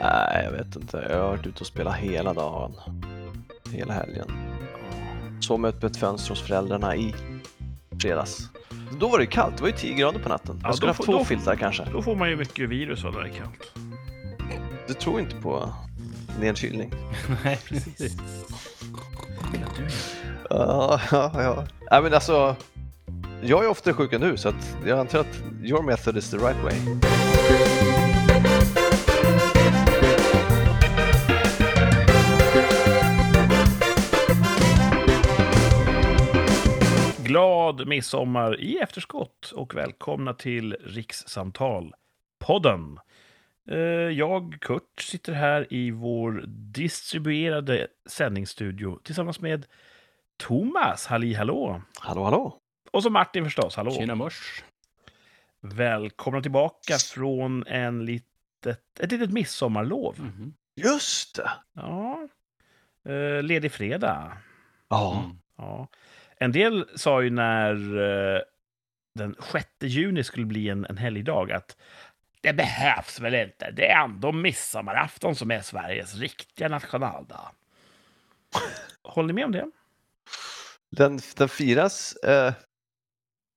Nej, 0.00 0.44
jag 0.44 0.52
vet 0.52 0.76
inte. 0.76 1.06
Jag 1.10 1.18
har 1.22 1.28
varit 1.28 1.46
ute 1.46 1.60
och 1.60 1.66
spelat 1.66 1.96
hela 1.96 2.34
dagen. 2.34 2.72
Hela 3.72 3.92
helgen. 3.94 4.30
Sov 5.40 5.60
med 5.60 5.68
öppet 5.68 5.96
fönster 5.96 6.30
hos 6.30 6.42
föräldrarna 6.42 6.96
i 6.96 7.14
fredags. 8.02 8.48
Då 9.00 9.08
var 9.08 9.18
det 9.18 9.24
ju 9.24 9.30
kallt, 9.30 9.56
det 9.56 9.62
var 9.62 9.68
ju 9.68 9.76
10 9.76 9.94
grader 9.94 10.18
på 10.18 10.28
natten. 10.28 10.58
Ja, 10.62 10.68
Jag 10.68 10.76
skulle 10.76 10.90
haft 10.90 11.02
två 11.04 11.12
då- 11.12 11.24
filtar 11.24 11.56
kanske. 11.56 11.84
Då 11.92 12.02
får 12.02 12.16
man 12.16 12.30
ju 12.30 12.36
mycket 12.36 12.68
virus 12.68 13.04
av 13.04 13.12
det 13.12 13.22
där 13.22 13.28
kallt. 13.28 13.72
Du 14.88 14.94
tror 14.94 15.20
inte 15.20 15.36
på 15.36 15.68
nedkylning? 16.40 16.92
Nej, 17.44 17.58
precis. 17.68 18.16
Ja, 20.50 21.00
ja, 21.10 21.30
ja. 21.34 21.64
Nej, 21.90 22.02
men 22.02 22.14
alltså, 22.14 22.56
jag 23.42 23.64
är 23.64 23.68
ofta 23.68 23.92
sjuk 23.92 24.12
än 24.12 24.20
du, 24.20 24.36
så 24.36 24.48
att 24.48 24.76
jag 24.86 24.98
antar 24.98 25.18
att 25.18 25.42
your 25.62 25.82
method 25.82 26.16
is 26.16 26.30
the 26.30 26.36
right 26.36 26.62
way. 26.64 26.74
Glad 37.34 37.86
midsommar 37.88 38.60
i 38.60 38.78
efterskott 38.78 39.50
och 39.54 39.74
välkomna 39.74 40.34
till 40.34 40.76
Rikssamtal-podden. 40.84 42.98
Eh, 43.70 43.78
Jag, 44.18 44.56
Kurt, 44.60 45.00
sitter 45.00 45.32
här 45.32 45.66
i 45.72 45.90
vår 45.90 46.44
distribuerade 46.46 47.86
sändningsstudio 48.06 48.98
tillsammans 49.04 49.40
med 49.40 49.66
Thomas, 50.36 51.06
halli 51.06 51.34
hallå! 51.34 51.82
Hallå, 52.00 52.24
hallå! 52.24 52.58
Och 52.90 53.02
så 53.02 53.10
Martin 53.10 53.44
förstås, 53.44 53.76
hallå! 53.76 53.90
Tjena 53.90 54.14
mors. 54.14 54.64
Välkomna 55.60 56.42
tillbaka 56.42 56.94
från 57.14 57.66
en 57.66 58.04
litet, 58.04 59.00
ett 59.00 59.12
litet 59.12 59.32
midsommarlov. 59.32 60.20
Mhm. 60.20 60.54
Just 60.76 61.36
det! 61.36 61.50
Ja. 61.72 62.28
Eh, 63.08 63.42
ledig 63.42 63.72
fredag. 63.72 64.38
Ja, 64.88 65.20
Mm. 65.24 65.38
Ja. 65.56 65.88
En 66.38 66.52
del 66.52 66.88
sa 66.94 67.22
ju 67.22 67.30
när 67.30 67.74
eh, 68.34 68.40
den 69.14 69.34
6 69.52 69.66
juni 69.80 70.24
skulle 70.24 70.46
bli 70.46 70.68
en, 70.68 70.84
en 70.84 70.96
helgdag 70.98 71.52
att 71.52 71.76
det 72.40 72.52
behövs 72.52 73.20
väl 73.20 73.34
inte. 73.34 73.70
Det 73.70 73.90
är 73.90 74.04
ändå 74.04 74.32
midsommarafton 74.32 75.34
som 75.36 75.50
är 75.50 75.60
Sveriges 75.60 76.14
riktiga 76.14 76.68
nationaldag. 76.68 77.50
Håller 79.02 79.26
ni 79.26 79.32
med 79.32 79.44
om 79.44 79.52
det? 79.52 79.70
den, 80.90 81.20
den 81.36 81.48
firas... 81.48 82.16
Eh, 82.16 82.52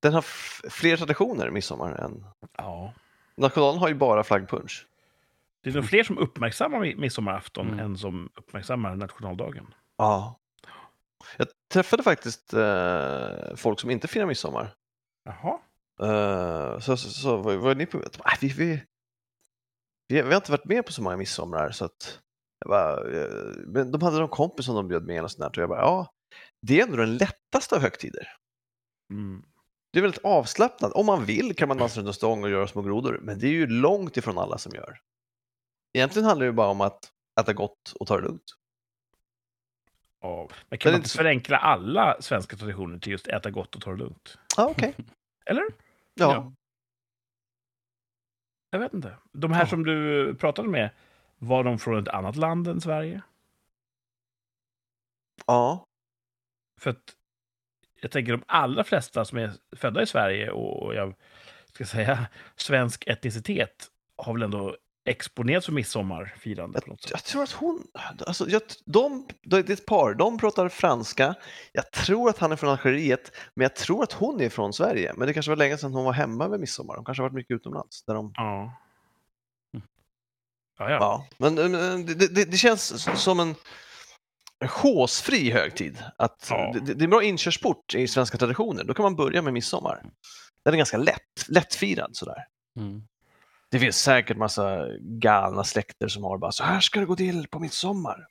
den 0.02 0.14
har 0.14 0.22
fler 0.70 0.98
traditioner, 0.98 1.50
midsommar, 1.50 1.92
än... 1.92 2.25
Ja. 2.58 2.94
Nationalen 3.36 3.80
har 3.80 3.88
ju 3.88 3.94
bara 3.94 4.23
flaggpunsch. 4.23 4.86
Det 5.64 5.70
är 5.70 5.73
nog 5.73 5.89
fler 5.89 6.03
som 6.03 6.17
uppmärksammar 6.17 6.80
mi- 6.80 6.95
midsommarafton 6.98 7.67
Mm. 7.67 7.80
än 7.80 7.98
som 7.98 8.30
uppmärksammar 8.36 8.95
nationaldagen. 8.95 9.73
Ja. 9.98 10.39
Jag 11.38 11.47
träffade 11.73 12.03
faktiskt 12.03 12.53
eh, 12.53 13.56
folk 13.56 13.80
som 13.80 13.89
inte 13.89 14.08
firar 14.08 14.25
midsommar. 14.25 14.73
Jaha. 15.23 15.59
Eh, 16.02 16.80
så, 16.80 16.97
så, 16.97 17.09
så 17.09 17.38
vad, 17.38 17.56
vad 17.56 17.72
är 17.72 17.75
ni 17.75 17.86
på? 17.86 18.02
Ah, 18.20 18.38
vi, 18.42 18.47
vi, 18.47 18.83
vi, 20.08 20.22
vi 20.22 20.22
har 20.22 20.36
inte 20.36 20.52
varit 20.52 20.66
med 20.66 20.86
på 20.86 20.92
så 20.92 21.02
många 21.02 21.17
midsommar 21.17 21.72
så 21.72 21.86
att 21.86 22.20
jag 22.59 22.70
bara, 22.70 23.20
eh, 23.20 23.55
men 23.66 23.92
de 23.92 24.02
hade 24.02 24.20
någon 24.20 24.30
kompis 24.30 24.66
som 24.66 24.75
de 24.75 24.88
bjöd 24.88 25.05
med 25.05 25.23
och 25.23 25.31
sånt 25.31 25.53
där, 25.53 25.59
och 25.59 25.64
jag 25.64 25.70
bara, 25.70 25.81
ja, 25.81 26.14
det 26.61 26.80
är 26.80 26.83
ändå 26.83 26.98
den 26.98 27.17
lättaste 27.17 27.75
av 27.75 27.81
högtider. 27.81 28.28
Mm. 29.11 29.44
Det 29.92 30.00
är 30.00 30.02
väldigt 30.02 30.25
avslappnat. 30.25 30.92
Om 30.92 31.05
man 31.05 31.25
vill 31.25 31.55
kan 31.55 31.67
man 31.67 31.78
dansa 31.78 32.00
runt 32.00 32.08
en 32.08 32.14
stång 32.14 32.44
och 32.44 32.50
göra 32.50 32.67
små 32.67 32.81
grodor, 32.81 33.20
men 33.22 33.39
det 33.39 33.48
är 33.48 33.52
ju 33.52 33.67
långt 33.67 34.17
ifrån 34.17 34.38
alla 34.38 34.58
som 34.58 34.72
gör. 34.75 35.00
Egentligen 35.94 36.25
handlar 36.25 36.45
det 36.45 36.50
ju 36.50 36.55
bara 36.55 36.67
om 36.67 36.81
att 36.81 37.11
äta 37.39 37.53
gott 37.53 37.94
och 38.00 38.08
ta 38.08 38.16
det 38.17 38.23
lugnt. 38.23 38.44
Ja. 40.22 40.48
Men 40.50 40.58
Men 40.70 40.80
kan 40.80 40.90
man 40.90 40.94
det 40.94 40.96
är 40.96 40.98
inte 41.00 41.10
så- 41.10 41.18
förenkla 41.18 41.58
alla 41.58 42.22
svenska 42.22 42.56
traditioner 42.58 43.00
till 43.00 43.12
just 43.12 43.28
äta 43.28 43.52
gott 43.52 43.76
och 43.76 43.82
ta 43.82 43.92
det 43.92 43.98
lugnt? 43.98 44.38
Ja, 44.58 44.67
okej. 44.67 44.95
Eller? 45.45 45.64
Ja. 46.14 46.33
Ja. 46.33 46.54
Jag 48.70 48.80
vet 48.80 48.94
inte. 48.94 49.17
De 49.32 49.52
här 49.52 49.61
Ja. 49.61 49.67
som 49.67 49.83
du 49.86 50.36
pratade 50.36 50.67
med, 50.70 50.89
var 51.38 51.64
de 51.64 51.80
från 51.80 52.00
ett 52.02 52.08
annat 52.08 52.36
land 52.36 52.67
än 52.67 52.82
Sverige? 52.82 53.22
ja. 55.45 55.86
För 56.82 56.89
att 56.89 57.16
jag 58.02 58.11
tänker 58.11 58.32
de 58.32 58.44
allra 58.48 58.84
flesta 58.84 59.26
som 59.26 59.38
är 59.38 59.52
födda 59.76 60.02
i 60.02 60.05
Sverige 60.05 60.52
och 60.52 60.95
jag 60.95 61.14
ska 61.66 61.86
säga 61.86 62.28
svensk 62.55 63.08
etnicitet 63.08 63.92
har 64.16 64.34
väl 64.34 64.44
ändå 64.44 64.78
exponerats 65.08 65.66
för 65.66 65.73
midsommarfirande 65.73 66.80
sätt. 66.82 66.98
Jag 67.12 67.23
tror 67.23 67.44
att 67.44 67.52
hon, 67.52 67.88
alltså 68.28 68.50
jag, 68.50 68.62
de, 68.86 69.28
det 69.44 69.70
är 69.70 69.72
ett 69.72 69.86
par, 69.86 70.14
de 70.14 70.38
pratar 70.38 70.70
franska. 70.70 71.36
Jag 71.72 71.92
tror 71.92 72.30
att 72.30 72.38
han 72.38 72.52
är 72.52 72.56
från 72.56 72.70
Algeriet, 72.70 73.32
men 73.54 73.64
jag 73.64 73.76
tror 73.76 74.04
att 74.04 74.12
hon 74.14 74.42
är 74.42 74.50
från 74.50 74.73
Sverige. 74.73 75.14
Men 75.17 75.28
det 75.28 75.34
kanske 75.34 75.52
var 75.52 75.56
länge 75.56 75.78
sedan 75.78 75.94
hon 75.94 76.06
var 76.06 76.14
hemma 76.14 76.46
över 76.46 76.58
midsommar. 76.58 76.96
De 76.96 77.06
kanske 77.06 77.22
har 77.23 77.30
varit 77.30 77.36
mycket 77.36 77.56
utomlands. 77.56 78.04
Där 78.04 78.14
de, 78.14 78.34
Ja. 78.36 78.73
Mm. 79.73 79.88
Ja, 80.80 80.90
ja. 80.90 80.98
ja. 81.00 81.28
Men 81.38 81.56
men 81.56 82.06
det, 82.06 82.36
det, 82.36 82.52
det 82.52 82.58
känns 82.58 83.08
som 83.23 83.40
en 83.40 83.56
chosefri 84.67 85.52
högtid. 85.52 86.04
Att 86.17 86.48
Ja. 86.50 86.72
det, 86.73 86.94
det 86.94 87.02
är 87.02 87.04
en 87.04 87.10
bra 87.10 87.23
inkörsport 87.23 87.96
i 87.96 88.08
svenska 88.08 88.38
traditioner. 88.38 88.84
Då 88.84 88.94
kan 88.94 89.04
man 89.04 89.16
börja 89.16 89.42
med 89.42 89.54
midsommar. 89.54 90.04
Den 90.64 90.73
är 90.73 90.78
ganska 90.78 90.98
lätt, 90.98 91.48
lättfirad 91.48 92.16
sådär. 92.16 92.46
Mm. 92.78 93.02
Det 93.77 93.82
finns 93.82 94.02
säkert 94.02 94.38
massa 94.38 94.88
galna 94.99 95.64
släkter 95.64 96.08
som 96.08 96.23
har 96.23 96.38
bara 96.38 96.52
så 96.52 96.64
här 96.64 96.80
ska 96.80 96.99
det 96.99 97.05
gå 97.05 97.15
till 97.15 97.48
på 97.48 97.60
midsommar. 97.60 98.27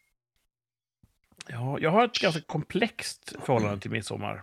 ja. 1.49 1.79
Jag 1.81 1.91
har 1.91 2.05
ett 2.05 2.19
ganska 2.19 2.41
komplext 2.41 3.33
förhållande 3.41 3.81
till 3.81 3.91
midsommar. 3.91 4.43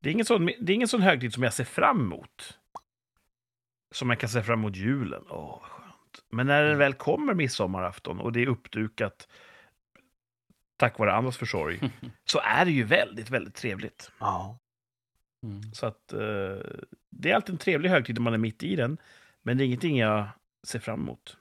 Det 0.00 0.08
är 0.08 0.12
ingen 0.12 0.26
sån, 0.26 0.46
det 0.46 0.72
är 0.72 0.74
ingen 0.74 0.88
sån 0.88 1.02
högtid 1.02 1.34
som 1.34 1.42
jag 1.42 1.52
ser 1.52 1.64
fram 1.64 2.00
emot. 2.00 2.58
Som 3.94 4.10
jag 4.10 4.20
kan 4.20 4.28
se 4.28 4.42
fram 4.42 4.58
emot 4.58 4.76
julen. 4.76 5.24
Åh, 5.28 5.58
vad 5.60 5.70
skönt. 5.70 6.24
Men 6.30 6.46
när 6.46 6.62
det 6.62 6.74
väl 6.74 6.94
kommer 6.94 7.34
midsommarafton 7.34 8.20
och 8.20 8.32
det 8.32 8.42
är 8.42 8.46
uppdukat 8.46 9.28
tack 10.76 10.98
vare 10.98 11.12
andras 11.12 11.36
försorg, 11.36 11.80
så 12.24 12.40
är 12.44 12.64
det 12.64 12.70
ju 12.70 12.84
väldigt, 12.84 13.30
väldigt 13.30 13.54
trevligt. 13.54 14.10
Ja. 14.18 14.58
Mm. 15.42 15.62
Så 15.72 15.86
att 15.86 16.12
eh, 16.12 16.56
det 17.10 17.30
är 17.30 17.34
alltid 17.34 17.52
en 17.52 17.58
trevlig 17.58 17.90
högtid 17.90 18.14
när 18.14 18.22
man 18.22 18.34
är 18.34 18.38
mitt 18.38 18.62
i 18.62 18.76
den, 18.76 18.98
men 19.42 19.56
det 19.58 19.64
är 19.64 19.66
ingenting 19.66 19.98
jag 19.98 20.28
ser 20.66 20.78
fram 20.78 21.00
emot. 21.00 21.36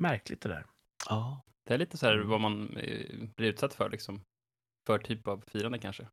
Märkligt 0.00 0.40
det 0.40 0.48
där. 0.48 0.66
ja. 1.08 1.42
Det 1.64 1.74
är 1.74 1.78
lite 1.78 1.96
så 1.98 2.06
här 2.06 2.18
vad 2.18 2.40
man 2.40 2.76
eh, 2.76 3.28
blir 3.36 3.48
utsatt 3.48 3.74
för, 3.74 3.90
liksom. 3.90 4.20
För 4.86 4.98
typ 4.98 5.28
av 5.28 5.44
firande 5.46 5.78
kanske. 5.78 6.08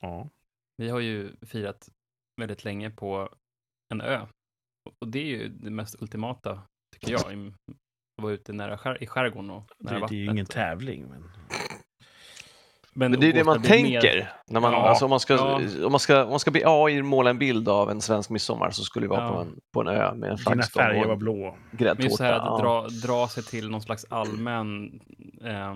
Ja. 0.00 0.28
Vi 0.76 0.88
har 0.88 1.00
ju 1.00 1.36
firat 1.42 1.88
väldigt 2.40 2.64
länge 2.64 2.90
på 2.90 3.34
en 3.94 4.00
ö. 4.00 4.26
Och 5.00 5.08
det 5.08 5.18
är 5.18 5.24
ju 5.26 5.48
det 5.48 5.70
mest 5.70 6.02
ultimata, 6.02 6.62
tycker 6.92 7.12
jag. 7.12 7.34
i- 7.34 7.48
Att 8.18 8.22
vara 8.22 8.32
ute 8.32 8.52
nära 8.52 8.78
skär, 8.78 9.02
i 9.02 9.06
skärgården 9.06 9.50
och 9.50 9.70
Det, 9.78 9.84
nära 9.84 10.06
det 10.06 10.14
är 10.14 10.18
ju 10.18 10.26
vattnet. 10.26 10.34
ingen 10.34 10.46
tävling. 10.46 11.06
Men... 11.08 11.30
Men 12.96 13.12
det 13.20 13.26
är 13.28 13.32
det 13.32 13.44
man 13.44 13.60
mer- 13.60 13.68
tänker. 13.68 14.32
När 14.46 14.60
man, 14.60 14.72
Ja, 14.72 14.88
alltså 14.88 15.04
om, 15.04 15.10
man 15.10 15.20
ska, 15.20 15.34
ja. 15.34 15.60
om, 15.86 15.92
man 15.92 16.00
ska, 16.00 16.24
om 16.24 16.30
man 16.30 16.40
ska 16.40 16.50
be 16.50 16.60
AI 16.64 17.02
måla 17.02 17.30
en 17.30 17.38
bild 17.38 17.68
av 17.68 17.90
en 17.90 18.00
svensk 18.00 18.30
midsommar 18.30 18.70
så 18.70 18.82
skulle 18.84 19.04
det 19.06 19.10
vara 19.10 19.20
Ja. 19.24 19.32
på, 19.32 19.40
en, 19.40 19.60
på 19.74 19.80
en 19.80 19.88
ö 19.88 20.14
med 20.14 20.30
en 20.30 20.36
Dina 20.36 20.36
flaggstång 20.36 20.82
färger 20.82 21.02
och 21.02 21.08
var 21.08 21.16
blå. 21.16 21.56
Men 21.70 21.96
just 22.00 22.16
så 22.16 22.24
här 22.24 22.32
att 22.32 22.60
dra, 22.60 22.88
dra 22.88 23.28
sig 23.28 23.42
till 23.42 23.70
någon 23.70 23.82
slags 23.82 24.06
allmän 24.08 25.00
eh, 25.44 25.74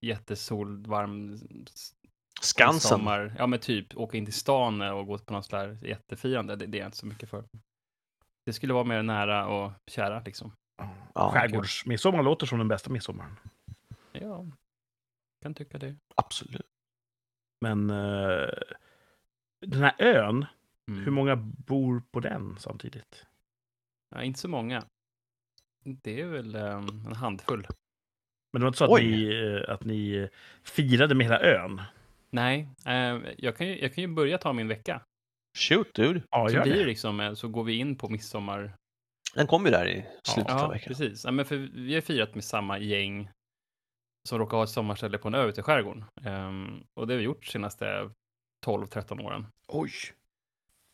jättesolvarm 0.00 1.38
Skansen. 2.40 2.80
sommar. 2.98 3.34
Ja, 3.38 3.46
men 3.46 3.58
typ 3.58 3.96
åka 3.96 4.16
in 4.18 4.24
till 4.24 4.34
stan 4.34 4.82
och 4.82 5.06
gå 5.06 5.18
på 5.18 5.32
något 5.32 5.46
sånt 5.46 5.50
där 5.80 5.88
jättefirande. 5.88 6.56
Det, 6.56 6.66
det 6.66 6.78
är 6.78 6.80
jag 6.80 6.88
inte 6.88 6.98
så 6.98 7.06
mycket 7.06 7.28
för. 7.30 7.44
Det 8.46 8.52
skulle 8.52 8.74
vara 8.74 8.84
mer 8.84 9.02
nära 9.02 9.46
och 9.46 9.72
kära 9.90 10.22
liksom. 10.24 10.52
Ja, 11.14 11.30
Skärgårdsmidsommar 11.32 12.22
låter 12.22 12.46
som 12.46 12.58
den 12.58 12.68
bästa 12.68 12.90
midsommaren. 12.90 13.36
Ja, 14.12 14.44
kan 15.46 15.54
tycka 15.54 15.78
det. 15.78 15.96
absolut. 16.14 16.66
Men 17.60 17.90
eh, 17.90 18.48
den 19.66 19.82
här 19.82 19.94
ön, 19.98 20.46
Mm. 20.90 21.04
hur 21.04 21.10
många 21.12 21.36
bor 21.66 22.02
på 22.10 22.20
den 22.20 22.56
samtidigt? 22.58 23.26
Ja, 24.14 24.22
inte 24.22 24.38
så 24.40 24.48
många. 24.48 24.84
Det 25.84 26.20
är 26.20 26.26
väl 26.26 26.54
eh, 26.54 26.72
en 27.06 27.12
handfull. 27.14 27.66
Men 28.52 28.60
det 28.60 28.64
var 28.64 28.68
inte 28.68 28.78
så 28.78 28.84
att 28.84 28.90
Oj. 28.90 29.10
ni, 29.10 29.34
eh, 29.34 29.72
att 29.74 29.84
ni 29.84 30.28
firade 30.62 31.14
med 31.14 31.26
hela 31.26 31.40
ön? 31.40 31.82
Nej, 32.30 32.68
eh, 32.86 33.18
jag, 33.38 33.56
kan 33.56 33.66
ju, 33.66 33.80
jag 33.80 33.94
kan 33.94 34.02
ju 34.02 34.08
börja 34.14 34.38
ta 34.38 34.52
min 34.52 34.68
vecka. 34.68 35.02
Shoot 35.58 35.94
dude. 35.94 36.22
Ja, 36.30 36.48
Så 36.48 36.62
blir 36.62 36.74
det 36.78 36.84
liksom, 36.84 37.36
så 37.36 37.48
går 37.48 37.64
vi 37.64 37.76
in 37.76 37.96
på 37.98 38.08
midsommar. 38.08 38.76
Den 39.34 39.46
kom 39.46 39.64
ju 39.64 39.70
där 39.70 39.88
i 39.88 40.06
slutet 40.22 40.52
av 40.52 40.58
Ja, 40.60 40.68
veckan. 40.68 40.88
precis. 40.88 41.24
Ja, 41.24 41.30
men 41.30 41.44
för 41.44 41.56
vi 41.56 41.94
har 41.94 42.00
firat 42.00 42.34
med 42.34 42.44
samma 42.44 42.78
gäng 42.78 43.30
som 44.26 44.38
råkar 44.38 44.56
ha 44.56 44.64
ett 44.64 44.70
sommarställe 44.70 45.18
på 45.18 45.28
en 45.28 45.34
ö 45.34 45.46
ute 45.46 45.60
i 45.60 45.64
skärgården. 45.64 46.04
Ehm, 46.22 46.84
och 46.94 47.06
det 47.06 47.14
har 47.14 47.18
vi 47.18 47.24
gjort 47.24 47.46
de 47.46 47.50
senaste 47.50 48.10
12-13 48.66 49.20
åren. 49.20 49.46
Oj! 49.68 49.90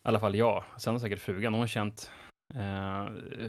I 0.04 0.08
alla 0.08 0.20
fall 0.20 0.34
jag. 0.34 0.64
Sen 0.78 0.94
har 0.94 1.00
säkert 1.00 1.20
frugan, 1.20 1.52
hon 1.52 1.60
har 1.60 1.66
känt 1.66 2.10
eh, 2.54 3.06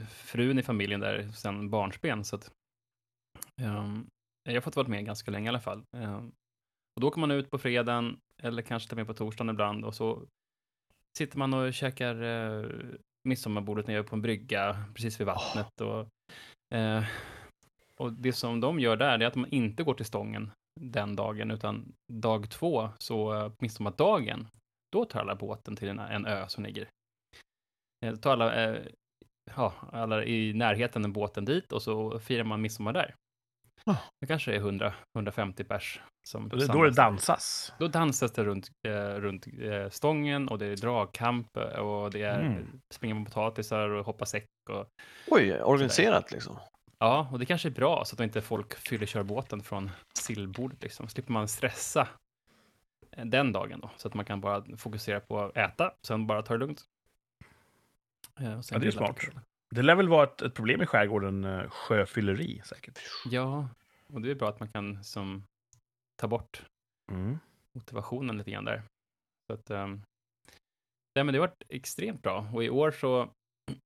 frun 0.09 0.59
i 0.59 0.63
familjen 0.63 0.99
där 0.99 1.31
sedan 1.31 1.69
barnsben. 1.69 2.23
Så 2.23 2.35
att, 2.35 2.51
ehm, 3.61 4.07
jag 4.43 4.53
har 4.53 4.61
fått 4.61 4.75
vara 4.75 4.87
med 4.87 5.05
ganska 5.05 5.31
länge 5.31 5.45
i 5.45 5.49
alla 5.49 5.59
fall. 5.59 5.83
Ehm, 5.97 6.31
och 6.95 7.01
då 7.01 7.07
åker 7.07 7.19
man 7.19 7.31
ut 7.31 7.49
på 7.49 7.57
fredagen, 7.57 8.17
eller 8.41 8.61
kanske 8.61 8.91
och 8.91 8.97
med 8.97 9.07
på 9.07 9.13
torsdagen 9.13 9.49
ibland, 9.49 9.85
och 9.85 9.95
så 9.95 10.27
sitter 11.17 11.37
man 11.37 11.53
och 11.53 11.73
käkar 11.73 12.21
eh, 12.21 12.69
midsommarbordet 13.23 13.87
nere 13.87 14.03
på 14.03 14.15
en 14.15 14.21
brygga 14.21 14.85
precis 14.93 15.19
vid 15.19 15.27
vattnet. 15.27 15.81
Och, 15.81 16.07
eh, 16.77 17.03
och 17.99 18.13
det 18.13 18.33
som 18.33 18.59
de 18.61 18.79
gör 18.79 18.97
där 18.97 19.19
är 19.19 19.25
att 19.25 19.35
man 19.35 19.49
inte 19.49 19.83
går 19.83 19.93
till 19.93 20.05
stången 20.05 20.51
den 20.81 21.15
dagen, 21.15 21.51
utan 21.51 21.93
dag 22.11 22.49
två, 22.49 22.89
så 22.97 23.33
eh, 23.33 23.51
midsommardagen, 23.59 24.47
då 24.91 25.05
tar 25.05 25.19
alla 25.19 25.35
båten 25.35 25.75
till 25.75 25.87
en, 25.87 25.99
en 25.99 26.25
ö 26.25 26.45
som 26.47 26.63
ligger. 26.63 26.87
Eh, 28.05 28.11
Då 28.11 28.17
tar 28.17 28.31
alla, 28.31 28.63
eh, 28.75 28.81
ja, 29.55 29.73
alla 29.91 30.23
i 30.25 30.53
närheten 30.53 31.05
en 31.05 31.13
båten 31.13 31.45
dit 31.45 31.71
och 31.71 31.81
så 31.81 32.19
firar 32.19 32.43
man 32.43 32.61
midsommar 32.61 32.93
där. 32.93 33.15
Ah. 33.85 33.95
Det 34.21 34.27
kanske 34.27 34.55
är 34.55 34.59
100-150 34.59 35.63
pers 35.63 36.01
som 36.27 36.49
det- 36.49 36.67
Då 36.67 36.83
det 36.83 36.91
dansas. 36.91 37.73
Då 37.79 37.87
dansas 37.87 38.31
det 38.31 38.43
runt, 38.43 38.69
eh, 38.87 39.15
runt 39.15 39.47
eh, 39.61 39.89
stången 39.89 40.47
och 40.47 40.59
det 40.59 40.65
är 40.65 40.75
dragkamp 40.75 41.57
och 41.57 42.11
det 42.11 42.21
är 42.21 42.39
Mm. 42.41 42.81
springa 42.93 43.15
med 43.15 43.25
potatisar 43.25 43.89
och 43.89 44.05
hoppa 44.05 44.25
säck. 44.25 44.45
Och, 44.69 44.87
Oj, 45.27 45.61
organiserat 45.61 46.31
liksom. 46.31 46.57
Ja, 47.03 47.27
och 47.31 47.39
det 47.39 47.45
kanske 47.45 47.67
är 47.67 47.71
bra 47.71 48.05
så 48.05 48.15
att 48.15 48.19
inte 48.19 48.41
folk 48.41 48.73
fyller 48.75 49.05
kör 49.05 49.23
båten 49.23 49.63
från 49.63 49.91
sillbordet. 50.13 50.83
Liksom. 50.83 51.07
Slipper 51.07 51.31
man 51.33 51.47
stressa 51.47 52.07
eh, 53.11 53.25
den 53.25 53.51
dagen 53.51 53.79
då, 53.79 53.89
så 53.97 54.07
att 54.07 54.13
man 54.13 54.25
kan 54.25 54.41
bara 54.41 54.77
fokusera 54.77 55.19
på 55.19 55.39
att 55.41 55.57
äta, 55.57 55.93
sen 56.01 56.27
bara 56.27 56.41
ta 56.41 56.53
det 56.53 56.59
lugnt. 56.59 56.81
Eh, 58.39 58.61
Ja, 58.71 58.79
det 58.79 58.87
är 58.87 58.91
smart. 58.91 59.19
Det 59.75 59.81
lär 59.81 59.95
väl 59.95 60.09
vara 60.09 60.23
ett, 60.23 60.41
ett 60.41 60.53
problem 60.53 60.81
i 60.81 60.85
skärgården, 60.85 61.43
eh, 61.43 61.69
sjöfylleri 61.69 62.61
säkert. 62.65 62.99
Ja, 63.25 63.67
och 64.13 64.21
det 64.21 64.31
är 64.31 64.35
bra 64.35 64.49
att 64.49 64.59
man 64.59 64.69
kan 64.69 65.03
som, 65.03 65.43
ta 66.15 66.27
bort 66.27 66.65
Mm. 67.11 67.39
motivationen 67.75 68.37
lite 68.37 68.51
grann 68.51 68.65
där. 68.65 68.83
Så 69.47 69.53
att, 69.53 69.69
um, 69.71 70.01
nej, 71.15 71.23
men 71.25 71.27
det 71.27 71.39
har 71.39 71.47
varit 71.47 71.63
extremt 71.69 72.21
bra. 72.21 72.49
Och 72.53 72.63
i 72.63 72.69
år 72.69 72.91
så 72.91 73.29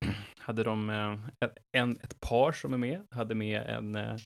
hade 0.48 0.64
de 0.64 0.90
eh, 0.90 1.14
ett- 1.46 1.58
en, 1.72 2.00
ett 2.04 2.20
par 2.20 2.52
som 2.52 2.74
är 2.74 2.78
med, 2.78 3.08
hade 3.12 3.36
med 3.36 3.62
en 3.62 3.96
eh, 3.96 4.18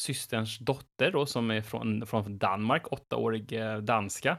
systerns 0.00 0.58
dotter 0.58 1.12
då, 1.12 1.26
som 1.26 1.50
är 1.50 1.62
från, 1.62 2.06
från 2.06 2.38
Danmark, 2.38 2.92
åttaårig 2.92 3.52
eh, 3.52 3.78
danska. 3.78 4.38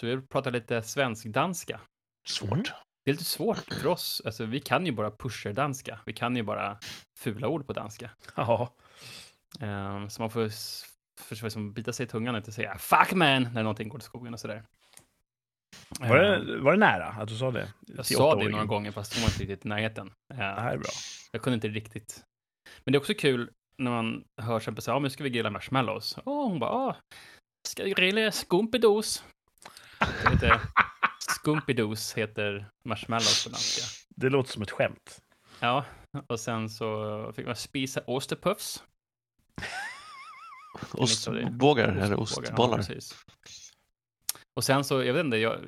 Så 0.00 0.06
vi 0.06 0.22
pratar 0.26 0.50
lite 0.50 0.82
svensk-danska. 0.82 1.80
Svårt. 2.28 2.52
Mm. 2.52 2.62
Det 3.04 3.10
är 3.10 3.14
lite 3.14 3.24
svårt 3.24 3.58
för 3.72 3.86
oss. 3.86 4.22
Alltså, 4.24 4.44
vi 4.44 4.60
kan 4.60 4.86
ju 4.86 4.92
bara 4.92 5.10
pusher-danska. 5.10 6.00
Vi 6.06 6.12
kan 6.12 6.36
ju 6.36 6.42
bara 6.42 6.78
fula 7.18 7.48
ord 7.48 7.66
på 7.66 7.72
danska. 7.72 8.10
Ja. 8.36 8.74
Um, 9.60 10.10
så 10.10 10.22
man 10.22 10.30
får, 10.30 10.48
får 11.20 11.44
liksom 11.44 11.72
bita 11.72 11.92
sig 11.92 12.06
i 12.06 12.08
tungan 12.08 12.34
och 12.34 12.38
inte 12.38 12.52
säga 12.52 12.78
fuck 12.78 13.12
man 13.12 13.42
när 13.52 13.62
någonting 13.62 13.88
går 13.88 13.98
till 13.98 14.06
skogen 14.06 14.34
och 14.34 14.40
sådär. 14.40 14.64
Var, 16.00 16.18
Ehm, 16.18 16.46
det, 16.46 16.58
var 16.58 16.72
det 16.72 16.78
nära 16.78 17.06
att 17.06 17.28
du 17.28 17.36
sa 17.36 17.50
det? 17.50 17.72
jag 17.86 18.06
sa 18.06 18.34
det 18.34 18.48
några 18.48 18.64
gånger 18.64 18.92
fast 18.92 19.14
hon 19.14 19.22
var 19.22 19.28
inte 19.28 19.42
riktigt 19.42 19.64
i 19.64 19.68
närheten. 19.68 20.12
Det 20.28 20.34
Ehm, 20.34 20.40
här 20.40 20.72
är 20.74 20.78
bra. 20.78 20.90
jag 21.32 21.42
kunde 21.42 21.54
inte 21.54 21.68
riktigt. 21.68 22.24
Men 22.84 22.92
det 22.92 22.96
är 22.96 23.00
också 23.00 23.14
kul 23.14 23.50
när 23.78 23.90
man 23.90 24.24
hör 24.42 24.60
så 24.60 24.70
här, 24.70 24.82
ja, 24.86 24.98
men 24.98 25.10
ska 25.10 25.24
vi 25.24 25.30
grilla 25.30 25.50
marshmallows? 25.50 26.18
Och 26.18 26.32
hon 26.32 26.58
bara, 26.58 26.70
ja, 26.70 26.96
ska 27.68 27.84
vi 27.84 27.90
grilla 27.90 28.32
skumpidos? 28.32 29.24
Det 29.98 30.30
heter, 30.30 30.60
skumpidos 31.30 32.14
heter 32.14 32.68
marshmallows 32.88 33.44
på 33.44 33.50
danska. 33.50 33.82
Det 34.16 34.28
låter 34.28 34.52
som 34.52 34.62
ett 34.62 34.70
skämt. 34.70 35.20
Ja, 35.60 35.84
och 36.26 36.40
sen 36.40 36.68
så 36.68 37.32
fick 37.36 37.46
man 37.46 37.56
spisa 37.56 38.00
ostepuffs. 38.06 38.82
Ostbågar 40.92 41.88
eller 41.88 42.20
ostbollar. 42.20 42.54
Ja, 42.56 42.76
precis. 42.76 43.14
Och 44.56 44.64
sen 44.64 44.84
så, 44.84 45.02
jag 45.04 45.14
vet 45.14 45.24
inte, 45.24 45.36
jag, 45.36 45.58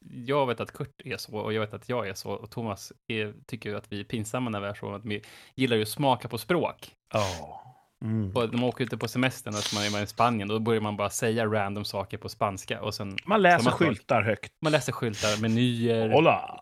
jag 0.00 0.46
vet 0.46 0.60
att 0.60 0.72
Kurt 0.72 1.00
är 1.04 1.16
så 1.16 1.36
och 1.36 1.52
jag 1.52 1.60
vet 1.60 1.74
att 1.74 1.88
jag 1.88 2.08
är 2.08 2.14
så 2.14 2.30
och 2.30 2.50
Thomas 2.50 2.92
är, 3.08 3.34
tycker 3.46 3.74
att 3.74 3.92
vi 3.92 4.00
är 4.00 4.04
pinsamma 4.04 4.50
när 4.50 4.60
vi 4.60 4.66
är 4.66 4.74
så. 4.74 4.94
Att 4.94 5.04
vi 5.04 5.22
gillar 5.54 5.76
ju 5.76 5.82
att 5.82 5.88
smaka 5.88 6.28
på 6.28 6.38
språk. 6.38 6.96
Ja. 7.12 7.58
Mm. 8.04 8.36
Och 8.36 8.42
när 8.52 8.58
man 8.58 8.68
åker 8.68 8.84
ute 8.84 8.96
på 8.96 9.08
semestern 9.08 9.54
och 9.54 9.62
man 9.74 10.00
är 10.00 10.04
i 10.04 10.06
Spanien, 10.06 10.48
då 10.48 10.58
börjar 10.58 10.80
man 10.80 10.96
bara 10.96 11.10
säga 11.10 11.46
random 11.46 11.84
saker 11.84 12.18
på 12.18 12.28
spanska 12.28 12.82
och 12.82 12.94
sen 12.94 13.16
Man 13.26 13.42
läser 13.42 13.70
sak. 13.70 13.74
skyltar 13.78 14.22
högt. 14.22 14.52
man 14.62 14.72
läser 14.72 14.92
skyltar, 14.92 15.40
menyer. 15.42 16.08
Hola! 16.08 16.60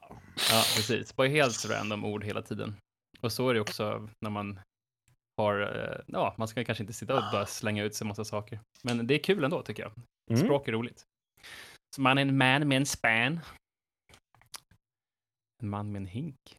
Ja, 0.50 0.62
precis. 0.76 1.16
Bara 1.16 1.28
helt 1.28 1.70
random 1.70 2.04
ord 2.04 2.24
hela 2.24 2.42
tiden. 2.42 2.76
Och 3.20 3.32
så 3.32 3.48
är 3.48 3.54
det 3.54 3.60
också 3.60 4.08
när 4.20 4.30
man 4.30 4.60
har, 5.36 5.60
eh, 5.60 6.02
ja, 6.06 6.34
man 6.38 6.48
ska 6.48 6.64
kanske 6.64 6.82
inte 6.82 6.92
sitta 6.92 7.14
och 7.14 7.32
bara 7.32 7.46
slänga 7.46 7.84
ut 7.84 7.94
sig 7.94 8.06
massa 8.06 8.24
saker. 8.24 8.60
Men 8.82 9.06
det 9.06 9.14
är 9.14 9.18
kul 9.18 9.44
ändå 9.44 9.62
tycker 9.62 9.82
jag. 9.82 9.92
Mm. 10.30 10.44
Språk 10.44 10.68
är 10.68 10.72
roligt. 10.72 11.04
Så 11.94 12.00
man 12.02 12.18
är 12.18 12.22
en 12.22 12.36
man 12.38 12.68
med 12.68 12.76
en 12.76 12.86
span. 12.86 13.40
En 15.62 15.68
man 15.68 15.92
med 15.92 16.00
en 16.00 16.06
hink. 16.06 16.56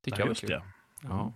Tycker 0.00 0.18
Ja, 0.18 0.22
jag 0.22 0.26
var 0.26 0.34
kul. 0.34 0.50
det. 0.50 0.62
Ja. 1.02 1.32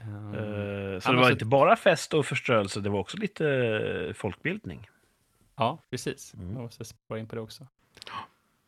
Ehm, 0.00 0.34
Eh, 0.34 1.00
så 1.00 1.12
det 1.12 1.18
var 1.18 1.30
inte 1.30 1.44
bara 1.44 1.76
fest 1.76 2.14
och 2.14 2.26
förstörelse, 2.26 2.80
det 2.80 2.88
var 2.90 2.98
också 2.98 3.16
lite 3.16 3.48
eh, 3.48 4.12
folkbildning. 4.12 4.90
Ja, 5.56 5.78
precis. 5.90 6.34
Mm. 6.34 6.52
Jag 6.52 6.62
måste 6.62 6.84
spara 6.84 7.18
in 7.18 7.26
på 7.28 7.34
det 7.34 7.40
också. 7.40 7.66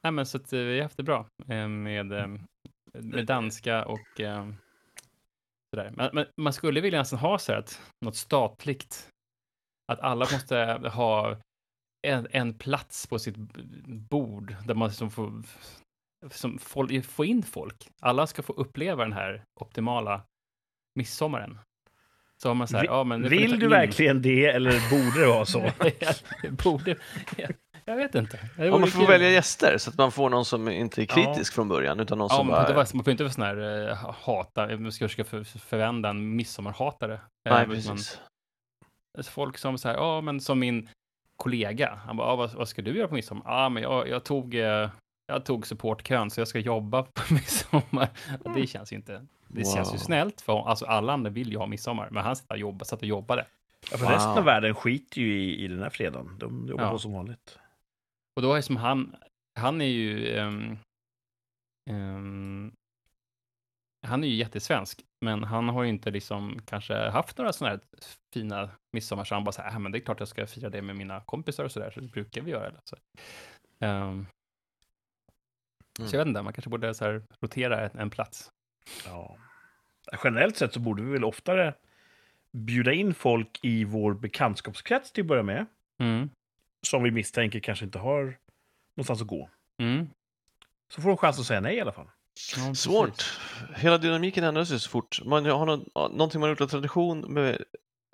Nej, 0.02 0.12
men 0.12 0.26
så 0.26 0.36
att 0.36 0.52
eh, 0.52 0.58
vi 0.60 0.76
har 0.76 0.82
haft 0.82 0.96
det 0.96 1.02
bra 1.02 1.26
med, 1.46 2.06
med 2.92 3.26
danska 3.26 3.84
och 3.84 4.00
sådär. 5.70 5.92
Men, 5.96 6.10
men 6.12 6.26
man 6.36 6.52
skulle 6.52 6.80
vilja 6.80 6.98
nästan 6.98 7.18
ha 7.18 7.38
så 7.38 7.52
här 7.52 7.58
att 7.58 7.82
något 8.04 8.16
statligt, 8.16 9.08
att 9.92 10.00
alla 10.00 10.26
måste 10.32 10.56
ha 10.92 11.36
en, 12.02 12.26
en 12.30 12.54
plats 12.54 13.06
på 13.06 13.18
sitt 13.18 13.36
bord 14.10 14.56
där 14.64 14.74
man 14.74 14.92
som 14.92 15.10
får, 15.10 15.42
som 16.30 16.58
får, 16.58 17.02
får 17.02 17.26
in 17.26 17.42
folk. 17.42 17.88
Alla 18.00 18.26
ska 18.26 18.42
få 18.42 18.52
uppleva 18.52 19.02
den 19.04 19.12
här 19.12 19.42
optimala 19.60 20.22
midsommaren. 20.94 21.58
Så 22.42 22.48
har 22.48 22.54
man 22.54 22.68
så 22.68 22.76
här, 22.76 22.82
Vi- 22.82 22.86
ja 22.88 23.04
men... 23.04 23.22
får 23.22 23.30
Vill 23.30 23.58
du 23.58 23.64
in- 23.66 23.70
verkligen 23.70 24.22
det 24.22 24.46
eller 24.46 24.90
borde 24.90 25.20
det 25.20 25.26
vara 25.26 25.46
så? 25.46 25.58
jag 26.42 26.52
borde... 26.52 26.96
Jag, 27.36 27.50
jag 27.84 27.96
vet 27.96 28.14
inte. 28.14 28.40
Ja, 28.58 28.70
man 28.70 28.86
får 28.90 29.00
kul. 29.00 29.08
välja 29.08 29.30
gäster 29.30 29.78
så 29.78 29.90
att 29.90 29.98
man 29.98 30.12
får 30.12 30.30
någon 30.30 30.44
som 30.44 30.68
inte 30.68 31.02
är 31.02 31.06
Ja. 31.08 31.14
kritisk 31.14 31.54
från 31.54 31.68
början 31.68 32.00
utan 32.00 32.18
någon 32.18 32.28
Ja, 32.30 32.36
som 32.36 32.46
man 32.46 32.54
får 32.56 32.60
inte 32.62 32.72
bara... 32.72 32.76
vara, 32.84 32.86
man 32.94 33.04
får 33.04 33.10
inte 33.10 33.22
vara 33.22 33.32
sån 33.32 33.44
här 33.44 33.58
uh, 33.88 33.94
hata, 34.24 34.76
man 34.78 34.92
ska 34.92 35.08
försöka 35.08 35.24
för, 35.30 35.44
förvända 35.58 36.08
en 36.08 36.36
midsommarhatare. 36.36 37.20
Nej, 37.44 37.54
Eh, 37.62 37.66
man- 37.68 37.76
precis. 37.76 38.20
alltså, 39.18 39.32
folk 39.32 39.58
som 39.58 39.78
så 39.78 39.88
här, 39.88 39.94
ja 39.94 40.20
men 40.20 40.40
som 40.40 40.58
min 40.58 40.88
kollega, 41.40 41.98
han 42.06 42.16
bara, 42.16 42.36
vad, 42.36 42.54
vad 42.54 42.68
ska 42.68 42.82
du 42.82 42.96
göra 42.96 43.08
på 43.08 43.14
midsommar? 43.14 43.42
Ja, 43.46 43.68
men 43.68 43.82
jag, 43.82 44.08
jag 44.08 44.24
tog, 44.24 44.54
eh, 44.54 44.90
jag 45.26 45.44
tog 45.44 45.66
supportkön 45.66 46.30
så 46.30 46.40
jag 46.40 46.48
ska 46.48 46.58
jobba 46.58 47.02
på 47.14 47.34
midsommar. 47.34 48.08
Och 48.44 48.50
det 48.54 48.66
känns 48.66 48.92
ju 48.92 48.96
inte, 48.96 49.26
det 49.48 49.64
känns 49.64 49.88
ju 49.88 49.96
Wow. 49.96 50.04
snällt 50.04 50.40
för 50.40 50.68
alltså 50.68 50.86
alla 50.86 51.12
andra 51.12 51.30
vill 51.30 51.50
ju 51.52 51.58
ha 51.58 51.66
midsommar, 51.66 52.08
men 52.10 52.24
han 52.24 52.36
satt 52.36 52.50
och 52.50 52.58
jobbade, 52.58 52.84
satt 52.84 53.02
och 53.02 53.08
jobbade. 53.08 53.46
Ja, 53.90 53.96
för 53.98 54.04
Wow. 54.04 54.12
resten 54.14 54.38
av 54.38 54.44
världen 54.44 54.74
skiter 54.74 55.20
ju 55.20 55.42
i, 55.42 55.64
i 55.64 55.68
den 55.68 55.82
här 55.82 55.90
fredagen. 55.90 56.36
De 56.38 56.68
jobbar 56.68 56.84
Ja. 56.84 56.90
på 56.90 56.98
som 56.98 57.12
vanligt. 57.12 57.58
Och 58.36 58.42
då 58.42 58.54
är 58.54 58.60
som 58.60 58.76
han, 58.76 59.16
han 59.58 59.80
är 59.80 59.84
ju, 59.84 60.36
ehm, 60.38 60.76
ehm, 61.90 62.72
han 64.02 64.24
är 64.24 64.28
ju 64.28 64.34
jättesvensk, 64.34 65.00
men 65.20 65.44
han 65.44 65.68
har 65.68 65.82
ju 65.82 65.88
inte 65.88 66.10
liksom 66.10 66.60
kanske 66.64 66.94
haft 67.08 67.38
några 67.38 67.52
sådana 67.52 67.74
här 67.76 67.80
fina 68.34 68.70
midsommar, 68.92 69.24
så 69.24 69.34
han 69.34 69.44
bara 69.44 69.52
så 69.52 69.62
här, 69.62 69.76
"Ah, 69.76 69.78
men 69.78 69.92
det 69.92 69.98
är 69.98 70.00
klart 70.00 70.20
jag 70.20 70.28
ska 70.28 70.46
fira 70.46 70.70
det 70.70 70.82
med 70.82 70.96
mina 70.96 71.20
kompisar 71.20 71.64
och 71.64 71.72
sådär, 71.72 71.90
så 71.90 72.00
det 72.00 72.06
brukar 72.08 72.40
vi 72.42 72.50
göra. 72.50 72.72
Så, 72.84 72.96
Ehm, 73.80 74.26
Mm. 75.98 76.10
så 76.10 76.16
jag 76.16 76.20
vet 76.20 76.28
inte, 76.28 76.42
man 76.42 76.52
kanske 76.52 76.70
borde 76.70 76.94
så 76.94 77.04
här 77.04 77.22
rotera 77.40 77.90
en, 77.90 77.98
en 77.98 78.10
plats. 78.10 78.50
Ja. 79.06 79.36
Generellt 80.24 80.56
sett 80.56 80.72
så 80.72 80.80
borde 80.80 81.02
vi 81.02 81.12
väl 81.12 81.24
oftare 81.24 81.74
bjuda 82.52 82.92
in 82.92 83.14
folk 83.14 83.58
i 83.62 83.84
vår 83.84 84.14
bekantskapskrets 84.14 85.12
till 85.12 85.22
att 85.24 85.28
börja 85.28 85.42
med. 85.42 85.66
Mm. 85.98 86.30
Som 86.86 87.02
vi 87.02 87.10
misstänker 87.10 87.60
kanske 87.60 87.84
inte 87.84 87.98
har 87.98 88.38
någonstans 88.96 89.20
att 89.22 89.26
gå. 89.26 89.50
Mm. 89.78 90.10
Så 90.92 91.02
får 91.02 91.08
de 91.08 91.16
chans 91.16 91.38
att 91.40 91.46
säga 91.46 91.60
nej 91.60 91.76
i 91.76 91.80
alla 91.80 91.92
fall. 91.92 92.10
Ja. 92.56 92.74
Svårt. 92.74 93.38
Hela 93.76 93.98
dynamiken 93.98 94.44
ändras 94.44 94.70
ju 94.70 94.78
så 94.78 94.90
fort. 94.90 95.20
Man 95.24 95.46
har 95.46 95.66
någon, 95.66 95.84
någonting 95.94 96.40
man 96.40 96.48
har 96.48 96.48
gjort 96.48 96.60
av 96.60 96.66
tradition 96.68 97.20
med 97.34 97.62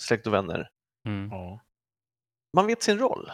släkt 0.03 0.27
och 0.27 0.33
vänner. 0.35 0.69
Mm. 1.09 1.31
Ja. 1.31 1.61
Man 2.57 2.67
vet 2.67 2.83
sin 2.83 2.99
roll. 2.99 3.31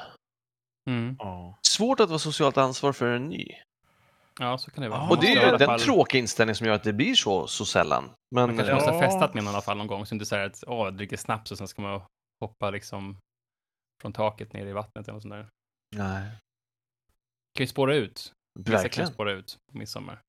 Mm. 0.90 1.16
ja. 1.18 1.58
Svårt 1.66 2.00
att 2.00 2.08
vara 2.08 2.18
socialt 2.18 2.56
ansvar 2.56 2.92
för 2.92 3.12
en 3.12 3.28
ny. 3.28 3.48
Ja, 4.40 4.58
så 4.58 4.70
kan 4.70 4.82
det 4.82 4.88
vara. 4.88 5.08
Och 5.10 5.20
det 5.20 5.26
är 5.32 5.50
ju 5.52 5.56
den 5.58 5.66
fall- 5.66 5.80
tråkiga 5.80 6.20
inställningen 6.20 6.54
som 6.56 6.66
gör 6.66 6.74
att 6.74 6.84
det 6.84 6.92
blir 6.92 7.14
så, 7.14 7.46
så 7.46 7.64
sällan. 7.64 8.04
Men 8.34 8.46
Man 8.46 8.56
kanske 8.56 8.74
måste 8.74 8.90
ha 8.90 9.00
festat 9.00 9.34
med 9.34 9.44
någon 9.44 9.52
i 9.52 9.54
alla 9.54 9.62
fall 9.62 9.76
någon 9.76 9.86
gång, 9.86 10.06
så 10.06 10.14
inte 10.14 10.36
här 10.36 10.46
att 10.46 10.64
åh, 10.66 10.88
dricker 10.90 11.16
snaps 11.16 11.52
och 11.52 11.58
sen 11.58 11.68
ska 11.68 11.82
man 11.82 12.02
hoppa 12.40 12.70
liksom 12.70 13.18
från 14.02 14.12
taket 14.12 14.52
ner 14.52 14.66
i 14.66 14.72
vattnet 14.72 15.08
eller 15.08 15.12
något 15.12 15.22
sånt 15.22 15.34
där. 15.34 15.48
nej, 15.96 16.22
kan 17.54 17.64
ju 17.64 17.66
spåra 17.66 17.94
ut. 17.94 18.32
Vissa 18.58 18.72
kan 18.72 18.82
verkligen. 18.82 19.10
spåra 19.12 19.32
ut 19.32 19.56
på 19.72 19.78
midsommar. 19.78 20.20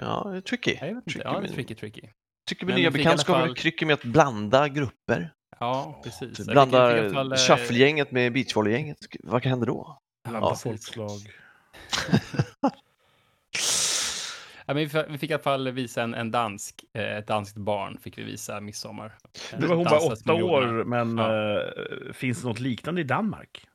Ja, 0.00 0.28
det 0.30 0.36
är 0.36 0.40
tricky. 0.40 0.76
Jag 0.80 0.86
vet 0.86 0.90
inte. 0.96 1.10
Tricky 1.10 1.20
Ja, 1.24 1.30
det 1.30 1.36
är 1.36 1.40
med- 1.40 1.50
tricky, 1.54 1.74
tricky. 1.74 2.02
Tycker 2.48 2.66
med 2.66 2.74
nya 2.74 2.90
bekantskaper, 2.90 3.40
fall- 3.40 3.54
krycker 3.54 3.86
med 3.86 3.94
att 3.94 4.04
blanda 4.04 4.68
grupper. 4.68 5.32
Ja, 5.60 6.00
precis. 6.04 6.20
Jag 6.20 6.30
jag 6.30 6.36
fick 6.36 6.48
i 6.48 6.52
Blanda 6.52 7.10
fall, 7.14 7.32
eh, 7.32 7.36
shufflegänget 7.38 8.10
med 8.12 8.32
beachvolley-gänget. 8.32 8.98
Vad 9.22 9.42
kan 9.42 9.50
hända 9.50 9.66
då? 9.66 9.98
Blanda 10.28 10.48
precis. 10.48 10.62
folkslag. 10.62 11.20
Ja, 14.66 14.74
men 14.74 14.88
vi, 15.08 15.18
fick 15.18 15.30
i 15.30 15.32
alla 15.34 15.42
fall 15.42 15.70
visa 15.70 16.02
en, 16.02 16.14
en 16.14 16.30
dansk, 16.30 16.84
eh, 16.92 17.16
ett 17.16 17.26
danskt 17.26 17.56
barn 17.56 17.98
fick 17.98 18.18
vi 18.18 18.22
visa 18.22 18.60
midsommar. 18.60 19.18
Nu 19.58 19.66
var 19.66 19.76
hon 19.76 19.84
bara 19.84 20.00
åtta 20.00 20.32
år, 20.34 20.84
men 20.84 21.18
Ja. 21.18 21.60
eh, 21.60 22.12
finns 22.12 22.42
det 22.42 22.48
något 22.48 22.60
liknande 22.60 23.00
i 23.00 23.04
Danmark? 23.04 23.66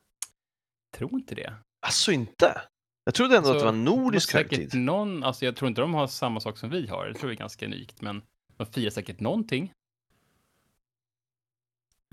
Tror 0.97 1.13
inte 1.13 1.35
det. 1.35 1.53
Alltså 1.85 2.11
inte? 2.11 2.61
Jag 3.09 3.13
trodde 3.13 3.37
ändå 3.37 3.49
att 3.49 3.57
det 3.57 3.63
var 3.63 3.73
en 3.73 3.85
Det 3.85 3.91
var 3.91 3.97
nordisk 3.97 4.31
säkert 4.31 4.59
högtid. 4.59 4.81
någon, 4.81 5.23
alltså 5.23 5.45
jag 5.45 5.55
tror 5.55 5.69
inte 5.69 5.81
de 5.81 5.93
har 5.93 6.07
samma 6.07 6.39
sak 6.39 6.57
som 6.57 6.69
vi 6.69 6.87
har, 6.87 7.07
det 7.07 7.13
tror 7.13 7.31
jag 7.31 7.35
är 7.35 7.39
ganska 7.39 7.65
unikt, 7.65 8.01
men 8.01 8.21
de 8.57 8.65
firar 8.65 8.89
säkert 8.89 9.19
någonting. 9.19 9.71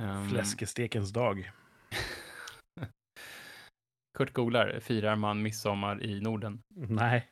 Um, 0.03 0.31
Fläskestekens 0.31 1.13
dag. 1.13 1.51
Kurt 4.19 4.33
googlar, 4.33 4.81
firar 4.81 5.17
man 5.17 5.43
midsommar 5.43 6.03
i 6.03 6.21
Norden? 6.21 6.63
Nej. 6.75 7.29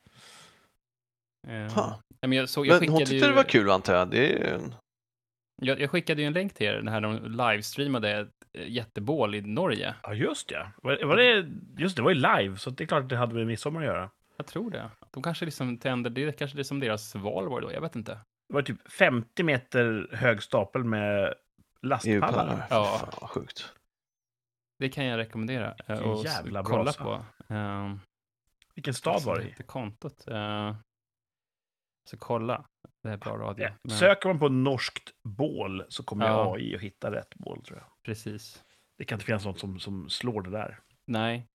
Nej, 1.47 1.69
men 2.21 2.31
jag, 2.31 2.49
så, 2.49 2.65
jag, 2.65 2.81
Men 2.81 2.89
hon 2.89 2.99
tyckte 2.99 3.15
ju, 3.15 3.21
det 3.21 3.31
var 3.31 3.43
kul 3.43 3.69
antar 3.69 3.95
jag. 3.95 4.09
Det 4.09 4.33
är 4.33 4.37
ju 4.39 4.55
en... 4.55 4.75
jag, 5.55 5.81
jag 5.81 5.89
skickade 5.89 6.21
ju 6.21 6.27
en 6.27 6.33
länk 6.33 6.53
till 6.53 6.67
er 6.67 6.81
när 6.81 7.01
de 7.01 7.31
livestreamade 7.31 8.11
ett 8.11 8.29
eh, 8.53 8.67
jättebål 8.67 9.35
i 9.35 9.41
Norge. 9.41 9.95
Ja, 10.03 10.13
just 10.13 10.51
ja. 10.51 10.71
Var, 10.83 11.05
var 11.05 11.17
det, 11.17 11.51
just 11.77 11.95
det, 11.95 12.01
var 12.01 12.11
ju 12.11 12.15
live, 12.15 12.57
så 12.57 12.69
det 12.69 12.83
är 12.83 12.87
klart 12.87 13.03
att 13.03 13.09
det 13.09 13.17
hade 13.17 13.33
med 13.33 13.47
midsommar 13.47 13.81
att 13.81 13.87
göra. 13.87 14.09
Jag 14.37 14.47
tror 14.47 14.71
det. 14.71 14.89
De 15.11 15.23
kanske 15.23 15.45
liksom 15.45 15.77
tänder, 15.77 16.09
det 16.09 16.23
är 16.23 16.31
kanske 16.31 16.57
det 16.57 16.63
som 16.63 16.79
deras 16.79 17.15
valborg 17.15 17.65
då, 17.65 17.73
jag 17.73 17.81
vet 17.81 17.95
inte. 17.95 18.19
Det 18.47 18.53
var 18.53 18.61
typ 18.61 18.91
50 18.91 19.43
meter 19.43 20.09
hög 20.11 20.43
stapel 20.43 20.83
med 20.83 21.33
lastpallar. 21.81 22.65
Ja. 22.69 23.09
Fan 23.19 23.27
sjukt. 23.27 23.73
Det 24.79 24.89
kan 24.89 25.05
jag 25.05 25.17
rekommendera 25.17 25.75
eh, 25.87 25.99
och 25.99 26.25
jävla 26.25 26.63
kolla 26.63 26.83
brasa. 26.83 27.03
på. 27.03 27.25
Um, 27.53 27.99
Vilken 28.75 28.93
stad 28.93 29.23
var 29.23 29.35
det 29.35 29.43
i? 29.43 29.47
heter 29.47 29.63
kontot? 29.63 30.25
Uh, 30.31 30.75
så 32.09 32.17
kolla. 32.17 32.65
Det 33.05 33.11
är 33.11 33.17
bra 33.17 33.37
radio. 33.37 33.65
Ja. 33.65 33.71
Men- 33.83 33.97
Söker 33.97 34.29
man 34.29 34.39
på 34.39 34.49
norskt 34.49 35.11
bål 35.23 35.83
så 35.89 36.03
kommer 36.03 36.25
Ja. 36.27 36.53
AI 36.55 36.75
att 36.75 36.81
hitta 36.81 37.11
rätt 37.11 37.35
bål, 37.35 37.63
tror 37.63 37.77
jag. 37.77 37.87
Precis. 38.05 38.63
Det 38.97 39.05
kan 39.05 39.15
inte 39.15 39.25
finnas 39.25 39.45
något 39.45 39.59
som, 39.59 39.79
som 39.79 40.09
slår 40.09 40.41
det 40.41 40.49
där. 40.49 40.79
Nej, 41.07 41.45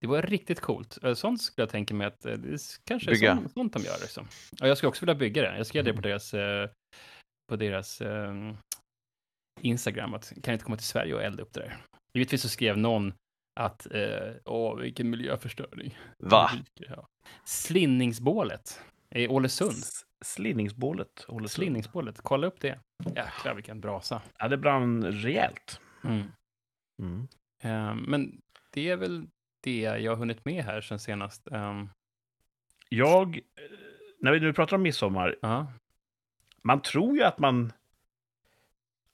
det 0.00 0.06
var 0.06 0.22
riktigt 0.22 0.60
coolt. 0.60 1.04
Eh, 1.04 1.14
Sånt 1.14 1.42
skulle 1.42 1.62
jag 1.62 1.70
tänka 1.70 1.94
mig 1.94 2.06
att 2.06 2.24
eh, 2.24 2.32
det 2.32 2.48
är 2.48 2.58
kanske 2.84 3.10
är 3.10 3.14
Bygga. 3.14 3.34
sånt, 3.36 3.52
sånt 3.52 3.72
de 3.72 3.82
gör. 3.82 3.96
Liksom. 4.00 4.26
Och 4.60 4.68
jag 4.68 4.76
skulle 4.76 4.88
också 4.88 5.00
vilja 5.04 5.14
bygga 5.14 5.42
det. 5.42 5.56
Jag 5.56 5.66
skrev 5.66 5.84
det 5.84 5.92
på 5.94 6.00
deras, 6.00 6.34
eh, 6.34 6.70
på 7.48 7.56
deras 7.56 8.00
eh, 8.00 8.34
Instagram, 9.60 10.14
att 10.14 10.28
kan 10.30 10.42
jag 10.44 10.54
inte 10.54 10.64
komma 10.64 10.76
till 10.76 10.86
Sverige 10.86 11.14
och 11.14 11.22
elda 11.22 11.42
upp 11.42 11.52
det 11.52 11.60
där? 11.60 11.76
Givetvis 12.14 12.42
så 12.42 12.48
skrev 12.48 12.78
någon 12.78 13.12
att, 13.60 13.86
eh, 13.94 14.32
åh, 14.44 14.76
vilken 14.76 15.10
miljöförstöring. 15.10 15.98
Va? 16.18 16.50
Ja. 16.74 17.06
Slinningsbålet 17.44 18.80
i 19.14 19.28
Ålesund. 19.28 19.84
Slinningsbålet. 20.24 21.24
Ålesund. 21.28 21.50
Slinningsbålet, 21.50 22.20
kolla 22.22 22.46
upp 22.46 22.60
det. 22.60 22.78
Jäklar 23.16 23.54
vilken 23.54 23.80
brasa. 23.80 24.22
Ja, 24.38 24.48
det 24.48 24.56
brann 24.56 25.04
rejält. 25.04 25.80
Mm. 26.04 26.22
Mm. 27.02 27.28
Eh, 27.62 27.94
men 27.94 28.40
det 28.72 28.88
är 28.90 28.96
väl 28.96 29.26
det 29.60 29.80
jag 29.80 30.12
har 30.12 30.16
hunnit 30.16 30.44
med 30.44 30.64
här 30.64 30.80
sen 30.80 30.98
senast. 30.98 31.48
Um, 31.50 31.90
Jag, 32.88 33.36
eh, 33.36 33.42
när 34.20 34.32
vi 34.32 34.40
nu 34.40 34.52
pratar 34.52 34.76
om 34.76 34.82
midsommar, 34.82 35.36
ja. 35.42 35.72
man 36.62 36.82
tror 36.82 37.16
ju 37.16 37.22
att 37.22 37.38
man 37.38 37.72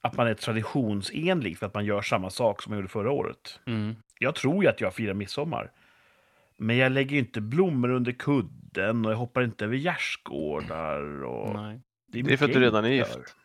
att 0.01 0.17
man 0.17 0.27
är 0.27 0.33
traditionsenlig 0.33 1.57
för 1.57 1.65
att 1.65 1.73
man 1.73 1.85
gör 1.85 2.01
samma 2.01 2.29
sak 2.29 2.61
som 2.61 2.69
man 2.71 2.77
gjorde 2.77 2.89
förra 2.89 3.11
året. 3.11 3.59
Mm. 3.65 3.95
Jag 4.19 4.35
tror 4.35 4.63
ju 4.63 4.69
att 4.69 4.81
jag 4.81 4.93
firar 4.93 5.13
midsommar. 5.13 5.71
Men 6.57 6.77
jag 6.77 6.91
lägger 6.91 7.11
ju 7.11 7.19
inte 7.19 7.41
blommor 7.41 7.89
under 7.89 8.11
kudden 8.11 9.05
och 9.05 9.11
jag 9.11 9.17
hoppar 9.17 9.43
inte 9.43 9.65
över 9.65 9.75
gärdsgårdar. 9.75 11.23
Och 11.23 11.53
Nej. 11.55 11.81
Det 12.07 12.19
är 12.19 12.23
mycket 12.23 12.39
för 12.39 12.45
att 12.45 12.53
du 12.53 12.59
redan 12.59 12.85
är 12.85 12.89
gift. 12.89 13.35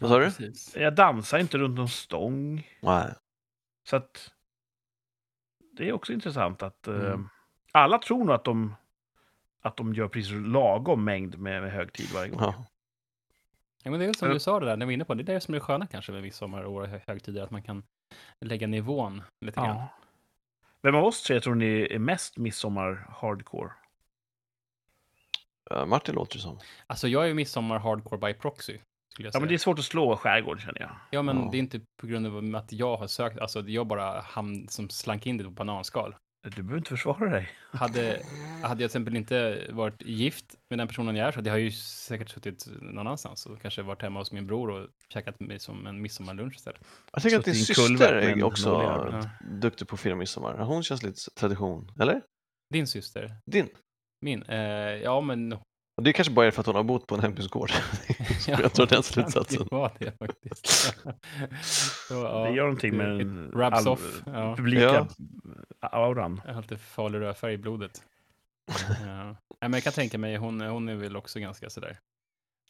Vad 0.00 0.10
sa 0.10 0.18
du? 0.18 0.24
Precis. 0.24 0.76
Jag 0.76 0.94
dansar 0.94 1.38
inte 1.38 1.58
runt 1.58 1.76
någon 1.76 1.88
stång. 1.88 2.66
Nej. 2.80 3.14
Så 3.88 3.96
att 3.96 4.30
det 5.76 5.88
är 5.88 5.92
också 5.92 6.12
intressant 6.12 6.62
att 6.62 6.86
eh, 6.88 6.94
Mm. 6.94 7.28
alla 7.72 7.98
tror 7.98 8.24
nog 8.24 8.34
att 8.34 8.44
de, 8.44 8.74
att 9.62 9.76
de 9.76 9.94
gör 9.94 10.08
precis 10.08 10.32
lagom 10.32 11.04
mängd 11.04 11.38
med, 11.38 11.62
med 11.62 11.72
högtid 11.72 12.06
varje 12.14 12.30
gång. 12.30 12.40
Ja. 12.40 12.64
Ja, 13.82 13.90
men 13.90 14.00
det 14.00 14.06
är 14.06 14.12
som 14.12 14.28
Ja. 14.28 14.34
du 14.34 14.40
sa 14.40 14.60
det 14.60 14.66
där, 14.66 14.76
när 14.76 14.86
vi 14.86 14.90
var 14.90 14.92
inne 14.92 15.04
på 15.04 15.14
det, 15.14 15.22
det 15.22 15.32
är 15.32 15.34
det 15.34 15.40
som 15.40 15.54
är 15.54 15.58
det 15.58 15.64
sköna 15.64 15.86
kanske 15.86 16.12
med 16.12 16.22
midsommar 16.22 16.62
och 16.62 16.86
hö- 16.88 17.00
högtider, 17.06 17.42
att 17.42 17.50
man 17.50 17.62
kan 17.62 17.82
lägga 18.40 18.66
nivån 18.66 19.22
lite 19.40 19.60
grann. 19.60 19.82
Vem 20.82 20.94
av 20.94 21.04
oss 21.04 21.22
tre 21.22 21.40
tror 21.40 21.54
ni 21.54 21.88
är 21.90 21.98
mest 21.98 22.36
midsommar-hardcore? 22.38 23.70
Ja, 25.70 25.86
Martin 25.86 26.14
låter 26.14 26.34
det 26.36 26.42
som. 26.42 26.58
Alltså 26.86 27.08
jag 27.08 27.22
är 27.22 27.26
ju 27.26 27.34
midsommar 27.34 27.78
hardcore 27.78 28.18
by 28.18 28.34
proxy, 28.40 28.78
skulle 29.08 29.28
jag 29.28 29.34
Ja, 29.34 29.40
men 29.40 29.48
det 29.48 29.54
är 29.54 29.58
svårt 29.58 29.78
att 29.78 29.84
slå 29.84 30.16
skärgård 30.16 30.60
känner 30.60 30.80
jag. 30.80 30.90
Ja, 31.10 31.22
men 31.22 31.36
Ja. 31.36 31.48
det 31.52 31.56
är 31.56 31.58
inte 31.58 31.80
på 31.96 32.06
grund 32.06 32.26
av 32.26 32.56
att 32.56 32.72
jag 32.72 32.96
har 32.96 33.06
sökt, 33.06 33.38
alltså 33.38 33.60
jag 33.60 33.86
bara 33.86 34.20
hamn, 34.20 34.68
som 34.68 34.88
slank 34.90 35.26
in 35.26 35.36
det 35.36 35.44
på 35.44 35.50
bananskal. 35.50 36.14
Du 36.42 36.62
behöver 36.62 36.78
inte 36.78 36.90
försvara 36.90 37.30
dig. 37.30 37.48
Hade, 37.72 38.22
hade 38.62 38.68
jag 38.68 38.76
till 38.76 38.84
exempel 38.84 39.16
inte 39.16 39.66
varit 39.70 40.02
gift 40.02 40.44
med 40.68 40.78
den 40.78 40.88
personen 40.88 41.16
jag 41.16 41.28
är, 41.28 41.32
så 41.32 41.38
hade 41.38 41.50
jag 41.50 41.60
ju 41.60 41.70
säkert 41.70 42.28
suttit 42.30 42.66
någon 42.80 42.98
annanstans 42.98 43.46
och 43.46 43.62
kanske 43.62 43.82
varit 43.82 44.02
hemma 44.02 44.18
hos 44.20 44.32
min 44.32 44.46
bror 44.46 44.70
och 44.70 44.88
käkat 45.08 45.40
mig 45.40 45.58
som 45.58 45.86
en 45.86 46.02
midsommarlunch 46.02 46.54
istället. 46.56 46.80
Jag 47.12 47.22
tänker 47.22 47.38
att 47.38 47.44
din 47.44 47.54
syster 47.54 48.12
är 48.14 48.42
också 48.42 48.68
Ja. 48.70 49.30
duktig 49.60 49.88
på 49.88 49.94
att 49.94 50.00
fira 50.00 50.14
midsommar. 50.16 50.58
Hon 50.58 50.82
känns 50.82 51.02
lite 51.02 51.30
tradition, 51.30 51.92
eller? 52.00 52.22
Din 52.72 52.86
syster, 52.86 53.36
Din? 53.46 53.68
min, 54.20 54.42
eh, 54.42 54.58
ja 55.02 55.20
men 55.20 55.58
Och 56.00 56.04
det 56.04 56.12
kanske 56.12 56.32
bara 56.34 56.46
är 56.46 56.50
för 56.50 56.60
att 56.60 56.66
hon 56.66 56.74
har 56.74 56.82
bott 56.82 57.06
på 57.06 57.14
en 57.14 57.20
hembygdsgård. 57.20 57.70
jag 58.46 58.72
tror 58.72 58.86
den 58.86 59.02
slutsatsen. 59.02 59.66
Det 59.70 59.74
var 59.76 59.92
det 59.98 60.18
faktiskt. 60.18 60.66
Så, 62.08 62.14
ja, 62.14 62.44
det 62.44 62.50
gör 62.50 62.64
någonting 62.64 62.96
med 62.96 63.08
den 63.08 63.54
all- 63.54 63.88
off. 63.88 64.22
Ja. 64.26 64.56
publika 64.56 65.06
auran. 65.80 66.40
Jag 66.46 66.54
har 66.54 66.62
lite 66.62 66.78
farlig 66.78 67.20
rödfärg 67.20 67.54
i 67.54 67.58
blodet. 67.58 68.02
ja. 69.06 69.36
Men 69.60 69.72
jag 69.72 69.82
kan 69.82 69.92
tänka 69.92 70.18
mig, 70.18 70.36
hon, 70.36 70.60
hon 70.60 70.88
är 70.88 70.94
väl 70.94 71.16
också 71.16 71.40
ganska 71.40 71.70
sådär. 71.70 71.98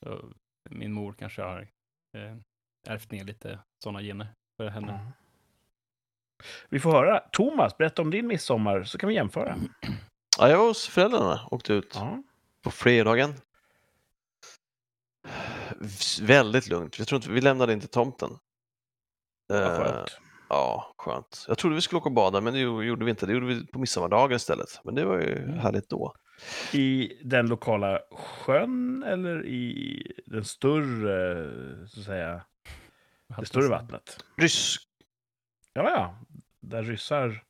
Så, 0.00 0.24
min 0.70 0.92
mor 0.92 1.14
kanske 1.18 1.42
har 1.42 1.68
eh, 2.16 2.36
ärvt 2.88 3.10
ner 3.10 3.24
lite 3.24 3.58
sådana 3.84 4.02
gener 4.02 4.28
för 4.56 4.68
henne. 4.68 4.92
Mm. 4.92 5.06
Vi 6.68 6.80
får 6.80 6.92
höra. 6.92 7.20
Thomas, 7.32 7.78
berätta 7.78 8.02
om 8.02 8.10
din 8.10 8.26
midsommar 8.26 8.84
så 8.84 8.98
kan 8.98 9.08
vi 9.08 9.14
jämföra. 9.14 9.56
Ja, 10.38 10.48
jag 10.48 10.58
var 10.58 10.66
hos 10.66 10.88
föräldrarna, 10.88 11.40
åkte 11.50 11.72
ut 11.72 11.92
Ja. 11.94 12.22
På 12.62 12.70
fredagen. 12.70 13.34
Väldigt 16.22 16.68
lugnt. 16.68 16.98
Jag 16.98 17.08
tror 17.08 17.16
inte, 17.16 17.30
vi 17.30 17.40
lämnade 17.40 17.72
inte 17.72 17.86
tomten. 17.86 18.30
Vad 19.48 19.62
Eh, 19.62 19.76
skönt. 19.78 20.18
Ja, 20.48 20.94
skönt. 20.98 21.44
Jag 21.48 21.58
trodde 21.58 21.74
vi 21.74 21.80
skulle 21.80 21.98
åka 21.98 22.08
och 22.08 22.14
bada, 22.14 22.40
men 22.40 22.52
det 22.52 22.60
gjorde 22.60 23.04
vi 23.04 23.10
inte. 23.10 23.26
Det 23.26 23.32
gjorde 23.32 23.46
vi 23.46 23.66
på 23.66 23.78
midsommardagen 23.78 24.36
istället. 24.36 24.80
Men 24.84 24.94
det 24.94 25.04
var 25.04 25.18
ju 25.18 25.36
Mm. 25.38 25.58
härligt 25.58 25.88
då. 25.88 26.14
I 26.72 27.12
den 27.24 27.46
lokala 27.46 28.00
sjön 28.12 29.02
eller 29.02 29.46
i 29.46 30.02
den 30.26 30.44
större, 30.44 31.48
så 31.88 32.00
att 32.00 32.06
säga, 32.06 32.42
det 33.38 33.46
större 33.46 33.68
vattnet? 33.68 34.24
Ryss 34.36 34.76
Ja, 35.72 35.90
ja. 35.90 36.18
Där 36.60 36.82
ryssar 36.82 37.42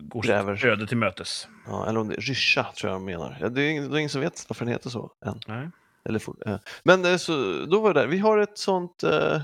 går 0.00 0.22
Gräver. 0.22 0.56
sitt 0.56 0.64
öde 0.64 0.86
till 0.86 0.96
mötes. 0.96 1.48
Ja, 1.66 1.88
eller 1.88 2.00
om 2.00 2.08
det 2.08 2.14
är 2.14 2.20
ryscha 2.20 2.72
tror 2.72 2.92
jag 2.92 3.00
de 3.00 3.04
menar. 3.04 3.36
Ja, 3.40 3.48
det, 3.48 3.62
är 3.62 3.70
ingen, 3.70 3.90
det 3.90 3.96
är 3.96 3.98
ingen 3.98 4.10
som 4.10 4.20
vet 4.20 4.48
varför 4.50 4.64
den 4.64 4.72
heter 4.72 4.90
så 4.90 5.12
än. 5.26 5.40
Nej. 5.46 5.70
Eller, 6.04 6.18
for- 6.18 6.48
eh. 6.48 6.58
Men 6.84 7.04
eh, 7.04 7.16
så, 7.16 7.32
då 7.66 7.80
var 7.80 7.94
det 7.94 8.00
där. 8.00 8.06
Vi 8.06 8.18
har 8.18 8.38
ett 8.38 8.58
sånt... 8.58 9.02
Eh, 9.02 9.42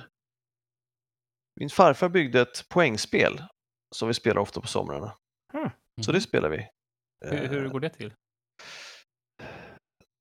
min 1.61 1.71
farfar 1.71 2.09
byggde 2.09 2.41
ett 2.41 2.69
poängspel 2.69 3.45
som 3.97 4.09
vi 4.09 4.15
spelar 4.15 4.41
ofta 4.41 4.61
på 4.61 4.67
somrarna. 4.67 5.17
Så 6.05 6.12
det 6.12 6.21
spelar 6.21 6.49
vi. 6.49 6.57
Mm. 7.25 7.39
hur, 7.39 7.49
hur 7.49 7.65
Eh, 7.65 7.71
går 7.71 7.81
det 7.81 7.89
till? 7.91 8.15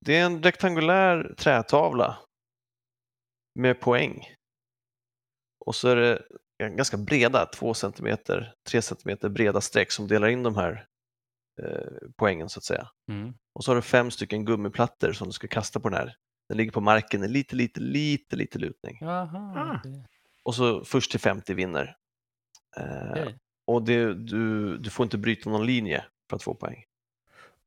Det 0.06 0.15
är 0.18 0.25
en 0.25 0.44
rektangulär 0.44 1.34
trätavla 1.38 2.18
med 3.60 3.79
poäng. 3.79 4.36
Och 5.65 5.75
så 5.75 5.88
är 5.89 5.96
det 5.96 6.22
ganska 6.67 6.97
breda, 6.97 7.45
2 7.45 7.73
cm, 7.73 8.17
3 8.69 8.81
cm 8.81 9.17
breda 9.21 9.61
streck 9.61 9.91
som 9.91 10.07
delar 10.07 10.27
in 10.27 10.43
de 10.43 10.55
här 10.55 10.85
eh, 11.61 12.07
poängen 12.15 12.49
så 12.49 12.59
att 12.59 12.63
säga. 12.63 12.89
Mm. 13.11 13.33
Och 13.53 13.63
så 13.63 13.71
har 13.71 13.75
du 13.75 13.81
fem 13.81 14.11
stycken 14.11 14.45
gummiplattor 14.45 15.13
som 15.13 15.27
du 15.27 15.33
ska 15.33 15.47
kasta 15.47 15.79
på 15.79 15.89
den 15.89 15.97
här. 15.97 16.15
Den 16.49 16.57
ligger 16.57 16.71
på 16.71 16.81
marken 16.81 17.23
i 17.23 17.27
lite, 17.27 17.55
lite, 17.55 17.79
lite, 17.79 18.35
lite 18.35 18.59
lutning. 18.59 18.99
Ah. 19.03 19.79
Och 20.43 20.55
så 20.55 20.83
först 20.85 21.11
till 21.11 21.19
50 21.19 21.53
vinner. 21.53 21.95
Eh, 22.77 23.11
okej. 23.11 23.35
och 23.65 23.83
det, 23.83 24.13
du, 24.13 24.77
du 24.77 24.89
får 24.89 25.03
inte 25.03 25.17
bryta 25.17 25.49
någon 25.49 25.65
linje 25.65 26.05
för 26.29 26.35
att 26.35 26.43
få 26.43 26.55
poäng. 26.55 26.85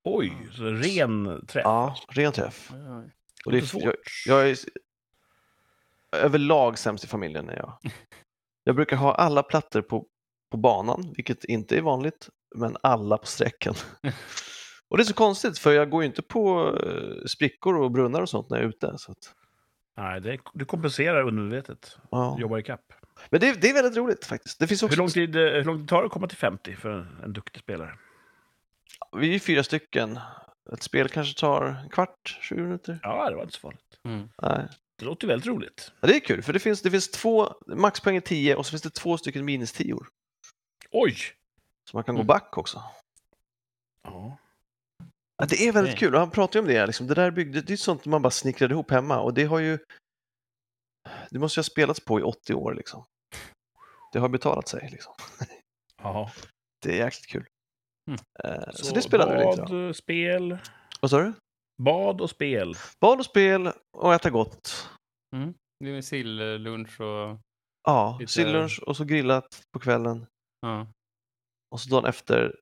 Oj, 0.05 0.49
så 0.53 0.65
ren 0.65 1.47
träff. 1.47 1.63
Ja, 1.65 1.97
ren 2.09 2.33
träff. 2.33 2.71
Oj, 2.73 2.79
oj. 2.89 3.13
Och 3.45 3.53
det 3.53 3.59
är, 3.59 3.85
jag, 3.85 3.95
jag 4.27 4.51
är 4.51 4.57
överlag 6.13 6.79
sämst 6.79 7.05
i 7.05 7.07
familjen 7.07 7.49
är 7.49 7.57
jag. 7.57 7.79
Jag 8.65 8.75
brukar 8.77 8.97
ha 8.97 9.15
alla 9.15 9.43
plattor 9.43 9.83
på, 9.83 10.07
på 10.51 10.57
banan, 10.57 11.13
vilket 11.17 11.45
inte 11.45 11.77
är 11.77 11.81
vanligt, 11.83 12.29
men 12.55 12.77
alla 12.83 13.19
på 13.19 13.27
sträckan. 13.27 13.75
Och 14.89 14.97
det 14.99 15.03
är 15.03 15.05
så 15.05 15.15
konstigt, 15.15 15.59
för 15.59 15.73
jag 15.73 15.91
går 15.91 16.03
ju 16.03 16.07
inte 16.09 16.23
på 16.23 16.77
eh, 16.87 17.25
sprickor 17.27 17.77
och 17.77 17.91
brunnar 17.91 18.21
och 18.21 18.29
sånt 18.29 18.51
när 18.51 18.57
jag 18.57 18.65
är 18.65 18.69
ute. 18.69 18.95
Så 18.99 19.13
att, 19.13 19.35
Nej, 19.97 20.21
det, 20.21 20.39
du 20.55 20.65
kompenserar 20.65 21.29
undermedvetet. 21.29 21.99
ja. 22.11 22.37
Jobbar 22.41 22.59
i 22.59 22.63
kapp. 22.63 22.93
Men 23.31 23.41
det, 23.41 23.61
det 23.61 23.71
är 23.71 23.75
väldigt 23.75 23.97
roligt 23.97 24.25
faktiskt. 24.25 24.59
Det 24.59 24.67
finns 24.67 24.83
också, 24.83 24.95
Hur 24.95 24.99
lång, 25.03 25.09
tid, 25.09 25.37
eh, 25.37 25.43
hur 25.43 25.65
lång 25.65 25.79
tid 25.79 25.89
tar 25.89 25.99
det 26.03 26.07
att 26.07 26.13
komma 26.13 26.27
till 26.29 26.39
50 26.39 26.77
för 26.77 26.91
en, 26.91 27.19
en 27.25 27.33
duktig 27.33 27.63
spelare? 27.63 27.99
Vi 29.17 29.35
är 29.35 29.39
fyra 29.39 29.63
stycken. 29.63 30.19
Ett 30.73 30.83
spel 30.83 31.09
kanske 31.09 31.41
tar 31.41 31.65
en 31.65 31.89
kvart, 31.91 32.39
20 32.41 32.61
minuter. 32.61 33.01
Ja, 33.03 33.31
det 33.31 33.37
var 33.37 33.43
inte 33.43 33.55
så 33.55 33.61
farligt. 33.61 33.99
Mm. 34.05 34.29
Nej. 34.43 34.69
Det 35.03 35.07
låter 35.07 35.27
väldigt 35.27 35.47
roligt. 35.47 35.93
Ja, 36.01 36.09
det 36.09 36.17
är 36.17 36.21
kul, 36.21 36.43
för 36.43 36.53
det 36.53 36.59
finns, 36.59 36.83
det 36.83 36.91
finns 36.91 37.11
två, 37.11 37.55
maxpoäng 37.67 38.17
är 38.17 38.21
10 38.21 38.57
och 38.57 38.67
så 38.67 38.71
finns 38.71 38.83
det 38.83 38.91
två 38.91 39.19
stycken 39.19 39.45
minus 39.45 39.73
10 39.73 39.97
Oj! 40.91 41.17
Så 41.91 41.97
man 41.97 42.05
kan 42.05 42.15
gå 42.15 42.21
Mm. 42.21 42.27
back 42.27 42.59
också. 42.59 42.83
Ja. 44.03 44.39
Ja, 45.37 45.47
det 45.47 45.69
är 45.69 45.73
väldigt 45.73 45.95
Okej. 45.95 45.99
kul 46.07 46.15
och 46.15 46.21
han 46.21 46.31
pratar 46.31 46.59
ju 46.59 46.61
om 46.61 46.67
det. 46.69 46.87
Liksom. 46.87 47.07
Det 47.07 47.15
där 47.15 47.31
byggde, 47.31 47.61
det 47.63 47.73
är 47.73 47.77
sånt 47.77 48.07
man 48.07 48.23
bara 48.23 48.31
snickrade 48.31 48.75
ihop 48.75 48.91
hemma 48.91 49.21
och 49.21 49.35
det 49.35 49.45
har 49.45 49.59
ju 49.59 49.79
det 51.31 51.39
måste 51.39 51.59
ju 51.59 51.61
ha 51.61 51.65
spelats 51.65 52.01
på 52.01 52.21
i 52.21 52.23
80 52.23 52.55
år 52.55 52.75
liksom. 52.75 53.05
Det 54.13 54.19
har 54.19 54.29
betalat 54.29 54.69
sig 54.69 54.89
liksom. 54.93 55.15
ja. 56.03 56.33
Det 56.83 56.93
är 56.93 57.05
jäkligt 57.05 57.27
kul. 57.27 57.47
Mm. 58.11 58.21
Eh, 58.45 58.71
så, 58.73 58.95
det 58.95 59.03
spelade 59.03 59.33
vi 59.39 59.51
lite. 59.51 59.63
Bad, 59.73 59.97
spel. 59.97 60.59
Vad 61.01 61.11
sa 61.11 61.19
du? 61.23 61.33
Bad 61.85 62.21
och 62.21 62.31
spel. 62.31 62.75
Bad 63.01 63.19
och 63.19 63.25
spel 63.25 63.73
och 63.93 64.15
äta 64.15 64.31
gott. 64.31 64.91
Mm. 65.35 65.55
Det 65.81 65.91
är 65.91 66.03
sillunch 66.03 67.01
och... 67.01 67.39
Ja, 67.85 68.17
Lite- 68.21 68.33
sillunch 68.33 68.81
och 68.87 68.97
så 68.97 69.05
grillat 69.05 69.63
på 69.73 69.79
kvällen 69.81 70.27
Ja. 70.61 70.87
och 71.71 71.81
så 71.81 71.89
dagen 71.91 72.05
efter. 72.05 72.61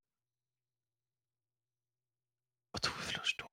Vad 2.73 2.83
tog 2.83 2.95
vi 2.97 3.03
för 3.03 3.13
lunch 3.13 3.37
då? 3.39 3.47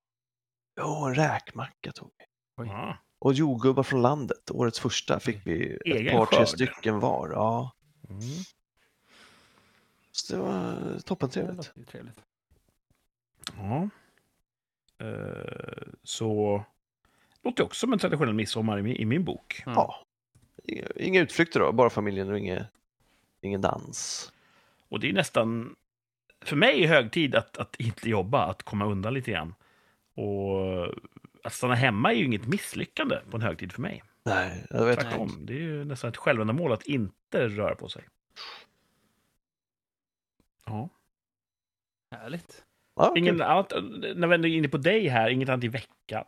Jo, 0.82 1.06
en 1.06 1.16
räkmacka 1.16 1.92
tog 1.92 2.12
vi. 2.18 2.26
Oj. 2.64 2.68
Ja. 2.68 2.98
Och 3.20 3.34
jordgubbar 3.34 3.84
från 3.84 4.02
landet. 4.02 4.52
Årets 4.52 4.80
första 4.80 5.20
fick 5.20 5.48
vi 5.48 5.74
ett 5.74 5.82
Egen 5.86 6.18
par, 6.18 6.26
tre 6.26 6.38
skörd. 6.38 6.48
stycken 6.48 7.00
var. 7.00 7.30
Ja, 7.32 7.72
Mm. 8.10 8.22
så 10.12 10.34
det 10.36 10.42
var 10.42 10.54
Det 10.94 11.02
toppentrevligt. 11.02 11.72
ju 11.76 11.84
trevligt. 11.86 12.22
ja. 13.58 13.90
Eh, 15.00 15.88
så 16.04 16.64
låter 17.44 17.64
också 17.64 17.80
som 17.80 17.94
en 17.94 18.00
traditionell 18.00 18.34
midsommar 18.34 18.80
i 18.80 18.82
min, 18.82 18.96
i 18.96 19.06
min 19.06 19.24
bok. 19.24 19.64
Ja. 19.66 19.74
Ja. 19.76 20.06
Inga, 20.64 20.88
inga 20.96 21.22
utflykter 21.22 21.60
då, 21.60 21.72
bara 21.72 21.90
familjen 21.90 22.30
och 22.30 22.40
inge, 22.40 22.66
ingen 23.42 23.62
dans. 23.62 24.32
Och 24.90 25.00
det 25.00 25.10
är 25.10 25.14
nästan, 25.14 25.76
för 26.42 26.56
mig 26.56 26.84
är 26.84 26.88
hög 26.88 27.12
tid 27.12 27.36
att, 27.36 27.58
att 27.58 27.76
inte 27.76 28.10
jobba, 28.10 28.46
att 28.46 28.64
komma 28.64 28.86
undan 28.86 29.14
lite 29.14 29.32
grann. 29.32 29.56
Och 30.14 30.86
att 31.44 31.54
stanna 31.54 31.76
hemma 31.76 32.14
är 32.14 32.18
ju 32.18 32.26
inget 32.26 32.48
misslyckande 32.48 33.20
på 33.30 33.38
en 33.38 33.44
högtid 33.44 33.72
för 33.72 33.82
mig. 33.82 34.04
Nej, 34.24 34.66
jag 34.70 34.86
vet 34.86 34.98
inte. 34.98 35.10
Tvärtom, 35.10 35.46
det 35.46 35.54
är 35.54 35.62
ju 35.62 35.86
nästan 35.86 36.10
ett 36.10 36.18
självändamål 36.18 36.72
att 36.72 36.84
inte 36.84 37.48
röra 37.48 37.76
på 37.76 37.90
sig. 37.90 38.04
Ja. 40.66 40.90
Härligt. 42.12 42.67
Ja, 42.98 43.14
Ingen 43.18 43.34
kul. 43.36 43.42
annat, 43.42 43.74
när 44.16 44.28
vi 44.28 44.36
ändå 44.36 44.48
är 44.48 44.52
inne 44.58 44.68
på 44.68 44.78
dig 44.78 45.08
här, 45.08 45.30
inget 45.30 45.50
annat 45.50 45.64
i 45.64 45.68
veckan 45.68 46.24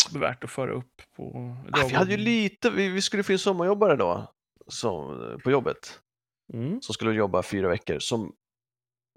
som 0.00 0.16
är 0.16 0.20
värt 0.20 0.44
att 0.44 0.50
föra 0.50 0.72
upp 0.72 1.02
på 1.16 1.56
Ah, 1.72 1.86
vi 1.86 1.94
hade 1.94 2.10
ju 2.10 2.16
lite, 2.16 2.70
vi, 2.70 2.88
vi 2.88 3.02
skulle 3.02 3.22
få 3.22 3.32
in 3.32 3.38
sommarjobbare 3.38 3.96
då, 3.96 4.32
som, 4.66 5.40
på 5.44 5.50
jobbet, 5.50 6.00
Mm. 6.52 6.82
som 6.82 6.92
skulle 6.94 7.12
jobba 7.12 7.42
fyra 7.42 7.68
veckor, 7.68 7.98
som 7.98 8.34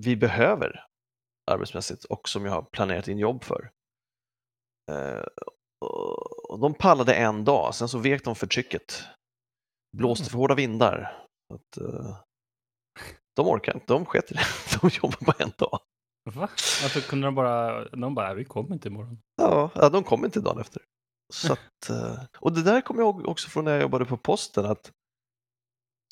vi 0.04 0.16
behöver 0.16 0.86
arbetsmässigt 1.52 2.04
och 2.04 2.30
som 2.30 2.46
jag 2.46 2.52
har 2.52 2.62
planerat 2.62 3.08
in 3.08 3.18
jobb 3.18 3.44
för. 3.44 3.72
Eh, 4.92 5.24
och 6.50 6.60
de 6.60 6.74
pallade 6.74 7.14
en 7.14 7.44
dag, 7.46 7.76
sen 7.76 7.88
så 7.90 7.98
vek 7.98 8.24
de 8.26 8.36
för 8.36 8.48
trycket. 8.48 9.04
Blåste 9.98 10.30
för 10.30 10.38
hårda 10.38 10.56
vindar. 10.56 11.26
Att, 11.54 11.78
eh, 11.78 12.18
de 13.36 13.48
orkar 13.48 13.74
inte, 13.74 13.94
de 13.94 14.06
sket 14.06 14.32
i 14.32 14.34
det. 14.34 14.42
De 14.82 14.90
jobbar 15.04 15.18
bara 15.26 15.44
en 15.44 15.52
dag. 15.58 15.80
Va? 16.24 16.50
Alltså 16.84 17.02
kunde 17.02 17.28
de 17.28 17.36
bara... 17.36 17.86
De 17.90 18.16
bara, 18.16 18.34
vi 18.34 18.46
kommer 18.46 18.74
inte 18.74 18.88
imorgon. 18.88 19.22
Ja, 19.38 19.70
ja, 19.76 19.90
de 19.90 20.04
kom 20.04 20.26
inte 20.26 20.40
dagen 20.40 20.60
efter. 20.62 20.82
Så 21.34 21.54
att, 21.54 21.90
eh, 21.90 22.20
och 22.40 22.54
det 22.54 22.64
där 22.64 22.82
kommer 22.82 23.02
jag 23.02 23.16
ihåg 23.16 23.28
också 23.28 23.50
från 23.50 23.66
när 23.66 23.72
jag 23.72 23.82
jobbade 23.82 24.06
på 24.06 24.18
posten 24.18 24.66
att 24.66 24.92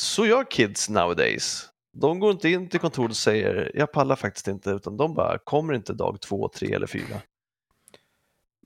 så 0.01 0.25
gör 0.25 0.43
kids 0.51 0.89
nowadays. 0.89 1.69
De 1.97 2.19
går 2.19 2.31
inte 2.31 2.49
in 2.49 2.69
till 2.69 2.79
kontoret 2.79 3.09
och 3.11 3.17
säger 3.17 3.71
jag 3.75 3.91
pallar 3.91 4.15
faktiskt 4.15 4.47
inte 4.47 4.69
utan 4.69 4.97
de 4.97 5.13
bara 5.13 5.37
kommer 5.37 5.73
inte 5.73 5.93
dag 5.93 6.21
två, 6.21 6.49
tre 6.49 6.73
eller 6.73 6.87
fyra. 6.87 7.21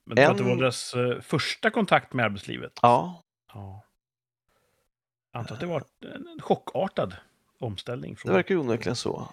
Men 0.05 0.15
det 0.15 0.23
En- 0.23 0.45
var 0.47 0.55
deras 0.55 0.93
eh, 0.93 1.21
första 1.21 1.69
kontakt 1.69 2.13
med 2.13 2.25
arbetslivet? 2.25 2.71
Ja, 2.81 3.21
Ja. 3.53 3.83
Jag 5.33 5.39
antar 5.39 5.55
att 5.55 5.61
det 5.61 5.67
var 5.67 5.83
en 6.01 6.39
chockartad 6.41 7.15
omställning. 7.59 8.13
det 8.13 8.19
Från... 8.19 8.33
verkar 8.33 8.55
ju 8.55 8.61
onekligen 8.61 8.95
så. 8.95 9.27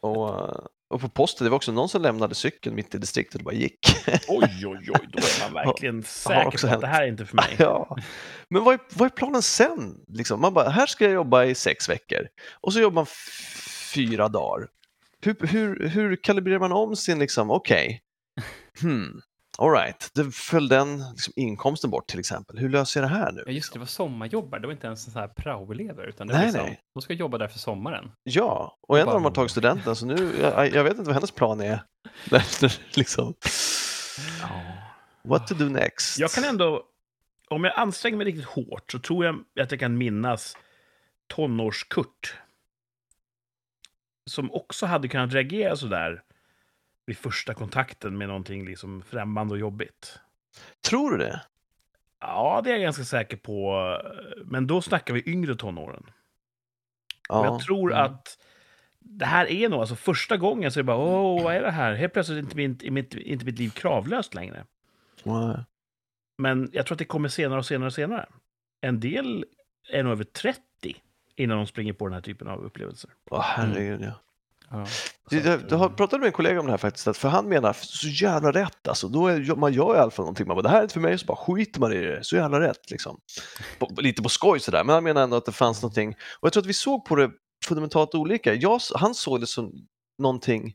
Och, 0.00 0.28
eh, 0.48 0.56
och 0.90 1.00
på 1.00 1.08
posten, 1.08 1.44
det 1.44 1.50
var 1.50 1.56
också 1.56 1.72
någon 1.72 1.88
som 1.88 2.02
lämnade 2.02 2.34
cykeln 2.34 2.76
mitt 2.76 2.94
i 2.94 2.98
distriktet 2.98 3.40
och 3.40 3.44
bara 3.44 3.54
gick. 3.54 3.78
Oj, 4.28 4.66
oj, 4.66 4.90
oj, 4.90 5.08
då 5.12 5.18
är 5.18 5.52
man 5.52 5.52
verkligen 5.66 6.02
säker 6.02 6.42
på 6.42 6.48
att 6.48 6.62
hänt. 6.62 6.80
det 6.80 6.86
här 6.86 7.02
är 7.02 7.08
inte 7.08 7.26
för 7.26 7.36
mig. 7.36 7.54
ja. 7.58 7.96
Men 8.48 8.64
vad 8.64 8.74
är, 8.74 8.80
vad 8.94 9.06
är 9.06 9.10
planen 9.10 9.42
sen? 9.42 10.04
Liksom, 10.08 10.40
man 10.40 10.54
bara, 10.54 10.68
här 10.68 10.86
ska 10.86 11.04
jag 11.04 11.12
jobba 11.12 11.44
i 11.44 11.54
sex 11.54 11.88
veckor 11.88 12.28
och 12.60 12.72
så 12.72 12.80
jobbar 12.80 12.94
man 12.94 13.06
fyra 13.94 14.28
dagar. 14.28 14.68
Hur, 15.20 15.46
hur, 15.46 15.88
hur 15.88 16.16
kalibrerar 16.16 16.58
man 16.58 16.72
om 16.72 16.96
sin, 16.96 17.18
liksom, 17.18 17.50
okej, 17.50 18.02
hmm, 18.80 19.20
all 19.62 19.70
right, 19.70 20.10
det 20.14 20.30
föll 20.30 20.68
den 20.68 20.98
liksom, 21.10 21.32
inkomsten 21.36 21.90
bort 21.90 22.06
till 22.06 22.18
exempel. 22.18 22.58
Hur 22.58 22.68
löser 22.68 23.02
jag 23.02 23.10
det 23.10 23.14
här 23.14 23.32
nu? 23.32 23.42
Ja, 23.46 23.52
just 23.52 23.72
det, 23.72 23.76
det 23.76 23.80
var 23.80 23.86
sommarjobbar. 23.86 24.58
Det 24.58 24.66
var 24.66 24.72
inte 24.72 24.86
ens 24.86 25.06
en 25.06 25.12
sån 25.12 25.20
här 25.20 25.28
praoelever. 25.28 26.06
Utan 26.06 26.26
det 26.26 26.32
Nej, 26.32 26.40
var 26.40 26.46
liksom, 26.46 26.66
nej. 26.66 26.80
De 26.94 27.02
ska 27.02 27.12
jobba 27.14 27.38
där 27.38 27.48
för 27.48 27.58
sommaren. 27.58 28.10
Ja, 28.22 28.78
och 28.80 28.98
en 28.98 29.08
av 29.08 29.14
dem 29.14 29.24
har 29.24 29.30
tagit 29.30 29.50
studenten 29.50 29.96
så 29.96 30.06
nu, 30.06 30.34
jag, 30.40 30.74
jag 30.74 30.84
vet 30.84 30.92
inte 30.92 31.04
vad 31.04 31.14
hennes 31.14 31.30
plan 31.30 31.60
är. 31.60 31.82
liksom, 32.96 33.34
what 35.22 35.46
to 35.46 35.54
do 35.54 35.68
next? 35.68 36.18
Jag 36.18 36.30
kan 36.30 36.44
ändå, 36.44 36.82
om 37.48 37.64
jag 37.64 37.78
anstränger 37.78 38.16
mig 38.16 38.26
riktigt 38.26 38.46
hårt, 38.46 38.92
så 38.92 38.98
tror 38.98 39.24
jag 39.24 39.44
att 39.60 39.70
jag 39.70 39.80
kan 39.80 39.98
minnas 39.98 40.56
tonårskurt. 41.26 42.34
Som 44.26 44.52
också 44.52 44.86
hade 44.86 45.08
kunnat 45.08 45.32
reagera 45.32 45.76
sådär 45.76 46.22
vid 47.08 47.18
första 47.18 47.54
kontakten 47.54 48.18
med 48.18 48.28
någonting 48.28 48.64
liksom 48.66 49.02
främmande 49.02 49.54
och 49.54 49.60
jobbigt. 49.60 50.18
Tror 50.88 51.10
du 51.10 51.18
det? 51.18 51.42
Ja, 52.20 52.60
det 52.64 52.70
är 52.70 52.74
jag 52.74 52.82
ganska 52.82 53.04
säker 53.04 53.36
på. 53.36 53.82
Men 54.44 54.66
då 54.66 54.82
snackar 54.82 55.14
vi 55.14 55.30
yngre 55.30 55.56
tonåren. 55.56 56.02
Och 57.28 57.36
Ja. 57.36 57.44
jag 57.44 57.60
tror 57.60 57.92
Mm. 57.92 58.04
att 58.04 58.38
det 58.98 59.24
här 59.26 59.46
är 59.50 59.68
nog, 59.68 59.80
alltså 59.80 59.94
första 59.96 60.36
gången 60.36 60.72
så 60.72 60.78
är 60.80 60.82
det 60.82 60.86
bara, 60.86 60.96
åh, 60.96 61.42
vad 61.44 61.54
är 61.54 61.62
det 61.62 61.70
här? 61.70 61.94
Helt 61.94 62.12
plötsligt 62.12 62.36
är 62.36 62.40
inte 62.42 62.56
mitt, 62.56 62.82
är 62.84 62.90
mitt, 62.90 63.14
inte 63.14 63.44
mitt 63.44 63.58
liv 63.58 63.70
kravlöst 63.70 64.34
längre. 64.34 64.64
Nej. 65.22 65.56
Men 66.38 66.70
jag 66.72 66.86
tror 66.86 66.94
att 66.94 66.98
det 66.98 67.04
kommer 67.04 67.28
senare 67.28 67.58
och 67.58 67.66
senare 67.66 67.86
och 67.86 67.92
senare. 67.94 68.26
En 68.80 69.00
del 69.00 69.44
är 69.92 70.02
nog 70.02 70.12
över 70.12 70.24
30 70.24 70.60
innan 71.36 71.56
de 71.56 71.66
springer 71.66 71.92
på 71.92 72.06
den 72.06 72.14
här 72.14 72.20
typen 72.20 72.48
av 72.48 72.64
upplevelser. 72.64 73.10
Åh, 73.30 73.40
herregud, 73.44 74.00
ja. 74.02 74.12
Ja. 74.70 74.86
Jag, 75.30 75.60
jag, 75.68 75.78
har 75.78 75.88
pratat 75.88 76.20
med 76.20 76.26
en 76.26 76.32
kollega 76.32 76.60
om 76.60 76.66
det 76.66 76.72
här 76.72 76.78
faktiskt, 76.78 77.16
för 77.16 77.28
han 77.28 77.48
menar 77.48 77.72
så 77.72 78.08
jävla 78.08 78.52
rätt 78.52 78.88
alltså. 78.88 79.08
Då 79.08 79.26
är, 79.26 79.56
man 79.56 79.72
gör 79.72 79.96
i 79.96 79.98
alla 79.98 80.10
fall 80.10 80.22
någonting. 80.24 80.46
Man 80.46 80.56
bara, 80.56 80.62
det 80.62 80.68
här 80.68 80.78
är 80.78 80.82
inte 80.82 80.92
för 80.94 81.00
mig, 81.00 81.18
så 81.18 81.26
bara 81.26 81.36
skiter 81.36 81.80
man 81.80 81.92
i 81.92 81.96
det. 81.96 82.24
Så 82.24 82.36
jävla 82.36 82.60
rätt 82.60 82.90
liksom. 82.90 83.20
Lite 83.96 84.22
på 84.22 84.28
skoj 84.28 84.60
sådär, 84.60 84.84
men 84.84 84.94
han 84.94 85.04
menar 85.04 85.22
ändå 85.22 85.36
att 85.36 85.46
det 85.46 85.52
fanns 85.52 85.82
någonting. 85.82 86.08
Och 86.08 86.46
jag 86.46 86.52
tror 86.52 86.62
att 86.62 86.66
vi 86.66 86.74
såg 86.74 87.04
på 87.04 87.14
det 87.16 87.30
fundamentalt 87.66 88.14
olika. 88.14 88.54
Jag, 88.54 88.80
han 88.94 89.14
såg 89.14 89.40
det 89.40 89.46
som 89.46 89.72
någonting, 90.18 90.74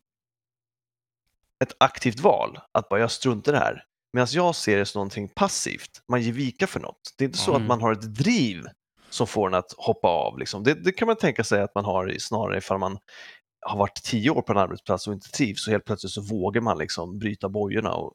ett 1.63 1.75
aktivt 1.77 2.19
val. 2.19 2.60
Att 2.71 2.89
bara, 2.89 2.99
jag 2.99 3.12
struntar 3.12 3.51
i 3.51 3.56
det 3.56 3.60
här. 3.60 3.84
Medan 4.13 4.27
jag 4.32 4.56
ser 4.56 4.77
det 4.77 4.86
som 4.86 4.99
någonting 4.99 5.29
passivt. 5.36 6.01
Man 6.08 6.21
ger 6.21 6.32
vika 6.34 6.67
för 6.67 6.79
något. 6.79 7.13
Det 7.17 7.23
är 7.23 7.25
inte 7.25 7.38
så 7.38 7.51
Mm. 7.51 7.62
att 7.62 7.67
man 7.67 7.82
har 7.82 7.91
ett 7.91 8.15
driv 8.15 8.65
som 9.10 9.27
får 9.27 9.47
en 9.47 9.53
att 9.53 9.73
hoppa 9.77 10.08
av. 10.08 10.39
Liksom. 10.39 10.63
Det, 10.63 10.73
det 10.73 10.91
kan 10.91 11.06
man 11.06 11.15
tänka 11.15 11.43
sig 11.43 11.62
att 11.62 11.75
man 11.75 11.86
har 11.86 12.15
snarare 12.19 12.58
ifall 12.58 12.77
man 12.79 12.97
har 13.65 13.78
varit 13.78 14.04
tio 14.04 14.30
år 14.30 14.41
på 14.41 14.52
en 14.52 14.58
arbetsplats 14.58 15.08
och 15.08 15.13
inte 15.13 15.30
trivs 15.32 15.63
så 15.63 15.71
helt 15.71 15.86
plötsligt 15.86 16.13
så 16.13 16.21
vågar 16.21 16.62
man 16.62 16.78
liksom 16.78 17.19
bryta 17.19 17.49
bojorna 17.49 17.93
och 17.93 18.13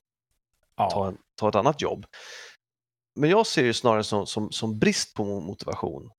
ta, 0.76 1.08
en, 1.08 1.18
ta 1.36 1.48
ett 1.48 1.54
annat 1.54 1.82
jobb. 1.82 2.06
Men 3.16 3.30
jag 3.30 3.46
ser 3.46 3.64
det 3.64 3.74
snarare 3.74 4.04
som, 4.04 4.26
som, 4.26 4.52
som 4.52 4.78
brist 4.78 5.14
på 5.14 5.40
motivation 5.40 6.10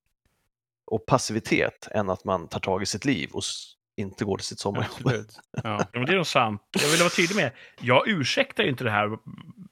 och 0.86 1.06
passivitet 1.06 1.88
än 1.90 2.10
att 2.10 2.24
man 2.24 2.48
tar 2.48 2.60
tag 2.60 2.82
i 2.82 2.86
sitt 2.86 3.04
liv 3.04 3.30
och 3.32 3.42
inte 3.96 4.24
går 4.24 4.36
till 4.36 4.46
sitt 4.46 4.58
sommarjobb. 4.60 4.90
Ja. 5.04 5.60
Ja, 5.64 5.86
men 5.92 6.06
det 6.06 6.12
är 6.12 6.16
nog 6.16 6.26
sant. 6.26 6.62
Jag 6.72 6.88
vill 6.88 6.98
vara 7.00 7.10
tydlig 7.10 7.36
med, 7.36 7.52
jag 7.80 8.08
ursäktar 8.08 8.62
ju 8.62 8.70
inte 8.70 8.84
det 8.84 8.90
här. 8.90 9.08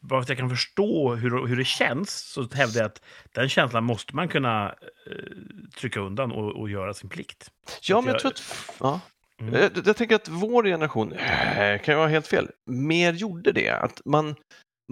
Bara 0.01 0.21
för 0.21 0.23
att 0.23 0.29
jag 0.29 0.39
kan 0.39 0.51
förstå 0.51 1.15
hur, 1.15 1.47
hur 1.47 1.57
det 1.57 1.65
känns, 1.65 2.31
så 2.33 2.49
hävdar 2.53 2.81
jag 2.81 2.87
att 2.87 3.03
den 3.33 3.49
känslan 3.49 3.85
måste 3.85 4.17
man 4.17 4.29
kunna 4.29 4.69
eh, 4.69 5.73
trycka 5.79 6.01
undan 6.01 6.33
och, 6.33 6.61
och 6.61 6.71
göra 6.71 6.95
sin 6.95 7.09
plikt. 7.11 7.51
Ja, 7.83 8.01
men 8.01 8.07
jag 8.07 8.15
jag- 8.15 8.21
tror 8.21 8.31
att... 8.31 8.43
Ja. 8.81 9.01
Mm. 9.41 9.55
Jag, 9.55 9.71
jag 9.87 9.97
tänker 9.97 10.15
att 10.17 10.29
vår 10.29 10.65
generation, 10.65 11.13
eh, 11.13 11.81
kan 11.81 11.93
jag 11.93 11.97
vara 11.97 12.09
helt 12.09 12.27
fel, 12.27 12.51
mer 12.67 13.13
gjorde 13.13 13.53
det. 13.53 13.71
Att 13.71 14.01
man, 14.05 14.35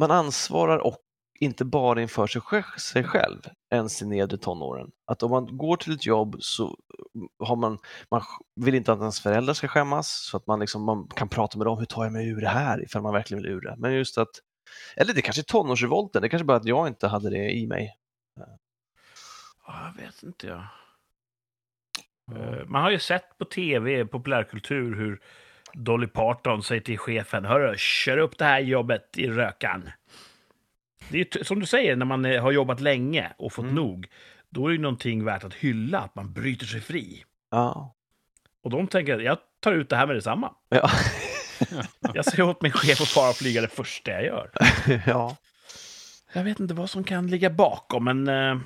man 0.01 0.11
ansvarar 0.11 0.79
och 0.79 0.97
inte 1.41 1.65
bara 1.65 2.03
inför 2.03 2.27
sig, 2.27 2.41
sj- 2.41 2.79
sig 2.79 3.05
själv 3.05 3.41
ens 3.75 4.03
i 4.03 4.07
nedre 4.07 4.39
tonåren. 4.39 4.91
Att 5.11 5.23
om 5.23 5.31
man 5.31 5.57
går 5.57 5.77
till 5.77 5.93
ett 5.95 6.07
jobb 6.07 6.37
så 6.41 6.77
har 7.45 7.57
man, 7.57 7.79
man 8.11 8.23
vill 8.61 8.75
inte 8.75 8.93
att 8.93 8.99
ens 9.01 9.21
föräldrar 9.21 9.55
ska 9.55 9.69
skämmas 9.69 10.27
så 10.31 10.37
att 10.37 10.47
man, 10.47 10.61
liksom, 10.61 10.83
man 10.85 11.09
kan 11.09 11.29
prata 11.29 11.59
med 11.59 11.67
dem, 11.67 11.79
hur 11.79 11.85
tar 11.87 12.05
jag 12.05 12.13
mig 12.13 12.29
ur 12.29 12.41
det 12.41 12.49
här 12.49 12.83
ifall 12.85 13.03
man 13.03 13.13
verkligen 13.13 13.43
vill 13.43 13.53
ur 13.53 13.61
det. 13.61 13.75
Men 13.79 13.93
just 13.95 14.19
att, 14.19 14.29
eller 14.97 15.15
det 15.15 15.23
kanske 15.23 15.41
är 15.43 15.45
tonårsrevolten, 15.45 16.23
det 16.23 16.29
kanske 16.29 16.45
bara 16.45 16.57
att 16.57 16.65
jag 16.67 16.87
inte 16.89 17.09
hade 17.09 17.31
det 17.31 17.51
i 17.51 17.67
mig. 17.67 17.97
Ja, 19.67 19.93
Jag 19.97 20.03
vet 20.05 20.23
inte. 20.23 20.47
Ja. 20.47 20.65
Eh, 22.35 22.67
Man 22.67 22.83
har 22.83 22.91
ju 22.91 22.99
sett 22.99 23.39
på 23.39 23.45
tv, 23.45 24.05
populärkultur, 24.07 24.97
hur 24.97 25.21
Dolly 25.73 26.07
Parton 26.07 26.63
säger 26.63 26.81
till 26.81 26.99
chefen, 26.99 27.45
hörru, 27.45 27.75
kör 27.79 28.19
upp 28.19 28.39
det 28.39 28.45
här 28.45 28.61
jobbet 28.61 29.19
i 29.19 29.29
rökan. 29.29 29.91
Det 31.09 31.21
är 31.21 31.37
ju 31.39 31.45
som 31.45 31.61
du 31.61 31.67
säger, 31.67 31.97
när 31.97 32.07
man 32.07 32.25
eh, 32.25 32.43
har 32.43 32.53
jobbat 32.53 32.81
länge 32.81 33.33
och 33.39 33.53
fått 33.53 33.63
Mm. 33.63 33.75
nog, 33.75 34.07
då 34.51 34.65
är 34.65 34.69
det 34.69 34.75
ju 34.77 34.83
någonting 34.83 35.25
värt 35.25 35.45
att 35.45 35.55
hylla, 35.55 35.99
att 35.99 36.15
man 36.15 36.33
bryter 36.33 36.67
sig 36.67 36.81
fri. 36.81 37.25
Ja. 37.51 37.95
Och 38.63 38.71
de 38.71 38.87
tänker, 38.89 39.19
jag 39.19 39.39
tar 39.61 39.73
ut 39.73 39.89
det 39.89 39.97
här 39.97 40.07
med 40.07 40.17
detsamma. 40.17 40.55
Ja. 40.69 40.91
Jag 42.15 42.25
säger 42.25 42.43
åt 42.49 42.63
min 42.63 42.73
chef 42.73 43.01
att 43.01 43.15
bara 43.15 43.33
flyga 43.33 43.61
det 43.61 43.69
första 43.69 44.11
jag 44.11 44.25
gör. 44.25 44.51
ja. 45.07 45.37
Jag 46.33 46.45
vet 46.45 46.61
inte 46.61 46.75
vad 46.75 46.91
som 46.91 47.05
kan 47.05 47.27
ligga 47.27 47.51
bakom, 47.51 48.05
men 48.05 48.29
eh, 48.29 48.59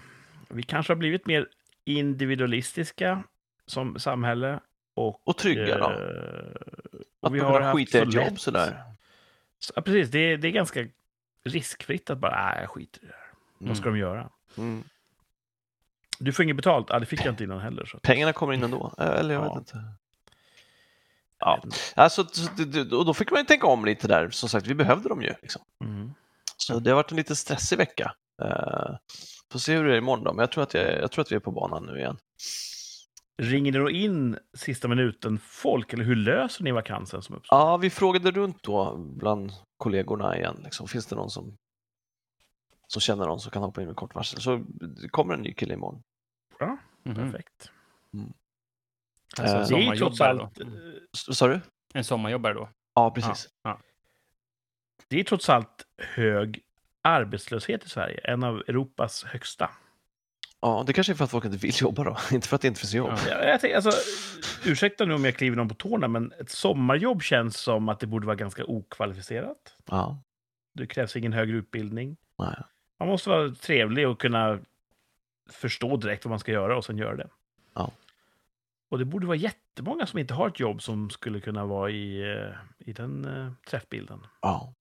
vi 0.48 0.62
kanske 0.62 0.92
har 0.92 0.96
blivit 0.98 1.26
mer 1.26 1.46
individualistiska 1.84 3.22
som 3.70 3.98
samhälle. 3.98 4.60
Och, 4.94 5.28
Och 5.28 5.38
trygga 5.38 5.78
då. 5.78 5.90
eh, 5.90 5.90
Att 5.92 7.02
och 7.20 7.34
vi 7.34 7.42
man 7.42 7.52
har 7.52 7.60
haft 7.60 7.76
skita 7.76 7.98
i 7.98 8.02
ett 8.02 8.14
jobb 8.14 8.40
sådär. 8.40 8.82
Så, 9.58 9.72
ja, 9.76 9.82
precis, 9.82 10.08
det, 10.10 10.18
är- 10.18 10.36
det 10.36 10.48
är 10.48 10.52
ganska 10.52 10.86
riskfritt 11.44 12.10
att 12.10 12.18
bara, 12.18 12.44
nej, 12.52 12.60
jag 12.60 12.70
skiter 12.70 13.02
i 13.02 13.06
det 13.06 13.12
här. 13.12 13.32
Vad 13.68 13.76
ska 13.76 13.88
de 13.88 13.98
göra? 13.98 14.30
Mm. 14.58 14.84
Du 16.18 16.32
får 16.32 16.42
inget 16.42 16.56
betalt? 16.56 16.86
Ja, 16.90 16.98
det 16.98 17.06
fick 17.06 17.20
jag 17.24 17.32
inte 17.32 17.44
innan 17.44 17.60
heller. 17.60 17.84
Så. 17.84 17.98
Pengarna 17.98 18.32
kommer 18.32 18.52
in 18.52 18.62
ändå, 18.62 18.94
eller 18.98 19.34
jag 19.34 19.44
Ja. 19.44 19.48
vet 19.48 19.58
inte. 19.58 19.84
Ja. 21.38 21.62
Alltså, 21.96 22.22
och 22.96 23.04
då 23.06 23.14
fick 23.14 23.30
man 23.30 23.40
ju 23.40 23.44
tänka 23.46 23.66
om 23.66 23.84
lite 23.84 24.08
där, 24.08 24.30
som 24.30 24.48
sagt, 24.48 24.66
vi 24.66 24.74
behövde 24.74 25.08
dem 25.08 25.22
ju. 25.22 25.34
Liksom. 25.42 25.62
Mm. 25.84 26.14
Så 26.56 26.78
det 26.78 26.90
har 26.90 26.96
varit 26.96 27.10
en 27.10 27.16
lite 27.16 27.36
stressig 27.36 27.76
vecka. 27.78 28.14
Uh, 28.42 28.96
får 29.52 29.58
se 29.58 29.76
hur 29.76 29.84
det 29.84 29.94
är 29.94 29.98
imorgon 29.98 30.24
då, 30.24 30.32
men 30.32 30.40
jag 30.42 30.50
tror, 30.52 30.62
att 30.62 30.74
jag, 30.74 30.98
jag 31.02 31.10
tror 31.10 31.22
att 31.22 31.32
vi 31.32 31.36
är 31.36 31.40
på 31.40 31.50
banan 31.50 31.86
nu 31.86 31.98
igen. 31.98 32.16
Ringer 33.40 33.72
det 33.72 33.78
då 33.78 33.90
in 33.90 34.38
sista 34.54 34.88
minuten 34.88 35.38
folk, 35.38 35.92
eller 35.92 36.04
hur 36.04 36.16
löser 36.16 36.64
ni 36.64 36.70
vakansen 36.72 37.22
som 37.22 37.36
uppstår? 37.36 37.58
Ja, 37.58 37.76
vi 37.76 37.90
frågade 37.90 38.30
runt 38.30 38.62
då 38.62 38.96
bland 38.96 39.52
kollegorna 39.76 40.36
igen. 40.36 40.60
Liksom. 40.64 40.88
Finns 40.88 41.06
det 41.06 41.16
någon 41.16 41.30
som, 41.30 41.56
som 42.86 43.00
känner 43.00 43.26
någon 43.26 43.40
som 43.40 43.50
kan 43.52 43.62
hoppa 43.62 43.80
in 43.80 43.86
med 43.86 43.96
kort 43.96 44.14
varsel? 44.14 44.40
Så 44.40 44.56
det 45.02 45.08
kommer 45.08 45.34
en 45.34 45.40
ny 45.40 45.54
kille 45.54 45.74
imorgon. 45.74 46.02
Mhm. 47.02 47.14
Perfekt. 47.14 47.70
Alltså 49.38 49.56
en 49.56 49.62
Eh, 49.62 49.68
Det 49.68 49.74
är 49.74 49.92
ju 49.92 49.96
trots 49.98 50.18
sommarjobbare 50.18 50.42
allt, 50.44 50.54
då. 50.54 50.64
eh, 50.64 50.70
Vad 51.28 51.36
sa 51.36 51.48
du? 51.48 51.60
En 51.94 52.04
sommarjobbare 52.04 52.54
då. 52.54 52.68
Ja, 52.94 53.10
precis. 53.10 53.48
det 55.08 55.20
är 55.20 55.24
trots 55.24 55.48
allt 55.48 55.86
hög 55.98 56.60
arbetslöshet 57.02 57.84
i 57.84 57.88
Sverige. 57.88 58.20
En 58.24 58.42
av 58.44 58.56
Europas 58.68 59.24
högsta. 59.24 59.70
Ja, 60.62 60.84
det 60.86 60.92
kanske 60.92 61.12
är 61.12 61.14
för 61.14 61.24
att 61.24 61.30
folk 61.30 61.44
inte 61.44 61.56
vill 61.56 61.72
jobba 61.80 62.04
då, 62.04 62.16
inte 62.32 62.48
för 62.48 62.56
att 62.56 62.62
det 62.62 62.68
inte 62.68 62.80
finns 62.80 62.94
jobb. 62.94 63.12
Ja. 63.28 63.44
Jag, 63.44 63.60
tänker, 63.60 63.76
alltså, 63.76 63.90
ursäkta 64.64 65.04
nu 65.04 65.14
om 65.14 65.24
jag 65.24 65.36
kliver 65.36 65.56
någon 65.56 65.68
på 65.68 65.74
tårna, 65.74 66.08
men 66.08 66.32
ett 66.40 66.50
sommarjobb 66.50 67.22
känns 67.22 67.56
som 67.56 67.88
att 67.88 68.00
det 68.00 68.06
borde 68.06 68.26
vara 68.26 68.36
ganska 68.36 68.64
okvalificerat. 68.64 69.76
Ja, 69.90 70.22
Det 70.74 70.86
krävs 70.86 71.16
ingen 71.16 71.32
högre 71.32 71.56
utbildning. 71.56 72.16
nej. 72.38 72.56
Man 72.98 73.08
måste 73.08 73.28
vara 73.30 73.50
trevlig 73.50 74.08
och 74.08 74.20
kunna 74.20 74.58
förstå 75.50 75.96
direkt 75.96 76.24
vad 76.24 76.30
man 76.30 76.38
ska 76.38 76.52
göra 76.52 76.76
och 76.76 76.84
sen 76.84 76.98
göra 76.98 77.16
det. 77.16 77.28
Ja. 77.74 77.90
Och 78.90 78.98
det 78.98 79.04
borde 79.04 79.26
vara 79.26 79.36
jättemånga 79.36 80.06
som 80.06 80.18
inte 80.18 80.34
har 80.34 80.48
ett 80.48 80.60
jobb 80.60 80.82
som 80.82 81.10
skulle 81.10 81.40
kunna 81.40 81.64
vara 81.66 81.90
i, 81.90 82.20
eh, 82.32 82.88
i 82.88 82.92
den 82.92 83.24
eh, 83.24 83.52
träffbilden. 83.70 84.26
Ja. 84.42 84.74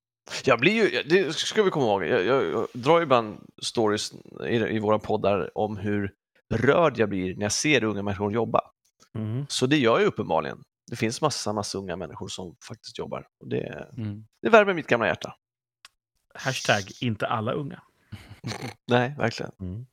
Jag 0.45 0.59
blir 0.59 0.73
ju, 0.73 1.03
det 1.03 1.33
ska 1.35 1.63
vi 1.63 1.69
komma 1.69 1.85
ihåg, 1.85 2.03
jag, 2.05 2.25
jag, 2.25 2.43
jag 2.45 2.67
drar 2.73 2.97
ju 2.97 3.03
ibland 3.03 3.39
stories 3.61 4.11
i, 4.47 4.55
i 4.55 4.79
våra 4.79 4.99
poddar 4.99 5.57
om 5.57 5.77
hur 5.77 6.11
rörd 6.53 6.97
jag 6.97 7.09
blir 7.09 7.35
när 7.35 7.41
jag 7.45 7.51
ser 7.51 7.83
unga 7.83 8.03
människor 8.03 8.33
jobba. 8.33 8.61
Mm. 9.15 9.45
Så 9.49 9.65
det 9.65 9.77
gör 9.77 9.99
jag 9.99 10.07
uppenbarligen. 10.07 10.63
Det 10.91 10.95
finns 10.95 11.21
massa, 11.21 11.53
massa 11.53 11.77
unga 11.77 11.95
människor 11.95 12.27
som 12.27 12.55
faktiskt 12.67 12.97
jobbar. 12.99 13.27
Och 13.39 13.47
det, 13.49 13.87
Mm. 13.97 14.25
det 14.41 14.49
värmer 14.49 14.73
mitt 14.73 14.87
gamla 14.87 15.07
hjärta. 15.07 15.35
Hashtag 16.35 16.83
inte 17.01 17.27
alla 17.27 17.51
unga. 17.51 17.81
Nej, 18.87 19.15
verkligen. 19.17 19.51
Mm. 19.59 19.85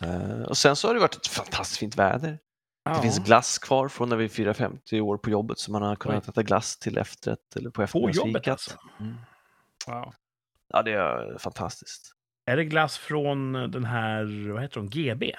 Eh, 0.00 0.42
och 0.42 0.56
sen 0.56 0.76
så 0.76 0.88
har 0.88 0.94
det 0.94 1.00
varit 1.00 1.14
ett 1.16 1.26
fantastiskt 1.26 1.78
fint 1.78 1.96
väder. 1.96 2.38
Ja. 2.84 2.94
Det 2.96 3.02
finns 3.02 3.18
glass 3.18 3.58
kvar 3.58 3.88
från 3.88 4.08
när 4.08 4.16
vi 4.16 4.28
firar 4.28 4.52
50 4.52 5.00
år 5.00 5.16
på 5.18 5.30
jobbet 5.30 5.58
så 5.58 5.72
man 5.72 5.82
har 5.82 5.96
kunnat 5.96 6.28
äta 6.28 6.42
glass 6.42 6.78
till 6.78 6.98
efterrätt 6.98 7.56
eller 7.56 7.70
på 7.70 7.74
På 7.74 7.82
eftermiddagsfikat. 7.82 8.26
jobbet 8.26 8.48
alltså. 8.48 8.70
Mm. 9.00 9.14
Wow. 9.86 10.14
Ja, 10.68 10.82
det 10.82 10.92
är 10.92 11.38
fantastiskt. 11.38 12.12
Är 12.46 12.56
det 12.56 12.64
glass 12.64 12.98
från 12.98 13.52
den 13.52 13.84
här, 13.84 14.50
vad 14.52 14.62
heter 14.62 14.80
de, 14.80 14.88
GB? 14.90 15.32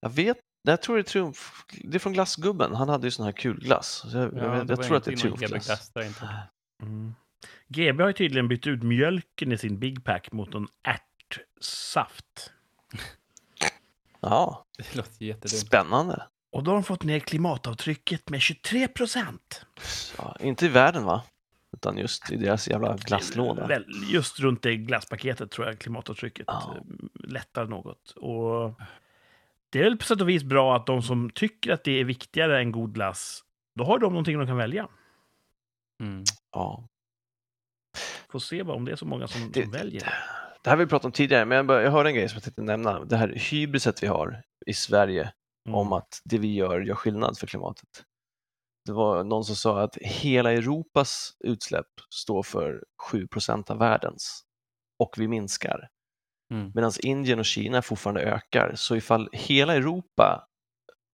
Jag 0.00 0.10
vet, 0.10 0.36
jag 0.62 0.82
tror 0.82 0.96
det 0.96 1.00
är 1.00 1.02
Triumf, 1.02 1.64
det 1.84 1.94
är 1.96 1.98
från 1.98 2.12
glassgubben, 2.12 2.74
han 2.74 2.88
hade 2.88 3.06
ju 3.06 3.10
sån 3.10 3.24
här 3.24 3.32
kulglass. 3.32 3.86
Så 4.10 4.16
jag, 4.16 4.24
jag, 4.24 4.44
Ja, 4.44 4.56
jag 4.56 4.64
var 4.76 4.76
tror 4.84 4.96
att 4.96 5.04
det 5.04 5.12
är 5.12 5.16
Triumfglass. 5.16 5.92
Mm. 6.82 7.14
GB 7.68 8.02
har 8.02 8.08
ju 8.08 8.12
tydligen 8.12 8.48
bytt 8.48 8.66
ut 8.66 8.82
mjölken 8.82 9.52
i 9.52 9.58
sin 9.58 9.78
Big 9.78 10.04
Pack 10.04 10.32
mot 10.32 10.52
någon 10.52 10.68
ärtsaft. 10.82 12.52
Ja, 14.20 14.66
Det 14.78 14.94
låter 14.96 15.24
jättedumt. 15.24 15.60
spännande. 15.66 16.26
Och 16.52 16.64
då 16.64 16.70
har 16.70 16.76
de 16.76 16.84
fått 16.84 17.02
ner 17.02 17.18
klimatavtrycket 17.20 18.30
med 18.30 18.40
23 18.42 18.88
procent. 18.88 19.66
Ja, 20.18 20.36
inte 20.40 20.66
i 20.66 20.68
världen 20.68 21.04
va? 21.04 21.22
Utan 21.76 21.98
just 21.98 22.30
i 22.32 22.36
deras 22.36 22.68
jävla 22.68 22.96
glasslåda. 22.96 23.80
Just 24.12 24.40
runt 24.40 24.62
det 24.62 24.76
glasspaketet 24.76 25.50
tror 25.50 25.66
jag 25.66 25.78
klimatavtrycket 25.78 26.44
Ja. 26.46 26.76
eh, 26.76 26.82
lättar 27.30 27.66
något. 27.66 28.10
Och 28.10 28.80
det 29.70 29.78
är 29.78 29.84
väl 29.84 29.96
på 29.96 30.04
sätt 30.04 30.20
och 30.20 30.28
vis 30.28 30.42
bra 30.44 30.76
att 30.76 30.86
de 30.86 31.02
som 31.02 31.30
tycker 31.30 31.72
att 31.72 31.84
det 31.84 32.00
är 32.00 32.04
viktigare 32.04 32.60
än 32.60 32.72
god 32.72 32.94
glass, 32.94 33.44
då 33.74 33.84
har 33.84 33.98
de 33.98 34.12
någonting 34.12 34.38
de 34.38 34.46
kan 34.46 34.56
välja. 34.56 34.88
Mm. 36.02 36.24
Ja. 36.52 36.88
Får 38.30 38.38
se 38.38 38.62
vad 38.62 38.76
om 38.76 38.84
det 38.84 38.92
är 38.92 38.96
så 38.96 39.06
många 39.06 39.28
som, 39.28 39.50
Det- 39.54 39.62
som 39.62 39.70
väljer. 39.72 40.00
det. 40.00 40.12
Det 40.62 40.70
här 40.70 40.76
har 40.76 40.84
vi 40.84 40.90
pratat 40.90 41.04
om 41.04 41.12
tidigare, 41.12 41.44
men 41.44 41.56
jag, 41.56 41.66
bara, 41.66 41.82
jag 41.82 41.90
hörde 41.90 42.08
en 42.08 42.14
grej 42.14 42.28
som 42.28 42.36
jag 42.36 42.42
tänkte 42.42 42.62
nämna. 42.62 43.04
Det 43.04 43.16
här 43.16 43.28
hybriset 43.50 44.02
vi 44.02 44.06
har 44.06 44.42
i 44.66 44.72
Sverige 44.74 45.32
Mm. 45.66 45.78
om 45.78 45.92
att 45.92 46.20
det 46.24 46.38
vi 46.38 46.54
gör 46.54 46.80
gör 46.80 46.94
skillnad 46.94 47.38
för 47.38 47.46
klimatet. 47.46 47.88
Det 48.88 48.94
var 48.94 49.24
någon 49.24 49.44
som 49.44 49.56
sa 49.56 49.80
att 49.80 49.96
hela 49.96 50.52
Europas 50.52 51.36
utsläpp 51.40 51.86
står 52.14 52.42
för 52.42 52.84
7% 53.12 53.70
av 53.70 53.78
världens 53.78 54.42
och 54.98 55.14
vi 55.16 55.28
minskar. 55.28 55.88
Mm. 56.50 56.72
Medan 56.74 56.92
Indien 57.02 57.38
och 57.38 57.44
Kina 57.44 57.82
fortfarande 57.82 58.20
ökar. 58.20 58.72
Så 58.76 58.96
ifall 58.96 59.28
hela 59.32 59.74
Europa 59.74 60.48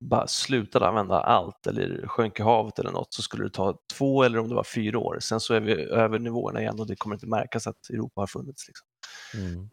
bara 0.00 0.26
slutade 0.26 0.88
använda 0.88 1.20
allt 1.20 1.66
eller 1.66 2.06
sjönk 2.06 2.40
i 2.40 2.42
havet 2.42 2.78
eller 2.78 2.90
något 2.90 3.14
så 3.14 3.22
skulle 3.22 3.44
det 3.44 3.50
ta 3.50 3.78
två 3.92 4.22
eller 4.22 4.38
om 4.38 4.48
det 4.48 4.54
var 4.54 4.64
fyra 4.64 4.98
år. 4.98 5.18
Sen 5.20 5.40
så 5.40 5.54
är 5.54 5.60
vi 5.60 5.72
över 5.72 6.18
nivåerna 6.18 6.60
igen 6.60 6.80
och 6.80 6.86
det 6.86 6.96
kommer 6.96 7.16
inte 7.16 7.26
märkas 7.26 7.66
att 7.66 7.90
Europa 7.90 8.20
har 8.20 8.26
funnits. 8.26 8.68
Liksom. 8.68 8.86
Mm. 9.34 9.70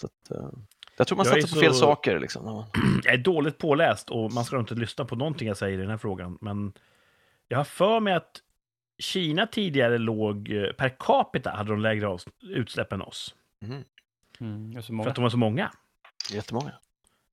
Så 0.00 0.06
att, 0.06 0.30
eh, 0.30 0.50
jag 0.96 1.06
tror 1.06 1.16
man 1.16 1.26
Jag 1.26 1.42
satsar 1.42 1.56
på 1.56 1.60
fel 1.60 1.74
saker. 1.74 2.20
Liksom. 2.20 2.64
Jag 3.04 3.14
är 3.14 3.18
dåligt 3.18 3.58
påläst 3.58 4.10
och 4.10 4.32
man 4.32 4.44
ska 4.44 4.58
inte 4.58 4.74
lyssna 4.74 5.04
på 5.04 5.16
någonting 5.16 5.48
jag 5.48 5.56
säger 5.56 5.78
i 5.78 5.80
den 5.80 5.90
här 5.90 5.98
frågan. 5.98 6.38
Men 6.40 6.72
jag 7.48 7.58
har 7.58 7.64
för 7.64 8.00
mig 8.00 8.14
att 8.14 8.42
Kina 8.98 9.46
tidigare 9.46 9.98
låg 9.98 10.50
eh, 10.50 10.72
per 10.72 10.96
capita 10.98 11.50
hade 11.50 11.70
de 11.70 11.80
lägre 11.80 12.18
utsläpp 12.42 12.92
än 12.92 13.02
oss. 13.02 13.34
Mhm. 13.60 13.84
Mm. 14.40 14.82
Så 14.82 15.02
För 15.02 15.08
att 15.10 15.14
de 15.14 15.22
var 15.22 15.30
så 15.30 15.36
många. 15.36 15.72
Jättemånga. 16.32 16.72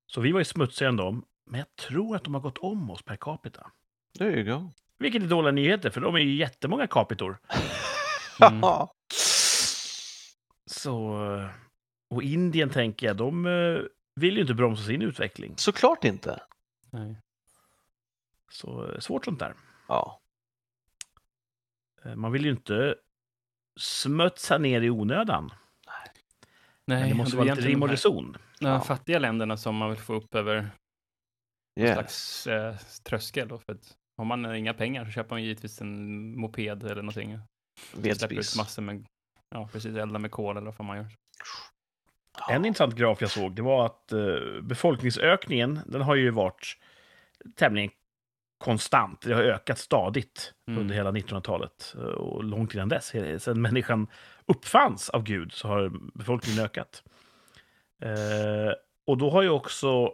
Så 0.07 0.21
vi 0.21 0.31
var 0.31 0.39
ju 0.39 0.45
smutsigare 0.45 0.89
än 0.89 0.95
dem. 0.97 1.25
Men 1.45 1.57
jag 1.59 1.75
tror 1.75 2.15
att 2.15 2.23
de 2.23 2.33
har 2.33 2.41
gått 2.41 2.57
om 2.57 2.91
oss 2.91 3.01
per 3.01 3.15
capita. 3.15 3.71
There 4.17 4.31
you 4.39 4.43
go. 4.43 4.71
Vilket 4.97 5.23
är 5.23 5.27
dåliga 5.27 5.51
nyheter, 5.51 5.89
för 5.89 6.01
de 6.01 6.15
är 6.15 6.19
ju 6.19 6.35
jättemånga 6.35 6.87
capitor. 6.87 7.37
Mm. 8.41 8.61
Så... 10.65 11.23
eh, 11.35 11.49
Och 12.09 12.23
Indien, 12.23 12.69
tänker 12.69 13.07
jag, 13.07 13.17
de 13.17 13.45
eh, 13.45 13.79
vill 14.15 14.35
ju 14.35 14.41
inte 14.41 14.53
bromsa 14.53 14.83
sin 14.83 15.01
utveckling. 15.01 15.53
Såklart 15.57 16.03
inte. 16.03 16.39
Nej. 16.91 17.15
Så 18.51 18.95
svårt 19.01 19.25
sånt 19.25 19.39
där. 19.39 19.53
Ja. 19.87 20.21
Eh, 22.05 22.15
Man 22.15 22.31
vill 22.31 22.45
ju 22.45 22.51
inte 22.51 22.95
smutsa 23.79 24.57
ner 24.57 24.81
i 24.81 24.89
onödan. 24.89 25.51
Men 26.85 26.99
Nej, 26.99 27.09
det 27.09 27.15
måste 27.15 27.37
vara 27.37 27.53
lite 27.55 27.67
rim 27.67 27.83
och 27.83 27.89
reson. 27.89 28.37
de 28.59 28.67
Ja. 28.67 28.81
fattiga 28.81 29.19
länderna 29.19 29.57
som 29.57 29.75
man 29.75 29.89
vill 29.89 29.99
få 29.99 30.13
upp 30.13 30.35
över 30.35 30.69
Yes. 31.79 31.93
slags 31.93 32.47
eh, 32.47 32.75
tröskel. 33.03 33.47
Då, 33.47 33.57
för 33.57 33.73
att 33.73 33.97
har 34.17 34.25
man 34.25 34.55
inga 34.55 34.73
pengar 34.73 35.05
så 35.05 35.11
köper 35.11 35.29
man 35.29 35.43
givetvis 35.43 35.81
en 35.81 36.37
moped 36.39 36.83
eller 36.83 36.95
någonting. 37.01 37.39
Släpper 37.91 38.35
ut 38.35 38.55
massor 38.57 38.81
med, 38.81 39.05
ja 39.49 39.69
precis, 39.71 39.95
elda 39.95 40.19
med 40.19 40.31
kol 40.31 40.57
eller 40.57 40.71
vad 40.71 40.85
man 40.85 40.97
gör. 40.97 41.07
En 42.49 42.65
intressant 42.65 42.95
graf 42.95 43.21
jag 43.21 43.31
såg, 43.31 43.55
det 43.55 43.61
var 43.61 43.85
att 43.85 44.11
eh, 44.11 44.61
befolkningsökningen, 44.61 45.79
den 45.85 46.01
har 46.01 46.15
ju 46.15 46.29
varit 46.31 46.77
tämligen 47.55 47.91
konstant. 48.57 49.21
Det 49.21 49.33
har 49.33 49.41
ökat 49.41 49.77
stadigt 49.79 50.53
Mm. 50.67 50.81
under 50.81 50.95
hela 50.95 51.11
1900-talet 51.11 51.95
eh, 51.97 52.03
och 52.03 52.43
långt 52.43 52.73
innan 52.73 52.89
dess. 52.89 53.05
Sedan 53.43 53.61
människan 53.61 54.07
uppfanns 54.45 55.09
av 55.09 55.23
Gud 55.23 55.53
så 55.53 55.67
har 55.67 55.91
befolkningen 56.17 56.63
ökat. 56.65 57.03
Eh, 58.01 58.73
och 59.07 59.17
då 59.17 59.29
har 59.29 59.41
ju 59.41 59.49
också 59.49 60.13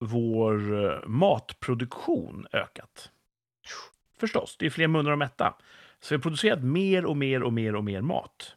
vår 0.00 0.84
eh, 0.84 1.06
matproduktion 1.06 2.46
ökat. 2.52 3.10
Förstås, 4.20 4.56
det 4.58 4.66
är 4.66 4.70
fler 4.70 4.88
munnar 4.88 5.12
att 5.12 5.18
mätta. 5.18 5.54
Så 6.00 6.14
vi 6.14 6.16
har 6.16 6.22
producerat 6.22 6.62
mer 6.62 7.04
och 7.04 7.16
mer 7.16 7.42
och 7.42 7.52
mer 7.52 7.74
och 7.74 7.84
mer 7.84 8.00
mat. 8.00 8.54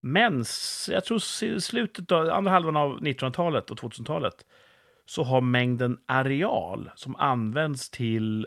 Men 0.00 0.44
jag 0.88 1.04
tror 1.04 1.18
slutet 1.58 2.12
av 2.12 2.30
andra 2.30 2.50
halvan 2.50 2.76
av 2.76 3.00
1900-talet 3.00 3.70
och 3.70 3.78
2000-talet 3.78 4.46
så 5.08 5.22
har 5.22 5.40
mängden 5.40 5.98
areal 6.06 6.90
som 6.94 7.16
används 7.16 7.90
till 7.90 8.46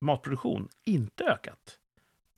matproduktion 0.00 0.68
inte 0.84 1.24
ökat. 1.24 1.78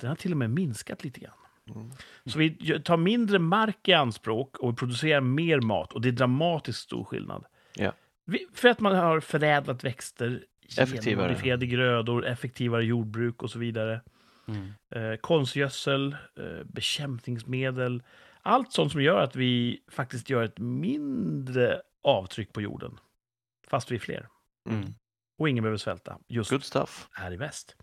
Den 0.00 0.09
har 0.09 0.16
till 0.16 0.32
och 0.32 0.38
med 0.38 0.50
minskat 0.50 1.04
lite 1.04 1.20
grann. 1.20 1.32
Mm. 1.74 1.90
Så 2.24 2.38
vi 2.38 2.80
tar 2.85 2.96
mindre 2.96 3.38
mark 3.38 3.88
i 3.88 3.92
anspråk 3.92 4.56
och 4.56 4.72
vi 4.72 4.76
producerar 4.76 5.20
mer 5.20 5.61
mat 5.61 5.92
och 5.92 6.00
det 6.00 6.09
är 6.09 6.12
dramatiskt 6.12 6.78
stor 6.80 7.04
skillnad. 7.04 7.44
Ja. 7.74 7.92
Vi, 8.24 8.46
för 8.54 8.68
att 8.68 8.80
man 8.80 8.96
har 8.96 9.20
förädlat 9.20 9.85
växter, 9.85 10.44
Effektivare. 10.78 11.24
genmodifierade 11.26 11.66
grödor, 11.66 12.26
effektivare 12.26 12.85
jordbruk 12.85 13.42
och 13.42 13.50
så 13.50 13.59
vidare 13.59 14.00
Mm. 14.48 14.72
eh, 14.90 15.16
konstgödsel, 15.16 16.16
eh, 16.37 16.64
bekämpningsmedel. 16.64 18.02
Allt 18.42 18.72
sånt 18.72 18.92
som 18.92 19.02
gör 19.02 19.20
att 19.20 19.37
vi 19.37 19.80
faktiskt 19.88 20.30
gör 20.30 20.44
ett 20.44 20.59
mindre 20.59 21.82
avtryck 22.02 22.52
på 22.52 22.61
jorden. 22.61 22.98
Fast 23.70 23.90
vi 23.90 23.94
är 23.96 24.00
fler. 24.00 24.29
Mm. 24.68 24.94
Och 25.38 25.48
ingen 25.48 25.62
behöver 25.62 25.79
svälta. 25.79 26.18
Just 26.29 26.50
Good 26.50 26.64
stuff. 26.64 27.09
här 27.12 27.33
i 27.33 27.37
väst. 27.37 27.76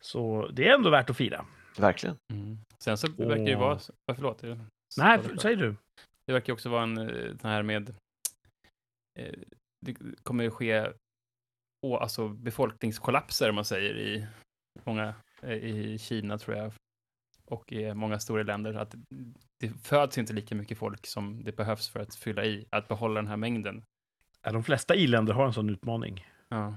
Så 0.00 0.48
det 0.48 0.68
är 0.68 0.74
ändå 0.74 0.90
värt 0.90 1.10
att 1.10 1.16
fira. 1.16 1.46
Verkligen. 1.78 2.16
Mm. 2.32 2.58
Sen 2.78 2.98
så 2.98 3.06
verkar 3.08 3.44
det 3.44 3.50
ju 3.50 3.56
vara, 3.56 3.78
ja, 4.06 4.14
förlåt. 4.14 4.38
det- 4.38 4.66
Nej, 4.98 5.20
säger 5.40 5.56
du. 5.56 5.76
Det 6.26 6.32
verkar 6.32 6.52
också 6.52 6.68
vara 6.68 6.82
en 6.82 6.98
eh, 6.98 7.36
sån 7.40 7.50
här 7.50 7.62
med, 7.62 7.94
eh, 9.18 9.34
det 9.80 9.94
kommer 10.22 10.44
ju 10.44 10.50
ske 10.50 10.92
å, 11.86 11.96
alltså 11.96 12.28
befolkningskollapser, 12.28 13.48
om 13.48 13.54
man 13.54 13.64
säger, 13.64 13.98
i 13.98 14.26
många, 14.84 15.14
eh, 15.42 15.52
i 15.52 15.98
Kina 15.98 16.38
tror 16.38 16.56
jag, 16.56 16.72
och 17.44 17.72
i 17.72 17.94
många 17.94 18.18
stora 18.18 18.42
länder, 18.42 18.74
att 18.74 18.94
det 19.60 19.68
föds 19.68 20.18
inte 20.18 20.32
lika 20.32 20.54
mycket 20.54 20.78
folk 20.78 21.06
som 21.06 21.44
det 21.44 21.52
behövs 21.56 21.88
för 21.88 22.00
att 22.00 22.14
fylla 22.14 22.44
i, 22.44 22.66
att 22.70 22.88
behålla 22.88 23.14
den 23.14 23.28
här 23.30 23.36
mängden. 23.36 23.82
Ja, 24.46 24.52
de 24.52 24.62
flesta 24.64 24.94
i-länder 24.94 25.34
har 25.34 25.46
en 25.46 25.52
sån 25.52 25.70
utmaning. 25.70 26.26
Ja. 26.48 26.76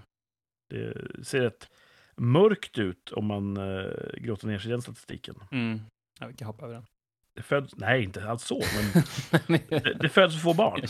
Det 0.69 0.93
ser 1.25 1.41
rätt 1.41 1.69
mörkt 2.15 2.77
ut 2.77 3.11
om 3.11 3.25
man 3.25 3.57
eh, 3.57 4.13
grottar 4.17 4.47
ner 4.47 4.59
sig 4.59 4.69
i 4.69 4.71
den 4.71 4.81
statistiken. 4.81 5.35
Mm. 5.51 5.81
Ja, 6.19 6.27
vi 6.27 6.33
kan 6.33 6.47
hoppa 6.47 6.65
över 6.65 6.73
den. 6.73 6.85
Det 7.33 7.41
föds, 7.41 7.75
nej, 7.75 8.03
inte 8.03 8.29
alls 8.29 8.43
så, 8.43 8.61
men 8.75 9.03
det, 9.69 9.93
det 9.93 10.09
föds 10.09 10.43
få 10.43 10.53
barn. 10.53 10.81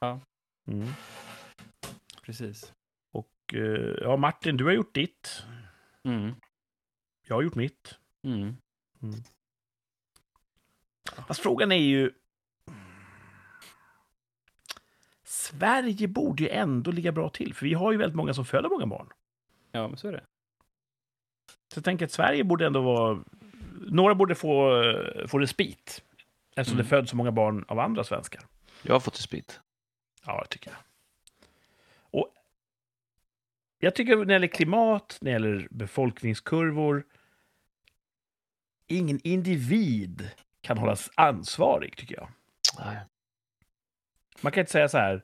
Ja. 0.00 0.20
Mm. 0.68 0.88
Precis. 2.22 2.72
Och 3.12 3.54
eh, 3.54 3.96
ja, 4.00 4.16
Martin, 4.16 4.56
du 4.56 4.64
har 4.64 4.72
gjort 4.72 4.94
ditt. 4.94 5.44
Mm. 6.04 6.34
Jag 7.26 7.36
har 7.36 7.42
gjort 7.42 7.54
mitt. 7.54 7.98
Mm. 8.26 8.56
Fast 11.26 11.40
frågan 11.40 11.72
är 11.72 11.76
ju... 11.76 12.12
Sverige 15.36 16.08
borde 16.08 16.42
ju 16.42 16.48
ändå 16.48 16.90
ligga 16.90 17.12
bra 17.12 17.28
till, 17.28 17.54
för 17.54 17.66
vi 17.66 17.74
har 17.74 17.92
ju 17.92 17.98
väldigt 17.98 18.16
många 18.16 18.34
som 18.34 18.44
föder 18.44 18.68
många 18.68 18.86
barn. 18.86 19.08
Ja, 19.72 19.88
men 19.88 19.96
så 19.96 20.08
är 20.08 20.12
det. 20.12 20.24
Så 21.72 21.78
jag 21.78 21.84
tänker 21.84 22.04
att 22.04 22.12
Sverige 22.12 22.44
borde 22.44 22.66
ändå 22.66 22.80
vara... 22.80 23.24
Några 23.88 24.14
borde 24.14 24.34
få, 24.34 24.70
få 25.28 25.38
respit, 25.38 26.02
eftersom 26.56 26.74
Mm. 26.78 26.84
det 26.84 26.88
föds 26.90 27.10
så 27.10 27.16
många 27.16 27.32
barn 27.32 27.64
av 27.68 27.78
andra 27.78 28.04
svenskar. 28.04 28.42
Jag 28.82 28.94
har 28.94 29.00
fått 29.00 29.18
respit. 29.18 29.60
Ja, 30.26 30.40
det 30.42 30.48
tycker 30.48 30.70
jag. 30.70 30.78
Och 32.00 32.32
jag 33.78 33.94
tycker 33.94 34.16
när 34.16 34.24
det 34.24 34.32
gäller 34.32 34.46
klimat, 34.46 35.18
när 35.20 35.30
det 35.30 35.32
gäller 35.32 35.68
befolkningskurvor, 35.70 37.04
ingen 38.86 39.20
individ 39.24 40.30
kan 40.60 40.78
hållas 40.78 41.10
ansvarig, 41.14 41.96
tycker 41.96 42.14
jag. 42.14 42.28
Nej. 42.78 42.96
Man 44.40 44.52
kan 44.52 44.60
inte 44.60 44.72
säga 44.72 44.88
så 44.88 44.98
här, 44.98 45.22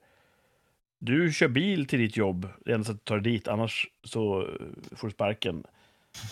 du 0.99 1.33
kör 1.33 1.49
bil 1.49 1.87
till 1.87 1.99
ditt 1.99 2.17
jobb, 2.17 2.49
det 2.65 2.73
enda 2.73 2.85
sättet 2.85 3.01
att 3.01 3.05
ta 3.05 3.15
dig 3.15 3.33
dit, 3.33 3.49
annars 3.49 3.89
så 4.05 4.41
eh, 4.43 4.97
får 4.97 5.07
du 5.09 5.13
sparken. 5.13 5.65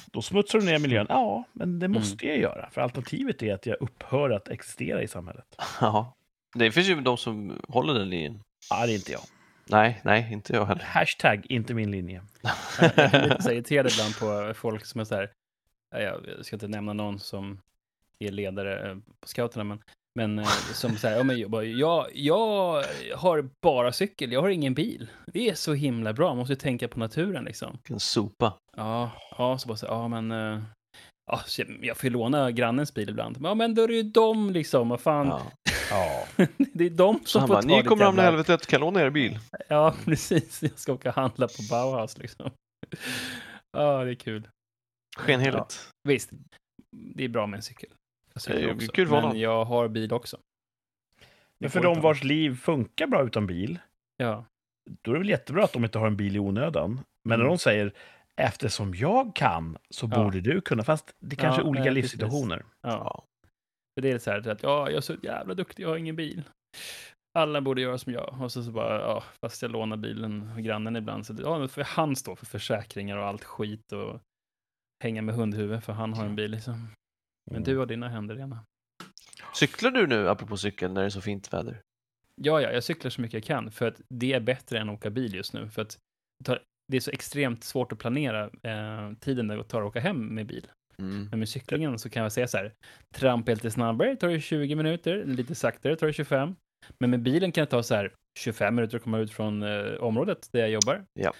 Då 0.06 0.22
smutsar 0.22 0.58
du 0.58 0.64
ner 0.64 0.78
miljön. 0.78 1.06
Ja, 1.08 1.44
men 1.52 1.78
det 1.78 1.88
måste 1.88 2.26
jag 2.26 2.38
göra, 2.38 2.70
för 2.70 2.80
alternativet 2.80 3.42
är 3.42 3.54
att 3.54 3.66
jag 3.66 3.76
upphör 3.80 4.30
att 4.30 4.48
existera 4.48 5.02
i 5.02 5.08
samhället. 5.08 5.46
Ja. 5.80 6.16
Det 6.54 6.70
finns 6.70 6.88
ju 6.88 7.00
de 7.00 7.16
som 7.16 7.60
håller 7.68 7.94
den 7.94 8.10
linjen. 8.10 8.42
Ja, 8.70 8.86
det 8.86 8.92
är 8.92 8.94
inte 8.94 9.12
jag. 9.12 9.22
Nej, 9.66 10.00
nej, 10.04 10.32
inte 10.32 10.52
jag 10.52 10.66
heller. 10.66 10.84
Hashtag 10.84 11.46
inte 11.48 11.74
min 11.74 11.90
linje. 11.90 12.22
Jag 12.80 12.92
jag 12.96 13.10
kan 13.10 13.28
lite 13.28 13.52
irriterad 13.52 13.92
ibland 13.92 14.18
på 14.18 14.54
folk 14.54 14.86
som 14.86 15.00
är 15.00 15.04
så 15.04 15.14
här, 15.14 15.30
ja, 15.90 16.00
jag 16.00 16.44
ska 16.46 16.56
inte 16.56 16.68
nämna 16.68 16.92
någon 16.92 17.18
som 17.18 17.60
är 18.18 18.30
ledare 18.30 18.90
eh, 18.90 18.96
på 19.20 19.28
scouterna, 19.28 19.64
men, 19.64 19.82
men 20.18 20.38
eh, 20.38 20.46
som 20.72 20.96
säger, 20.96 21.16
ja, 21.16 21.22
men 21.22 21.38
jag, 21.38 21.50
bara, 21.50 21.64
jag, 21.64 22.06
jag 22.14 22.84
har 23.16 23.48
bara 23.62 23.92
cykel, 23.92 24.32
jag 24.32 24.42
har 24.42 24.48
ingen 24.48 24.74
bil. 24.74 25.08
Det 25.26 25.48
är 25.48 25.54
så 25.54 25.72
himla 25.74 26.12
bra, 26.12 26.28
man 26.28 26.36
måste 26.36 26.52
ju 26.52 26.56
tänka 26.58 26.88
på 26.88 26.98
naturen 26.98 27.44
liksom. 27.44 27.72
Vilken 27.72 28.00
sopa. 28.00 28.54
Ja, 28.76 29.10
ja 29.38 29.58
så 29.58 29.68
bara 29.68 29.76
så, 29.76 29.86
ja 29.86 30.08
men, 30.08 30.30
eh, 30.30 30.62
ja, 31.32 31.40
så 31.46 31.62
jag- 31.62 31.84
jag 31.84 31.96
får 31.96 32.04
ju 32.04 32.10
låna 32.10 32.50
grannens 32.50 32.94
bil 32.94 33.08
ibland. 33.08 33.38
Ja, 33.42 33.54
men 33.54 33.74
då 33.74 33.82
är 33.82 33.88
det 33.88 33.94
ju 33.94 34.02
dem 34.02 34.50
liksom, 34.50 34.88
vad 34.88 35.00
fan, 35.00 35.26
Ja. 35.26 35.42
Ja. 35.90 36.26
det 36.74 36.84
är 36.86 36.90
de 36.90 37.18
Så 37.24 37.28
som 37.28 37.40
han 37.40 37.48
får 37.48 37.54
bara, 37.54 37.62
ta 37.62 37.68
ni 37.68 37.82
kommer 37.82 38.04
hamna 38.04 38.22
i 38.22 38.24
helvetet, 38.24 38.66
kan 38.66 38.80
låna 38.80 39.00
er 39.00 39.10
bil? 39.10 39.38
Ja, 39.68 39.94
precis, 40.04 40.62
jag 40.62 40.78
ska 40.78 40.92
åka 40.92 41.08
och 41.08 41.14
handla 41.14 41.48
på 41.48 41.62
Bauhaus 41.70 42.18
liksom. 42.18 42.50
Ja, 43.76 44.04
det 44.04 44.10
är 44.10 44.14
kul. 44.14 44.48
Skenheligt. 45.18 45.88
Visst, 46.08 46.30
det 47.14 47.24
är 47.24 47.28
bra 47.28 47.46
med 47.46 47.56
en 47.56 47.62
cykel. 47.62 47.90
Jag 48.34 48.56
Det 48.56 48.62
är 48.64 48.74
också, 48.74 48.92
kul 48.92 49.08
för 49.08 49.22
men 49.22 49.38
jag 49.40 49.64
har 49.64 49.88
bil 49.88 50.12
också. 50.12 50.36
Det 51.16 51.26
Men 51.58 51.70
för 51.70 51.82
de 51.82 52.00
vars 52.00 52.24
liv 52.24 52.56
funkar 52.56 53.06
bra 53.06 53.22
utan 53.24 53.46
bil, 53.46 53.78
Ja, 54.16 54.44
då 55.02 55.10
är 55.10 55.14
det 55.14 55.18
väl 55.20 55.28
jättebra 55.28 55.64
att 55.64 55.72
de 55.72 55.84
inte 55.84 55.98
har 55.98 56.06
en 56.06 56.16
bil 56.16 56.36
i 56.36 56.38
onödan. 56.38 56.92
Men 57.24 57.38
när 57.38 57.44
Mm. 57.44 57.48
de 57.48 57.58
säger 57.58 57.92
eftersom 58.36 58.94
jag 58.94 59.34
kan 59.36 59.78
så 59.90 60.08
Ja. 60.12 60.22
borde 60.24 60.40
du 60.40 60.60
kunna, 60.60 60.82
fast 60.84 61.14
det 61.18 61.36
kanske 61.36 61.60
Ja, 61.60 61.64
är 61.64 61.68
olika 61.68 61.84
nej, 61.84 61.94
livssituationer. 61.94 62.64
ja. 62.80 62.88
Ja. 62.90 63.24
För 63.94 64.02
det 64.02 64.10
är 64.10 64.18
så 64.18 64.30
här 64.30 64.48
att 64.48 64.62
ja, 64.62 64.86
jag 64.88 64.96
är 64.96 65.00
så 65.00 65.14
jävla 65.22 65.54
duktig, 65.54 65.82
jag 65.82 65.88
har 65.88 65.96
ingen 65.96 66.16
bil. 66.16 66.42
Alla 67.38 67.60
borde 67.60 67.80
göra 67.80 67.98
som 67.98 68.12
jag. 68.12 68.36
Och 68.42 68.52
så, 68.52 68.62
så 68.62 68.70
bara, 68.70 69.00
ja, 69.00 69.22
fast 69.44 69.62
jag 69.62 69.70
lånar 69.70 69.96
bilen 69.96 70.50
av 70.50 70.60
grannen 70.60 70.96
ibland. 70.96 71.26
Så 71.26 71.34
ja, 71.42 71.58
då 71.58 71.68
får 71.68 71.82
han 71.82 72.16
stå 72.16 72.36
för 72.36 72.46
försäkringar 72.46 73.16
och 73.16 73.24
allt 73.26 73.44
skit 73.44 73.92
och 73.92 74.20
hänga 75.02 75.22
med 75.22 75.34
hundhuvud 75.34 75.84
för 75.84 75.92
han 75.92 76.12
har 76.12 76.24
en 76.24 76.36
bil 76.36 76.50
liksom. 76.50 76.88
Men 77.50 77.62
du 77.62 77.76
har 77.76 77.86
dina 77.86 78.08
händer 78.08 78.34
rena. 78.34 78.64
Cyklar 79.54 79.90
du 79.90 80.06
nu, 80.06 80.28
apropå 80.28 80.56
cykel, 80.56 80.92
när 80.92 81.00
det 81.00 81.06
är 81.06 81.10
så 81.10 81.20
fint 81.20 81.52
väder? 81.52 81.80
Ja, 82.34 82.60
ja, 82.60 82.72
jag 82.72 82.84
cyklar 82.84 83.10
så 83.10 83.20
mycket 83.20 83.34
jag 83.34 83.44
kan 83.44 83.70
för 83.70 83.88
att 83.88 84.00
det 84.08 84.32
är 84.32 84.40
bättre 84.40 84.78
än 84.78 84.88
att 84.88 84.94
åka 84.94 85.10
bil 85.10 85.34
just 85.34 85.52
nu. 85.52 85.68
För 85.68 85.82
att 85.82 85.98
det 86.88 86.96
är 86.96 87.00
så 87.00 87.10
extremt 87.10 87.64
svårt 87.64 87.92
att 87.92 87.98
planera 87.98 88.44
eh, 88.62 89.12
tiden 89.20 89.48
det 89.48 89.64
tar 89.64 89.82
att 89.82 89.88
åka 89.88 90.00
hem 90.00 90.34
med 90.34 90.46
bil. 90.46 90.66
Mm. 90.98 91.28
Men 91.30 91.38
med 91.38 91.48
cyklingen 91.48 91.98
så 91.98 92.10
kan 92.10 92.22
jag 92.22 92.32
säga 92.32 92.48
så 92.48 92.56
här, 92.56 92.72
trampa 93.14 93.50
lite 93.50 93.70
snabbare 93.70 94.16
tar 94.16 94.28
det 94.28 94.40
20 94.40 94.74
minuter, 94.74 95.24
lite 95.24 95.54
saktare 95.54 95.96
tar 95.96 96.06
det 96.06 96.12
25. 96.12 96.56
Men 96.98 97.10
med 97.10 97.22
bilen 97.22 97.52
kan 97.52 97.64
det 97.64 97.70
ta 97.70 97.82
så 97.82 97.94
här 97.94 98.12
25 98.38 98.74
minuter 98.74 98.96
att 98.96 99.02
komma 99.02 99.18
ut 99.18 99.30
från 99.30 99.62
eh, 99.62 99.94
området 99.94 100.48
där 100.52 100.60
jag 100.60 100.70
jobbar. 100.70 101.04
Ja. 101.12 101.32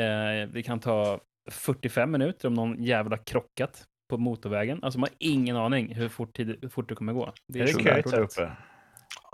Eh, 0.00 0.48
det 0.48 0.62
kan 0.62 0.80
ta 0.80 1.20
45 1.50 2.10
minuter 2.10 2.48
om 2.48 2.54
någon 2.54 2.82
jävla 2.82 3.18
krockat 3.18 3.84
på 4.08 4.18
motorvägen. 4.18 4.82
Alltså 4.82 4.98
man 5.00 5.08
har 5.08 5.16
ingen 5.18 5.56
aning 5.56 5.94
hur 5.94 6.08
fort, 6.08 6.36
tid, 6.36 6.58
hur 6.62 6.68
fort 6.68 6.88
det 6.88 6.94
kommer 6.94 7.12
gå. 7.12 7.26
är 7.26 7.32
det 7.58 7.68
så 7.68 7.80
köigt 7.80 8.10
där 8.10 8.20
uppe? 8.20 8.56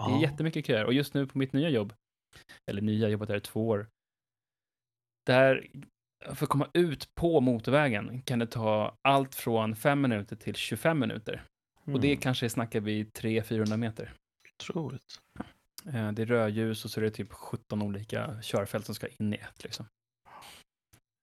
Det 0.08 0.12
är 0.14 0.22
jättemycket 0.22 0.66
köer. 0.66 0.84
Och 0.84 0.92
just 0.92 1.14
nu 1.14 1.26
på 1.26 1.38
mitt 1.38 1.52
nya 1.52 1.68
jobb, 1.68 1.92
eller 2.70 2.82
nya, 2.82 3.08
jobbat 3.08 3.28
där 3.28 3.36
i 3.36 3.40
två 3.40 3.68
år, 3.68 3.86
där, 5.26 5.66
för 6.34 6.44
att 6.44 6.48
komma 6.50 6.68
ut 6.74 7.14
på 7.14 7.40
motorvägen 7.40 8.22
kan 8.22 8.38
det 8.38 8.46
ta 8.46 8.96
allt 9.02 9.34
från 9.34 9.76
5 9.76 10.00
minuter 10.00 10.36
till 10.36 10.54
25 10.54 10.98
minuter. 10.98 11.42
Och 11.84 12.00
det 12.00 12.08
Mm. 12.08 12.20
kanske 12.20 12.50
snackar 12.50 12.80
vi 12.80 13.04
300-400 13.04 13.76
meter. 13.76 14.12
Otroligt. 14.60 15.18
Eh, 15.86 16.12
Det 16.12 16.22
är 16.22 16.26
rödljus 16.26 16.84
och 16.84 16.90
så 16.90 17.00
är 17.00 17.04
det 17.04 17.10
typ 17.10 17.32
17 17.32 17.82
olika 17.82 18.42
körfält 18.42 18.86
som 18.86 18.94
ska 18.94 19.06
in 19.08 19.32
i 19.34 19.36
ett. 19.36 19.64
Liksom. 19.64 19.86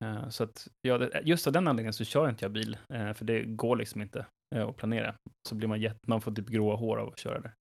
Eh, 0.05 0.29
Så 0.29 0.43
att, 0.43 0.67
ja, 0.81 0.97
det- 0.97 1.21
just 1.25 1.47
av 1.47 1.53
den 1.53 1.67
anledningen 1.67 1.93
så 1.93 2.05
kör 2.05 2.29
inte 2.29 2.45
jag 2.45 2.51
bil, 2.51 2.77
eh, 2.93 3.13
för 3.13 3.25
det 3.25 3.43
går 3.43 3.75
liksom 3.75 4.01
inte 4.01 4.25
eh, 4.55 4.67
att 4.67 4.77
planera. 4.77 5.15
Så 5.49 5.55
blir 5.55 5.67
man 5.67 5.81
jätte, 5.81 5.99
man 6.07 6.21
får 6.21 6.31
typ 6.31 6.47
gråa 6.47 6.75
hår 6.75 6.97
av 6.97 7.07
att 7.07 7.19
köra 7.19 7.39
där. 7.39 7.53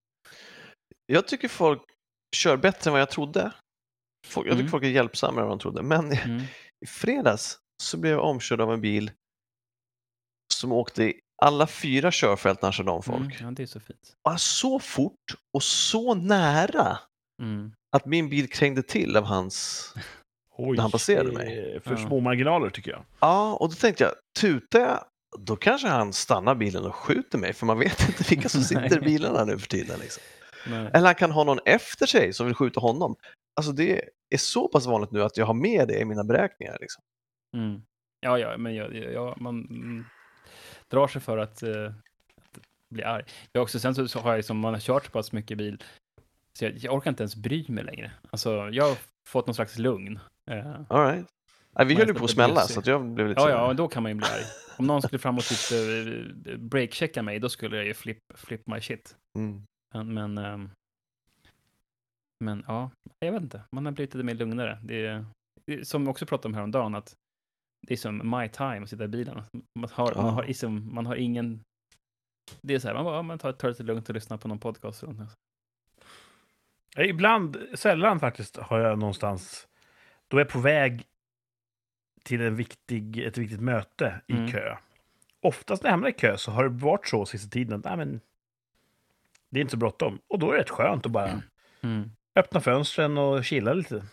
Jag 1.06 1.28
tycker 1.28 1.48
folk 1.48 1.82
kör 2.36 2.56
bättre 2.56 2.88
än 2.88 2.92
vad 2.92 3.00
jag 3.00 3.10
trodde. 3.10 3.52
Folk, 4.26 4.46
jag 4.46 4.52
tycker 4.52 4.60
Mm. 4.60 4.70
folk 4.70 4.84
är 4.84 4.88
hjälpsammare 4.88 5.42
än 5.44 5.48
vad 5.48 5.58
de 5.58 5.62
trodde. 5.62 5.82
Men 5.82 6.10
Mm. 6.12 6.42
i 6.84 6.86
fredags 6.86 7.58
så 7.82 7.96
blev 7.96 8.12
jag 8.12 8.24
omkörd 8.24 8.60
av 8.60 8.72
en 8.72 8.80
bil 8.80 9.10
som 10.54 10.72
åkte 10.72 11.04
i 11.04 11.20
alla 11.42 11.66
fyra 11.66 12.10
körfält 12.12 12.62
när 12.62 12.66
han 12.66 12.72
körde 12.72 12.90
om 12.90 13.02
folk. 13.02 13.20
Mm, 13.40 13.44
ja, 13.46 13.50
det 13.50 13.62
är 13.62 13.66
så 13.66 13.80
fint. 13.80 14.14
Och 14.28 14.40
så 14.40 14.78
fort 14.78 15.34
och 15.56 15.62
så 15.62 16.14
nära 16.14 16.98
Mm. 17.42 17.72
att 17.96 18.06
min 18.06 18.28
bil 18.28 18.48
krängde 18.50 18.82
till 18.82 19.16
av 19.16 19.24
hans... 19.24 19.84
Oj, 20.58 20.76
när 20.76 20.82
han 20.82 20.90
passerade 20.90 21.32
mig. 21.32 21.72
är 21.74 21.80
För 21.80 21.96
små 21.96 22.20
marginaler 22.20 22.70
tycker 22.70 22.90
jag. 22.90 23.04
Ja, 23.20 23.54
och 23.54 23.68
då 23.68 23.74
tänkte 23.74 24.04
jag, 24.04 24.12
tutar 24.40 24.80
jag, 24.80 25.04
då 25.38 25.56
kanske 25.56 25.88
han 25.88 26.12
stannar 26.12 26.54
bilen 26.54 26.84
och 26.84 26.94
skjuter 26.94 27.38
mig 27.38 27.52
för 27.52 27.66
man 27.66 27.78
vet 27.78 28.00
inte 28.08 28.24
vilka 28.30 28.48
som 28.48 28.62
sitter 28.62 28.98
i 28.98 29.00
bilarna 29.00 29.44
nu 29.44 29.58
för 29.58 29.68
tiden. 29.68 30.00
Liksom. 30.00 30.22
Eller 30.66 31.06
han 31.06 31.14
kan 31.14 31.30
ha 31.30 31.44
någon 31.44 31.58
efter 31.64 32.06
sig 32.06 32.32
som 32.32 32.46
vill 32.46 32.54
skjuta 32.54 32.80
honom. 32.80 33.16
Alltså 33.56 33.72
det 33.72 34.04
är 34.30 34.38
så 34.38 34.68
pass 34.68 34.86
vanligt 34.86 35.10
nu 35.10 35.22
att 35.22 35.36
jag 35.36 35.46
har 35.46 35.54
med 35.54 35.88
det 35.88 36.00
i 36.00 36.04
mina 36.04 36.24
beräkningar. 36.24 36.78
Liksom. 36.80 37.02
Mm. 37.56 37.82
Ja, 38.20 38.38
ja, 38.38 38.56
men 38.56 38.74
jag, 38.74 38.94
jag, 38.94 39.40
man 39.40 39.54
mm, 39.54 40.04
drar 40.88 41.08
sig 41.08 41.20
för 41.20 41.38
att, 41.38 41.62
eh, 41.62 41.86
att 42.36 42.58
bli 42.90 43.02
arg. 43.02 43.24
Jag 43.52 43.62
också, 43.62 43.80
sen 43.80 43.94
så, 43.94 44.08
så 44.08 44.18
har 44.18 44.34
jag 44.34 44.44
som 44.44 44.58
man 44.58 44.74
har 44.74 44.80
kört 44.80 45.04
så 45.04 45.10
pass 45.10 45.32
mycket 45.32 45.58
bil, 45.58 45.82
så 46.58 46.64
jag, 46.64 46.76
jag 46.76 46.94
orkar 46.94 47.10
inte 47.10 47.22
ens 47.22 47.36
bry 47.36 47.64
mig 47.68 47.84
längre. 47.84 48.12
Alltså, 48.30 48.68
jag 48.72 48.84
har 48.84 48.96
fått 49.28 49.46
någon 49.46 49.54
slags 49.54 49.78
lugn. 49.78 50.18
Eh, 50.50 50.80
All 50.88 51.06
right. 51.06 51.26
Nej, 51.72 51.86
vi 51.86 51.94
höll 51.94 52.08
ju 52.08 52.14
på 52.14 52.24
att 52.24 52.30
smälla 52.30 52.60
så 52.60 52.80
att 52.80 52.86
jag 52.86 53.06
blev 53.06 53.28
lite 53.28 53.40
ja, 53.40 53.46
så 53.46 53.50
ja, 53.50 53.72
då 53.72 53.88
kan 53.88 54.02
man 54.02 54.12
ju 54.12 54.14
bli 54.14 54.26
arg. 54.26 54.44
Om 54.78 54.86
någon 54.86 55.02
skulle 55.02 55.18
fram 55.18 55.36
och 55.38 55.44
typ 55.44 55.58
eh, 56.46 56.56
breakchecka 56.58 57.22
mig, 57.22 57.38
då 57.38 57.48
skulle 57.48 57.76
jag 57.76 57.86
ju 57.86 57.94
flip, 57.94 58.18
flip 58.34 58.66
my 58.66 58.80
shit. 58.80 59.16
Mm. 59.38 59.62
Men, 59.94 60.14
men, 60.14 60.38
ehm, 60.38 60.70
men 62.44 62.64
ja, 62.66 62.90
jag 63.18 63.32
vet 63.32 63.42
inte. 63.42 63.62
Man 63.72 63.84
har 63.84 63.92
blivit 63.92 64.14
lite 64.14 64.24
mer 64.24 64.34
lugnare. 64.34 64.78
Det 64.82 65.06
är, 65.06 65.24
som 65.82 66.04
vi 66.04 66.10
också 66.10 66.26
pratade 66.26 66.48
om 66.48 66.54
häromdagen, 66.54 66.94
att 66.94 67.14
det 67.86 67.94
är 67.94 67.96
som 67.96 68.30
my 68.30 68.48
time 68.48 68.82
att 68.82 68.88
sitta 68.90 69.04
i 69.04 69.08
bilen. 69.08 69.42
Man 69.78 69.90
har, 69.92 70.12
Ja. 70.14 70.22
man 70.22 70.34
har, 70.34 70.44
liksom, 70.44 70.94
man 70.94 71.06
har 71.06 71.16
ingen... 71.16 71.60
Det 72.62 72.74
är 72.74 72.78
så 72.78 72.88
här, 72.88 72.94
man, 72.94 73.04
bara, 73.04 73.22
man 73.22 73.38
tar, 73.38 73.52
tar 73.52 73.68
det 73.68 73.72
lite 73.72 73.82
lugnt 73.82 74.08
och 74.08 74.14
lyssnar 74.14 74.36
på 74.36 74.48
någon 74.48 74.58
podcast. 74.58 75.04
Ibland, 76.96 77.56
sällan 77.74 78.20
faktiskt, 78.20 78.56
har 78.56 78.78
jag 78.78 78.98
någonstans... 78.98 79.67
Då 80.28 80.36
är 80.36 80.40
jag 80.40 80.48
på 80.48 80.58
väg 80.58 81.04
till 82.24 82.40
en 82.40 82.56
viktig, 82.56 83.18
ett 83.18 83.38
viktigt 83.38 83.60
möte 83.60 84.20
i 84.26 84.32
Mm. 84.32 84.50
kö. 84.52 84.76
Oftast 85.42 85.82
när 85.82 85.88
jag 85.88 85.92
hamnar 85.92 86.08
i 86.08 86.12
kö 86.12 86.36
så 86.36 86.50
har 86.50 86.62
det 86.64 86.70
varit 86.84 87.06
så 87.08 87.26
sista 87.26 87.48
tiden 87.50 87.78
att 87.78 87.84
nej, 87.84 87.96
men, 87.96 88.20
det 89.50 89.58
är 89.58 89.60
inte 89.60 89.70
så 89.70 89.76
bråttom. 89.76 90.18
Och 90.28 90.38
då 90.38 90.48
är 90.50 90.52
det 90.54 90.60
rätt 90.60 90.70
skönt 90.70 91.06
att 91.06 91.12
bara 91.12 91.42
Mm. 91.82 92.10
öppna 92.36 92.60
fönstren 92.60 93.18
och 93.18 93.44
chilla 93.44 93.72
lite. 93.72 94.04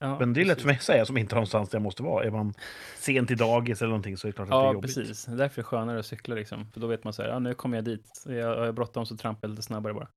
Ja, 0.00 0.18
Men 0.18 0.32
det 0.32 0.40
är 0.40 0.44
lätt 0.44 0.48
precis. 0.56 0.62
för 0.62 0.68
mig 0.68 0.76
att 0.76 0.82
säga 0.82 1.06
som 1.06 1.16
inte 1.18 1.34
har 1.34 1.36
någonstans 1.36 1.68
där 1.70 1.76
jag 1.78 1.82
måste 1.82 2.02
vara. 2.02 2.24
Är 2.24 2.30
man 2.30 2.54
sent 2.96 3.30
i 3.30 3.34
dagis 3.34 3.82
eller 3.82 3.88
någonting 3.88 4.16
så 4.16 4.26
är 4.26 4.28
det 4.28 4.36
klart 4.36 4.44
att 4.46 4.50
det 4.50 4.56
är 4.56 4.58
Ja, 4.60 4.72
jobbigt. 4.72 4.94
precis. 4.94 5.24
Det 5.24 5.32
är 5.32 5.36
därför 5.36 5.56
det 5.56 5.60
är 5.60 5.64
skönare 5.64 5.98
att 5.98 6.06
cykla, 6.06 6.34
liksom. 6.34 6.70
För 6.72 6.80
då 6.80 6.86
vet 6.86 7.04
man 7.04 7.12
så 7.12 7.22
här, 7.22 7.28
ja, 7.28 7.38
nu 7.38 7.54
kommer 7.54 7.76
jag 7.76 7.84
dit. 7.84 8.22
Jag 8.26 8.56
har 8.56 8.64
jag 8.64 8.74
bråttom 8.74 9.06
så 9.06 9.16
trampar 9.16 9.48
jag 9.48 9.50
lite 9.50 9.62
snabbare 9.62 9.94
bara. 9.94 10.08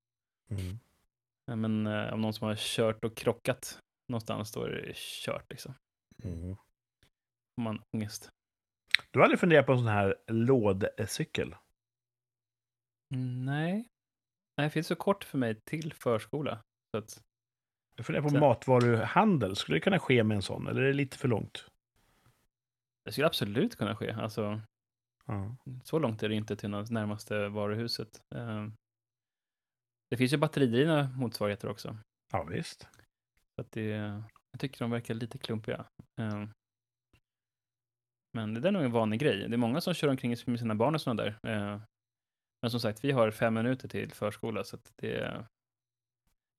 Mm. 0.50 0.78
Ja, 1.46 1.56
Men 1.56 1.86
eh, 1.86 2.12
om 2.12 2.20
någon 2.20 2.32
som 2.34 2.48
har 2.48 2.56
kört 2.58 3.04
och 3.04 3.16
krockat 3.16 3.78
någonstans, 4.08 4.52
då 4.52 4.62
är 4.64 4.70
det 4.70 4.92
kört 4.96 5.50
liksom. 5.50 5.74
Mm. 6.24 6.56
Får 7.54 7.62
man 7.62 7.82
ångest. 7.96 8.28
Du 9.10 9.18
har 9.18 9.24
aldrig 9.24 9.40
funderat 9.40 9.66
på 9.66 9.72
en 9.72 9.78
sån 9.78 9.86
här 9.88 10.16
lådcykel? 10.26 11.54
Mm, 13.14 13.44
Nej. 13.44 13.72
Nej, 14.56 14.66
det 14.66 14.70
finns 14.70 14.86
så 14.86 14.96
kort 14.96 15.24
för 15.24 15.38
mig 15.38 15.60
till 15.70 15.92
förskola. 15.92 16.62
Så 16.90 16.98
att, 16.98 17.22
Jag 17.96 18.06
funderar 18.06 18.22
på 18.22 18.28
Så- 18.30 18.38
matvaruhandel. 18.38 19.56
Skulle 19.56 19.76
det 19.76 19.80
kunna 19.80 19.98
ske 19.98 20.24
med 20.24 20.34
en 20.34 20.42
sån? 20.42 20.66
Eller 20.66 20.82
är 20.82 20.86
det 20.86 20.92
lite 20.92 21.18
för 21.18 21.28
långt? 21.28 21.66
det 23.04 23.12
skulle 23.12 23.26
absolut 23.26 23.76
kunna 23.76 23.96
ske. 23.96 24.10
Alltså, 24.12 24.60
Ja. 25.26 25.56
så 25.84 25.98
långt 25.98 26.22
är 26.22 26.28
det 26.28 26.34
inte 26.34 26.56
till 26.56 26.70
närmaste 26.70 27.48
varuhuset. 27.48 28.22
Det 30.12 30.16
finns 30.16 30.32
ju 30.32 30.36
batteridrivna 30.36 31.08
motsvarigheter 31.16 31.68
också. 31.68 31.96
ja, 32.32 32.44
visst. 32.44 32.88
Så 33.56 33.64
det, 33.70 33.86
jag 34.50 34.60
tycker 34.60 34.78
de 34.78 34.90
verkar 34.90 35.14
lite 35.14 35.38
klumpiga. 35.38 35.84
Eh, 36.20 36.44
men 38.32 38.54
det 38.54 38.60
där 38.60 38.68
är 38.68 38.72
nog 38.72 38.82
en 38.82 38.92
vanlig 38.92 39.20
grej. 39.20 39.48
Det 39.48 39.54
är 39.54 39.58
många 39.58 39.80
som 39.80 39.94
kör 39.94 40.08
omkring 40.08 40.36
med 40.46 40.58
sina 40.58 40.74
barn 40.74 40.94
och 40.94 41.00
sådana 41.00 41.22
där. 41.22 41.38
Eh, 41.42 41.80
men 42.62 42.70
som 42.70 42.80
sagt, 42.80 43.04
vi 43.04 43.10
har 43.10 43.30
fem 43.30 43.54
minuter 43.54 43.88
till 43.88 44.12
förskola. 44.12 44.64
Så 44.64 44.78
det, 44.96 45.46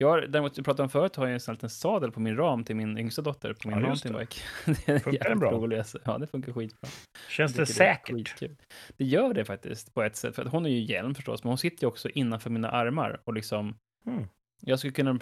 jag 0.04 0.10
har, 0.10 0.22
däremot, 0.22 0.58
jag 0.58 0.66
pratade 0.66 0.84
om 0.84 0.90
förut, 0.90 1.16
har 1.16 1.26
jag 1.26 1.34
en 1.34 1.40
sån 1.40 1.54
liten 1.54 1.70
sadel 1.70 2.12
på 2.12 2.20
min 2.20 2.38
ram 2.38 2.64
till 2.64 2.76
min 2.76 2.98
yngsta 2.98 3.22
dotter 3.22 3.54
på 3.54 3.68
min 3.68 3.78
Ja, 3.78 3.82
det. 3.82 3.88
mountainbike. 3.88 4.42
det 4.66 4.92
är 4.92 5.00
Funkar 5.00 5.30
den 5.30 5.40
bra? 5.40 5.84
Ja, 6.06 6.18
det 6.18 6.28
funkar 6.28 6.54
skitbra. 6.54 6.90
Känns 7.30 7.54
det 7.54 7.66
säkert? 7.66 8.16
skitkul. 8.16 8.56
Det 8.98 9.06
gör 9.06 9.34
det 9.34 9.46
faktiskt 9.46 9.94
på 9.94 10.04
ett 10.04 10.16
sätt. 10.16 10.36
För 10.36 10.42
att 10.46 10.52
hon 10.52 10.66
är 10.66 10.70
ju 10.70 10.80
hjälm 10.80 11.16
förstås, 11.16 11.44
men 11.44 11.50
hon 11.50 11.58
sitter 11.58 11.84
ju 11.84 11.88
också 11.88 12.10
innanför 12.10 12.50
mina 12.50 12.70
armar 12.70 13.22
och 13.24 13.34
liksom. 13.34 13.76
Mm. 14.06 14.24
Jag 14.66 14.80
skulle 14.80 14.94
kunna, 14.94 15.20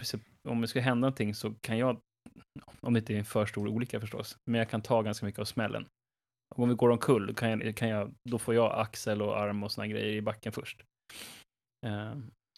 om 0.48 0.62
det 0.62 0.67
ska 0.67 0.80
hända 0.80 1.02
någonting 1.02 1.36
så 1.36 1.54
kan 1.62 1.78
jag, 1.78 2.00
om 2.80 2.94
det 2.94 3.00
inte 3.00 3.13
är 3.13 3.17
en 3.17 3.26
för 3.26 3.46
stor 3.46 3.67
olycka 3.67 4.00
förstås, 4.00 4.38
men 4.50 4.60
jag 4.60 4.70
kan 4.70 4.82
ta 4.82 5.02
ganska 5.02 5.26
mycket 5.26 5.39
av 5.39 5.46
smällen. 5.46 5.86
Om 6.56 6.70
vi 6.70 6.76
går 6.76 6.89
omkull 6.89 7.36
kan 7.36 7.50
jag, 7.50 7.76
kan 7.76 7.89
jag, 7.89 8.13
då 8.30 8.39
får 8.39 8.56
jag 8.56 8.80
axel 8.80 9.22
och 9.22 9.39
arm 9.39 9.63
och 9.63 9.72
såna 9.72 9.88
grejer 9.88 10.13
i 10.13 10.22
backen 10.22 10.52
först. 10.52 10.84
Eh, 11.86 12.13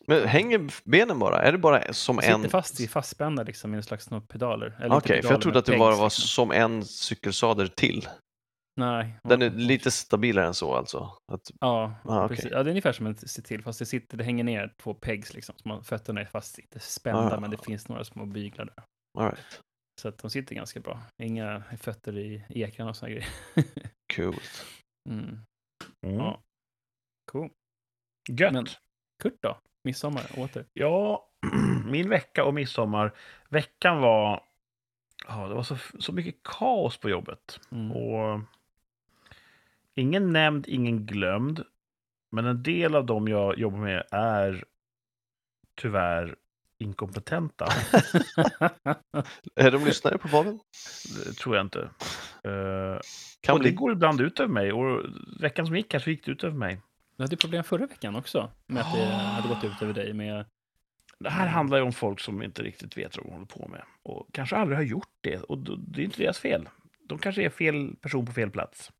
Men 0.08 0.28
hänger 0.28 0.72
benen 0.90 1.20
bara? 1.20 1.42
Är 1.42 1.52
det 1.52 1.58
bara 1.58 1.94
som 1.94 2.18
sitter 2.18 2.34
en... 2.34 2.50
fast 2.50 2.80
i 2.80 2.88
fastspända 2.88 3.44
liksom 3.44 3.74
i 3.74 3.78
en 3.78 3.84
slags 3.84 4.10
några 4.10 4.26
pedaler. 4.26 4.76
Okej, 4.90 5.16
inte 5.18 5.28
för 5.28 5.34
jag 5.34 5.42
trodde 5.42 5.60
att 5.60 5.66
det 5.66 5.78
bara 5.78 5.96
var 5.96 6.06
liksom. 6.06 6.28
som 6.28 6.52
en 6.52 6.86
cykelsadel 6.86 7.70
till. 7.70 8.08
Nej. 8.80 9.20
Den 9.24 9.42
är 9.42 9.50
lite 9.50 9.92
stabilare 9.92 10.48
än 10.48 10.54
så 10.54 10.76
alltså. 10.76 11.18
Att, 11.32 11.52
Ja, 11.60 11.96
Ah, 12.04 12.28
precis. 12.28 12.52
ja, 12.52 12.64
det 12.64 12.70
är 12.70 12.72
ungefär 12.72 12.92
som 12.94 13.06
en 13.08 13.16
till, 13.16 13.64
fast 13.64 13.80
det, 13.80 13.86
sitter, 13.86 14.18
det 14.18 14.24
hänger 14.24 14.44
ner 14.44 14.74
två 14.84 14.94
pegs 14.94 15.34
liksom. 15.34 15.56
Så 15.58 15.68
man, 15.68 15.84
fötterna 15.84 16.22
är 16.22 16.26
fast, 16.26 16.60
inte 16.60 16.80
spända, 16.80 17.38
Ah. 17.38 17.40
men 17.40 17.52
det 17.52 17.58
finns 17.66 17.90
några 17.90 18.04
små 18.04 18.26
byglar 18.26 18.66
där. 18.66 18.84
all 19.20 19.26
right. 19.32 19.62
Så 20.02 20.08
att 20.08 20.18
de 20.18 20.30
sitter 20.30 20.56
ganska 20.56 20.80
bra. 20.80 21.00
Inga 21.24 21.64
fötter 21.80 22.18
i 22.18 22.44
ekrarna 22.50 22.90
och 22.90 22.96
såna 22.96 23.10
grejer. 23.12 23.28
Coolt. 24.16 24.66
mm. 25.10 25.40
Mm. 26.06 26.18
Ja. 26.18 26.42
Cool. 27.32 27.50
Gött. 28.30 28.54
Men- 28.54 28.68
Kurt 29.24 29.36
då? 29.42 29.58
Midsommar, 29.84 30.24
åter. 30.38 30.66
Ja, 30.74 31.28
min 31.86 32.10
vecka 32.10 32.44
och 32.44 32.54
midsommar. 32.54 33.14
Veckan 33.50 34.02
var... 34.02 34.44
Ja, 35.28 35.48
det 35.48 35.54
var 35.54 35.64
så, 35.64 35.78
så 36.00 36.12
mycket 36.12 36.44
kaos 36.44 36.98
på 36.98 37.10
jobbet. 37.10 37.60
Mm. 37.72 37.92
Och 37.92 38.40
ingen 39.96 40.34
nämnd, 40.34 40.68
ingen 40.68 41.06
glömd. 41.06 41.64
Men 42.32 42.46
en 42.46 42.64
del 42.64 42.96
av 42.96 43.06
dem 43.06 43.28
jag 43.28 43.58
jobbar 43.58 43.78
med 43.78 44.04
är 44.12 44.66
tyvärr 45.76 46.36
inkompetenta. 46.78 47.66
Är 49.56 49.72
de 49.72 49.86
lyssnare 49.86 50.18
på 50.18 50.28
podden? 50.28 50.60
Det 51.26 51.34
tror 51.34 51.56
jag 51.56 51.66
inte. 51.66 51.90
Kan 53.42 53.54
och 53.54 53.60
det 53.60 53.70
bli. 53.70 53.72
går 53.72 53.92
ibland 53.92 54.22
ut 54.22 54.40
över 54.40 54.54
mig. 54.54 54.74
Och 54.74 55.06
veckan 55.40 55.66
som 55.66 55.76
gick 55.76 55.94
här 55.94 56.00
så 56.00 56.10
gick 56.10 56.26
det 56.26 56.32
ut 56.32 56.44
över 56.44 56.58
mig. 56.58 56.82
Du 57.16 57.24
hade 57.24 57.38
problem 57.38 57.64
förra 57.64 57.86
veckan 57.86 58.16
också, 58.16 58.52
med 58.68 58.82
att 58.82 58.94
det 58.94 59.08
Ah. 59.08 59.18
hade 59.18 59.48
gått 59.48 59.64
ut 59.64 59.82
över 59.82 59.94
dig 59.94 60.14
med... 60.14 60.46
Det 61.20 61.30
här 61.30 61.48
handlar 61.48 61.78
ju 61.78 61.84
om 61.84 61.94
folk 61.94 62.20
som 62.20 62.44
inte 62.44 62.64
riktigt 62.64 62.98
vet 62.98 63.18
vad 63.18 63.26
de 63.26 63.32
håller 63.32 63.46
på 63.46 63.68
med. 63.68 63.84
Och 64.04 64.28
kanske 64.32 64.56
aldrig 64.56 64.78
har 64.78 64.84
gjort 64.84 65.14
det. 65.22 65.38
Och 65.38 65.58
det 65.80 66.02
är 66.02 66.06
inte 66.06 66.22
deras 66.24 66.40
fel. 66.40 66.70
De 67.08 67.18
kanske 67.20 67.44
är 67.44 67.50
fel 67.50 67.96
person 68.02 68.26
på 68.26 68.32
fel 68.34 68.52
plats. 68.52 68.92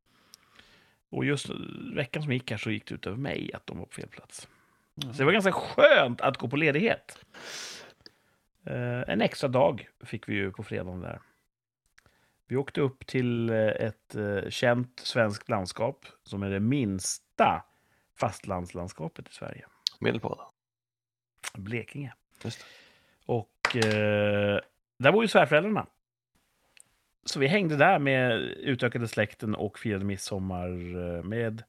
Och 1.10 1.26
just 1.26 1.50
veckan 1.96 2.24
som 2.24 2.32
gick 2.32 2.52
här 2.52 2.58
så 2.58 2.72
gick 2.72 2.88
det 2.88 2.96
ut 2.96 3.08
över 3.08 3.18
mig 3.18 3.52
att 3.54 3.68
de 3.68 3.78
var 3.80 3.86
på 3.86 3.94
fel 3.94 4.08
plats. 4.10 4.48
Så 5.02 5.08
det 5.08 5.24
var 5.26 5.32
ganska 5.32 5.52
skönt 5.52 6.22
att 6.22 6.38
gå 6.38 6.48
på 6.48 6.56
ledighet. 6.56 7.20
Eh, 8.66 9.02
en 9.10 9.22
extra 9.22 9.48
dag 9.48 9.88
fick 10.06 10.30
vi 10.30 10.34
ju 10.34 10.52
på 10.52 10.64
fredagen 10.64 11.02
där. 11.02 11.20
Vi 12.48 12.56
åkte 12.56 12.82
upp 12.82 13.08
till 13.08 13.50
eh, 13.50 13.56
ett 13.68 14.16
eh, 14.16 14.50
känt 14.50 15.00
svenskt 15.00 15.50
landskap 15.50 16.06
som 16.24 16.44
är 16.44 16.50
det 16.50 16.60
minsta 16.60 17.64
fastlandslandskapet 18.20 19.30
i 19.30 19.34
Sverige. 19.34 19.66
Medelpad. 20.00 20.40
Blekinge. 21.54 22.14
Och 23.26 23.76
eh, 23.76 24.60
där 25.00 25.12
bor 25.12 25.24
ju 25.24 25.28
svärföräldrarna. 25.28 25.88
så 27.26 27.40
vi 27.40 27.48
hängde 27.48 27.76
där 27.76 28.00
med 28.00 28.32
utökade 28.42 29.08
släkten 29.08 29.56
och 29.56 29.80
firade 29.80 30.06
midsommar 30.06 30.70
eh, 31.18 31.24
med 31.24 31.64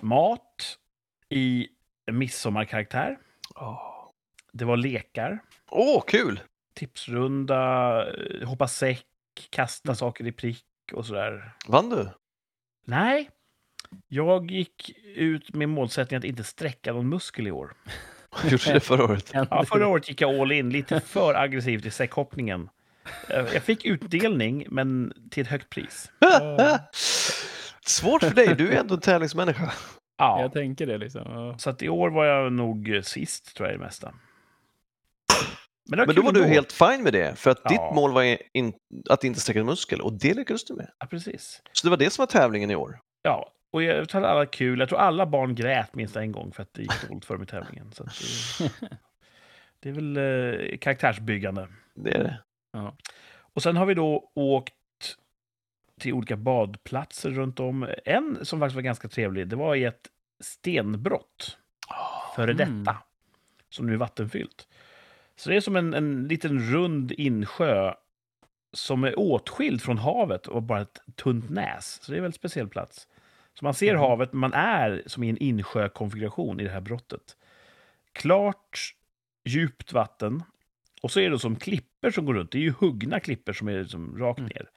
mat 0.00 0.78
i 1.28 1.68
midsommarkaraktär. 2.12 3.18
Åh, 3.56 4.10
Det 4.52 4.64
var 4.64 4.76
lekar, 4.76 5.38
Åh, 5.70 6.02
kul! 6.06 6.40
tipsrunda, 6.74 7.58
eh, 8.14 8.48
hoppa 8.48 8.68
säck, 8.68 9.06
kasta 9.50 9.94
saker 9.94 10.26
i 10.26 10.32
prick 10.32 10.66
och 10.92 11.06
sådär. 11.06 11.52
Vann 11.68 11.90
du? 11.90 12.10
Nej, 12.84 13.30
jag 14.08 14.50
gick 14.50 14.92
ut 15.16 15.54
med 15.54 15.68
målsättningen 15.68 16.18
att 16.20 16.24
inte 16.24 16.44
sträcka 16.44 16.92
någon 16.92 17.08
muskel 17.08 17.46
i 17.46 17.50
år. 17.50 17.72
Gjorde 18.44 18.64
du 18.66 18.72
det 18.72 18.80
förra 18.80 19.04
året? 19.04 19.30
Ja, 19.32 19.64
förra 19.64 19.86
året 19.88 20.08
gick 20.08 20.20
jag 20.20 20.40
all 20.40 20.52
in, 20.52 20.70
lite 20.70 21.00
för 21.00 21.34
aggressivt 21.34 21.86
i 21.86 21.90
säckhoppningen. 21.90 22.68
Eh, 23.28 23.36
Jag 23.54 23.62
fick 23.62 23.84
utdelning, 23.84 24.66
men 24.70 25.12
till 25.30 25.42
ett 25.42 25.48
högt 25.48 25.70
pris. 25.70 26.10
Svårt 27.86 28.22
för 28.22 28.34
dig, 28.34 28.54
du 28.54 28.72
är 28.72 28.80
ändå 28.80 28.94
en 28.94 29.00
tävlingsmänniska. 29.00 29.72
Ja, 30.18 30.40
Jag 30.40 30.52
tänker 30.52 30.86
det 30.86 30.98
liksom. 30.98 31.22
Ja. 31.26 31.58
så 31.58 31.70
att 31.70 31.82
i 31.82 31.88
år 31.88 32.10
var 32.10 32.24
jag 32.24 32.52
nog 32.52 33.00
sist, 33.02 33.56
tror 33.56 33.68
jag, 33.68 33.74
i 33.74 33.78
det 33.78 33.84
mesta. 33.84 34.14
Men, 35.90 35.98
det 35.98 36.06
Men 36.06 36.14
då 36.16 36.22
var 36.22 36.32
du 36.32 36.40
ändå. 36.42 36.54
helt 36.54 36.72
fin 36.72 37.02
med 37.02 37.12
det, 37.12 37.38
för 37.38 37.50
att 37.50 37.60
Ja. 37.64 37.70
ditt 37.70 37.94
mål 37.94 38.12
var 38.12 38.38
in, 38.52 38.72
att 39.10 39.24
inte 39.24 39.40
sträcka 39.40 39.60
en 39.60 39.66
muskel 39.66 40.00
och 40.00 40.12
det 40.12 40.34
lyckades 40.34 40.64
du 40.64 40.74
med. 40.74 40.90
Ja, 40.98 41.06
precis. 41.06 41.62
Så 41.72 41.86
det 41.86 41.90
var 41.90 41.96
det 41.96 42.10
som 42.10 42.22
var 42.22 42.26
tävlingen 42.26 42.70
i 42.70 42.74
år. 42.76 42.98
Ja, 43.22 43.52
och 43.74 43.82
jag 43.82 43.98
att 44.02 44.14
alla 44.14 44.46
kul. 44.46 44.78
Jag 44.78 44.88
tror 44.88 44.98
alla 44.98 45.26
barn 45.26 45.54
grät 45.54 45.94
minst 45.94 46.16
en 46.16 46.32
gång 46.32 46.52
för 46.52 46.62
att 46.62 46.74
det 46.74 46.82
gick 46.82 47.08
dåligt 47.08 47.24
för 47.24 47.34
dem 47.34 47.42
i 47.42 47.46
tävlingen. 47.46 47.92
Så 47.92 48.04
det, 48.04 48.72
det 49.80 49.88
är 49.88 49.92
väl 49.92 50.16
eh, 50.16 50.78
karaktärsbyggande. 50.78 51.68
Det 51.94 52.10
är 52.10 52.22
det. 52.24 52.38
Och 53.36 53.62
sen 53.62 53.76
har 53.76 53.86
vi 53.86 53.94
då 53.94 54.30
åkt 54.34 54.74
till 56.00 56.12
olika 56.12 56.36
badplatser 56.36 57.30
runt 57.30 57.60
om. 57.60 57.88
En 58.04 58.38
som 58.42 58.60
faktiskt 58.60 58.74
var 58.74 58.82
ganska 58.82 59.08
trevlig, 59.08 59.48
det 59.48 59.56
var 59.56 59.74
i 59.74 59.84
ett 59.84 60.08
stenbrott. 60.40 61.58
Före 62.36 62.52
Mm. 62.52 62.84
detta. 62.84 62.98
Som 63.70 63.86
nu 63.86 63.92
är 63.92 63.96
vattenfyllt. 63.96 64.68
Så 65.36 65.50
det 65.50 65.56
är 65.56 65.60
som 65.60 65.76
en, 65.76 65.94
en 65.94 66.28
liten 66.28 66.72
rund 66.72 67.12
insjö 67.12 67.94
som 68.72 69.04
är 69.04 69.18
åtskild 69.18 69.82
från 69.82 69.98
havet 69.98 70.46
och 70.46 70.62
bara 70.62 70.80
ett 70.80 71.00
tunt 71.16 71.50
näs. 71.50 72.02
Så 72.02 72.12
det 72.12 72.16
är 72.16 72.18
en 72.18 72.22
väldigt 72.22 72.40
speciell 72.40 72.68
plats. 72.68 73.08
Så 73.54 73.64
man 73.64 73.74
ser 73.74 73.92
Mhm. 73.94 74.00
havet, 74.02 74.32
men 74.32 74.40
man 74.40 74.52
är 74.52 75.02
som 75.06 75.22
i 75.22 75.28
en 75.30 75.36
insjökonfiguration 75.38 76.60
i 76.60 76.64
det 76.64 76.70
här 76.70 76.80
brottet. 76.80 77.36
Klart, 78.12 78.94
djupt 79.44 79.92
vatten. 79.92 80.42
Och 81.02 81.10
så 81.10 81.20
är 81.20 81.30
det 81.30 81.38
som 81.38 81.56
klippor 81.56 82.10
som 82.10 82.24
går 82.24 82.34
runt. 82.34 82.50
Det 82.50 82.58
är 82.58 82.62
ju 82.62 82.74
huggna 82.78 83.20
klippor 83.20 83.52
som 83.52 83.68
är 83.68 83.80
liksom 83.82 84.18
rakt 84.18 84.38
Mm. 84.38 84.50
ner. 84.54 84.70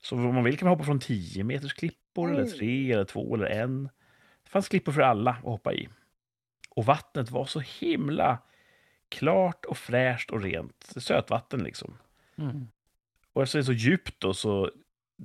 Så 0.00 0.16
om 0.16 0.34
man 0.34 0.44
vill 0.44 0.58
kan 0.58 0.66
man 0.68 0.74
hoppa 0.74 0.84
från 0.84 1.00
10 1.00 1.44
meters 1.44 1.72
klippor, 1.74 2.30
eller 2.30 2.42
Mm. 2.42 2.52
tre, 2.52 2.92
eller 2.92 3.04
två, 3.04 3.34
eller 3.34 3.46
en. 3.46 3.84
Det 4.44 4.50
fanns 4.50 4.68
klippor 4.68 4.92
för 4.92 5.00
alla 5.00 5.30
att 5.30 5.42
hoppa 5.42 5.72
i. 5.74 5.88
Och 6.70 6.84
vattnet 6.86 7.30
var 7.30 7.44
så 7.46 7.60
himla 7.60 8.38
klart 9.08 9.64
och 9.64 9.78
fräscht 9.78 10.30
och 10.30 10.42
rent. 10.42 10.92
Sötvatten 10.96 11.60
liksom. 11.64 11.98
Mm. 12.36 12.68
Och 13.32 13.42
eftersom 13.42 13.58
det 13.58 13.62
är 13.62 13.66
så 13.66 13.72
djupt 13.72 14.20
då, 14.20 14.34
så 14.34 14.70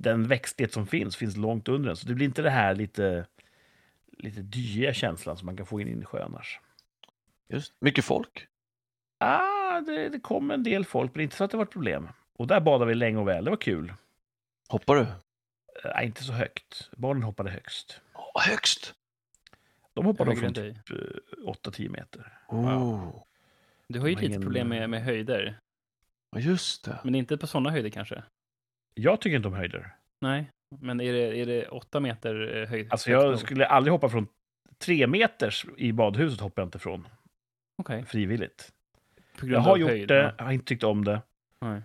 den 0.02 0.28
växtlighet 0.28 0.72
som 0.72 0.86
finns, 0.86 1.16
finns 1.16 1.36
långt 1.36 1.68
under 1.68 1.86
den. 1.86 1.96
Så 1.96 2.06
det 2.06 2.14
blir 2.14 2.26
inte 2.26 2.42
det 2.42 2.50
här 2.50 2.74
lite, 2.74 3.26
lite 4.18 4.40
dyiga 4.40 4.92
känslan 4.94 5.36
som 5.36 5.46
man 5.46 5.56
kan 5.56 5.66
få 5.66 5.80
in 5.80 5.88
i 5.88 5.92
en 5.92 6.04
sjö 6.04 6.22
annars. 6.24 6.60
Just. 7.48 7.72
Mycket 7.80 8.04
folk. 8.04 8.46
Ah, 9.18 9.80
det, 9.80 10.08
det 10.08 10.20
kom 10.20 10.50
en 10.50 10.62
del 10.62 10.84
folk, 10.84 11.14
men 11.14 11.22
inte 11.22 11.36
så 11.36 11.44
att 11.44 11.50
det 11.50 11.56
var 11.56 11.64
ett 11.64 11.70
problem. 11.70 12.08
Och 12.36 12.46
där 12.46 12.60
badade 12.60 12.88
vi 12.88 12.94
länge 12.94 13.18
och 13.18 13.28
väl. 13.28 13.44
Det 13.44 13.50
var 13.50 13.56
kul. 13.56 13.92
Hoppar 14.68 14.94
du? 14.94 15.06
Äh, 15.90 16.06
inte 16.06 16.24
så 16.24 16.32
högt. 16.32 16.90
Barnen 16.96 17.22
hoppade 17.22 17.50
högst. 17.50 18.00
Åh, 18.14 18.42
högst! 18.42 18.94
De 19.94 20.04
hoppade 20.06 20.30
Högre 20.30 20.40
från 20.40 20.54
typ 20.54 20.90
eh, 20.90 21.52
8-10 21.52 21.88
meter. 21.88 22.38
Oh. 22.48 23.22
Du 23.88 24.00
har 24.00 24.08
ju 24.08 24.14
lite 24.14 24.26
ingen- 24.26 24.42
problem 24.42 24.68
med, 24.68 24.90
med 24.90 25.02
höjder. 25.04 25.60
Ja, 26.30 26.38
just 26.40 26.84
det. 26.84 26.98
Men 27.04 27.14
inte 27.14 27.36
på 27.36 27.46
sådana 27.46 27.70
höjder 27.70 27.90
kanske? 27.90 28.22
Jag 28.98 29.20
tycker 29.20 29.36
inte 29.36 29.48
om 29.48 29.54
höjder. 29.54 29.94
Nej. 30.20 30.50
Men 30.80 31.00
är 31.00 31.12
det, 31.12 31.38
är 31.38 31.46
det 31.46 31.68
åtta 31.68 32.00
meter 32.00 32.56
eh, 32.56 32.68
höjd? 32.68 32.86
Alltså 32.90 33.10
jag 33.10 33.38
skulle 33.38 33.66
aldrig 33.66 33.92
hoppa 33.92 34.08
från 34.08 34.26
tre 34.78 35.06
meters 35.06 35.66
i 35.76 35.92
badhuset 35.92 36.40
hoppar 36.40 36.62
jag 36.62 36.66
inte 36.66 36.78
från. 36.78 37.08
Okej. 37.82 38.04
Frivilligt. 38.04 38.72
Jag 39.42 39.60
har 39.60 39.76
gjort 39.76 39.90
höjd, 39.90 40.08
det, 40.08 40.16
ja. 40.16 40.32
jag 40.38 40.44
har 40.44 40.52
inte 40.52 40.66
tyckt 40.66 40.84
om 40.84 41.04
det. 41.04 41.22
Nej. 41.60 41.82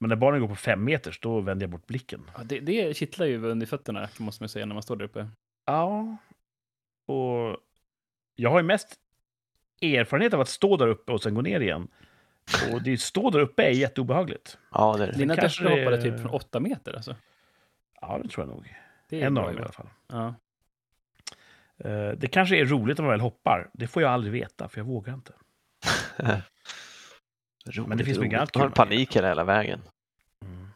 Men 0.00 0.08
när 0.08 0.16
barnen 0.16 0.40
går 0.40 0.48
på 0.48 0.56
fem 0.56 0.84
meters, 0.84 1.20
då 1.20 1.40
vänder 1.40 1.64
jag 1.64 1.70
bort 1.70 1.86
blicken. 1.86 2.30
Ja, 2.36 2.42
det, 2.44 2.60
det 2.60 2.96
kittlar 2.96 3.26
ju 3.26 3.44
under 3.44 3.66
fötterna, 3.66 4.08
måste 4.18 4.42
man 4.42 4.48
säga, 4.48 4.66
när 4.66 4.74
man 4.74 4.82
står 4.82 4.96
där 4.96 5.04
uppe. 5.04 5.28
Ja. 5.66 6.16
Och 7.06 7.56
jag 8.36 8.50
har 8.50 8.58
ju 8.58 8.66
mest 8.66 8.94
erfarenhet 9.82 10.34
av 10.34 10.40
att 10.40 10.48
stå 10.48 10.76
där 10.76 10.88
uppe 10.88 11.12
och 11.12 11.22
sen 11.22 11.34
gå 11.34 11.40
ner 11.40 11.60
igen. 11.60 11.88
Och 12.72 12.82
det 12.82 12.98
stå 13.00 13.30
där 13.30 13.40
uppe 13.40 13.62
är 13.62 13.70
jätteobehagligt. 13.70 14.58
Ja, 14.72 14.96
det 14.96 15.02
är 15.02 15.06
det. 15.12 15.18
Dina 15.18 15.36
kanske 15.36 15.62
hoppade 15.64 15.96
är- 15.96 16.02
typ 16.02 16.20
från 16.20 16.30
åtta 16.30 16.60
meter 16.60 16.94
alltså. 16.94 17.16
Ja, 18.00 18.20
det 18.22 18.28
tror 18.28 18.46
jag 18.46 18.54
nog. 18.54 18.74
Det 19.08 19.22
är 19.22 19.26
En 19.26 19.38
av 19.38 19.44
dem 19.44 19.58
i 19.58 19.60
alla 19.60 19.72
fall. 19.72 19.88
Ja. 20.06 20.34
Eh, 21.78 22.10
Det 22.10 22.28
kanske 22.28 22.56
är 22.56 22.64
roligt 22.64 22.98
om 22.98 23.04
man 23.04 23.12
väl 23.12 23.20
hoppar. 23.20 23.70
Det 23.72 23.86
får 23.86 24.02
jag 24.02 24.12
aldrig 24.12 24.32
veta, 24.32 24.68
för 24.68 24.80
jag 24.80 24.84
vågar 24.86 25.14
inte. 25.14 25.32
Roligt, 27.66 27.88
Men 27.88 27.98
det 27.98 28.04
finns 28.04 28.18
mycket 28.18 28.38
annat 28.38 28.54
Man 28.54 28.60
har 28.62 28.68
kul 28.68 28.74
man 28.78 28.86
panik 28.88 29.16
hela, 29.16 29.28
hela 29.28 29.44
vägen. 29.44 29.80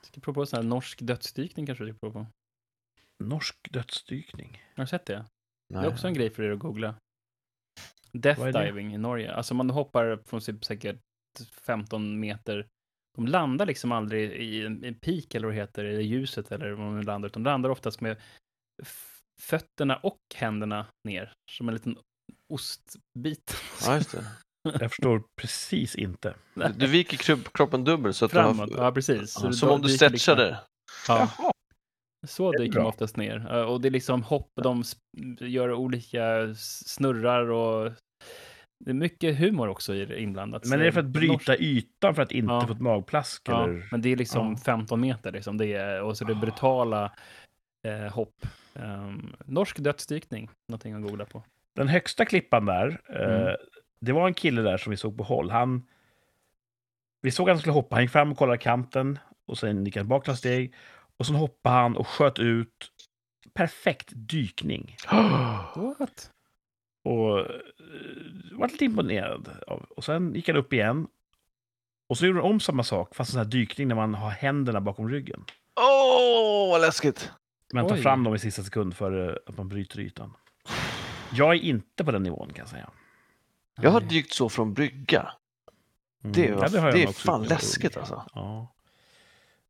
Ska 0.03 0.21
prova 0.21 0.47
sån 0.47 0.57
här 0.57 0.65
norsk 0.65 0.99
dödsdykning 1.03 1.67
kanske 1.67 1.85
du 1.85 1.91
ska 1.93 1.99
prova 1.99 2.21
på. 2.21 2.27
Norsk 3.25 3.57
dödsdykning. 3.71 4.63
Har 4.77 4.83
du 4.85 4.89
sett 4.89 5.07
det? 5.07 5.15
Det 5.15 5.25
Nej. 5.79 5.85
är 5.85 5.89
också 5.89 6.07
en 6.07 6.15
grej 6.15 6.31
för 6.31 6.43
er 6.43 6.51
att 6.51 6.59
googla. 6.59 6.95
Death 8.13 8.45
det? 8.45 8.65
diving 8.65 8.95
i 8.95 8.99
Norge. 8.99 9.33
Alltså 9.35 9.55
man 9.55 9.71
hoppar 9.71 10.19
från 10.27 10.41
typ 10.41 10.65
säkert 10.65 10.97
15 11.67 12.21
meter. 12.21 12.67
De 13.17 13.27
landar 13.27 13.67
liksom 13.67 13.93
aldrig 13.93 14.33
i 14.33 14.67
en, 14.67 14.85
en 14.85 14.95
peak 14.95 15.35
eller 15.35 15.47
vad 15.47 15.57
det 15.57 15.61
heter, 15.61 15.85
eller 15.85 16.01
ljuset 16.01 16.53
eller 16.53 16.71
vad 16.73 16.87
de 16.87 17.03
landar, 17.03 17.29
utan 17.29 17.43
de 17.43 17.51
landar 17.51 17.71
oftast 17.71 18.01
med 18.01 18.17
fötterna 19.41 19.97
och 19.97 20.19
händerna 20.35 20.87
ner. 21.09 21.33
Som 21.51 21.69
en 21.69 21.75
liten 21.75 21.99
ostbit. 22.55 23.57
Ja, 23.87 23.95
just 23.95 24.13
det. 24.13 24.25
Jag 24.81 24.91
förstår 24.91 25.23
precis 25.41 25.95
inte. 25.95 26.35
Du, 26.55 26.69
du 26.77 26.87
viker 26.87 27.17
kropp, 27.17 27.53
kroppen 27.53 27.85
dubbel 27.85 28.15
så 28.15 28.25
att 28.25 28.31
Framåt, 28.31 28.71
du 28.71 28.77
har... 28.77 28.85
ja 28.85 28.93
precis. 28.93 29.33
Så 29.33 29.47
Ja, 29.47 29.53
som 29.53 29.71
om 29.71 29.83
du 29.83 29.89
liksom- 29.89 30.09
stretchade. 30.09 30.59
Ja, 31.09 31.19
Jaha. 31.39 31.53
så 32.27 32.53
dyker 32.53 32.73
bra. 32.73 32.83
de 32.83 32.89
oftast 32.89 33.17
ner. 33.17 33.47
Och 33.67 33.81
det 33.81 33.89
är 33.89 33.91
liksom 33.91 34.23
hopp, 34.23 34.51
de 34.63 34.85
gör 35.41 35.73
olika 35.73 36.55
snurrar 36.57 37.51
och 37.51 37.93
det 38.85 38.91
är 38.91 38.95
mycket 38.95 39.39
humor 39.39 39.69
också 39.69 39.95
i 39.95 40.05
det 40.05 40.21
inblandat. 40.21 40.65
Men 40.67 40.81
är 40.81 40.85
det 40.85 40.93
för 40.93 41.01
att 41.01 41.07
bryta 41.07 41.57
ytan 41.57 42.15
för 42.15 42.23
att 42.23 42.33
inte 42.33 42.53
Ja. 42.53 42.67
få 42.67 42.73
ett 42.73 42.81
magplask? 42.81 43.43
Ja, 43.49 43.65
Eller? 43.65 43.89
men 43.91 44.03
det 44.03 44.13
är 44.13 44.17
liksom 44.17 44.51
Ja. 44.51 44.57
15 44.65 45.01
meter 45.01 45.33
liksom. 45.33 45.59
Det 45.59 45.67
är, 45.73 46.03
och 46.03 46.17
så 46.17 46.25
det 46.25 46.33
är 46.33 46.41
brutala 46.41 47.13
eh, 47.87 48.13
hopp. 48.15 48.47
Um, 48.75 49.37
norsk 49.45 49.79
dödsdykning, 49.79 50.51
någonting 50.69 50.95
att 50.95 51.03
googla 51.03 51.25
på. 51.25 51.43
Den 51.77 51.89
högsta 51.89 52.25
klippan 52.25 52.67
där, 52.67 53.01
eh, 53.09 53.41
Mm. 53.43 53.57
det 54.01 54.13
var 54.13 54.27
en 54.27 54.35
kille 54.35 54.63
där 54.63 54.77
som 54.77 54.91
vi 54.91 54.97
såg 54.97 55.17
på 55.19 55.23
håll. 55.25 55.51
Han, 55.51 55.87
vi 57.23 57.31
såg 57.31 57.51
att 57.51 57.55
han 57.55 57.61
skulle 57.61 57.73
hoppa, 57.73 57.97
han 57.97 58.03
gick 58.03 58.13
fram 58.13 58.33
och 58.33 58.39
kollade 58.39 58.59
kanten 58.59 59.19
och 59.47 59.59
sen 59.59 59.85
gick 59.85 59.97
han 59.97 60.09
bak 60.09 60.27
några 60.27 60.37
steg. 60.37 60.75
Och 61.17 61.27
sen 61.27 61.37
hoppade 61.37 61.75
han 61.77 61.97
och 61.97 62.07
sköt 62.09 62.39
ut 62.39 62.89
perfekt 63.55 64.09
dykning. 64.15 64.97
What? 65.99 66.31
Och 67.03 67.39
eh, 67.39 67.47
var 68.53 68.69
lite 68.69 68.85
imponerad. 68.85 69.49
Av. 69.67 69.87
Och 69.97 70.05
sen 70.05 70.35
gick 70.35 70.49
han 70.49 70.57
upp 70.57 70.73
igen. 70.73 71.07
Och 72.09 72.19
så 72.19 72.27
gjorde 72.27 72.41
han 72.41 72.51
om 72.51 72.61
samma 72.61 72.85
sak, 72.85 73.15
fast 73.15 73.31
en 73.31 73.33
sån 73.33 73.39
här 73.39 73.51
dykning 73.51 73.89
när 73.89 73.95
man 73.95 74.15
har 74.15 74.31
händerna 74.31 74.81
bakom 74.81 75.09
ryggen. 75.09 75.45
Åh, 75.77 76.71
vad 76.71 76.81
läskigt! 76.81 77.33
Man 77.73 77.89
tar 77.89 77.97
Oj. 77.97 78.03
fram 78.03 78.25
dem 78.25 78.35
i 78.35 78.39
sista 78.39 78.63
sekund 78.63 78.97
för 78.97 79.43
att 79.47 79.57
man 79.57 79.69
bryter 79.69 80.01
ytan. 80.01 80.37
Jag 81.33 81.55
är 81.55 81.59
inte 81.59 82.05
på 82.05 82.11
den 82.11 82.23
nivån 82.23 82.49
kan 82.49 82.63
jag 82.63 82.69
säga. 82.69 82.91
Jag 83.77 83.91
har 83.91 84.01
dykt 84.01 84.33
så 84.33 84.49
från 84.49 84.75
brygga. 84.75 85.33
Mm. 86.25 86.33
Det, 86.33 86.53
var, 86.53 86.81
har 86.81 86.89
jag 86.89 86.95
det 86.95 87.03
är 87.03 87.13
fan 87.13 87.43
läskigt 87.43 87.97
alltså. 87.97 88.27
Ja. 88.35 88.75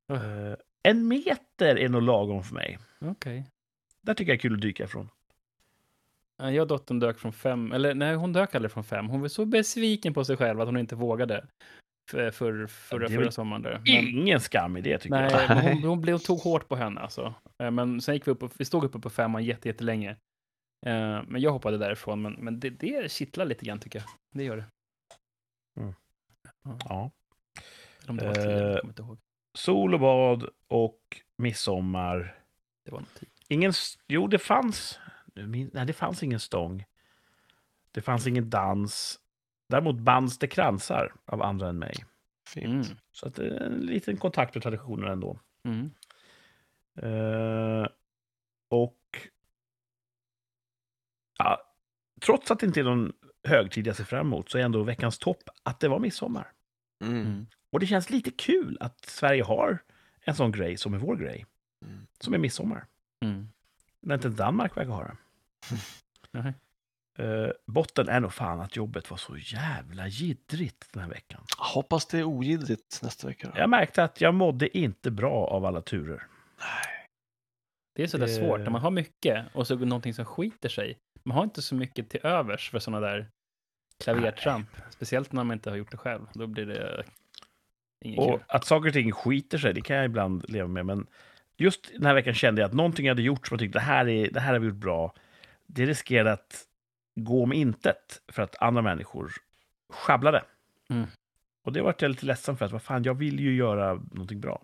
Eh, 0.08 0.54
en 0.82 1.08
meter 1.08 1.78
är 1.78 1.88
nog 1.88 2.02
lagom 2.02 2.44
för 2.44 2.54
mig. 2.54 2.78
Okej. 3.00 3.46
Där 4.00 4.14
tycker 4.14 4.32
jag 4.32 4.36
är 4.36 4.40
kul 4.40 4.54
att 4.54 4.60
dyka 4.60 4.84
ifrån. 4.84 5.08
Ja, 6.36 6.50
Jag 6.50 6.62
och 6.62 6.68
dottern 6.68 6.98
dök 6.98 7.18
från 7.18 7.32
fem, 7.32 7.72
eller 7.72 7.94
nej, 7.94 8.14
hon 8.14 8.32
dök 8.32 8.54
aldrig 8.54 8.72
från 8.72 8.84
fem. 8.84 9.08
Hon 9.08 9.20
var 9.20 9.28
så 9.28 9.44
besviken 9.44 10.14
på 10.14 10.24
sig 10.24 10.36
själv 10.36 10.60
att 10.60 10.66
hon 10.66 10.76
inte 10.76 10.94
vågade. 10.96 11.46
För, 12.10 12.30
för, 12.30 12.66
förra, 12.66 13.08
förra 13.08 13.30
sommaren 13.30 13.62
där. 13.62 13.78
Men, 13.78 13.86
Ingen 13.86 14.40
skam 14.40 14.76
i 14.76 14.80
det 14.80 14.98
tycker 14.98 15.14
nej, 15.16 15.32
jag. 15.32 15.62
hon, 15.72 15.82
hon, 15.82 16.00
blev, 16.00 16.12
hon 16.14 16.20
tog 16.20 16.38
hårt 16.38 16.68
på 16.68 16.76
henne 16.76 17.00
alltså. 17.00 17.34
Eh, 17.62 17.70
Men 17.70 18.00
sen 18.00 18.14
gick 18.14 18.26
vi 18.26 18.30
upp, 18.30 18.42
och, 18.42 18.52
vi 18.58 18.64
stod 18.64 18.84
uppe 18.84 18.98
på 18.98 19.10
femman 19.10 19.44
jätte, 19.44 19.68
jättelänge. 19.68 20.10
Eh, 20.86 21.22
Men 21.26 21.36
jag 21.40 21.50
hoppade 21.52 21.78
därifrån, 21.78 22.22
men, 22.22 22.32
men 22.32 22.60
det, 22.60 22.70
det 22.70 23.12
kittlar 23.12 23.44
lite 23.44 23.64
grann 23.64 23.78
tycker 23.80 23.98
jag. 23.98 24.08
Det 24.34 24.44
gör 24.44 24.56
det. 24.56 24.64
Ja. 26.88 27.10
Eller 28.02 28.10
om 28.10 28.16
det 28.16 28.26
var 28.26 28.34
tio, 28.34 28.44
Eh, 28.50 28.60
jag 28.60 28.84
inte 28.84 29.02
ihåg. 29.02 29.18
sol 29.58 29.94
och 29.94 30.00
bad 30.00 30.48
och 30.68 31.00
midsommar. 31.42 32.38
Det 32.84 32.90
var 32.92 33.00
något 33.00 33.14
tid. 33.14 33.28
Ingen... 33.48 33.72
Jo, 34.08 34.26
det 34.26 34.38
fanns... 34.38 34.98
Nej, 35.34 35.86
det 35.86 35.92
fanns 35.92 36.22
ingen 36.22 36.40
stång. 36.40 36.84
Det 37.92 38.00
fanns 38.00 38.26
ingen 38.26 38.50
dans. 38.50 39.20
Däremot 39.68 39.96
bands 39.96 40.38
det 40.38 40.46
kransar 40.46 41.14
av 41.24 41.42
andra 41.42 41.68
än 41.68 41.78
mig. 41.78 41.94
Fint. 42.48 42.86
Mm. 42.86 42.98
Så 43.12 43.28
att 43.28 43.34
det 43.34 43.46
är 43.46 43.60
en 43.60 43.80
liten 43.80 44.16
kontakt 44.16 44.54
med 44.54 44.62
traditionen 44.62 45.10
ändå. 45.10 45.38
Mm. 45.64 45.90
Eh, 46.96 47.86
och 48.68 49.28
ja, 51.38 51.72
trots 52.20 52.50
att 52.50 52.60
det 52.60 52.66
inte 52.66 52.80
är 52.80 52.84
någon 52.84 53.12
högtid 53.44 53.86
jag 53.86 53.96
ser 53.96 54.04
fram 54.04 54.26
emot 54.26 54.50
så 54.50 54.58
är 54.58 54.62
ändå 54.62 54.82
veckans 54.82 55.18
topp 55.18 55.42
att 55.62 55.80
det 55.80 55.88
var 55.88 55.98
midsommar. 55.98 56.52
Mm. 57.04 57.20
Mm. 57.20 57.46
Och 57.70 57.80
det 57.80 57.86
känns 57.86 58.10
lite 58.10 58.30
kul 58.30 58.76
att 58.80 59.04
Sverige 59.04 59.42
har 59.42 59.78
en 60.20 60.34
sån 60.34 60.52
grej 60.52 60.76
som 60.76 60.94
är 60.94 60.98
vår 60.98 61.16
grej. 61.16 61.46
Mm. 61.84 62.06
Som 62.20 62.34
är 62.34 62.38
midsommar. 62.38 62.86
När 64.03 64.14
inte 64.14 64.28
Danmark 64.28 64.76
verkar 64.76 64.90
ha 64.92 65.05
det. 65.05 65.16
Nej. 66.30 66.53
Eh, 67.18 67.50
botten 67.66 68.09
är 68.09 68.20
nog 68.20 68.32
fan 68.32 68.61
att 68.61 68.76
jobbet 68.76 69.11
var 69.11 69.16
så 69.16 69.36
jävla 69.36 70.09
jiddrigt 70.09 70.88
den 70.92 71.03
här 71.03 71.11
veckan. 71.11 71.44
Hoppas 71.59 72.07
det 72.07 72.18
är 72.18 72.24
ogiltigt 72.24 73.00
nästa 73.03 73.26
vecka. 73.28 73.50
Då. 73.55 73.61
Jag 73.61 73.70
märkte 73.70 74.05
att 74.05 74.20
jag 74.20 74.34
mådde 74.34 74.78
inte 74.78 75.11
bra 75.11 75.46
av 75.46 75.64
alla 75.64 75.80
turer. 75.80 76.26
Det 77.94 78.03
är 78.03 78.07
så 78.07 78.18
där 78.18 78.26
Det- 78.26 78.32
svårt 78.34 78.61
när 78.61 78.70
man 78.70 78.80
har 78.80 78.90
mycket 78.90 79.46
och 79.55 79.66
så 79.66 79.76
någonting 79.76 80.14
som 80.14 80.24
skiter 80.24 80.68
sig. 80.68 80.98
Man 81.22 81.36
har 81.36 81.44
inte 81.44 81.62
så 81.62 81.74
mycket 81.74 82.11
till 82.11 82.20
övers 82.22 82.70
för 82.70 82.78
sådana 82.78 83.07
där 83.07 83.28
klavertramp. 84.05 84.68
Speciellt 84.90 85.32
när 85.32 85.44
man 85.44 85.55
inte 85.55 85.70
har 85.70 85.76
gjort 85.76 85.90
det 85.90 85.96
själv. 85.96 86.26
Då 86.34 86.46
blir 86.46 86.66
det 86.66 87.05
inget 88.05 88.18
Och 88.20 88.30
kul. 88.40 88.44
att 88.48 88.64
saker 88.64 88.86
och 88.88 88.92
ting 88.92 89.12
skiter 89.12 89.59
sig, 89.59 89.74
det 89.74 89.80
kan 89.80 89.96
jag 89.96 90.05
ibland 90.05 90.50
leva 90.50 90.68
med. 90.68 90.86
Men 90.86 91.07
just 91.62 91.92
den 91.92 92.06
här 92.06 92.14
veckan 92.14 92.34
kände 92.34 92.60
jag 92.60 92.68
att 92.68 92.74
någonting 92.74 93.06
jag 93.06 93.10
hade 93.10 93.22
gjort 93.22 93.46
som 93.46 93.54
jag 93.54 93.60
tyckte 93.60 93.78
det 93.78 93.82
här, 93.82 94.08
är, 94.08 94.30
det 94.30 94.40
här 94.40 94.52
har 94.52 94.60
vi 94.60 94.66
gjort 94.66 94.76
bra. 94.76 95.14
Det 95.66 95.86
riskerade 95.86 96.32
att 96.32 96.66
gå 97.14 97.42
om 97.42 97.52
intet 97.52 98.22
för 98.28 98.42
att 98.42 98.62
andra 98.62 98.82
människor 98.82 99.32
sjabblade. 99.88 100.44
Mm. 100.88 101.06
Och 101.62 101.72
det 101.72 101.82
var 101.82 101.94
jag 101.98 102.08
lite 102.08 102.26
ledsen 102.26 102.56
för. 102.56 102.64
att 102.64 102.72
vad 102.72 102.82
fan, 102.82 103.02
jag 103.02 103.14
vill 103.14 103.40
ju 103.40 103.54
göra 103.54 103.94
någonting 103.94 104.40
bra. 104.40 104.62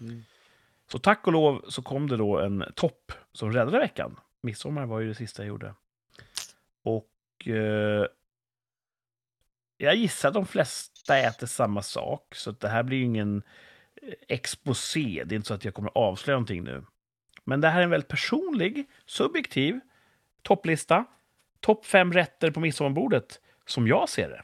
Mm. 0.00 0.24
Så 0.90 0.98
tack 0.98 1.26
och 1.26 1.32
lov 1.32 1.64
så 1.68 1.82
kom 1.82 2.08
det 2.08 2.16
då 2.16 2.38
en 2.38 2.64
topp 2.74 3.12
som 3.32 3.52
räddade 3.52 3.78
veckan. 3.78 4.20
Midsommar 4.40 4.86
var 4.86 5.00
ju 5.00 5.08
det 5.08 5.14
sista 5.14 5.42
jag 5.42 5.48
gjorde. 5.48 5.74
Och 6.82 7.48
eh, 7.48 8.06
jag 9.76 9.94
gissar 9.94 10.28
att 10.28 10.34
de 10.34 10.46
flesta 10.46 11.18
äter 11.18 11.46
samma 11.46 11.82
sak, 11.82 12.34
så 12.34 12.50
det 12.50 12.68
här 12.68 12.82
blir 12.82 12.98
ju 12.98 13.04
ingen 13.04 13.42
exposé. 14.28 15.22
Det 15.26 15.34
är 15.34 15.36
inte 15.36 15.48
så 15.48 15.54
att 15.54 15.64
jag 15.64 15.74
kommer 15.74 15.90
avslöja 15.94 16.36
någonting 16.36 16.64
nu. 16.64 16.84
Men 17.44 17.60
det 17.60 17.68
här 17.68 17.78
är 17.80 17.84
en 17.84 17.90
väldigt 17.90 18.08
personlig, 18.08 18.86
subjektiv 19.06 19.80
topplista. 20.42 21.04
Topp 21.60 21.86
fem 21.86 22.12
rätter 22.12 22.50
på 22.50 22.60
midsommarbordet, 22.60 23.40
som 23.66 23.86
jag 23.88 24.08
ser 24.08 24.28
det. 24.28 24.42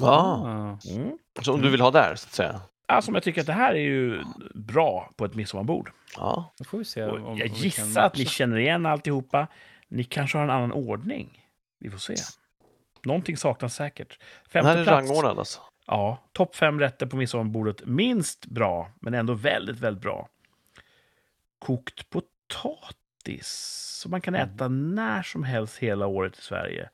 Ja, 0.00 0.06
Ah. 0.44 0.78
Mm. 0.90 1.18
som 1.42 1.62
du 1.62 1.70
vill 1.70 1.80
ha 1.80 1.90
där, 1.90 2.14
så 2.14 2.26
att 2.26 2.32
säga. 2.32 2.60
Alltså, 2.88 3.12
jag 3.12 3.22
tycker 3.22 3.40
att 3.40 3.46
det 3.46 3.52
här 3.52 3.74
är 3.74 3.78
ju 3.80 4.22
bra 4.54 5.10
på 5.16 5.24
ett 5.24 5.34
midsommarbord. 5.34 5.90
Ja, 6.16 6.54
Då 6.58 6.64
får 6.64 6.78
vi 6.78 6.84
se 6.84 7.04
om, 7.04 7.24
om 7.24 7.38
jag 7.38 7.48
gissar 7.48 8.00
att 8.02 8.16
ni 8.16 8.24
känner 8.26 8.56
igen 8.56 8.86
alltihopa. 8.86 9.46
Ni 9.88 10.04
kanske 10.04 10.38
har 10.38 10.44
en 10.44 10.50
annan 10.50 10.72
ordning. 10.72 11.44
Vi 11.78 11.90
får 11.90 11.98
se. 11.98 12.14
Någonting 13.04 13.36
saknas 13.36 13.74
säkert. 13.74 14.18
den 14.52 14.64
här 14.66 14.74
Femte 14.74 14.80
är 14.80 14.84
plats. 14.84 15.08
rangordnad 15.10 15.38
alltså. 15.38 15.60
Ja, 15.86 16.22
topp 16.32 16.56
fem 16.56 16.80
rätter 16.80 17.06
på 17.06 17.16
midsommarbordet. 17.16 17.86
Minst 17.86 18.46
bra, 18.46 18.92
men 19.00 19.14
ändå 19.14 19.34
väldigt, 19.34 19.78
väldigt 19.80 20.02
bra. 20.02 20.28
Kokt 21.58 22.10
potatis. 22.10 23.48
Som 24.02 24.10
man 24.10 24.20
kan 24.20 24.34
Mm. 24.34 24.48
äta 24.48 24.68
när 24.68 25.22
som 25.22 25.44
helst 25.44 25.78
hela 25.78 26.06
året 26.06 26.38
i 26.38 26.42
Sverige. 26.42 26.90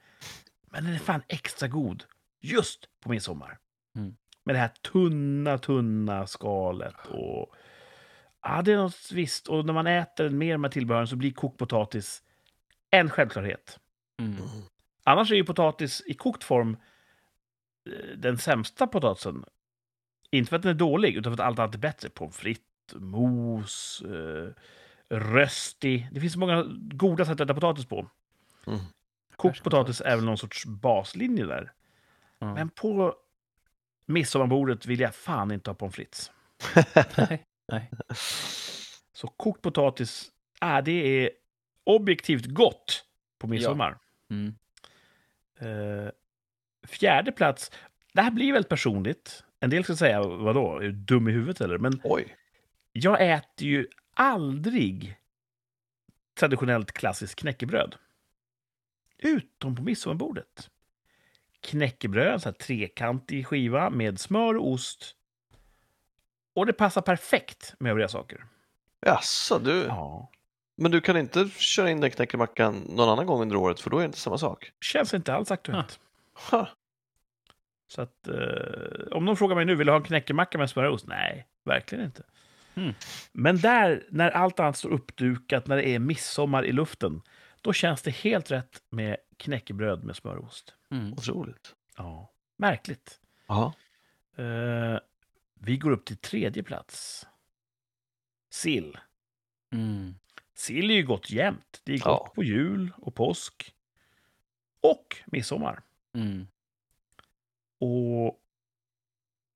Men 0.71 0.85
den 0.85 0.95
är 0.95 0.99
fan 0.99 1.23
extra 1.29 1.69
god 1.69 2.05
just 2.41 2.89
på 3.01 3.11
midsommar. 3.11 3.59
Mm. 3.97 4.17
Med 4.45 4.55
det 4.55 4.59
här 4.59 4.69
tunna, 4.93 5.59
tunna 5.59 6.27
skalet. 6.27 7.07
Och... 7.09 7.55
Ja, 8.43 8.63
det 8.63 8.73
är 8.73 8.77
något 8.77 9.13
visst. 9.13 9.49
Och 9.49 9.67
när 9.67 9.73
man 9.73 9.87
äter 9.87 10.31
mer 10.31 10.57
med 10.57 10.73
tillbehören 10.73 11.07
så 11.07 11.17
blir 11.17 11.33
kokt 11.33 11.59
potatis 11.59 12.23
en 12.91 13.11
självklarhet. 13.11 13.79
Mm. 14.21 14.33
Mm. 14.33 14.49
Annars 15.05 15.31
är 15.31 15.37
ju 15.37 15.45
potatis 15.45 16.03
i 16.07 16.15
kokt 16.15 16.45
form 16.45 16.77
den 18.17 18.39
sämsta 18.39 18.87
potatisen. 18.87 19.45
Inte 20.31 20.49
för 20.49 20.57
att 20.57 20.63
den 20.63 20.71
är 20.71 20.79
dålig, 20.79 21.17
utan 21.17 21.37
för 21.37 21.43
att 21.43 21.47
allt 21.47 21.59
annat 21.59 21.75
är 21.75 21.79
bättre. 21.79 22.09
Pommes 22.09 22.37
frites, 22.37 22.65
mos, 22.95 24.03
eh, 24.03 24.49
rösti. 25.09 26.09
Det 26.13 26.21
finns 26.21 26.33
så 26.33 26.39
många 26.39 26.65
goda 26.79 27.25
sätt 27.25 27.33
att 27.33 27.41
äta 27.41 27.55
potatis 27.55 27.87
på. 27.87 28.11
Mm. 28.67 28.81
Kokt 29.37 29.63
potatis 29.63 30.01
är 30.01 30.17
väl 30.17 30.25
någon 30.25 30.39
sorts 30.39 30.67
baslinje 30.67 31.47
där. 31.47 31.73
Ja. 32.39 32.55
Men 32.55 32.71
på 32.71 33.15
midsommarbordet 34.07 34.87
vill 34.87 35.01
jag 35.01 35.15
fan 35.15 35.53
inte 35.53 35.71
ha 35.71 35.75
pommes 35.75 35.95
frites. 35.95 36.31
Nej. 37.17 37.47
Nej. 37.69 37.91
Så 39.13 39.27
kokt 39.27 39.63
potatis, 39.63 40.31
ah, 40.59 40.81
det 40.83 41.25
är 41.25 41.31
objektivt 41.85 42.47
gott 42.47 43.05
på 43.39 43.47
midsommar. 43.47 43.99
Mm. 44.31 44.55
Eh, 45.59 46.11
fjärde 46.83 47.33
plats. 47.33 47.71
Det 48.13 48.23
här 48.23 48.31
blir 48.31 48.53
väldigt 48.53 48.69
personligt. 48.69 49.45
En 49.61 49.71
del 49.71 49.85
ska 49.85 49.97
säga, 49.97 50.23
vadå, 50.23 50.77
är 50.77 50.81
du 50.81 50.93
dum 50.93 51.29
i 51.29 51.33
huvudet 51.33 51.61
eller? 51.61 51.79
Men 51.79 52.01
Oj. 52.05 52.37
jag 52.93 53.33
äter 53.33 53.69
ju 53.69 53.87
aldrig 54.15 55.17
traditionellt 56.35 56.93
klassiskt 56.93 57.35
knäckebröd. 57.35 57.95
Utom 59.19 59.77
på 59.77 59.83
midsommarbordet. 59.83 60.71
Knäckebröd, 61.61 62.43
så 62.43 62.49
här 62.49 62.55
trekantig 62.55 63.47
skiva 63.47 63.91
med 63.91 64.21
smör 64.21 64.57
och 64.57 64.69
ost. 64.69 65.17
Och 66.55 66.67
det 66.67 66.73
passar 66.73 67.03
perfekt 67.03 67.75
med 67.79 67.91
övriga 67.91 68.09
saker. 68.09 68.45
Jaså, 69.07 69.59
du. 69.59 69.83
Ja. 69.83 70.31
Men 70.77 70.91
du 70.91 71.01
kan 71.01 71.17
inte 71.17 71.49
köra 71.49 71.91
in 71.91 72.01
den 72.01 72.11
knäckemackan 72.11 72.87
någon 72.89 73.09
annan 73.09 73.27
gång 73.27 73.43
under 73.43 73.57
året, 73.57 73.81
för 73.81 73.91
då 73.91 73.97
är 73.97 74.01
det 74.01 74.07
inte 74.07 74.19
samma 74.19 74.39
sak. 74.39 74.73
Känns 74.81 75.15
inte 75.15 75.35
alls 75.35 75.51
aktuellt. 75.51 76.01
Ha. 76.51 76.69
Så 77.89 78.03
att, 78.03 78.29
eh, 78.29 79.07
om 79.17 79.25
någon 79.25 79.37
frågar 79.37 79.57
mig 79.57 79.65
nu, 79.65 79.75
vill 79.75 79.87
du 79.87 79.93
ha 79.93 79.97
en 79.99 80.05
knäckemacka 80.05 80.59
med 80.59 80.71
smörost? 80.71 81.07
Nej, 81.07 81.47
verkligen 81.65 82.05
inte. 82.05 82.23
Mm. 82.75 82.95
Men 83.33 83.57
där, 83.61 84.07
när 84.11 84.31
allt 84.31 84.61
annat 84.61 84.77
står 84.77 84.91
uppdukat, 84.91 85.67
när 85.67 85.77
det 85.77 85.89
är 85.89 85.99
midsommar 85.99 86.65
i 86.65 86.73
luften, 86.73 87.23
då 87.61 87.73
känns 87.73 88.03
det 88.03 88.11
helt 88.11 88.51
rätt 88.51 88.83
med 88.91 89.17
knäckebröd 89.37 90.05
med 90.05 90.17
smörost. 90.17 90.75
Mm. 90.91 91.13
Otroligt. 91.13 91.75
Ja, 91.97 92.33
märkligt. 92.57 93.21
Ja. 93.47 93.75
Eh, 94.37 94.99
vi 95.55 95.77
går 95.77 95.91
upp 95.91 96.05
till 96.05 96.17
tredje 96.17 96.63
plats. 96.63 97.27
Sill. 98.51 98.99
Mm. 99.73 100.15
Sill 100.55 100.91
är 100.91 100.95
ju 100.95 101.03
gott 101.03 101.31
jämt. 101.31 101.81
Det 101.85 101.93
är 101.93 101.99
gott 101.99 102.23
Ja. 102.27 102.33
på 102.35 102.43
jul 102.45 102.93
och 102.97 103.15
påsk. 103.15 103.75
Och 104.81 105.17
midsommar. 105.27 105.83
Mm. 106.15 106.47
Och 107.81 108.29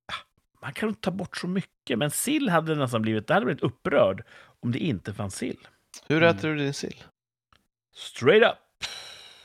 ah, 0.07 0.25
man 0.63 0.73
kan 0.73 0.89
inte 0.89 1.01
ta 1.01 1.11
bort 1.11 1.37
så 1.37 1.47
mycket, 1.49 1.99
men 1.99 2.11
sill 2.11 2.49
hade 2.49 2.75
nästan 2.75 3.03
blivit, 3.03 3.27
det 3.27 3.35
hade 3.35 3.47
blivit 3.47 3.63
upprörd 3.63 4.25
om 4.61 4.73
det 4.73 4.79
inte 4.79 5.15
fanns 5.15 5.37
sill. 5.37 5.69
Hur 6.09 6.23
Mm. 6.23 6.37
äter 6.37 6.49
du 6.49 6.57
din 6.57 6.75
sill? 6.75 7.05
Straight 7.95 8.43
up! 8.53 8.59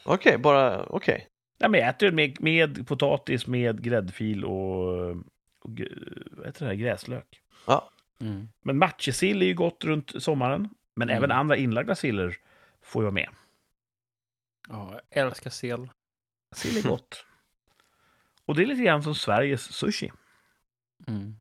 Okej, 0.05 0.37
bara 0.37 0.83
okej. 0.85 1.27
Nej, 1.59 1.69
men 1.69 1.79
jag 1.79 1.89
äter 1.89 2.05
den 2.07 2.15
med, 2.15 2.41
med 2.41 2.87
potatis, 2.87 3.47
med 3.47 3.83
gräddfil 3.83 4.45
och, 4.45 5.09
och 5.59 5.81
vad 6.31 6.45
heter 6.45 6.59
det 6.59 6.65
här, 6.65 6.73
gräslök. 6.73 7.41
Mm. 8.19 8.49
Men 8.61 8.77
matjessill 8.77 9.41
är 9.41 9.45
ju 9.45 9.53
gott 9.53 9.83
runt 9.83 10.23
sommaren, 10.23 10.69
men 10.95 11.09
Mm. 11.09 11.17
även 11.17 11.31
andra 11.31 11.57
inlagda 11.57 11.95
siller 11.95 12.37
får 12.81 13.01
ju 13.01 13.03
vara 13.03 13.13
med. 13.13 13.29
Ja, 14.69 15.01
jag 15.09 15.25
älskar 15.27 15.49
sel. 15.49 15.89
Sill 16.51 16.77
är 16.77 16.81
gott. 16.89 17.25
och 18.45 18.55
det 18.55 18.63
är 18.63 18.65
lite 18.67 18.83
grann 18.83 19.03
som 19.03 19.15
Sveriges 19.15 19.73
sushi. 19.73 20.11
Mm. 21.07 21.35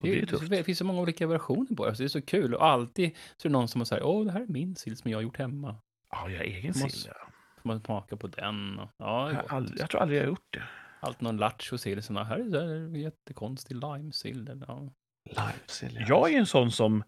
Och 0.00 0.06
det 0.06 0.18
är 0.20 0.26
Det, 0.26 0.48
det 0.56 0.64
finns 0.64 0.78
så 0.78 0.84
många 0.84 1.00
olika 1.00 1.26
versioner 1.26 1.76
på 1.76 1.86
det, 1.86 1.94
så 1.94 2.02
det 2.02 2.06
är 2.06 2.08
så 2.08 2.22
kul. 2.22 2.54
Och 2.54 2.64
alltid 2.66 3.16
så 3.36 3.48
är 3.48 3.50
det 3.50 3.52
någon 3.52 3.68
som 3.68 3.86
säger 3.86 4.02
åh, 4.02 4.24
det 4.24 4.32
här 4.32 4.40
är 4.40 4.46
min 4.46 4.76
sill 4.76 4.96
som 4.96 5.10
jag 5.10 5.18
har 5.18 5.22
gjort 5.22 5.36
hemma. 5.38 5.76
Ja, 6.10 6.30
jag 6.30 6.38
har 6.38 6.44
egen 6.44 6.68
Måste- 6.76 6.90
sill. 6.90 7.10
Ja. 7.14 7.28
Får 7.62 7.68
man 7.68 7.80
smaka 7.80 8.16
på 8.16 8.26
den? 8.26 8.78
Och, 8.78 8.88
ja, 8.96 9.26
det 9.28 9.34
Jag, 9.34 9.52
aldrig, 9.52 9.80
jag 9.80 9.90
tror 9.90 10.00
aldrig 10.00 10.18
jag 10.18 10.24
har 10.24 10.28
gjort 10.28 10.52
det. 10.52 10.62
Allt 11.00 11.20
någon 11.20 11.36
lattjo-sill, 11.36 12.02
här 12.16 12.38
är 12.38 12.90
här 12.90 12.96
jättekonstig 12.96 13.74
limesill. 13.76 14.64
Ja. 14.68 14.90
Limesill. 15.24 15.96
ja. 16.00 16.06
Jag 16.08 16.32
är 16.34 16.38
en 16.38 16.46
sån 16.46 16.70
som 16.70 17.04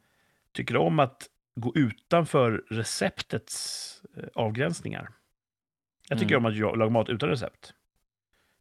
tycker 0.53 0.77
om 0.77 0.99
att 0.99 1.29
gå 1.55 1.73
utanför 1.75 2.65
receptets 2.71 4.03
eh, 4.17 4.25
avgränsningar. 4.35 5.09
Jag 6.09 6.19
tycker 6.19 6.35
Mm. 6.35 6.45
om 6.47 6.51
att 6.53 6.57
jag 6.59 6.79
laga 6.79 6.91
mat 6.91 7.09
utan 7.09 7.29
recept. 7.29 7.75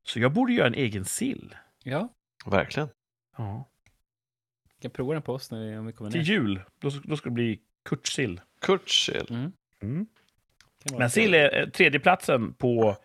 Så 0.04 0.20
jag 0.20 0.34
borde 0.34 0.54
göra 0.54 0.68
en 0.68 0.74
egen 0.76 1.06
sill. 1.06 1.56
ja. 1.84 2.10
Verkligen. 2.46 2.90
Ja. 3.38 3.66
Vi 4.76 4.82
kan 4.82 4.92
prova 4.92 5.14
den 5.14 5.22
på 5.22 5.34
oss 5.34 5.52
när 5.52 5.60
vi, 5.72 5.78
om 5.78 5.86
vi 5.86 5.94
kommer 5.94 6.12
Till 6.12 6.20
ner. 6.22 6.26
jul, 6.28 6.62
då, 6.80 6.90
då 7.04 7.18
ska 7.18 7.30
det 7.30 7.34
bli 7.34 7.60
kurtsill. 7.86 8.42
Kurtsill. 8.62 9.28
Mm. 9.30 9.52
Mm. 9.82 10.08
Men 10.98 11.10
sill 11.10 11.34
är 11.34 11.60
eh, 11.62 11.70
tredjeplatsen 11.70 12.54
på 12.54 12.98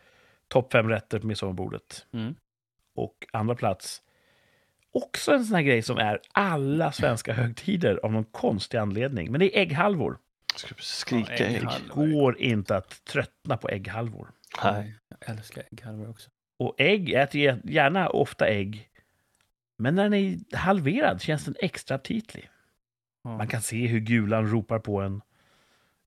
topp 0.48 0.72
fem 0.72 0.88
rätter 0.88 1.18
på 1.18 1.26
midsommarbordet. 1.26 2.06
Mm. 2.12 2.34
Och 2.94 3.26
andra 3.32 3.54
plats, 3.54 4.02
också 4.92 5.32
en 5.32 5.44
sån 5.44 5.54
här 5.54 5.62
grej 5.62 5.82
som 5.82 5.98
är 5.98 6.20
alla 6.32 6.92
svenska 6.92 7.32
högtider 7.42 8.00
av 8.02 8.12
någon 8.12 8.24
konstig 8.24 8.78
anledning. 8.78 9.30
Men 9.32 9.40
det 9.40 9.56
är 9.58 9.60
ägghalvor. 9.62 10.18
Skrika 10.78 11.32
Ja, 11.38 11.44
ägg. 11.46 11.88
Går 11.94 12.38
inte 12.38 12.76
att 12.76 13.04
tröttna 13.04 13.56
på 13.56 13.68
ägghalvor. 13.68 14.30
Nej. 14.64 14.94
Jag 15.08 15.30
älskar 15.30 15.62
ägghalvor 15.72 16.08
också. 16.10 16.30
Och 16.58 16.74
ägg, 16.78 17.08
jag 17.08 17.22
äter 17.22 17.40
gär- 17.40 17.60
gärna 17.64 18.08
ofta 18.08 18.46
ägg. 18.48 18.88
Men 19.78 19.94
när 19.94 20.02
den 20.02 20.14
är 20.14 20.56
halverad 20.56 21.22
känns 21.22 21.44
den 21.44 21.54
extra 21.58 21.94
aptitlig. 21.96 22.50
Ja. 23.24 23.36
Man 23.36 23.48
kan 23.48 23.62
se 23.62 23.86
hur 23.86 24.00
gulan 24.00 24.50
ropar 24.50 24.78
på 24.78 25.00
en. 25.00 25.22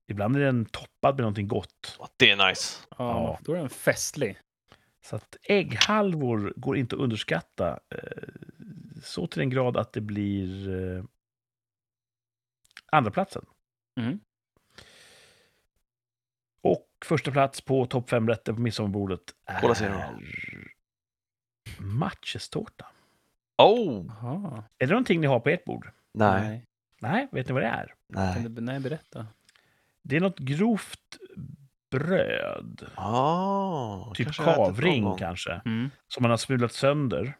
Ibland 0.06 0.36
är 0.36 0.40
den 0.40 0.64
toppad 0.66 1.14
med 1.14 1.20
någonting 1.22 1.48
gott. 1.48 1.98
Det 2.16 2.30
är 2.30 2.48
nice. 2.48 2.78
ja, 2.90 2.96
Ja. 2.98 3.38
Då 3.42 3.52
är 3.52 3.56
den 3.58 3.68
festlig. 3.70 4.38
Så 5.04 5.16
att 5.16 5.36
ägghalvor 5.42 6.52
går 6.56 6.76
inte 6.76 6.96
att 6.96 7.00
underskatta. 7.02 7.80
eh, 7.90 7.98
Så 9.02 9.26
till 9.26 9.38
den 9.38 9.50
grad 9.50 9.76
att 9.76 9.92
det 9.92 10.00
blir 10.00 10.68
eh, 10.96 11.04
andra 12.92 13.10
platsen. 13.10 13.44
Mm. 14.00 14.20
Och 16.66 16.86
första 17.04 17.30
plats 17.30 17.60
på 17.60 17.86
topp 17.86 18.10
fem 18.10 18.28
rätter 18.28 18.52
på 18.52 18.60
midsommarbordet 18.60 19.20
är 19.46 19.60
matjestårta. 21.78 22.86
Oh! 23.58 24.06
Jaha. 24.20 24.64
Är 24.78 24.86
det 24.86 24.92
någonting 24.92 25.20
ni 25.20 25.26
har 25.26 25.40
på 25.40 25.48
ert 25.48 25.64
bord? 25.64 25.90
Nej. 26.14 26.64
Nej, 27.00 27.28
vet 27.32 27.48
ni 27.48 27.52
vad 27.52 27.62
det 27.62 27.68
är? 27.68 27.94
Nej. 28.08 28.34
Kan 28.34 28.54
du, 28.54 28.60
nej, 28.60 28.80
berätta. 28.80 29.26
Det 30.02 30.16
är 30.16 30.20
något 30.20 30.38
grovt 30.38 31.18
bröd. 31.90 32.86
Ah, 32.94 34.12
Typ 34.14 34.26
kanske 34.26 34.42
kavring 34.44 35.16
kanske. 35.16 35.60
Mm. 35.64 35.90
Som 36.08 36.22
man 36.22 36.30
har 36.30 36.38
smulat 36.38 36.72
sönder. 36.72 37.36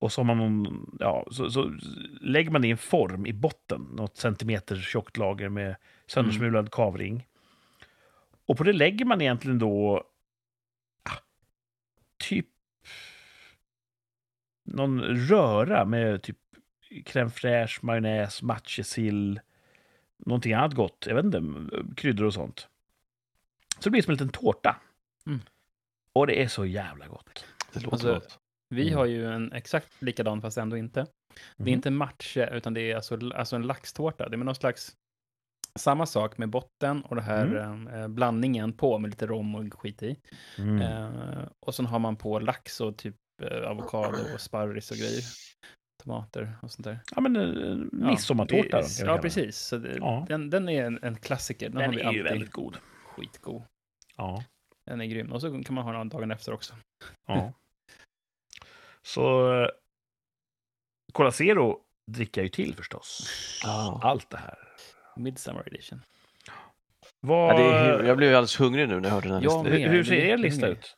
Och 0.00 0.12
så, 0.12 0.20
har 0.22 0.34
man 0.34 0.66
ja, 1.00 1.26
så, 1.30 1.50
så 1.50 1.72
lägger 2.20 2.50
man 2.50 2.62
det 2.62 2.68
i 2.68 2.70
en 2.70 2.78
form 2.78 3.26
i 3.26 3.32
botten. 3.32 3.80
Något 3.80 4.16
centimeter 4.16 4.76
tjockt 4.76 5.16
lager 5.16 5.48
med 5.48 5.76
söndersmulad 6.06 6.70
kavring. 6.70 7.26
Och 8.48 8.56
på 8.56 8.64
det 8.64 8.72
lägger 8.72 9.04
man 9.04 9.20
egentligen 9.20 9.58
då 9.58 10.04
ah, 11.02 11.16
typ 12.16 12.46
någon 14.64 15.00
röra 15.02 15.84
med 15.84 16.22
typ 16.22 16.38
crème 16.90 17.28
fraîche, 17.30 17.78
majonnäs, 17.82 18.42
matjessill, 18.42 19.40
någonting 20.18 20.52
annat 20.52 20.74
gott. 20.74 21.04
Jag 21.08 21.14
vet 21.14 21.24
inte, 21.24 21.42
kryddor 21.96 22.24
och 22.24 22.34
sånt. 22.34 22.68
Så 23.78 23.82
det 23.84 23.90
blir 23.90 24.02
som 24.02 24.10
en 24.10 24.14
liten 24.14 24.28
tårta. 24.28 24.80
Mm. 25.26 25.40
Och 26.12 26.26
det 26.26 26.42
är 26.42 26.48
så 26.48 26.64
jävla 26.66 27.06
gott. 27.06 27.44
Det 27.72 27.80
låter 27.80 27.92
Alltså, 27.94 28.14
gott. 28.14 28.38
Vi 28.68 28.82
Mm. 28.82 28.94
har 28.98 29.06
ju 29.06 29.26
en 29.32 29.52
exakt 29.52 30.02
likadan 30.02 30.40
fast 30.42 30.58
ändå 30.58 30.76
inte. 30.76 31.00
Det 31.56 31.62
är 31.62 31.64
Mhm. 31.64 31.68
inte 31.68 31.90
matche, 31.90 32.48
utan 32.52 32.74
det 32.74 32.80
är 32.90 32.96
alltså, 32.96 33.18
alltså 33.34 33.56
en 33.56 33.62
laxtårta. 33.66 34.28
Det 34.28 34.34
är 34.34 34.36
med 34.36 34.46
någon 34.46 34.54
slags 34.54 34.96
samma 35.74 36.06
sak 36.06 36.38
med 36.38 36.50
botten 36.50 37.02
och 37.02 37.16
det 37.16 37.22
här 37.22 37.56
eh, 37.94 38.08
blandningen 38.08 38.72
på 38.72 38.98
med 38.98 39.10
lite 39.10 39.26
rom 39.26 39.54
och 39.54 39.74
skit 39.74 40.02
i. 40.02 40.16
Mm. 40.58 40.80
Eh, 40.82 41.48
och 41.66 41.74
sen 41.74 41.86
har 41.86 41.98
man 41.98 42.16
på 42.16 42.38
lax 42.38 42.80
och 42.80 42.96
typ 42.96 43.16
eh, 43.42 43.70
avokado 43.70 44.18
och 44.34 44.40
sparris 44.40 44.90
och 44.90 44.96
grejer. 44.96 45.22
Tomater 46.02 46.58
och 46.62 46.70
sånt 46.70 46.84
där. 46.84 47.00
Ja, 47.14 47.20
men 47.20 47.36
eh, 47.36 47.76
midsommartårta. 47.92 48.80
Ja, 48.80 49.06
ja 49.06 49.18
precis. 49.18 49.58
Så 49.58 49.76
det, 49.76 49.96
Ja. 49.96 50.26
Den, 50.28 50.50
den 50.50 50.68
är 50.68 50.84
en, 50.84 50.98
en 51.02 51.16
klassiker. 51.16 51.68
Den, 51.68 51.90
Den 51.90 52.00
är 52.06 52.12
ju 52.12 52.22
väldigt 52.22 52.52
god. 52.52 52.76
Skitgod. 53.06 53.62
Ja. 54.16 54.44
Den 54.86 55.00
är 55.00 55.06
grym. 55.06 55.32
Och 55.32 55.40
så 55.40 55.62
kan 55.62 55.74
man 55.74 55.84
ha 55.84 55.92
den 55.92 56.08
dagen 56.08 56.30
efter 56.30 56.52
också. 56.52 56.74
ja. 57.26 57.52
Så 59.02 59.54
eh, 59.62 59.68
Cola 61.12 61.32
Zero 61.32 61.80
dricker 62.10 62.40
jag 62.40 62.44
ju 62.44 62.48
till 62.48 62.74
förstås. 62.74 63.30
Ja. 63.62 64.00
Allt 64.02 64.30
det 64.30 64.36
här. 64.36 64.67
Midsummer 65.18 65.68
edition. 65.68 66.02
Vad, 67.20 67.54
Ja, 67.54 67.58
det 67.58 67.62
är, 67.78 68.02
jag 68.04 68.16
blev 68.16 68.30
ju 68.30 68.36
alldeles 68.36 68.60
hungrig 68.60 68.88
nu 68.88 69.00
när 69.00 69.08
jag 69.08 69.14
hörde 69.14 69.28
den 69.28 69.36
här 69.36 69.42
Ja, 69.42 69.62
listan. 69.62 69.80
men- 69.82 69.90
hur, 69.90 70.04
ser 70.04 70.14
er 70.14 70.36
lista 70.36 70.66
hungrig. 70.66 70.78
ut? 70.78 70.96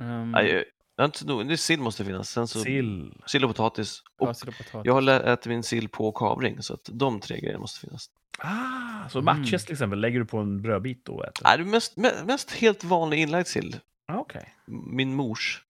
Um, 0.00 0.34
jag- 0.34 0.64
jag 0.96 1.04
inte 1.04 1.26
nog, 1.26 1.48
det 1.48 1.54
är 1.54 1.56
sill 1.56 1.80
måste 1.80 2.04
finnas. 2.04 2.30
Sen 2.30 2.48
så 2.48 2.60
Sill. 2.60 3.12
sill 3.26 3.44
och 3.44 3.50
potatis. 3.50 4.02
Och 4.18 4.28
och 4.28 4.36
potatis. 4.40 4.80
jag 4.84 4.92
har 4.94 5.10
ätit 5.10 5.46
min 5.46 5.62
sill 5.62 5.88
på 5.88 6.12
kavring 6.12 6.62
så 6.62 6.74
att 6.74 6.88
de 6.92 7.20
tre 7.20 7.40
grejerna 7.40 7.58
måste 7.58 7.80
finnas. 7.80 8.06
Ah, 8.38 9.08
så 9.08 9.18
Mm. 9.18 9.38
matches 9.38 9.64
till 9.64 9.72
exempel 9.72 10.00
lägger 10.00 10.18
du 10.18 10.24
på 10.26 10.38
en 10.38 10.62
brödbit 10.62 11.08
och 11.08 11.24
äter? 11.24 11.44
Nej, 11.44 11.58
det 11.58 11.62
är 11.62 11.66
mest, 11.66 11.96
me- 11.96 12.24
mest 12.26 12.50
helt 12.50 12.84
vanlig 12.84 13.18
inlagd 13.18 13.46
sill. 13.46 13.76
Ah, 14.06 14.18
Okej. 14.18 14.54
Min 14.66 15.14
mors. 15.14 15.62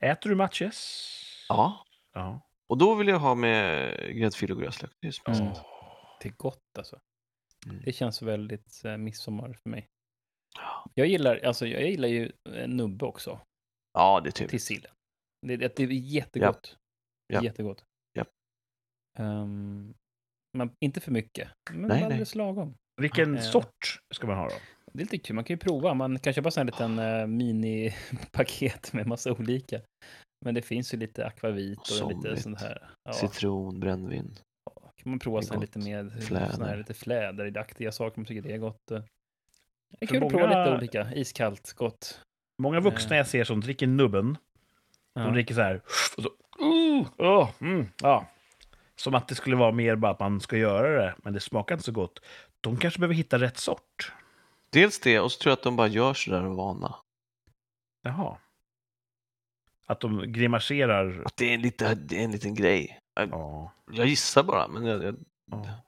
Äter 0.00 0.30
du 0.30 0.36
matches? 0.36 1.10
Ja. 1.48 1.84
Ja. 2.14 2.40
Och 2.68 2.78
då 2.78 2.94
vill 2.94 3.08
jag 3.08 3.18
ha 3.18 3.34
med 3.34 3.90
gräddfil 4.16 4.52
och 4.52 4.60
gräslök. 4.60 4.90
Det 5.00 5.06
är. 5.08 5.12
Det 5.24 5.60
är 6.24 6.32
gott 6.36 6.58
alltså. 6.78 6.98
Mm. 7.66 7.82
Det 7.84 7.92
känns 7.92 8.22
väldigt 8.22 8.84
eh, 8.84 8.96
midsommar 8.96 9.52
för 9.62 9.70
mig. 9.70 9.86
Ja. 10.58 10.90
Jag 10.94 11.06
gillar, 11.06 11.36
alltså, 11.44 11.66
jag 11.66 11.82
gillar 11.90 12.08
ju 12.08 12.32
eh, 12.54 12.68
nubbe 12.68 13.04
också 13.04 13.40
Ja, 13.92 14.20
det 14.20 14.28
är 14.28 14.32
till 14.32 14.48
typ. 14.48 14.60
sillen. 14.60 14.90
Det, 15.46 15.56
det, 15.56 15.76
det 15.76 15.82
är 15.82 15.88
jättegott. 15.92 16.76
Ja. 17.32 17.44
Jättegott. 17.44 17.84
Ja. 18.12 18.24
Ehm, 19.18 19.94
men 20.58 20.70
inte 20.84 21.00
för 21.00 21.10
mycket. 21.12 21.48
Men 21.70 21.80
Nej, 21.80 21.88
nej. 21.90 22.04
alldeles 22.04 22.34
lagom. 22.34 22.74
Vilken 23.00 23.36
Eh. 23.36 23.42
sort 23.42 24.00
ska 24.14 24.26
man 24.26 24.36
ha 24.36 24.48
då? 24.48 24.54
Det 24.92 25.00
är 25.00 25.04
lite 25.04 25.18
kul, 25.18 25.34
man 25.36 25.44
kan 25.44 25.54
ju 25.54 25.58
prova. 25.58 25.94
Man 25.94 26.18
kan 26.18 26.32
köpa 26.32 26.50
en 26.60 26.66
liten 26.66 26.98
uh, 26.98 27.26
minipaket 27.26 28.92
med 28.92 29.06
massa 29.06 29.32
olika. 29.32 29.80
Men 30.44 30.54
det 30.54 30.62
finns 30.62 30.94
ju 30.94 30.98
lite 30.98 31.26
akvavit 31.26 31.78
och 31.78 32.08
lite 32.08 32.20
Somrigt. 32.20 32.42
sånt 32.42 32.60
här. 32.60 32.90
Ja, 33.04 33.12
Citron, 33.12 33.80
brännvin. 33.80 34.34
Kan 35.06 35.10
man 35.10 35.18
prova 35.18 35.42
sen 35.42 35.60
lite 35.60 35.78
med 35.78 36.22
såna 36.22 36.66
här 36.66 36.76
lite 36.76 36.94
fläderaktiga 36.94 37.92
saker. 37.92 38.18
Man 38.20 38.26
tycker 38.26 38.42
det 38.42 38.54
är 38.54 38.58
gott. 38.58 38.86
Det 38.86 39.02
är 40.00 40.06
kul 40.06 40.22
att 40.24 40.30
prova 40.30 40.46
många- 40.46 40.64
lite 40.64 40.76
olika. 40.76 41.14
Iskallt, 41.14 41.72
gott. 41.72 42.20
Många 42.58 42.80
vuxna 42.80 43.10
Eh. 43.10 43.16
jag 43.16 43.26
ser 43.26 43.44
som 43.44 43.60
dricker 43.60 43.86
nubben, 43.86 44.38
Ja. 45.14 45.20
de 45.22 45.32
dricker 45.32 45.54
så 45.54 45.60
här... 45.60 45.82
Och 46.16 46.22
så, 46.22 46.28
uh, 46.64 47.08
oh, 47.18 47.50
mm, 47.60 47.88
ja. 48.02 48.26
Som 48.96 49.14
att 49.14 49.28
det 49.28 49.34
skulle 49.34 49.56
vara 49.56 49.72
mer 49.72 49.96
bara 49.96 50.12
att 50.12 50.20
man 50.20 50.40
ska 50.40 50.56
göra 50.56 51.04
det, 51.04 51.14
men 51.18 51.32
det 51.32 51.40
smakar 51.40 51.74
inte 51.74 51.84
så 51.84 51.92
gott. 51.92 52.20
De 52.60 52.76
kanske 52.76 53.00
behöver 53.00 53.14
hitta 53.14 53.38
rätt 53.38 53.56
sort. 53.58 54.12
Dels 54.70 55.00
det 55.00 55.20
och 55.20 55.32
så 55.32 55.38
tror 55.42 55.50
jag 55.50 55.56
att 55.56 55.62
de 55.62 55.76
bara 55.76 55.86
gör 55.88 56.14
sådär 56.14 56.42
av 56.42 56.56
vana. 56.56 56.94
Jaha. 58.02 58.36
Att 59.86 60.00
de 60.00 60.32
grimaserar. 60.32 61.22
Att 61.24 61.36
det 61.36 61.50
är 61.50 61.54
en, 61.54 61.60
lite, 61.62 61.94
det 61.94 62.20
är 62.20 62.24
en 62.24 62.30
liten 62.32 62.54
grej. 62.54 62.98
Jag, 63.16 63.28
Ja. 63.30 63.72
jag 63.92 64.06
gissar 64.06 64.42
bara, 64.42 64.68
men 64.68 64.84
jag, 64.86 65.04
jag, 65.04 65.16
ja. 65.50 65.80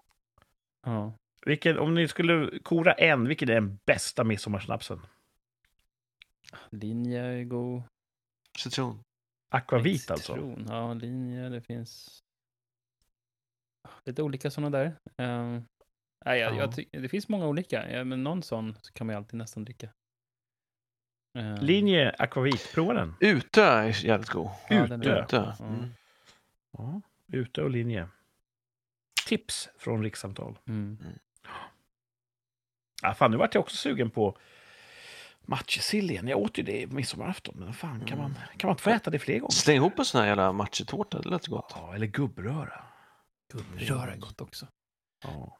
Ja. 0.86 1.12
Vilken, 1.46 1.78
om 1.78 1.94
ni 1.94 2.08
skulle 2.08 2.58
kora 2.58 2.92
en, 2.92 3.28
vilken 3.28 3.48
är 3.50 3.54
den 3.54 3.78
bästa 3.86 4.24
midsommarsnapsen? 4.24 5.00
Linje 6.70 7.22
är 7.22 7.44
god. 7.44 7.82
citron. 8.58 9.00
Akvavit 9.50 10.10
alltså? 10.10 10.32
Citron. 10.34 10.66
Ja, 10.68 10.94
linje. 10.94 11.48
Det 11.48 11.60
finns 11.60 12.18
lite 14.04 14.22
olika 14.22 14.50
sådana 14.50 14.70
där. 14.78 14.86
Um, 15.16 15.64
nej, 16.24 16.40
jag, 16.40 16.54
Ja. 16.54 16.58
jag 16.58 16.76
ty- 16.76 16.88
det 16.90 17.08
finns 17.08 17.28
många 17.28 17.46
olika, 17.46 17.90
ja, 17.90 18.04
men 18.04 18.22
någon 18.24 18.42
sån 18.42 18.74
så 18.82 18.92
kan 18.92 19.06
man 19.06 19.14
ju 19.14 19.16
alltid 19.16 19.38
nästan 19.38 19.64
dricka. 19.64 19.88
Ehm, 21.38 21.54
Linje 21.54 22.14
akvavit, 22.18 22.72
prova 22.74 22.92
den. 22.94 23.14
Ute 23.20 23.62
är 23.62 24.04
jävligt 24.04 24.28
god. 24.30 24.50
ja, 24.68 24.76
är- 24.76 24.84
Ute. 24.98 25.10
Ute. 25.24 25.36
Ja. 25.58 25.64
Mm. 25.66 27.02
Ute 27.32 27.62
och 27.62 27.70
linje. 27.70 28.08
Tips 29.26 29.68
från 29.78 30.02
rikssamtal. 30.02 30.58
Mm. 30.66 30.98
Ja, 33.02 33.14
fan, 33.14 33.30
nu 33.30 33.36
vart 33.36 33.54
jag 33.54 33.60
också 33.60 33.76
sugen 33.76 34.10
på 34.10 34.38
matjessill 35.40 36.10
igen. 36.10 36.28
Jag 36.28 36.38
åt 36.38 36.58
ju 36.58 36.62
det 36.62 36.86
midsommarafton, 36.92 37.54
men 37.58 37.72
fan, 37.72 38.04
kan 38.06 38.18
man, 38.18 38.34
kan 38.56 38.68
man 38.68 38.72
inte 38.74 38.82
få 38.82 38.90
äta 38.90 39.10
det 39.10 39.18
fler 39.18 39.38
gånger? 39.38 39.50
Släng 39.50 39.76
ihop 39.76 39.98
en 39.98 40.04
sån 40.04 40.20
här 40.20 40.28
jävla 40.28 40.52
matjetårta, 40.52 41.20
det 41.22 41.28
låter 41.28 41.50
gott. 41.50 41.72
Ja, 41.76 41.94
eller 41.94 42.06
gubbröra. 42.06 42.84
Gubbröra 43.52 44.12
är 44.12 44.18
gott 44.18 44.40
också. 44.40 44.66
Ja. 45.24 45.58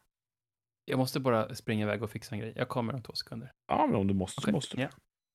Jag 0.85 0.99
måste 0.99 1.21
bara 1.21 1.55
springa 1.55 1.85
iväg 1.85 2.03
och 2.03 2.11
fixa 2.11 2.35
en 2.35 2.41
grej. 2.41 2.53
Jag 2.57 2.69
kommer 2.69 2.95
om 2.95 3.03
två 3.03 3.13
sekunder. 3.15 3.53
ja, 3.69 3.87
men 3.87 3.97
om 3.97 4.07
du 4.07 4.15
måste 4.15 4.41
så 4.41 4.45
Okej, 4.45 4.53
måste 4.53 4.77
du. 4.77 4.83
ja. 4.83 4.89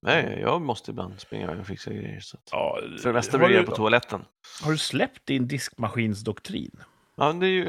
Nej, 0.03 0.37
jag 0.41 0.61
måste 0.61 0.91
ibland 0.91 1.19
springa 1.19 1.43
iväg 1.43 1.59
och 1.59 1.67
fixa 1.67 1.91
grejer. 1.93 2.19
Så. 2.19 2.37
Ja, 2.51 2.79
För 3.01 3.09
det 3.09 3.13
mesta 3.13 3.37
blir 3.37 3.49
jag 3.49 3.65
på 3.65 3.75
toaletten. 3.75 4.25
har 4.63 4.71
du 4.71 4.77
släppt 4.77 5.25
din 5.25 5.47
diskmaskinsdoktrin? 5.47 6.79
Ja, 7.15 7.33
det 7.33 7.45
är 7.45 7.49
ju, 7.49 7.65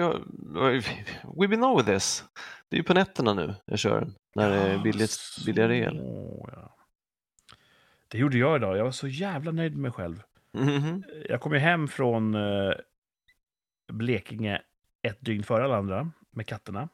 we've 1.23 1.49
been 1.49 1.65
over 1.65 1.83
this. 1.83 2.25
Det 2.69 2.77
är 2.77 2.79
ju 2.79 2.85
på 2.85 2.95
nätterna 2.95 3.35
nu 3.35 3.55
jag 3.65 3.79
kör 3.79 4.01
den. 4.01 4.15
När 4.35 4.51
det 4.51 4.57
är 4.57 4.79
billigt, 4.79 5.17
billigare 5.47 5.79
el. 5.79 6.01
Ja. 6.53 6.77
Det 8.09 8.19
gjorde 8.19 8.39
jag 8.39 8.57
idag. 8.57 8.77
Jag 8.77 8.85
var 8.85 8.91
så 8.93 9.09
jävla 9.09 9.53
nöjd 9.53 9.73
med 9.73 9.81
mig 9.83 9.91
själv. 9.93 10.23
Mhm. 10.53 11.05
Jag 11.29 11.41
kom 11.41 11.53
ju 11.53 11.59
hem 11.59 11.89
från 11.89 12.35
eh, 12.35 12.73
Blekinge 13.93 14.63
ett 15.03 15.19
dygn 15.21 15.43
före 15.43 15.65
alla 15.65 15.77
andra 15.77 16.11
med 16.31 16.47
katterna. 16.47 16.89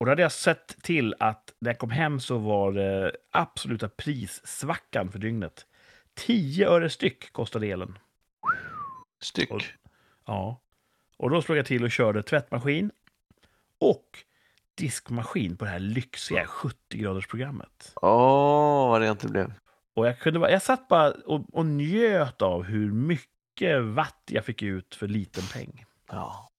Och 0.00 0.06
då 0.06 0.12
hade 0.12 0.22
jag 0.22 0.32
sett 0.32 0.82
till 0.82 1.14
att 1.18 1.52
när 1.58 1.70
jag 1.70 1.78
kom 1.78 1.90
hem 1.90 2.20
så 2.20 2.38
var 2.38 2.72
det 2.72 3.16
absoluta 3.30 3.88
prissvackan 3.88 5.12
för 5.12 5.18
dygnet. 5.18 5.66
10 6.14 6.68
öre 6.68 6.90
styck 6.90 7.32
kostade 7.32 7.66
elen. 7.66 7.98
Styck. 9.20 9.50
Och- 9.50 9.62
Ja. 10.24 10.60
Och 11.16 11.30
då 11.30 11.42
slog 11.42 11.58
jag 11.58 11.66
till 11.66 11.84
och 11.84 11.90
körde 11.90 12.22
tvättmaskin 12.22 12.90
och 13.78 14.18
diskmaskin 14.74 15.56
på 15.56 15.64
det 15.64 15.70
här 15.70 15.78
lyxiga 15.78 16.44
70-gradersprogrammet. 16.44 17.92
Åh, 17.96 18.88
vad 18.90 19.00
rent 19.02 19.20
det 19.20 19.28
blev. 19.28 19.52
Och 19.94 20.06
jag, 20.06 20.18
kunde 20.18 20.38
bara, 20.40 20.50
jag 20.50 20.62
satt 20.62 20.88
bara 20.88 21.10
och, 21.10 21.54
och 21.54 21.66
njöt 21.66 22.42
av 22.42 22.62
hur 22.62 22.92
mycket 22.92 23.82
watt 23.84 24.22
jag 24.26 24.44
fick 24.44 24.62
ut 24.62 24.94
för 24.94 25.08
liten 25.08 25.44
peng. 25.52 25.84
Ja, 26.10 26.50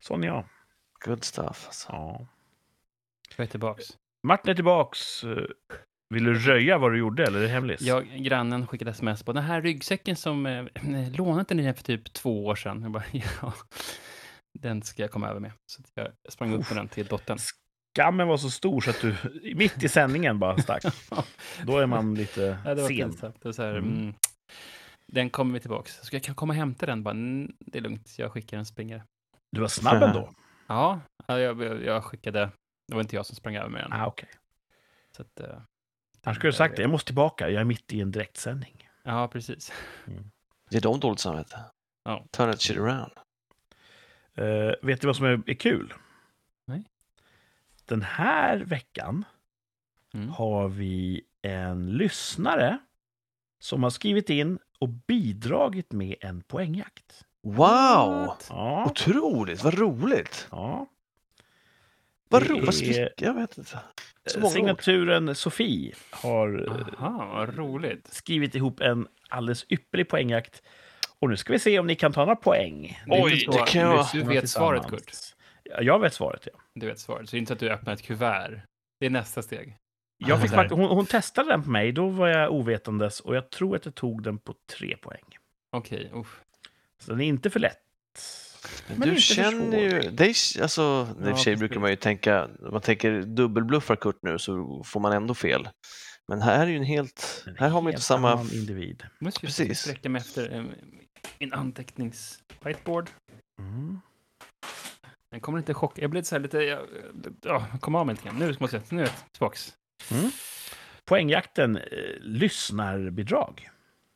Sån 0.00 0.22
är 0.24 0.28
jag. 0.28 0.44
good 1.04 1.24
stuff. 1.24 1.64
Alltså. 1.66 1.92
Ja. 1.92 2.26
Jag 3.36 3.44
är 3.44 3.50
tillbaks. 3.50 3.84
Martin 4.26 4.50
är 4.50 4.54
tillbaks. 4.54 5.24
Vill 6.14 6.24
du 6.24 6.34
röja 6.38 6.78
vad 6.78 6.92
du 6.92 6.98
gjorde 6.98 7.24
eller 7.26 7.38
är 7.38 7.42
det 7.42 7.48
hemligt? 7.48 7.80
Jag, 7.80 8.06
grannen 8.06 8.66
skickade 8.66 8.90
sms 8.90 9.22
på 9.22 9.32
den 9.32 9.42
här 9.44 9.62
ryggsäcken 9.62 10.16
som 10.16 10.46
eh, 10.46 10.64
lånade 11.16 11.54
ni 11.54 11.62
den 11.62 11.74
för 11.74 11.82
typ 11.82 12.12
två 12.12 12.46
år 12.46 12.54
sedan. 12.56 12.82
Jag 12.82 12.90
bara, 12.90 13.04
ja, 13.12 13.52
den 14.58 14.82
ska 14.82 15.02
jag 15.02 15.10
komma 15.10 15.28
över 15.28 15.40
med. 15.40 15.52
Så 15.66 15.82
jag 15.94 16.08
sprang 16.32 16.54
upp 16.54 16.70
med 16.70 16.76
den 16.78 16.88
till 16.88 17.06
dottern. 17.06 17.38
Skammen 17.96 18.28
var 18.28 18.36
så 18.36 18.50
stor 18.50 18.80
så 18.80 18.90
att 18.90 19.00
du 19.00 19.16
mitt 19.54 19.82
i 19.84 19.88
sändningen 19.88 20.38
bara 20.38 20.58
stack. 20.58 20.82
Då 21.66 21.78
är 21.78 21.86
man 21.86 22.14
lite 22.14 22.58
Ja, 22.64 22.74
det 22.74 22.82
var 22.82 22.88
sen. 22.88 22.96
pinsamt. 22.96 23.36
Det 23.42 23.48
var 23.48 23.52
så 23.52 23.62
här, 23.62 23.76
Mm. 23.76 23.92
mm. 24.00 24.14
Den 25.12 25.30
kommer 25.30 25.54
vi 25.54 25.60
tillbaks. 25.60 25.92
Ska 26.02 26.16
jag 26.16 26.22
kan 26.22 26.34
komma 26.34 26.50
och 26.52 26.56
hämta 26.56 26.86
den? 26.86 27.02
Bara, 27.02 27.10
"Mm, 27.10 27.52
det 27.60 27.78
är 27.78 27.82
lugnt, 27.82 28.14
jag 28.18 28.32
skickar 28.32 28.58
en 28.58 28.66
springare. 28.66 29.02
Du 29.52 29.60
var 29.60 29.68
snabb 29.68 30.02
ändå. 30.02 30.30
Ja, 30.66 31.00
ja, 31.26 31.38
jag, 31.40 31.62
jag 31.62 31.84
jag 31.84 32.04
skickade. 32.04 32.50
Det 32.86 32.94
var 32.94 33.00
inte 33.00 33.16
jag 33.16 33.26
som 33.26 33.36
sprang 33.36 33.56
över 33.56 33.68
med 33.68 33.82
den. 33.82 33.92
Ah, 33.92 34.06
okay. 34.06 34.28
Så 35.16 35.22
att, 35.22 35.40
eh, 35.40 35.58
Annars 36.24 36.36
skulle 36.36 36.50
du 36.50 36.56
sagt 36.56 36.76
det. 36.76 36.82
Jag 36.82 36.90
måste 36.90 37.06
tillbaka. 37.06 37.50
Jag 37.50 37.60
är 37.60 37.64
mitt 37.64 37.92
i 37.92 38.00
en 38.00 38.10
direktsändning. 38.10 38.88
Ja, 39.02 39.28
precis. 39.28 39.72
Ge 40.70 40.80
dem 40.80 41.00
dåligt 41.00 41.20
samvete. 41.20 41.58
Ja. 42.04 42.24
Turn 42.30 42.50
that 42.52 42.60
shit 42.60 42.78
around. 42.78 43.10
Eh, 44.34 44.74
vet 44.82 45.00
du 45.00 45.06
vad 45.06 45.16
som 45.16 45.26
är, 45.26 45.42
är 45.46 45.54
kul? 45.54 45.94
Nej. 46.66 46.84
Den 47.84 48.02
här 48.02 48.58
veckan 48.58 49.24
Mm. 50.14 50.28
har 50.28 50.68
vi 50.68 51.22
en 51.42 51.92
lyssnare 51.92 52.78
som 53.58 53.82
har 53.82 53.90
skrivit 53.90 54.30
in 54.30 54.58
och 54.78 54.88
bidragit 54.88 55.92
med 55.92 56.16
en 56.20 56.42
poängjakt. 56.42 57.24
Wow! 57.42 58.32
Ja, 58.48 58.84
Otroligt, 58.86 59.64
vad 59.64 59.78
roligt! 59.78 60.48
ja. 60.50 60.86
Vad 62.28 62.50
roligt, 62.50 62.82
är- 62.82 63.12
jag 63.16 63.34
vet 63.34 63.58
inte. 63.58 63.78
Så 64.26 64.38
många 64.40 64.46
ord. 64.50 64.52
Signaturen 64.52 65.34
Sofie 65.34 65.94
har 66.10 66.66
eh, 66.98 67.04
Aha, 67.04 67.46
roligt. 67.46 68.12
skrivit 68.14 68.54
ihop 68.54 68.80
en 68.80 69.08
alldeles 69.28 69.66
ypperlig 69.68 70.08
poängjakt. 70.08 70.62
Och 71.18 71.30
nu 71.30 71.36
ska 71.36 71.52
vi 71.52 71.58
se 71.58 71.78
om 71.78 71.86
ni 71.86 71.94
kan 71.94 72.12
ta 72.12 72.20
några 72.20 72.36
poäng. 72.36 73.00
Det 73.06 73.22
Oj, 73.22 73.46
det 73.52 73.66
kan 73.66 73.80
jag- 73.82 74.06
Du 74.12 74.22
vet 74.22 74.50
svaret. 74.50 74.86
Kurt. 74.90 75.10
Ja, 75.62 75.80
jag 75.80 75.98
vet 76.00 76.14
svaret, 76.14 76.48
ja. 76.52 76.60
Du 76.74 76.86
vet 76.86 76.98
svaret. 76.98 77.28
Så 77.28 77.36
det 77.36 77.36
är 77.36 77.38
inte 77.38 77.48
så 77.50 77.52
att 77.54 77.60
du 77.60 77.70
öppnar 77.70 77.92
ett 77.92 78.02
kuvert. 78.02 78.60
Det 79.00 79.06
är 79.06 79.10
nästa 79.10 79.42
steg. 79.42 79.76
Jag 80.18 80.42
fick 80.42 80.50
hon, 80.52 80.80
hon 80.88 81.06
testade 81.06 81.48
den 81.50 81.62
på 81.62 81.70
mig, 81.70 81.92
då 81.92 82.08
var 82.08 82.28
jag 82.28 82.52
ovetandes 82.52 83.20
och 83.20 83.36
jag 83.36 83.50
tror 83.50 83.76
att 83.76 83.84
jag 83.84 83.94
tog 83.94 84.22
den 84.22 84.38
på 84.38 84.54
tre 84.78 84.96
poäng. 84.96 85.24
Okej, 85.72 86.10
uff. 86.14 86.40
Så 86.98 87.10
den 87.10 87.20
är 87.20 87.24
inte 87.26 87.50
för 87.50 87.60
lätt. 87.60 87.78
Men 88.96 89.08
du 89.08 89.20
känner 89.20 89.78
ju, 89.78 90.00
dig, 90.10 90.34
alltså, 90.62 91.08
i 91.20 91.22
och 91.22 91.26
för 91.26 91.34
sig 91.36 91.56
brukar 91.56 91.80
man 91.80 91.90
ju 91.90 91.96
tänka, 91.96 92.44
om 92.44 92.72
man 92.72 92.80
tänker 92.80 93.22
dubbelbluffar 93.22 93.96
Kurt 93.96 94.18
nu 94.22 94.38
så 94.38 94.82
får 94.84 95.00
man 95.00 95.12
ändå 95.12 95.34
fel. 95.34 95.68
Men 96.28 96.42
här 96.42 96.66
är 96.66 96.70
ju 96.70 96.76
en 96.76 96.84
helt, 96.84 97.44
En 97.46 97.56
här 97.56 97.68
har 97.68 97.80
man 97.80 97.84
helt 97.84 97.94
inte 97.94 98.06
samma, 98.06 98.40
individ. 98.52 99.02
Jag 99.18 99.24
måste 99.24 99.40
ju 99.40 99.46
Precis. 99.46 99.80
sträcka 99.80 100.08
mig 100.08 100.20
efter 100.20 100.54
eh, 100.56 100.64
min 101.38 101.52
antecknings-whiteboard. 101.52 103.06
Mm. 103.58 104.00
Den 105.30 105.40
kommer 105.40 105.58
inte 105.58 105.74
chocka. 105.74 106.00
Jag 106.00 106.10
blev 106.10 106.20
lite 106.20 106.28
så 106.28 106.34
här 106.34 106.42
lite... 106.42 106.58
Jag, 106.58 106.80
ja, 107.42 107.66
kom 107.80 107.94
av 107.94 108.06
mig 108.06 108.14
lite 108.14 108.24
grann. 108.24 108.38
Nu 108.38 108.56
måste 108.60 108.76
jag... 108.76 108.82
Nu 108.92 109.02
är 109.02 109.06
jag 109.06 109.32
tillbaks. 109.32 109.74
Mm. 110.10 110.30
Poängjakten, 111.04 111.76
eh, 111.76 111.82
lyssnarbidrag. 112.20 113.68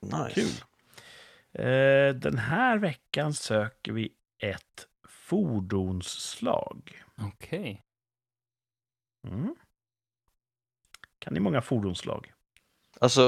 nice. 0.03 0.35
Kul. 0.35 0.51
Eh, 1.53 2.15
den 2.15 2.39
här 2.39 2.79
veckan 2.79 3.35
söker 3.35 3.93
vi 3.93 4.13
ett 4.39 4.87
fordonsslag. 5.09 7.03
Okej. 7.21 7.83
Mm. 9.29 9.55
Kan 11.19 11.35
ni 11.35 11.41
många 11.41 11.61
fordonsslag? 11.63 12.33
Alltså, 13.01 13.23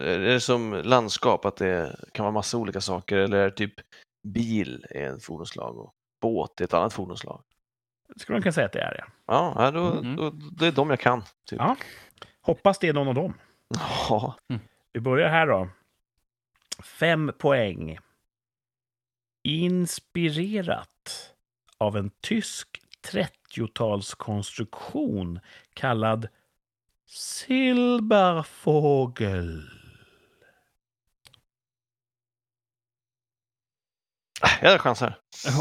är 0.00 0.18
det 0.18 0.40
som 0.40 0.72
landskap, 0.84 1.44
att 1.44 1.56
det 1.56 1.96
kan 2.12 2.24
vara 2.24 2.32
massa 2.32 2.58
olika 2.58 2.80
saker, 2.80 3.16
eller 3.18 3.36
är 3.38 3.44
det 3.44 3.56
typ 3.56 3.74
bil 4.22 4.86
är 4.90 5.06
en 5.10 5.20
fordonslag 5.20 5.78
och 5.78 5.94
båt 6.20 6.60
är 6.60 6.64
ett 6.64 6.74
annat 6.74 6.92
fordonslag? 6.92 7.42
Det 8.08 8.20
skulle 8.20 8.34
man 8.34 8.42
kunna 8.42 8.52
säga 8.52 8.66
att 8.66 8.72
det 8.72 8.80
är, 8.80 9.04
ja. 9.26 9.54
Ja, 9.56 9.70
då, 9.70 9.94
Mhm. 9.94 10.16
då, 10.16 10.30
det 10.30 10.66
är 10.66 10.72
de 10.72 10.90
jag 10.90 11.00
kan. 11.00 11.22
Typ. 11.46 11.58
Ja. 11.60 11.76
Hoppas 12.40 12.78
det 12.78 12.88
är 12.88 12.92
någon 12.92 13.08
av 13.08 13.14
dem. 13.14 13.34
Ja. 14.08 14.36
Vi 14.92 15.00
börjar 15.00 15.28
här 15.28 15.46
då. 15.46 15.68
Fem 16.82 17.32
poäng. 17.38 17.98
Inspirerat 19.46 21.34
av 21.78 21.96
en 21.96 22.10
tysk 22.20 22.68
30-talskonstruktion 23.12 25.40
kallad 25.74 26.28
Silberfågel. 27.06 29.62
Jag 34.62 34.80
chansar. 34.80 35.18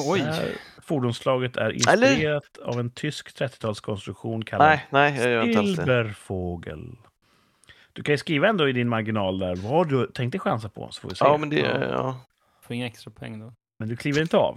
Oj. 0.07 0.19
Det 0.19 0.25
här 0.25 0.51
fordonsslaget 0.81 1.57
är 1.57 1.71
inspirerat 1.71 2.57
av 2.57 2.79
en 2.79 2.91
tysk 2.91 3.39
30-talskonstruktion 3.39 4.45
kallad 4.45 4.67
Nej, 4.67 4.87
nej, 4.89 5.17
jag 5.17 5.31
gör 5.31 5.43
inte 5.43 5.59
alls 5.59 5.69
det. 5.69 5.75
Silberfågel. 5.75 6.95
Du 7.93 8.03
kan 8.03 8.13
ju 8.13 8.17
skriva 8.17 8.47
ändå 8.47 8.69
i 8.69 8.73
din 8.73 8.89
marginal 8.89 9.39
där 9.39 9.55
vad 9.55 9.89
du 9.89 10.07
tänkte 10.07 10.39
chansa 10.39 10.69
på, 10.69 10.91
så 10.91 11.01
får 11.01 11.09
vi 11.09 11.15
se. 11.15 11.25
Ja, 11.25 11.37
men 11.37 11.49
det, 11.49 11.59
ja. 11.59 12.25
Får 12.61 12.75
inga 12.75 12.85
extra 12.85 13.11
poäng 13.11 13.39
då. 13.39 13.53
Men 13.83 13.89
du 13.89 13.95
kliver 13.95 14.21
inte 14.21 14.37
av. 14.37 14.55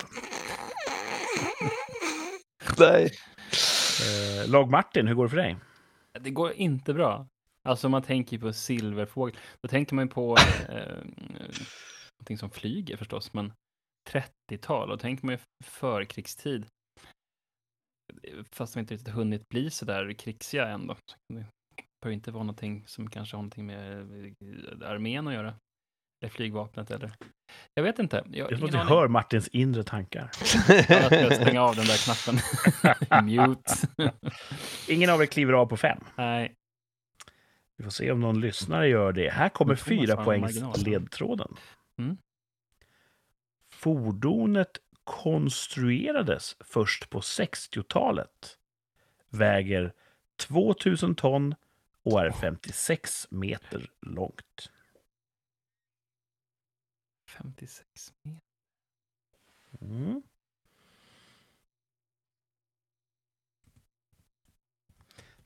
Nej. 2.79 3.11
Eh, 4.03 4.51
Lag 4.51 4.71
Martin, 4.71 5.07
hur 5.07 5.15
går 5.15 5.25
det 5.25 5.31
för 5.31 5.37
dig? 5.37 5.57
Det 6.21 6.31
går 6.31 6.53
inte 6.53 6.95
bra. 6.95 7.27
Alltså 7.63 7.87
om 7.87 7.91
man 7.91 8.03
tänker 8.03 8.39
på 8.39 8.53
silverfågel, 8.53 9.37
då 9.63 9.69
tänker 9.69 9.95
man 9.95 10.05
ju 10.05 10.11
på 10.11 10.37
eh, 10.69 11.05
någonting 12.19 12.39
som 12.39 12.51
flyger 12.51 12.97
förstås, 12.97 13.33
men 13.33 13.53
30-tal, 14.11 14.91
och 14.91 15.01
tänker 15.01 15.27
man 15.27 15.35
ju 15.35 15.41
förkrigstid. 15.65 16.67
Fast 18.51 18.77
vi 18.77 18.81
inte 18.81 18.95
riktigt 18.95 19.15
hunnit 19.15 19.49
bli 19.49 19.71
så 19.71 19.85
där 19.85 20.13
krixiga 20.13 20.69
än 20.69 20.87
då. 20.87 20.95
Så 20.95 21.17
Det 21.29 21.45
behöver 22.01 22.15
inte 22.15 22.31
vara 22.31 22.45
någonting 22.45 22.85
som 22.87 23.11
kanske 23.11 23.37
har 23.37 23.43
någonting 23.43 23.67
med 23.67 23.99
armén 24.83 25.29
att 25.29 25.35
göra. 25.35 25.55
Eller 26.21 26.31
flygvapnet 26.31 26.91
eller... 26.91 27.13
Jag 27.75 27.83
vet 27.83 27.99
inte. 27.99 28.25
Jag, 28.31 28.53
Jag 28.53 28.59
tror 28.59 28.69
att 28.69 28.75
aning. 28.75 28.89
hör 28.89 29.09
Martins 29.09 29.49
inre 29.49 29.85
tankar. 29.85 30.31
Jag 30.69 31.07
ska 31.07 31.31
stänga 31.35 31.63
av 31.63 31.77
den 31.77 31.85
där 31.85 32.05
knappen. 32.05 32.39
Mute. 33.27 34.13
Ingen 34.89 35.11
av 35.11 35.23
er 35.23 35.27
kliver 35.27 35.53
av 35.53 35.67
på 35.67 35.77
fem. 35.77 35.99
Nej. 36.17 36.55
Vi 37.77 37.85
får 37.85 37.91
se 37.91 38.11
om 38.13 38.21
någon 38.21 38.41
lyssnare 38.41 38.89
gör 38.89 39.13
det. 39.13 39.31
Här 39.31 39.49
kommer 39.49 39.77
fyra 39.77 40.25
poängs 40.25 40.87
ledtråden. 40.87 41.57
Mm. 41.99 42.17
Fordonet 43.73 44.79
konstruerades 45.05 46.57
först 46.61 47.11
på 47.11 47.21
60-talet. 47.21 48.59
Väger 49.31 49.93
2000 50.37 51.15
ton 51.15 51.55
och 52.03 52.21
är 52.21 52.31
56 52.31 53.27
meter 53.31 53.87
långt. 54.03 54.71
56 57.39 58.13
meter. 58.23 58.41
Mm. 59.81 60.23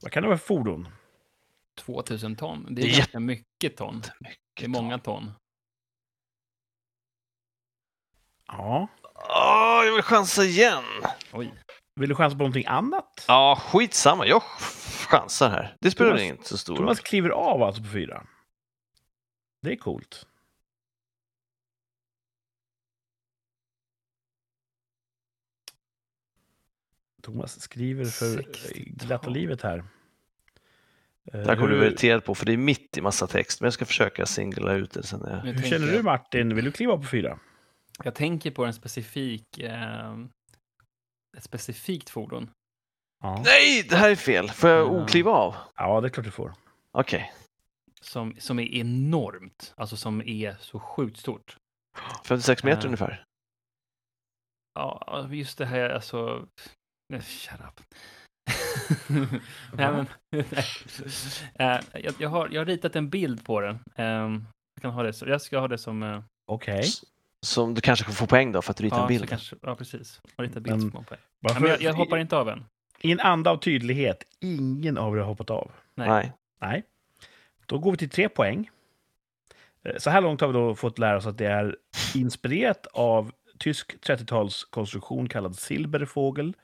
Vad 0.03 0.13
kan 0.13 0.23
det 0.23 0.29
vara 0.29 0.39
för 0.39 0.47
fordon? 0.47 0.89
2000 1.79 2.37
ton. 2.37 2.67
Det 2.69 2.75
Det 2.75 2.83
är 2.89 2.93
är 2.93 2.97
ganska 2.97 3.21
mycket 3.21 3.77
ton. 3.77 4.03
Det 4.55 4.65
är 4.65 4.69
många 4.69 4.99
ton. 4.99 5.33
Ja. 8.47 8.89
Åh, 9.15 9.83
jag 9.87 9.93
vill 9.95 10.03
chansa 10.03 10.45
igen. 10.45 10.85
Oj. 11.33 11.55
Vill 11.95 12.09
du 12.09 12.15
chansa 12.15 12.35
på 12.37 12.39
någonting 12.43 12.67
annat? 12.67 13.25
Ja, 13.29 13.59
skitsamma. 13.63 14.27
Jag 14.27 14.43
chansar 15.09 15.51
här. 15.51 15.77
Det 15.81 15.91
spelar 15.91 16.11
Thomas- 16.11 16.23
inte 16.23 16.49
så 16.49 16.59
stor 16.59 16.73
roll. 16.75 16.83
Thomas 16.83 17.01
kliver 17.01 17.31
av 17.31 17.63
alltså 17.63 17.83
på 17.83 17.89
fyra. 17.89 18.27
Det 19.63 19.73
är 19.73 19.77
coolt. 19.77 20.27
Thomas 27.21 27.61
skriver 27.61 28.05
för 28.05 28.27
60-tal. 28.27 29.07
glatta 29.07 29.31
livet 29.31 29.63
här. 29.63 29.85
Det 31.25 31.39
här 31.47 31.57
kommer 31.57 31.69
du 31.69 31.77
vara 31.77 31.87
irriterad 31.87 32.25
på 32.25 32.35
för 32.35 32.47
det 32.47 32.53
är 32.53 32.57
mitt 32.57 32.97
i 32.99 33.01
massa 33.01 33.27
text, 33.27 33.61
men 33.61 33.67
jag 33.67 33.75
ska 33.75 33.85
försöka 33.85 34.27
singla 34.27 34.73
ut 34.73 34.91
det 34.91 35.03
sen. 35.03 35.21
Jag... 35.25 35.37
Hur 35.37 35.53
tänker 35.53 35.69
känner 35.71 35.87
du 35.93 36.03
Martin? 36.03 36.55
Vill 36.55 36.65
du 36.65 36.73
kliva 36.73 36.97
på 36.97 37.03
fyra? 37.05 37.39
Jag 38.05 38.15
tänker 38.15 38.51
på 38.51 38.65
en 38.65 38.75
specifik, 38.75 39.59
eh, 39.59 40.13
ett 41.37 41.45
specifikt 41.45 42.11
fordon. 42.11 42.51
Ja. 43.23 43.43
Nej, 43.45 43.87
det 43.91 43.97
här 43.97 44.11
är 44.11 44.15
fel. 44.17 44.51
Får 44.51 44.71
jag 44.71 44.79
Ja. 44.79 45.03
okliva 45.03 45.31
av? 45.31 45.55
ja, 45.77 46.01
det 46.01 46.09
är 46.09 46.11
klart 46.11 46.25
du 46.25 46.31
får. 46.31 46.53
Okej, 46.93 47.33
Som, 48.01 48.35
som 48.39 48.59
är 48.59 48.75
enormt, 48.75 49.75
alltså 49.77 49.97
som 49.97 50.23
är 50.23 50.57
så 50.61 50.81
sjukt 50.81 51.19
stort. 51.19 51.57
56 52.25 52.65
meter 52.65 52.83
Ja. 52.83 52.87
ungefär. 52.87 53.25
Ja, 54.75 55.29
just 55.33 55.59
det 55.59 55.67
här, 55.67 55.91
alltså... 55.91 56.47
Nej, 57.11 57.21
shut 57.23 57.61
up. 57.61 57.81
nej, 59.73 59.93
men, 59.93 60.07
Eh, 61.59 61.81
jag, 61.95 62.15
jag, 62.19 62.29
har, 62.29 62.49
jag 62.53 62.61
har 62.61 62.67
ritat 62.67 62.97
en 62.97 63.11
bild 63.11 63.45
på 63.45 63.61
den. 63.61 63.79
Ehm, 63.97 64.45
jag, 64.75 64.83
kan 64.83 64.91
ha 64.91 65.03
det, 65.03 65.23
jag 65.27 65.41
ska 65.43 65.59
ha 65.59 65.69
det 65.69 65.79
som... 65.79 66.03
eh, 66.03 66.23
Okej. 66.47 66.85
Som 67.47 67.75
du 67.75 67.81
kanske 67.81 68.05
kan 68.05 68.15
få 68.15 68.27
poäng 68.27 68.53
då 68.53 68.63
för 68.63 68.71
att 68.71 68.77
du 68.77 68.85
ritar 68.85 68.97
ja, 68.97 69.03
en 69.03 69.09
bild. 69.09 69.29
kanske, 69.29 69.57
ja, 69.63 69.75
precis. 69.75 70.21
Jag 70.37 70.43
har 70.45 70.49
ritat 70.49 70.63
bild 70.63 70.77
Men- 70.77 70.81
som 70.81 70.91
på. 70.91 71.03
Bara 71.03 71.17
Ja, 71.41 71.55
för- 71.55 71.61
men 71.61 71.71
jag, 71.71 71.83
jag 71.83 71.95
hoppar 71.95 72.19
inte 72.19 72.37
av 72.37 72.49
än. 72.49 72.65
I 73.01 73.13
en 73.13 73.21
anda 73.21 73.51
av 73.51 73.57
tydlighet, 73.57 74.25
ingen 74.41 74.99
av 74.99 75.17
er 75.17 75.21
har 75.21 75.27
hoppat 75.27 75.51
av. 75.51 75.71
Nej. 75.95 76.09
Nej. 76.09 76.33
Nej. 76.61 76.83
Då 77.67 77.79
går 77.79 77.91
vi 77.91 77.97
till 77.99 78.11
tre 78.11 78.29
poäng. 78.29 78.71
Eh, 79.85 79.97
Så 79.99 80.11
här 80.11 80.21
långt 80.21 80.41
har 80.41 80.49
vi 80.49 80.55
då 80.55 80.75
fått 80.75 80.99
lära 80.99 81.17
oss 81.17 81.27
att 81.27 81.39
det 81.39 81.47
är 81.47 81.77
inspirerat 82.15 82.87
av 82.87 83.33
tysk 83.59 83.97
30-talskonstruktion 84.07 85.29
kallad 85.29 85.57
Silbervogel. 85.57 86.55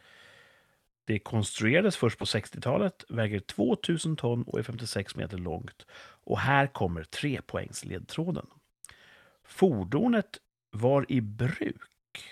Det 1.07 1.18
konstruerades 1.18 1.96
först 1.96 2.18
på 2.18 2.24
60-talet, 2.24 3.04
väger 3.09 3.40
2000 3.40 4.16
ton 4.16 4.42
och 4.42 4.59
är 4.59 4.62
56 4.62 5.16
meter 5.16 5.38
långt. 5.38 5.86
Och 6.24 6.38
här 6.38 6.66
kommer 6.66 7.04
trepoängsledtråden. 7.04 8.46
Fordonet 9.44 10.38
var 10.70 11.07
i 11.09 11.20
bruk 11.20 12.24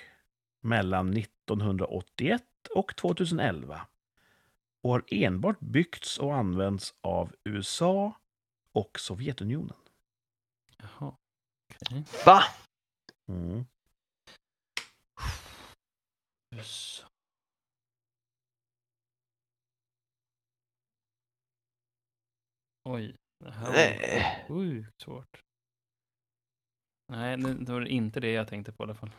mellan 0.61 1.17
1981 1.17 2.43
och 2.75 2.97
2011 2.97 3.87
och 4.83 4.91
har 4.91 5.05
enbart 5.07 5.61
byggts 5.61 6.19
och 6.19 6.35
använts 6.35 6.95
av 7.01 7.35
USA 7.45 8.13
och 8.73 9.01
Sovjetunionen. 9.01 9.77
Jaha. 10.77 11.13
Okej. 11.81 12.05
Va? 12.27 12.43
Mm. 13.29 13.65
USA. 16.51 17.14
Oj. 22.85 23.17
Det 23.39 23.51
här 23.51 23.67
var 23.67 23.73
Nej. 23.73 24.45
sjukt 24.49 25.03
svårt. 25.03 25.43
Nej, 27.09 27.37
det 27.37 27.73
var 27.73 27.87
inte 27.87 28.21
det 28.21 28.33
jag 28.33 28.49
tänkte 28.49 28.73
på 28.73 28.83
i 28.83 28.85
alla 28.85 28.95
fall. 28.95 29.11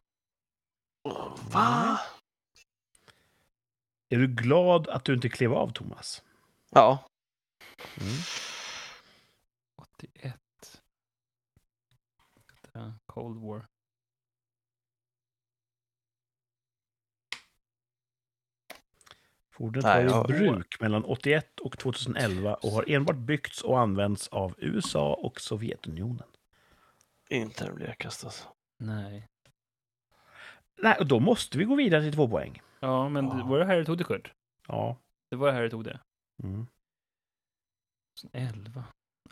Va? 1.51 1.99
Är 4.09 4.17
du 4.17 4.27
glad 4.27 4.87
att 4.87 5.05
du 5.05 5.13
inte 5.13 5.29
klev 5.29 5.53
av, 5.53 5.69
Thomas? 5.69 6.23
Ja. 6.69 7.07
Mm. 8.01 8.13
81. 9.75 10.81
Det 12.61 12.79
är 12.79 12.93
Cold 13.05 13.41
War. 13.41 13.65
Fordonet 19.57 19.83
var 19.83 19.99
i 20.01 20.05
ja. 20.05 20.23
bruk 20.23 20.79
mellan 20.81 21.03
81 21.05 21.59
och 21.59 21.77
2011 21.77 22.53
och 22.53 22.69
har 22.71 22.85
enbart 22.91 23.15
byggts 23.15 23.61
och 23.61 23.79
använts 23.79 24.27
av 24.27 24.55
USA 24.57 25.13
och 25.13 25.41
Sovjetunionen. 25.41 26.27
Inte 27.29 27.65
den 27.65 27.75
blekaste 27.75 28.25
alltså. 28.25 28.47
Nej. 28.77 29.27
Nej, 30.81 30.95
och 30.99 31.07
då 31.07 31.19
måste 31.19 31.57
vi 31.57 31.63
gå 31.63 31.75
vidare 31.75 32.01
till 32.01 32.13
två 32.13 32.27
poäng. 32.27 32.61
Ja, 32.79 33.09
men 33.09 33.29
det 33.29 33.37
Ja. 33.37 33.45
var 33.45 33.59
det 33.59 33.65
här 33.65 33.75
du 33.77 33.85
tog 33.85 33.97
det, 33.97 34.03
Kurt? 34.03 34.33
Ja. 34.67 34.97
Det 35.29 35.35
var 35.35 35.47
det 35.47 35.53
här 35.53 35.61
du 35.61 35.69
tog 35.69 35.83
det? 35.83 35.99
Mm. 36.43 36.67
11. 38.33 38.83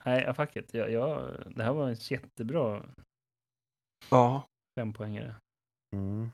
Nej, 0.06 0.24
ja, 0.24 0.34
fuck 0.34 0.56
it. 0.56 0.74
Jag, 0.74 0.92
jag, 0.92 1.34
det 1.56 1.64
här 1.64 1.74
var 1.74 1.90
en 1.90 1.96
jättebra 2.00 2.84
Ja. 4.10 4.48
fempoängare. 4.76 5.36
Mm. 5.92 6.32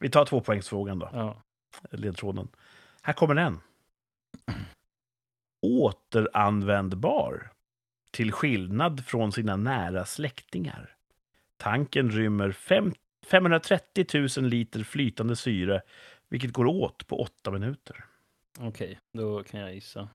Vi 0.00 0.10
tar 0.10 0.24
tvåpoängsfrågan 0.24 0.98
då, 0.98 1.10
Ja. 1.12 1.42
Ledtråden. 1.90 2.48
Här 3.02 3.12
kommer 3.12 3.34
den. 3.34 3.60
Återanvändbar. 5.62 7.52
Till 8.10 8.32
skillnad 8.32 9.04
från 9.04 9.32
sina 9.32 9.56
nära 9.56 10.04
släktingar. 10.04 10.96
Tanken 11.56 12.10
rymmer 12.10 12.52
fem, 12.52 12.92
530 13.26 14.06
000 14.38 14.48
liter 14.48 14.82
flytande 14.84 15.36
syre, 15.36 15.82
vilket 16.28 16.52
går 16.52 16.66
åt 16.66 17.06
på 17.06 17.20
åtta 17.20 17.50
minuter. 17.50 18.04
Okej, 18.58 19.00
då 19.12 19.42
kan 19.42 19.60
jag 19.60 19.74
gissa. 19.74 20.08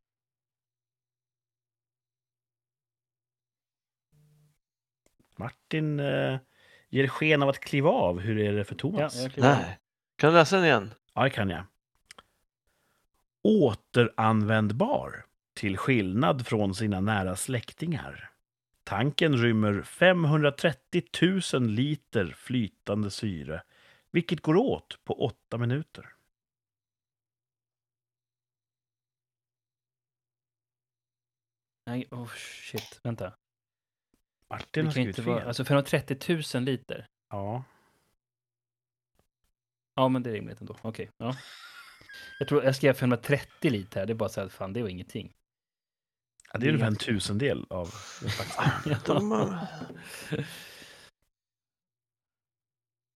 Martin 5.36 6.00
eh, 6.00 6.40
ger 6.90 7.08
sken 7.08 7.44
av 7.44 7.50
att 7.50 7.60
kliva 7.60 7.90
av. 7.90 8.20
Hur 8.20 8.40
är 8.40 8.54
det 8.54 8.64
för 8.64 8.76
Ja, 8.76 8.80
Thomas? 8.80 9.26
av. 9.26 9.32
Nej. 9.38 9.80
Kan 10.18 10.30
du 10.32 10.40
läsa 10.40 10.56
den 10.56 10.66
igen? 10.66 10.94
Ja, 11.14 11.24
det 11.24 11.30
kan 11.30 11.50
jag. 11.50 11.64
Återanvändbar. 13.44 15.26
Till 15.54 15.78
skillnad 15.78 16.48
från 16.48 16.76
sina 16.76 17.00
nära 17.00 17.36
släktingar. 17.36 18.32
Tanken 18.84 19.38
rymmer 19.38 19.82
530 19.82 21.04
000 21.54 21.68
liter 21.68 22.26
flytande 22.26 23.12
syre, 23.12 23.64
vilket 24.12 24.42
går 24.42 24.56
åt 24.56 25.00
på 25.04 25.26
åtta 25.26 25.58
minuter. 25.58 26.14
Nej, 31.86 32.08
oh 32.12 32.28
shit. 32.36 33.00
Vänta. 33.04 33.34
Martin 34.50 34.68
Det 34.72 34.82
har 34.82 34.92
skrivit 34.92 35.08
inte 35.08 35.24
fel. 35.24 35.34
vara... 35.34 35.46
Alltså 35.46 35.66
530 35.66 36.44
000 36.56 36.64
liter. 36.64 37.08
Ja. 37.30 37.64
Ja, 39.96 40.08
men 40.08 40.24
det 40.24 40.30
är 40.30 40.34
rimligt 40.34 40.60
ändå. 40.62 40.76
Okej, 40.82 41.10
ja. 41.18 41.36
Jag 42.40 42.48
tror 42.48 42.64
jag 42.64 42.76
skrev 42.76 42.94
530 42.94 43.72
liter 43.72 44.00
här. 44.00 44.08
Det 44.08 44.14
är 44.14 44.16
bara 44.16 44.30
så 44.30 44.42
här, 44.42 44.50
fan, 44.50 44.74
det 44.74 44.82
var 44.82 44.90
ingenting. 44.90 45.34
ja, 46.54 46.60
det 46.60 46.66
är 46.66 46.70
ungefär 46.70 46.88
en 46.88 46.96
tusendel 46.96 47.66
av 47.70 47.94
den 48.22 48.30
faktiska. 48.30 49.62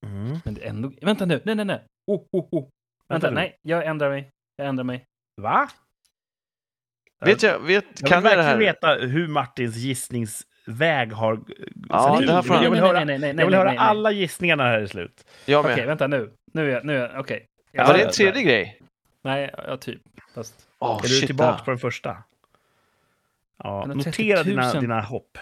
Mm. 0.05 0.39
Men 0.45 0.53
det 0.53 0.63
är 0.65 0.69
ändå... 0.69 0.91
Vänta 1.01 1.25
nu! 1.25 1.41
Nej, 1.45 1.55
nej, 1.55 1.65
nej! 1.65 1.85
Oh, 2.07 2.21
oh, 2.31 2.47
oh. 2.51 2.69
Vänta, 3.07 3.29
nu. 3.29 3.35
nej. 3.35 3.59
Jag 3.61 3.85
ändrar 3.85 4.09
mig. 4.09 4.31
Jag 4.55 4.67
ändrar 4.67 4.83
mig. 4.83 5.05
Va? 5.41 5.69
vet 7.25 7.43
jag, 7.43 7.59
vet, 7.59 7.85
Jag 8.01 8.01
vill 8.01 8.07
kan 8.09 8.23
jag 8.23 8.23
det 8.23 8.29
verkligen 8.43 8.45
här? 8.45 8.57
veta 8.57 9.07
hur 9.07 9.27
Martins 9.27 9.75
gissningsväg 10.65 11.11
har 11.13 11.39
Ja, 11.89 12.19
det 12.19 12.31
här 12.33 12.41
får 12.41 12.63
Jag 12.63 12.71
vill 12.71 12.79
höra, 12.79 13.03
nej, 13.03 13.05
nej, 13.05 13.33
nej, 13.33 13.35
jag 13.37 13.45
vill 13.45 13.55
höra 13.55 13.79
alla 13.79 14.11
gissningarna 14.11 14.63
här 14.63 14.81
i 14.81 14.87
slut. 14.87 15.25
Jag 15.45 15.59
Okej, 15.59 15.75
med. 15.75 15.87
vänta 15.87 16.07
nu. 16.07 16.33
Nu 16.53 16.69
är 16.69 16.73
jag... 16.73 16.85
Nu 16.85 16.97
är. 16.97 17.17
Okej. 17.17 17.47
Var 17.73 17.93
det 17.93 18.03
en 18.03 18.11
tredje 18.11 18.43
grej? 18.43 18.81
Nej, 19.21 19.53
ja, 19.57 19.77
typ. 19.77 20.01
Fast... 20.33 20.67
Åh, 20.79 20.97
är 20.97 21.01
du 21.01 21.07
shit, 21.07 21.25
tillbaka 21.27 21.57
där. 21.57 21.63
på 21.65 21.71
den 21.71 21.79
första? 21.79 22.23
Ja, 23.57 23.85
130 23.85 24.21
notera 24.21 24.37
000. 24.37 24.45
dina, 24.45 24.81
dina 24.81 25.01
hopp. 25.01 25.37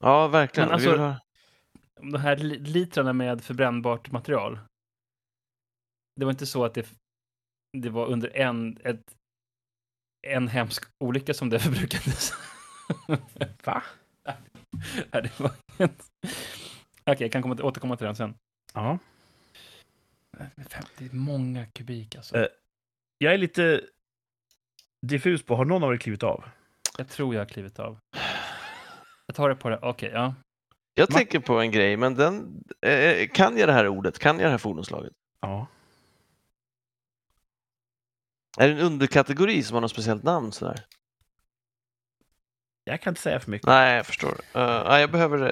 Ja, 0.00 0.28
verkligen. 0.28 0.68
Men 0.68 0.74
alltså-. 0.74 1.16
De 2.12 2.20
här 2.20 2.36
li- 2.36 2.58
litrarna 2.58 3.12
med 3.12 3.44
förbrännbart 3.44 4.10
material. 4.10 4.58
Det 6.16 6.24
var 6.24 6.32
inte 6.32 6.46
så 6.46 6.64
att 6.64 6.74
det, 6.74 6.86
det 7.78 7.88
var 7.90 8.06
under 8.06 8.36
en, 8.36 8.78
ett, 8.84 9.02
en 10.26 10.48
hemsk 10.48 10.84
olycka 11.00 11.34
som 11.34 11.50
det 11.50 11.58
förbrukades. 11.60 12.32
Va? 13.64 13.82
Nej, 15.12 15.22
det 15.22 15.40
var 15.40 15.50
inte... 15.78 16.04
Okej, 17.06 17.16
jag 17.24 17.32
kan 17.32 17.42
komma, 17.42 17.56
återkomma 17.62 17.96
till 17.96 18.06
den 18.06 18.16
sen. 18.16 18.34
Ja. 18.74 18.98
Det 20.98 21.04
är 21.04 21.14
många 21.14 21.66
kubik 21.66 22.16
alltså. 22.16 22.36
Eh. 22.36 22.46
Jag 23.18 23.34
är 23.34 23.38
lite 23.38 23.80
diffus 25.02 25.42
på, 25.42 25.56
har 25.56 25.64
någon 25.64 25.84
av 25.84 25.92
er 25.92 25.96
klivit 25.96 26.22
av? 26.22 26.44
Jag 26.98 27.08
tror 27.08 27.34
jag 27.34 27.40
har 27.40 27.46
klivit 27.46 27.78
av. 27.78 27.98
Jag 29.26 29.36
tar 29.36 29.48
det 29.48 29.56
på 29.56 29.68
det. 29.68 29.78
Okej, 29.82 30.10
ja. 30.14 30.34
Jag 30.94 31.08
Ma- 31.08 31.12
tänker 31.12 31.40
på 31.40 31.60
en 31.60 31.70
grej, 31.70 31.96
men 31.96 32.14
den, 32.14 32.64
eh, 32.80 33.28
kan 33.28 33.56
jag 33.56 33.68
det 33.68 33.72
här 33.72 33.88
ordet? 33.88 34.18
Kan 34.18 34.38
jag 34.38 34.46
det 34.46 34.50
här 34.50 34.58
fordonslaget? 34.58 35.12
Ja. 35.40 35.66
Är 38.58 38.68
det 38.68 38.74
en 38.74 38.80
underkategori 38.80 39.62
som 39.62 39.74
har 39.74 39.80
något 39.80 39.90
speciellt 39.90 40.22
namn? 40.22 40.52
Sådär? 40.52 40.84
Jag 42.84 43.00
kan 43.00 43.10
inte 43.10 43.20
säga 43.20 43.40
för 43.40 43.50
mycket. 43.50 43.66
Nej, 43.66 43.96
jag 43.96 44.06
förstår. 44.06 44.28
Uh, 44.30 44.84
nej, 44.88 45.00
jag 45.00 45.10
behöver... 45.10 45.38
Uh, 45.42 45.46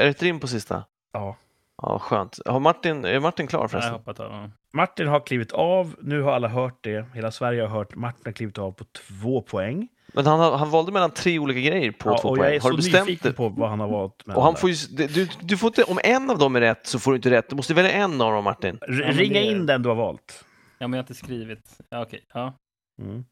är 0.00 0.04
det 0.04 0.08
ett 0.08 0.22
rim 0.22 0.40
på 0.40 0.46
sista? 0.48 0.84
Ja. 1.12 1.36
Ja, 1.82 1.98
skönt. 1.98 2.38
Har 2.46 2.60
Martin, 2.60 3.04
är 3.04 3.20
Martin 3.20 3.46
klar 3.46 3.60
Jag 3.60 3.70
förresten? 3.70 3.92
hoppat 3.92 4.20
av. 4.20 4.32
ja. 4.32 4.50
Martin 4.72 5.08
har 5.08 5.20
klivit 5.20 5.52
av. 5.52 5.96
Nu 6.00 6.22
har 6.22 6.32
alla 6.32 6.48
hört 6.48 6.78
det. 6.84 7.06
Hela 7.14 7.30
Sverige 7.30 7.62
har 7.62 7.68
hört. 7.68 7.94
Martin 7.94 8.22
har 8.24 8.32
klivit 8.32 8.58
av 8.58 8.72
på 8.72 8.84
två 8.84 9.42
poäng. 9.42 9.88
Men 10.14 10.26
han, 10.26 10.40
har- 10.40 10.56
han 10.56 10.70
valde 10.70 10.92
mellan 10.92 11.10
tre 11.10 11.38
olika 11.38 11.60
grejer 11.60 11.92
på 11.92 12.10
Ja, 12.10 12.18
två 12.18 12.28
och 12.28 12.38
jag 12.38 12.42
poäng. 12.44 12.54
är 12.56 12.60
Har 12.60 12.68
så 12.70 12.70
du 12.70 12.76
bestämt 12.76 13.06
nyfiken 13.08 13.30
det? 13.30 13.36
på 13.36 13.48
vad 13.48 13.70
han 13.70 13.80
har 13.80 13.88
valt. 13.88 14.26
med 14.26 14.36
Och 14.36 14.42
han 14.42 14.56
får 14.56 14.70
ju, 14.70 15.06
du, 15.06 15.28
du 15.40 15.56
får 15.56 15.66
inte, 15.68 15.82
om 15.84 15.98
en 16.04 16.30
av 16.30 16.38
dem 16.38 16.56
är 16.56 16.60
rätt 16.60 16.86
så 16.86 16.98
får 16.98 17.10
du 17.12 17.16
inte 17.16 17.30
rätt. 17.30 17.48
Du 17.50 17.56
måste 17.56 17.74
välja 17.74 17.90
en 17.92 18.20
av 18.20 18.32
dem, 18.32 18.44
Martin. 18.44 18.78
R- 18.82 19.04
Ja, 19.06 19.12
Ringa 19.12 19.40
in 19.40 19.66
den 19.66 19.82
du 19.82 19.88
har 19.88 19.96
valt. 19.96 20.44
Ja, 20.78 20.88
men 20.88 20.92
jag 20.92 20.98
har 20.98 21.02
inte 21.10 21.14
skrivit. 21.14 21.78
Ja, 21.90 22.02
okej. 22.02 22.24
Ja. 22.34 22.54
Mm. 23.02 23.24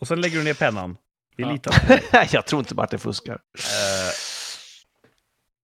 Och 0.00 0.08
sen 0.08 0.20
lägger 0.20 0.38
du 0.38 0.44
ner 0.44 0.54
pennan. 0.54 0.96
Vi 1.36 1.42
Ja. 1.42 1.52
litar 1.52 1.80
på 1.80 1.86
dig. 1.86 2.28
jag 2.32 2.46
tror 2.46 2.58
inte 2.60 2.74
Martin 2.74 2.98
fuskar. 2.98 3.34
Eh, 3.54 4.12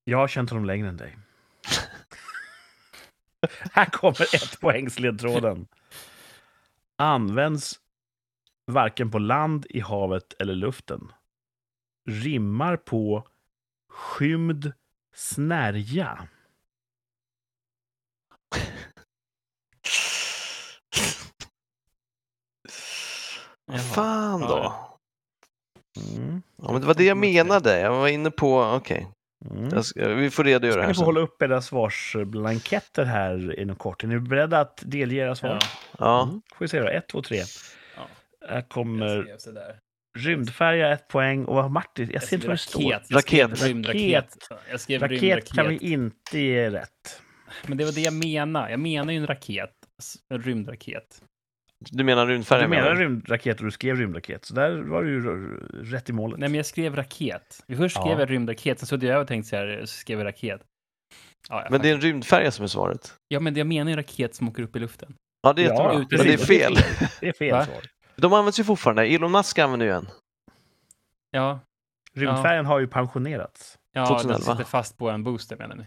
jag 0.05 0.18
har 0.18 0.29
känt 0.29 0.51
honom 0.51 0.64
längre 0.64 0.89
än 0.89 0.97
dig. 0.97 1.18
Här 3.73 3.85
kommer 3.87 4.35
ett 4.35 4.61
poängsledtråden. 4.61 5.66
Används 6.97 7.81
varken 8.66 9.11
på 9.11 9.18
land, 9.18 9.66
i 9.71 9.81
havet 9.81 10.33
eller 10.39 10.55
luften. 10.55 11.12
Rimmar 12.09 12.77
på 12.77 13.29
skymd 13.89 14.73
snärja. 15.14 16.29
Fan 23.95 24.41
Ja, 24.41 24.49
då. 24.49 24.89
Mm. 26.17 26.43
Ja, 26.63 26.73
men 26.73 26.81
det 26.81 26.87
var 26.87 26.95
det 26.95 27.05
jag 27.05 27.17
menade. 27.17 27.81
Jag 27.81 27.91
var 27.93 28.09
inne 28.09 28.31
på, 28.31 28.61
okej. 28.63 29.09
Mm. 29.51 29.69
Jag 29.73 29.85
ska- 29.85 30.09
Vi 30.09 30.31
får 30.31 30.45
redogöra 30.45 30.73
Ska 30.73 30.81
här 30.81 30.89
ni 30.89 30.95
få 30.95 30.99
sen. 30.99 31.05
hålla 31.05 31.21
upp 31.21 31.43
era 31.43 31.63
svarsblanketter 31.63 33.05
här 33.05 33.61
inom 33.61 33.77
kort. 33.77 34.05
Är 34.05 34.09
ni 34.09 34.19
beredda 34.21 34.61
att 34.61 34.83
delge 34.87 35.17
era 35.17 35.35
svar? 35.35 35.59
Ja. 35.61 35.67
Ja. 35.99 36.23
Mm. 36.23 36.43
Får 36.55 36.65
vi 36.65 36.69
se 36.69 36.81
då. 36.81 36.89
Ett, 36.89 37.09
två, 37.09 37.23
tre. 37.23 37.37
Ja. 37.97 38.03
Här 38.49 38.55
Jag 38.55 38.69
kommer 38.69 39.27
rymdfärja, 40.19 40.93
ett 40.93 41.09
poäng. 41.09 41.45
Och 41.45 41.55
vad 41.55 41.65
har 41.65 41.71
Martin? 41.71 42.11
Jag 42.13 42.23
ser 42.23 42.37
inte 42.37 42.47
vad 42.49 42.55
det 42.55 42.59
står. 42.59 42.93
raket. 43.15 43.61
Jag. 43.61 43.69
Rymdraket. 43.69 44.37
Jag 44.71 44.81
skrev 44.81 45.01
Raket 45.03 45.23
rymdraket. 45.23 45.53
kan 45.55 45.69
vi 45.69 45.77
inte 45.93 46.39
ge 46.39 46.71
rätt. 46.71 47.23
Men 47.67 47.79
det 47.79 47.85
var 47.85 47.93
det 47.93 48.01
jag 48.01 48.15
menade. 48.15 48.71
Jag 48.71 48.81
menar 48.81 49.13
ju 49.13 49.19
en 49.19 49.27
raket. 49.27 49.71
En 50.29 50.43
rymdraket. 50.43 51.23
Du 51.91 52.05
menar 52.05 52.26
rymdfärja? 52.26 52.62
Du 52.62 52.68
menar 52.68 52.95
rymdraket 52.97 53.59
och 53.59 53.64
du 53.64 53.70
skrev 53.70 53.97
rymdraket. 53.97 54.45
Så 54.45 54.55
där 54.55 54.78
var 54.83 55.03
du 55.03 55.11
ju 55.12 55.57
rätt 55.85 56.09
i 56.11 56.12
målet. 56.12 56.39
Nej, 56.41 56.49
men 56.49 56.57
jag 56.57 56.66
skrev 56.66 56.97
raket. 56.97 57.64
Först 57.76 57.97
Ja. 57.97 58.03
skrev 58.03 58.20
jag 58.20 58.31
rymdraket, 58.31 58.78
sen 58.78 58.87
så 58.87 58.95
hade 58.95 59.07
jag 59.07 59.20
och 59.20 59.26
tänkt 59.28 59.47
så 59.47 59.57
här, 59.57 59.81
så 59.81 59.87
skrev 59.87 60.18
jag 60.18 60.26
raket. 60.26 60.61
Ja, 61.49 61.61
ja, 61.62 61.66
Men 61.70 61.81
det 61.81 61.91
är 61.91 61.95
en 61.95 62.01
rymdfärja 62.01 62.51
som 62.51 62.62
är 62.62 62.66
svaret? 62.68 63.14
ja, 63.28 63.41
men 63.41 63.55
jag 63.55 63.66
menar 63.66 63.91
ju 63.91 63.97
raket 63.97 64.35
som 64.35 64.49
åker 64.49 64.62
upp 64.62 64.76
i 64.76 64.78
luften. 64.78 65.14
Ja, 65.43 65.53
det 65.53 65.64
är 65.64 65.68
Ja. 65.68 65.93
Men 65.99 66.07
det 66.26 66.33
är 66.33 66.39
fel. 66.39 66.74
Det 67.20 67.28
är 67.28 67.33
fel 67.33 67.51
Va? 67.53 67.64
svar. 67.64 67.83
De 68.16 68.33
används 68.33 68.61
ju 68.61 68.64
fortfarande. 68.64 69.03
Elon 69.07 69.33
Musk 69.33 69.59
använder 69.59 69.87
ju 69.87 69.93
en. 69.93 70.09
Ja, 71.31 71.61
Rymdfärjan 72.14 72.66
har 72.66 72.78
ju 72.81 72.87
pensionerats. 72.87 73.78
ja 73.93 74.07
2011. 74.07 74.45
den 74.47 74.57
sitter 74.57 74.70
fast 74.70 74.99
på 74.99 75.11
en 75.11 75.24
booster 75.24 75.57
menar 75.57 75.76
ni? 75.76 75.85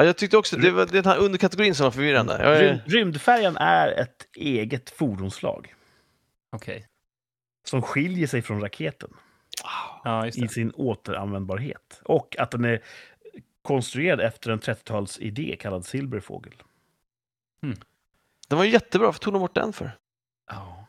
Ja, 0.00 0.04
jag 0.06 0.16
tyckte 0.16 0.36
också, 0.36 0.56
det 0.56 0.70
var 0.70 0.86
den 0.86 1.04
här 1.04 1.18
underkategorin 1.18 1.74
som 1.74 1.84
var 1.84 1.90
förvirrande. 1.90 2.38
Jag 2.42 2.56
är, 2.56 2.60
Rym, 2.60 2.78
rymdfärjan 2.86 3.56
är 3.56 3.88
ett 4.00 4.26
eget 4.36 4.90
fordonsslag 4.90 5.74
Okej. 6.52 6.86
som 7.64 7.82
skiljer 7.82 8.26
sig 8.26 8.42
från 8.42 8.60
raketen 8.60 9.10
Ja, 10.04 10.26
just 10.26 10.38
i 10.38 10.48
sin 10.48 10.70
återanvändbarhet. 10.70 12.00
Och 12.04 12.36
att 12.38 12.50
den 12.50 12.64
är 12.64 12.82
konstruerad 13.62 14.20
efter 14.20 14.50
en 14.50 14.60
30-talsidé 14.60 15.56
kallad 15.56 15.84
silverfågel. 15.86 16.54
den 18.48 18.58
var 18.58 18.64
ju 18.64 18.70
jättebra, 18.70 19.06
varför 19.06 19.20
tog 19.20 19.32
de 19.32 19.38
bort 19.38 19.54
den 19.54 19.72
för? 19.72 19.92
Ja, 20.50 20.79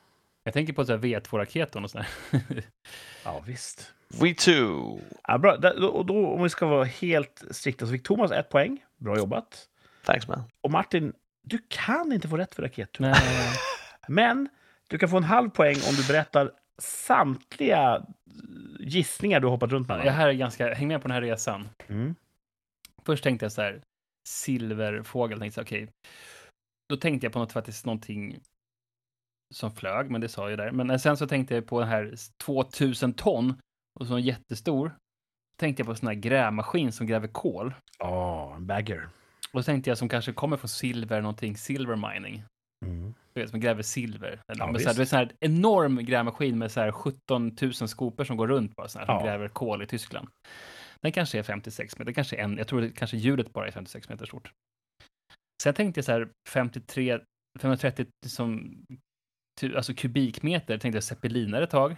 Jag 0.44 0.54
tänker 0.54 0.74
på 0.74 0.86
så 0.86 0.92
här 0.92 1.00
V2-raketen 1.00 1.84
och 1.84 1.92
sådär. 1.92 2.08
ja 3.24 3.44
visst. 3.46 3.94
We 4.22 4.34
too. 4.34 5.00
Ja, 5.28 5.38
bra. 5.38 5.54
Och 5.90 6.06
då, 6.06 6.28
om 6.28 6.44
vi 6.44 6.50
ska 6.50 6.68
vara 6.68 6.84
helt 6.84 7.44
strikta, 7.52 7.86
så 7.86 7.92
fick 7.92 8.04
Thomas 8.04 8.32
ett 8.32 8.50
poäng. 8.50 8.84
Bra 8.98 9.18
jobbat. 9.18 9.68
Thanks 10.06 10.28
man. 10.28 10.44
Och 10.62 10.72
Martin, 10.72 11.14
du 11.44 11.60
kan 11.68 12.12
inte 12.14 12.28
få 12.28 12.38
rätt 12.38 12.56
för 12.56 12.64
raket. 12.64 12.98
Men 14.08 14.50
du 14.88 14.98
kan 14.98 15.10
få 15.10 15.18
en 15.18 15.24
halv 15.24 15.50
poäng 15.50 15.76
om 15.90 15.96
du 15.96 16.08
berättar 16.08 16.52
samtliga 16.78 18.06
gissningar 18.80 19.40
du 19.40 19.48
har 19.48 19.52
hoppat 19.52 19.72
runt 19.72 19.88
med. 19.88 20.06
jag 20.06 20.14
här 20.14 20.28
är 20.28 20.34
ganska, 20.34 20.74
häng 20.74 20.88
med 20.88 21.02
på 21.02 21.08
den 21.08 21.16
här 21.16 21.22
resan. 21.22 21.70
Mm. 21.88 22.16
Först 23.06 23.24
tänkte 23.24 23.46
jag 23.46 23.52
så 23.52 23.62
här, 23.62 23.82
silverfågel, 24.28 25.40
tänkte 25.40 25.60
jag, 25.60 25.66
okej. 25.66 25.88
Då 26.90 26.98
tänkte 26.98 27.26
jag 27.26 27.34
på 27.34 27.40
något 27.40 27.52
faktiskt 27.52 27.86
någonting 27.86 28.40
som 29.52 29.72
flög, 29.72 30.12
men 30.12 30.22
det 30.22 30.30
sa 30.30 30.50
jag 30.50 30.60
där. 30.60 30.72
Men 30.72 31.00
sen 31.00 31.18
så 31.18 31.28
tänkte 31.28 31.56
jag 31.56 31.68
på 31.68 31.80
den 31.80 31.90
här 31.90 32.14
2000 32.46 33.14
ton 33.14 33.54
och 34.00 34.08
så 34.08 34.20
jättestor. 34.20 34.96
Tänkte 35.58 35.82
jag 35.82 35.86
på 35.86 35.92
en 35.92 35.98
sån 35.98 36.08
här 36.08 36.16
grävmaskin 36.16 36.92
som 36.92 37.08
gräver 37.08 37.28
kol. 37.28 37.74
Ja, 38.00 38.54
en 38.56 38.68
bagger. 38.68 39.10
Och 39.54 39.60
så 39.60 39.64
tänkte 39.72 39.90
jag 39.90 39.98
som 39.98 40.10
kanske 40.10 40.34
kommer 40.34 40.58
från 40.58 40.70
silver, 40.70 41.22
någonting 41.22 41.58
silver 41.58 41.96
mining. 41.96 42.44
Mm. 42.86 43.14
Du 43.34 43.42
vet, 43.42 43.50
som 43.50 43.60
gräver 43.60 43.84
silver. 43.84 44.42
Eller, 44.48 44.66
Ja, 44.66 44.72
men 44.72 44.82
så 44.82 44.88
här, 44.88 44.94
du 44.94 45.00
vet, 45.00 45.10
så 45.10 45.16
här 45.16 45.32
enorm 45.40 46.06
grävmaskin 46.06 46.58
med 46.58 46.72
så 46.72 46.80
här 46.80 46.92
17 46.92 47.58
000 47.62 47.74
skopor 47.74 48.24
som 48.24 48.38
går 48.38 48.48
runt 48.48 48.76
bara 48.76 48.88
så 48.88 49.00
här, 49.00 49.06
som 49.06 49.16
Ja. 49.16 49.24
gräver 49.26 49.48
kol 49.48 49.82
i 49.82 49.88
Tyskland. 49.88 50.28
Den 51.02 51.12
kanske 51.12 51.40
är 51.40 51.44
56 51.44 51.98
meter, 52.00 52.14
kanske 52.14 52.36
är 52.36 52.44
en, 52.44 52.58
jag 52.58 52.68
tror 52.68 52.82
det 52.82 52.90
kanske 52.92 53.18
hjulet 53.18 53.54
bara 53.54 53.68
är 53.68 53.72
56 53.72 54.10
meter 54.10 54.26
stort. 54.26 54.52
Sen 55.64 55.74
tänkte 55.74 55.98
jag 55.98 56.06
så 56.06 56.12
här 56.12 56.30
53, 56.50 57.20
530 57.60 58.06
som, 58.28 58.76
alltså 59.64 59.94
kubikmeter, 59.94 60.78
tänkte 60.78 60.96
jag 60.98 61.04
zeppelinare 61.04 61.64
ett 61.64 61.70
tag. 61.70 61.92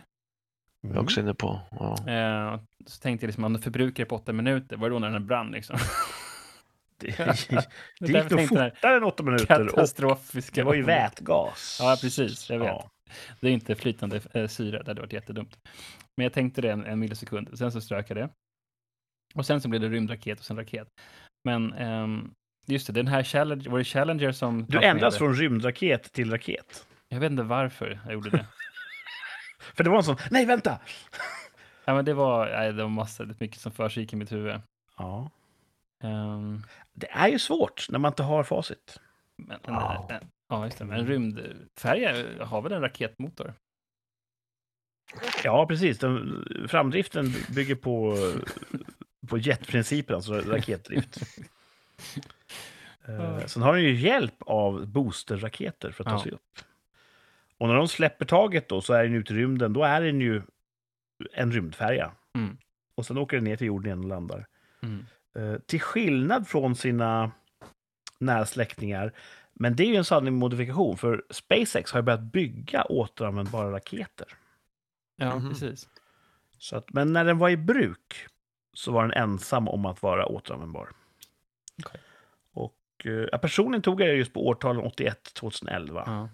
Jag 0.82 0.89
Mm. 0.89 0.97
är 0.97 1.03
också 1.03 1.20
inne 1.20 1.34
på. 1.34 1.61
Ja. 1.72 2.09
Eh, 2.11 2.59
så 2.86 2.99
tänkte 3.01 3.26
jag 3.26 3.28
liksom, 3.28 3.43
om 3.43 3.53
du 3.53 3.59
förbrukar 3.59 4.03
det 4.03 4.09
på 4.09 4.16
åtta 4.16 4.34
minuter, 4.34 4.78
var 4.78 4.89
det 4.89 4.95
då 4.95 4.99
när 4.99 5.09
den 5.11 5.28
brann 5.28 5.51
liksom? 5.51 5.78
Det, 6.97 7.07
Det 7.99 8.07
gick 8.07 8.30
nog 8.32 8.39
jag 8.41 8.47
fortare 8.49 8.97
än 8.97 9.03
åtta 9.03 9.24
minuter. 9.24 9.45
Katastrofiska. 9.45 10.61
det 10.61 10.66
var 10.66 10.74
ju 10.74 10.82
vätgas. 10.84 11.78
Ja, 11.82 11.97
precis. 12.01 12.49
Jag 12.49 12.59
vet. 12.59 12.68
Ja. 12.68 12.89
Det 13.39 13.47
är 13.47 13.51
inte 13.51 13.76
flytande 13.76 14.22
eh, 14.34 14.47
syre, 14.47 14.84
det 14.84 14.88
hade 14.89 15.01
varit 15.01 15.14
jättedumt. 15.14 15.57
Men 16.18 16.24
jag 16.24 16.34
tänkte 16.34 16.61
det 16.61 16.72
en, 16.72 16.86
en 16.86 16.99
millisekund, 16.99 17.57
sen 17.57 17.72
så 17.72 17.82
strök 17.82 18.09
jag 18.09 18.18
det. 18.18 18.30
Och 19.36 19.45
sen 19.45 19.61
så 19.61 19.70
blev 19.70 19.82
det 19.82 19.89
rymdraket 19.89 20.39
och 20.39 20.45
sen 20.45 20.57
raket. 20.57 20.88
Men 21.43 21.74
ehm, 21.74 22.32
just 22.68 22.88
det, 22.88 22.93
den 22.93 23.07
här 23.07 23.24
Challenger, 23.24 23.70
var 23.70 23.78
det 23.78 23.84
Challenger 23.84 24.32
som... 24.32 24.66
Du 24.70 24.82
ändras 24.84 25.18
från 25.18 25.36
rymdraket 25.36 26.11
till 26.11 26.32
raket. 26.32 26.88
Jag 27.14 27.20
vet 27.20 27.32
inte 27.32 27.43
varför 27.43 27.99
jag 28.05 28.14
gjorde 28.14 28.30
det. 28.30 28.45
För 29.76 29.84
det 29.84 29.89
var 29.89 29.97
en 29.97 30.03
sån, 30.03 30.18
nej 30.32 30.45
vänta! 30.45 30.80
ja, 31.86 31.93
men 31.95 32.05
det 32.05 32.14
var, 32.14 32.45
nej, 32.45 32.74
det 32.74 32.84
var 32.84 32.89
massa, 32.89 33.26
det 33.26 33.39
mycket 33.39 33.59
som 33.61 33.72
försiggick 33.72 34.14
i 34.14 34.16
mitt 34.16 34.32
huvud. 34.32 34.61
Ja. 34.97 35.30
Ehm, 36.03 36.64
Det 36.93 37.07
är 37.11 37.28
ju 37.28 37.39
svårt 37.39 37.88
när 37.89 37.99
man 37.99 38.09
inte 38.11 38.24
har 38.24 38.43
facit. 38.43 38.99
men, 39.38 39.59
Ja. 39.68 40.05
ja. 40.09 40.20
ja, 40.49 40.66
just 40.66 40.78
det. 40.78 40.86
Men 40.86 40.99
en 40.99 41.07
rymdfärja 41.07 42.45
har 42.45 42.61
väl 42.61 42.72
en 42.72 42.82
raketmotor? 42.82 43.53
Ja, 45.43 45.66
precis. 45.68 45.99
Den, 45.99 46.45
framdriften 46.70 47.34
bygger 47.55 47.76
på, 47.76 48.18
på 49.28 49.38
jetprincipen, 49.38 50.16
alltså 50.16 50.34
raketdrift. 50.34 51.18
Eh, 53.07 53.45
Sen 53.45 53.61
har 53.64 53.74
den 53.74 53.84
ju 53.84 53.95
hjälp 53.95 54.36
av 54.39 54.88
boosterraketer 54.88 55.91
för 55.91 56.03
att 56.03 56.07
ta 56.09 56.16
Ja. 56.16 56.24
sig 56.24 56.32
upp. 56.32 56.41
Och 57.64 57.70
när 57.70 57.76
de 57.76 57.88
släpper 57.88 58.26
taget 58.26 58.70
då 58.70 58.82
så 58.82 58.93
är 58.93 59.03
den 59.03 59.14
ute 59.14 59.34
i 59.34 59.38
rymden, 59.38 59.74
då 59.74 59.84
är 59.84 60.01
den 60.01 60.22
ju 60.22 60.41
en 61.34 61.51
rymdfärja. 61.51 62.11
Mm. 62.36 62.57
Och 62.95 63.05
sen 63.05 63.18
åker 63.18 63.38
den 63.38 63.43
ner 63.43 63.55
till 63.57 63.68
jorden 63.68 63.86
igen 63.86 63.99
och 63.99 64.05
landar. 64.09 64.47
Mm. 64.82 65.05
Eh, 65.36 65.59
till 65.59 65.82
skillnad 65.82 66.47
från 66.47 66.76
sina 66.76 67.32
nära 68.20 68.45
släktingar, 68.45 69.14
men 69.53 69.76
det 69.76 69.84
är 69.84 69.88
ju 69.88 69.95
en 69.95 70.05
sanning 70.05 70.34
modifikation, 70.34 70.97
för 70.97 71.24
SpaceX 71.30 71.91
har 71.91 71.99
ju 71.99 72.03
börjat 72.03 72.22
bygga 72.22 72.84
återanvändbara 72.84 73.72
raketer. 73.72 74.28
Ja, 75.16 75.36
Mhm. 75.36 75.49
precis. 75.49 75.89
Så 76.57 76.78
att, 76.78 76.93
men 76.93 77.14
när 77.14 77.26
den 77.26 77.38
var 77.38 77.49
i 77.49 77.57
bruk 77.57 78.28
så 78.74 78.91
var 78.91 79.01
den 79.07 79.14
ensam 79.24 79.68
om 79.68 79.86
att 79.86 80.01
vara 80.01 80.26
återanvändbar. 80.26 80.89
Okej. 81.86 82.01
Och 82.53 83.05
eh, 83.05 83.39
personligen 83.39 83.82
tog 83.82 84.01
jag 84.01 84.07
det 84.09 84.14
just 84.16 84.34
på 84.34 84.47
årtalen 84.47 84.82
81-2011. 84.86 86.03
Ja. 86.05 86.30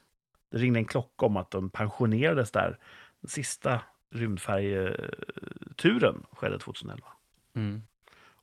Det 0.49 0.57
ringde 0.57 0.79
en 0.79 0.85
klocka 0.85 1.25
om 1.25 1.37
att 1.37 1.51
den 1.51 1.69
pensionerades 1.69 2.51
där. 2.51 2.79
Den 3.21 3.29
sista 3.29 3.81
rymdfärjeturen 4.09 6.25
skedde 6.31 6.59
2011. 6.59 7.07
Mm. 7.53 7.81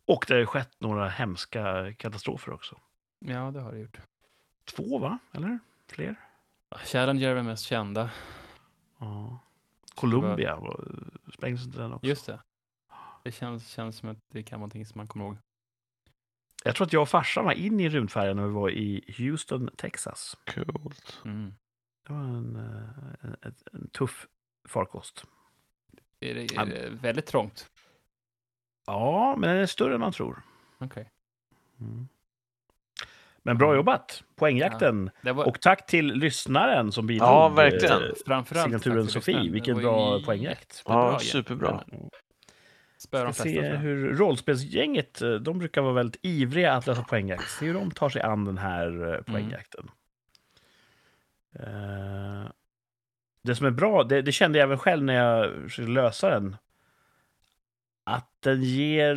Och 0.06 0.24
det 0.28 0.34
har 0.34 0.38
ju 0.40 0.46
skett 0.46 0.70
några 0.78 1.08
hemska 1.08 1.92
katastrofer 1.94 2.52
också. 2.52 2.80
ja, 3.18 3.50
det 3.50 3.60
har 3.60 3.72
det 3.72 3.78
gjort. 3.78 3.98
Två, 4.76 4.98
va? 4.98 5.18
Eller 5.32 5.58
fler? 5.88 6.14
Challenger 6.84 7.36
är 7.36 7.42
mest 7.42 7.64
kända. 7.64 8.10
Ja. 8.98 9.38
Columbia 9.94 10.56
var- 10.56 10.88
sprängdes 11.34 11.66
inte 11.66 11.78
den 11.78 11.92
också? 11.92 12.06
Just 12.06 12.26
det. 12.26 12.40
Det 13.24 13.32
känns, 13.32 13.68
känns 13.68 13.96
som 13.96 14.08
att 14.08 14.18
det 14.32 14.42
kan 14.42 14.60
vara 14.60 14.66
någonting 14.66 14.86
som 14.86 14.98
man 14.98 15.06
kommer 15.06 15.24
ihåg. 15.24 15.36
Jag 16.64 16.74
tror 16.76 16.86
att 16.86 16.92
jag 16.92 17.02
och 17.02 17.08
farsan 17.08 17.44
var 17.44 17.52
inne 17.52 17.82
i 17.82 17.88
rymdfärjan 17.88 18.36
när 18.36 18.46
vi 18.46 18.52
var 18.52 18.70
i 18.70 19.14
Houston, 19.18 19.70
Texas. 19.76 20.36
Coolt. 20.54 21.20
Mm. 21.24 21.54
Det 22.06 22.12
var 22.12 22.20
en, 22.20 22.56
eh, 22.56 23.28
en, 23.28 23.36
en, 23.42 23.54
en 23.72 23.88
tuff 23.88 24.26
farkost. 24.68 25.24
Är 26.20 26.34
det, 26.34 26.40
är 26.56 26.66
det 26.66 26.88
väldigt 27.02 27.26
trångt? 27.26 27.70
Ja, 28.86 29.34
men 29.38 29.50
den 29.50 29.58
är 29.62 29.66
större 29.66 29.94
än 29.94 30.00
man 30.00 30.12
tror. 30.12 30.42
Okej. 30.78 31.10
Mm. 31.80 32.08
Men 33.42 33.58
bra 33.58 33.74
jobbat! 33.74 34.22
Poängjakten. 34.36 35.10
Det 35.22 35.32
var 35.32 35.48
Och 35.48 35.60
tack 35.60 35.86
till 35.86 36.06
lyssnaren 36.06 36.92
som 36.92 37.06
bidrog. 37.06 37.28
Ja, 37.28 37.48
verkligen. 37.48 38.02
eh, 38.02 38.08
framförallt 38.26 38.64
signaturen 38.64 39.06
Sofie. 39.08 39.50
Vilken 39.50 39.76
Det 39.76 39.82
bra 39.82 40.20
poängjakt. 40.24 40.82
Ja, 40.86 41.18
superbra. 41.18 41.84
De 41.86 42.10
Ska 42.98 43.18
flesta. 43.24 43.42
se 43.42 43.76
hur 43.76 44.14
rollspelsgänget, 44.14 45.22
eh, 45.22 45.30
de 45.34 45.58
brukar 45.58 45.82
vara 45.82 45.92
väldigt 45.92 46.20
ivriga 46.24 46.72
att 46.72 46.86
lösa 46.86 47.02
poängjakt. 47.02 47.50
Se 47.50 47.66
hur 47.66 47.74
de 47.74 47.90
tar 47.90 48.08
sig 48.08 48.22
an 48.22 48.44
den 48.44 48.58
här 48.58 49.22
poängjakten. 49.26 49.84
Eh, 49.84 49.90
det 53.42 53.54
som 53.56 53.66
är 53.66 53.70
bra, 53.70 54.04
det, 54.04 54.22
det 54.22 54.32
kände 54.32 54.58
jag 54.58 54.66
även 54.66 54.78
själv 54.78 55.04
när 55.04 55.14
jag 55.14 55.62
försökte 55.62 55.90
lösa 55.90 56.30
den. 56.30 56.56
Att 58.04 58.30
den 58.40 58.62
ger 58.62 59.14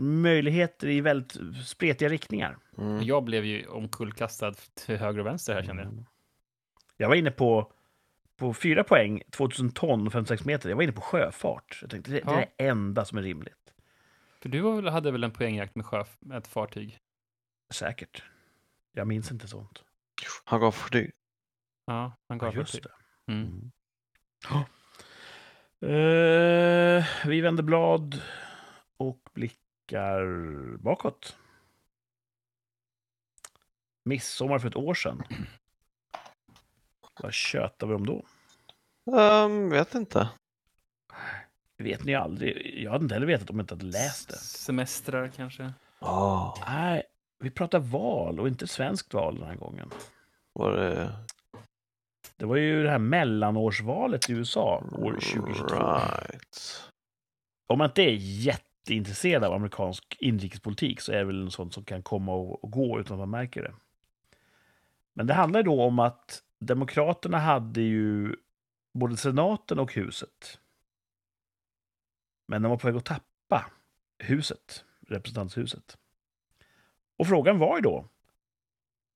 möjligheter 0.00 0.88
i 0.88 1.00
väldigt 1.00 1.36
spretiga 1.66 2.08
riktningar. 2.08 2.56
Mm. 2.78 3.02
Jag 3.02 3.24
blev 3.24 3.44
ju 3.44 3.66
omkullkastad 3.66 4.54
till 4.74 4.96
höger 4.96 5.20
och 5.20 5.26
vänster 5.26 5.54
här 5.54 5.62
kände 5.62 5.82
jag. 5.82 5.92
Mm. 5.92 6.04
Jag 6.96 7.08
var 7.08 7.14
inne 7.14 7.30
på, 7.30 7.72
på 8.36 8.54
fyra 8.54 8.84
poäng, 8.84 9.22
2000 9.30 9.70
ton 9.70 10.06
och 10.06 10.12
56 10.12 10.44
meter. 10.44 10.68
Jag 10.68 10.76
var 10.76 10.82
inne 10.82 10.92
på 10.92 11.00
sjöfart. 11.00 11.78
Jag 11.80 11.90
tänkte 11.90 12.10
det, 12.10 12.16
det 12.16 12.22
Ja. 12.26 12.40
är 12.40 12.46
det 12.56 12.64
enda 12.68 13.04
som 13.04 13.18
är 13.18 13.22
rimligt. 13.22 13.74
För 14.40 14.48
du 14.48 14.88
hade 14.88 15.10
väl 15.10 15.24
en 15.24 15.30
poängjakt 15.30 15.74
med, 15.74 15.86
sjöf, 15.86 16.16
med 16.20 16.38
ett 16.38 16.46
fartyg? 16.46 16.98
Säkert. 17.70 18.22
Jag 18.92 19.06
minns 19.06 19.30
inte 19.32 19.48
sånt. 19.48 19.82
Han 20.44 20.60
gav. 20.60 20.74
Ja, 21.86 22.16
han 22.28 22.38
Ja, 22.38 22.44
gav 22.44 22.54
just 22.54 22.72
fartyg. 22.72 22.90
det. 23.26 23.32
Mm. 23.32 23.70
Mm. 24.50 24.64
Eh, 25.80 27.04
vi 27.26 27.40
vänder 27.40 27.62
blad 27.62 28.22
och 28.96 29.20
blickar 29.32 30.26
bakåt. 30.76 31.36
Midsommar 34.04 34.58
för 34.58 34.68
ett 34.68 34.76
år 34.76 34.94
sedan. 34.94 35.22
Vad 37.22 37.32
tjötar 37.34 37.86
vi 37.86 37.94
om 37.94 38.06
då? 38.06 38.24
Um, 39.18 39.70
vet 39.70 39.94
inte. 39.94 40.28
vet 41.76 42.04
ni 42.04 42.14
aldrig. 42.14 42.82
Jag 42.84 42.90
hade 42.90 43.02
inte 43.02 43.14
heller 43.14 43.26
vetat 43.26 43.50
om 43.50 43.56
jag 43.56 43.62
inte 43.62 43.74
hade 43.74 43.84
läst 43.84 44.28
det. 44.28 44.36
Semestrar 44.36 45.28
kanske? 45.28 45.72
Ja, 45.98 46.56
Nej, 46.66 47.02
vi 47.38 47.50
pratar 47.50 47.78
val 47.78 48.40
och 48.40 48.48
inte 48.48 48.66
svenskt 48.66 49.14
val 49.14 49.38
den 49.38 49.48
här 49.48 49.56
gången. 49.56 49.90
var 50.52 50.72
det... 50.72 51.12
Det 52.36 52.46
var 52.46 52.56
ju 52.56 52.82
det 52.82 52.90
här 52.90 52.98
mellanårsvalet 52.98 54.30
i 54.30 54.32
USA 54.32 54.84
år 54.92 55.12
2022. 55.12 55.76
Right. 55.76 56.82
Om 57.66 57.78
man 57.78 57.90
inte 57.90 58.02
är 58.02 58.16
jätteintresserad 58.20 59.44
av 59.44 59.52
amerikansk 59.52 60.16
inrikespolitik 60.20 61.00
så 61.00 61.12
är 61.12 61.16
det 61.16 61.24
väl 61.24 61.44
något 61.44 61.52
sånt 61.52 61.74
som 61.74 61.84
kan 61.84 62.02
komma 62.02 62.32
och, 62.32 62.64
och 62.64 62.70
gå 62.70 63.00
utan 63.00 63.14
att 63.14 63.18
man 63.18 63.30
märker 63.30 63.62
det. 63.62 63.74
Men 65.12 65.26
det 65.26 65.34
handlar 65.34 65.60
ju 65.60 65.64
då 65.64 65.82
om 65.82 65.98
att 65.98 66.42
Demokraterna 66.60 67.38
hade 67.38 67.80
ju 67.80 68.36
både 68.94 69.16
senaten 69.16 69.78
och 69.78 69.94
huset. 69.94 70.60
Men 72.46 72.62
de 72.62 72.68
var 72.68 72.76
på 72.76 72.86
väg 72.86 72.96
att 72.96 73.04
tappa 73.04 73.70
huset, 74.18 74.84
representanthuset. 75.08 75.98
Och 77.16 77.26
frågan 77.26 77.58
var 77.58 77.76
ju 77.76 77.82
då, 77.82 78.08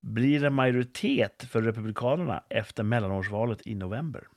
blir 0.01 0.41
det 0.41 0.51
majoritet 0.51 1.45
för 1.51 1.63
Republikanerna 1.63 2.45
efter 2.51 2.83
mellanårsvalet 2.83 3.67
i 3.67 3.75
november? 3.75 4.29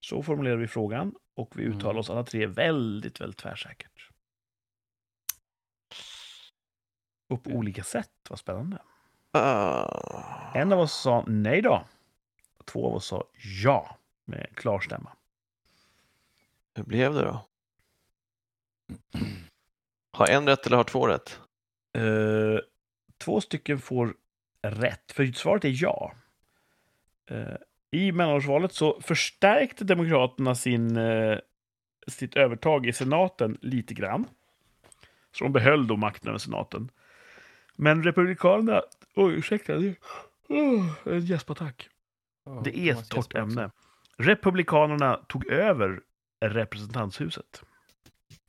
Så 0.00 0.22
formulerar 0.22 0.56
vi 0.56 0.66
frågan 0.68 1.14
och 1.34 1.58
vi 1.58 1.62
uttalar 1.62 1.90
Mm. 1.90 2.00
oss 2.00 2.10
alla 2.10 2.24
tre 2.24 2.46
väldigt, 2.46 3.20
väldigt 3.20 3.38
tvärsäkert. 3.38 4.10
Och 7.28 7.44
på 7.44 7.50
olika 7.50 7.84
sätt, 7.84 8.12
vad 8.30 8.38
spännande. 8.38 8.82
Ah. 9.30 10.52
En 10.54 10.72
av 10.72 10.80
oss 10.80 10.92
sa 10.92 11.24
nej 11.26 11.62
då. 11.62 11.84
Två 12.64 12.86
av 12.86 12.94
oss 12.94 13.06
sa 13.06 13.24
ja 13.62 13.98
med 14.24 14.56
klar 14.56 14.80
stämma. 14.80 15.16
Hur 16.74 16.84
blev 16.84 17.14
det 17.14 17.22
då? 17.24 17.46
Har 20.12 20.26
en 20.26 20.46
rätt 20.46 20.66
eller 20.66 20.76
har 20.76 20.84
två 20.84 21.06
rätt? 21.06 21.40
Eh, 21.94 22.60
två 23.18 23.40
stycken 23.40 23.78
får 23.78 24.14
rätt, 24.62 25.12
för 25.12 25.26
svaret 25.26 25.64
är 25.64 25.82
ja. 25.82 26.12
Eh, 27.30 27.56
I 27.90 28.12
mellanårsvalet 28.12 28.72
så 28.72 29.00
förstärkte 29.00 29.84
Demokraterna 29.84 30.54
sin, 30.54 30.96
eh, 30.96 31.38
sitt 32.06 32.36
övertag 32.36 32.86
i 32.86 32.92
senaten 32.92 33.58
lite 33.60 33.94
grann. 33.94 34.28
Så 35.32 35.44
de 35.44 35.52
behöll 35.52 35.86
då 35.86 35.96
makten 35.96 36.28
över 36.28 36.38
senaten. 36.38 36.90
Men 37.76 38.02
Republikanerna... 38.02 38.82
Oj, 39.14 39.34
ursäkta. 39.34 39.76
Det, 39.76 39.94
oh, 40.48 40.90
en 41.04 41.20
gäspattack. 41.20 41.88
Oh, 42.44 42.62
Det 42.62 42.78
är 42.78 42.92
ett 42.92 43.10
torrt 43.10 43.34
ämne. 43.34 43.70
Republikanerna 44.16 45.16
tog 45.28 45.46
över 45.46 46.00
representanthuset. 46.40 47.62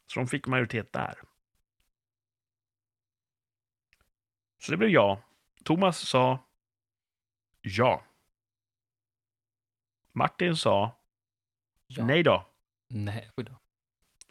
Så 0.07 0.19
de 0.19 0.27
fick 0.27 0.47
majoritet 0.47 0.93
där. 0.93 1.15
Så 4.59 4.71
det 4.71 4.77
blev 4.77 4.89
ja. 4.89 5.21
Thomas 5.63 5.97
sa 5.99 6.39
ja. 7.61 8.03
Martin 10.13 10.55
sa 10.55 10.95
Ja. 11.87 12.05
nej 12.05 12.23
då. 12.23 12.45
Nej, 12.87 13.29
oj 13.37 13.43
då. 13.43 13.51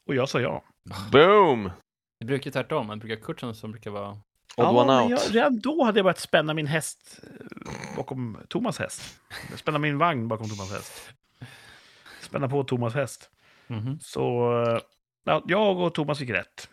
Och 0.05 0.15
jag 0.15 0.29
sa 0.29 0.41
ja. 0.41 0.65
Boom! 1.13 1.71
Det 2.19 2.25
brukar 2.27 2.47
ju 2.47 2.53
tvärtom. 2.53 2.87
Man 2.87 2.99
brukar 2.99 3.17
Kurtson 3.25 3.55
som 3.55 3.73
brukar 3.73 3.91
vara... 3.91 4.09
Odd 4.11 4.21
ja, 4.57 4.71
one 4.71 5.03
out. 5.03 5.11
jag, 5.11 5.35
redan 5.35 5.61
då 5.61 5.85
hade 5.85 5.99
jag 5.99 6.05
börjat 6.05 6.19
spänna 6.19 6.55
min 6.55 6.67
häst 6.67 7.21
eh, 7.23 7.97
bakom 7.97 8.39
Thomas 8.49 8.79
häst. 8.79 9.21
Spänna 9.57 9.79
min 9.79 9.99
vagn 9.99 10.29
bakom 10.29 10.49
Thomas 10.49 10.73
häst. 10.73 11.13
Spänna 12.21 12.49
på 12.49 12.65
Thomas 12.65 12.95
häst. 12.95 13.31
Mhm. 13.67 13.99
Så 14.01 14.53
eh, 14.63 14.81
ja, 15.25 15.43
jag 15.47 15.79
och 15.79 15.95
Thomas 15.95 16.19
fick 16.19 16.31
rätt. 16.31 16.71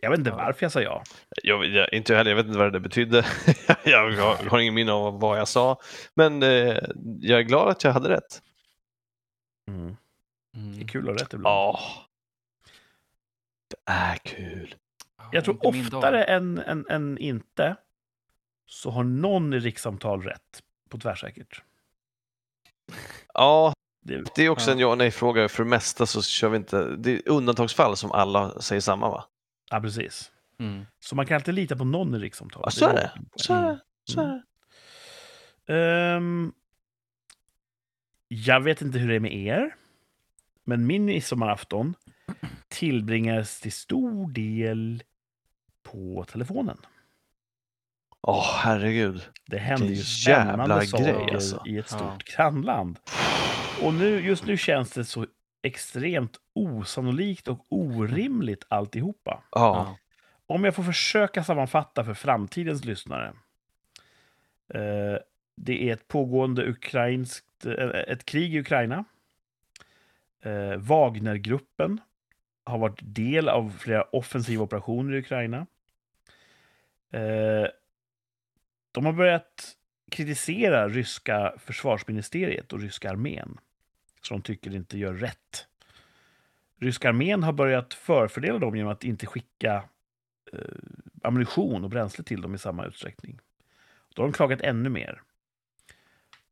Jag 0.00 0.10
vet 0.10 0.18
inte 0.18 0.30
varför 0.30 0.64
jag 0.64 0.72
sa 0.72 0.80
ja. 0.80 1.02
Jag, 1.42 1.66
jag, 1.66 1.92
inte 1.92 2.12
jag 2.12 2.18
heller, 2.18 2.30
jag 2.30 2.36
vet 2.36 2.46
inte 2.46 2.58
vad 2.58 2.72
det 2.72 2.80
betydde. 2.80 3.26
jag 3.84 4.10
har, 4.10 4.48
har 4.50 4.58
ingen 4.58 4.74
minne 4.74 4.92
av 4.92 5.20
vad 5.20 5.38
jag 5.38 5.48
sa. 5.48 5.80
Men 6.14 6.42
eh, 6.42 6.76
jag 7.20 7.38
är 7.38 7.42
glad 7.42 7.68
att 7.68 7.84
jag 7.84 7.92
hade 7.92 8.08
rätt. 8.08 8.42
Mm. 9.68 9.96
Det 10.52 10.58
Mm. 10.60 10.80
är 10.80 10.88
kul 10.88 11.08
att 11.08 11.14
ha 11.14 11.24
rätt 11.24 11.32
ibland. 11.32 11.54
Ja. 11.54 11.80
Det 13.70 13.92
är 13.92 14.16
kul. 14.16 14.74
jag 15.32 15.44
tror 15.44 15.66
oftare 15.66 16.24
än, 16.24 16.58
än, 16.58 16.86
än 16.88 17.18
inte 17.18 17.76
så 18.66 18.90
har 18.90 19.04
någon 19.04 19.54
i 19.54 19.58
rikssamtal 19.58 20.22
rätt 20.22 20.62
på 20.88 20.98
tvärsäkert. 20.98 21.62
Ja, 23.34 23.72
Det, 24.04 24.24
det 24.34 24.42
är 24.44 24.48
också 24.48 24.70
en 24.70 24.78
ja 24.78 24.94
nej-fråga. 24.94 25.48
För 25.48 25.64
det 25.64 25.70
mesta 25.70 26.06
så 26.06 26.22
kör 26.22 26.48
vi 26.48 26.56
inte... 26.56 26.96
Det 26.96 27.12
är 27.12 27.28
undantagsfall 27.28 27.96
som 27.96 28.12
alla 28.12 28.60
säger 28.60 28.80
samma 28.80 29.08
va? 29.08 29.24
Ja, 29.70 29.80
precis. 29.80 30.32
Mm. 30.58 30.86
Så 31.00 31.16
man 31.16 31.26
kan 31.26 31.34
alltid 31.34 31.54
lita 31.54 31.76
på 31.76 31.84
någon 31.84 32.14
i 32.14 32.18
rikssamtal. 32.18 32.62
Ja, 32.64 32.70
så 32.70 32.88
är 32.88 32.94
det. 32.94 33.10
poäng. 33.14 33.28
Så 33.36 33.54
är 33.54 33.62
det. 33.62 33.80
Så 34.04 34.20
är 34.20 34.42
det. 35.66 35.74
Ehm, 35.74 36.52
jag 38.28 38.60
vet 38.60 38.82
inte 38.82 38.98
hur 38.98 39.08
det 39.08 39.14
är 39.14 39.20
med 39.20 39.34
er, 39.34 39.74
men 40.64 40.86
min 40.86 41.04
midsommarafton 41.04 41.94
tillbringades 42.68 43.60
till 43.60 43.72
stor 43.72 44.30
del 44.32 45.02
på 45.82 46.24
telefonen. 46.28 46.78
Åh, 48.20 48.54
herregud. 48.62 49.22
Det 49.46 49.58
hände 49.58 49.86
ju 49.86 49.96
spännande 50.02 50.86
saker 50.86 51.34
alltså. 51.34 51.62
i 51.66 51.78
ett 51.78 51.86
Ja. 51.90 51.96
stort 51.98 52.24
grannland. 52.36 52.98
Och 53.82 53.94
nu, 53.94 54.20
just 54.26 54.46
nu 54.46 54.56
känns 54.56 54.90
det 54.90 55.04
så 55.04 55.26
extremt 55.68 56.36
osannolikt 56.52 57.48
och 57.48 57.66
orimligt 57.68 58.64
alltihopa. 58.68 59.42
Ja. 59.50 59.96
Om 60.46 60.64
jag 60.64 60.74
får 60.74 60.82
försöka 60.82 61.44
sammanfatta 61.44 62.04
för 62.04 62.14
framtidens 62.14 62.84
lyssnare. 62.84 63.32
Eh, 64.74 65.18
det 65.56 65.88
är 65.88 65.92
ett 65.92 66.08
pågående 66.08 66.68
ukrainskt, 66.68 67.66
eh, 67.66 67.88
ett 67.88 68.24
krig 68.24 68.54
i 68.54 68.60
Ukraina. 68.60 69.04
Eh, 70.42 70.76
Wagnergruppen 70.76 72.00
har 72.64 72.78
varit 72.78 73.00
del 73.02 73.48
av 73.48 73.70
flera 73.78 74.02
offensiva 74.02 74.64
operationer 74.64 75.14
i 75.14 75.18
Ukraina. 75.18 75.66
Eh, 77.10 77.66
de 78.92 79.06
har 79.06 79.12
börjat 79.12 79.76
kritisera 80.10 80.88
ryska 80.88 81.54
försvarsministeriet 81.58 82.72
och 82.72 82.80
ryska 82.80 83.10
armén. 83.10 83.58
Som 84.22 84.36
de 84.38 84.42
tycker 84.42 84.74
inte 84.74 84.98
gör 84.98 85.14
rätt. 85.14 85.66
ryska 86.80 87.08
armén 87.08 87.42
har 87.42 87.52
börjat 87.52 87.94
förfördela 87.94 88.58
dem 88.58 88.76
genom 88.76 88.92
att 88.92 89.04
inte 89.04 89.26
skicka 89.26 89.84
eh, 90.52 90.58
ammunition 91.22 91.84
och 91.84 91.90
bränsle 91.90 92.24
till 92.24 92.40
dem 92.40 92.54
i 92.54 92.58
samma 92.58 92.86
utsträckning. 92.86 93.40
Då 94.14 94.22
har 94.22 94.28
de 94.28 94.32
klagat 94.32 94.60
ännu 94.60 94.88
mer. 94.88 95.22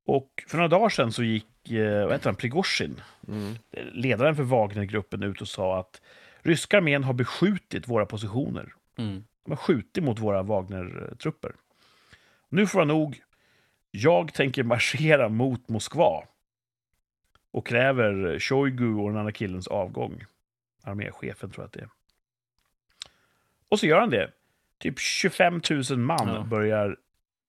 Och 0.07 0.45
för 0.49 0.57
några 0.57 0.69
dagar 0.69 0.89
sedan 0.89 1.13
så 1.13 1.23
gick 1.23 1.71
eh, 1.71 2.03
vad 2.05 2.13
heter 2.13 2.25
han, 2.31 2.37
Prigozjin, 2.37 3.01
Mm. 3.29 3.55
ledaren 3.93 4.37
för 4.37 4.43
Wagnergruppen, 4.43 5.23
ut 5.23 5.41
och 5.41 5.49
sa 5.49 5.81
att 5.81 6.01
ryska 6.43 6.77
armén 6.77 7.05
har 7.05 7.13
beskjutit 7.15 7.89
våra 7.89 8.07
positioner. 8.07 8.75
Mm. 8.97 9.25
De 9.45 9.51
har 9.51 9.57
skjutit 9.57 10.05
mot 10.05 10.19
våra 10.19 10.43
Wagner-trupper. 10.43 11.53
Nu 12.49 12.67
får 12.67 12.79
han 12.79 12.89
nog. 12.89 13.23
Jag 13.91 14.35
tänker 14.35 14.63
marschera 14.63 15.29
mot 15.29 15.69
Moskva. 15.69 16.25
Och 17.57 17.67
kräver 17.67 18.39
Shoigu 18.39 18.95
och 18.95 19.09
den 19.09 19.19
andra 19.19 19.33
killens 19.33 19.67
avgång. 19.69 20.25
Arméchefen 20.83 21.51
tror 21.51 21.63
jag 21.63 21.67
att 21.67 21.73
det 21.73 21.81
är. 21.81 21.89
Och 23.69 23.79
så 23.81 23.87
gör 23.87 24.01
han 24.01 24.11
det. 24.11 24.31
Typ 24.79 24.99
25 24.99 25.61
000 25.91 25.99
man 25.99 26.29
Ja. 26.29 26.45
börjar 26.51 26.97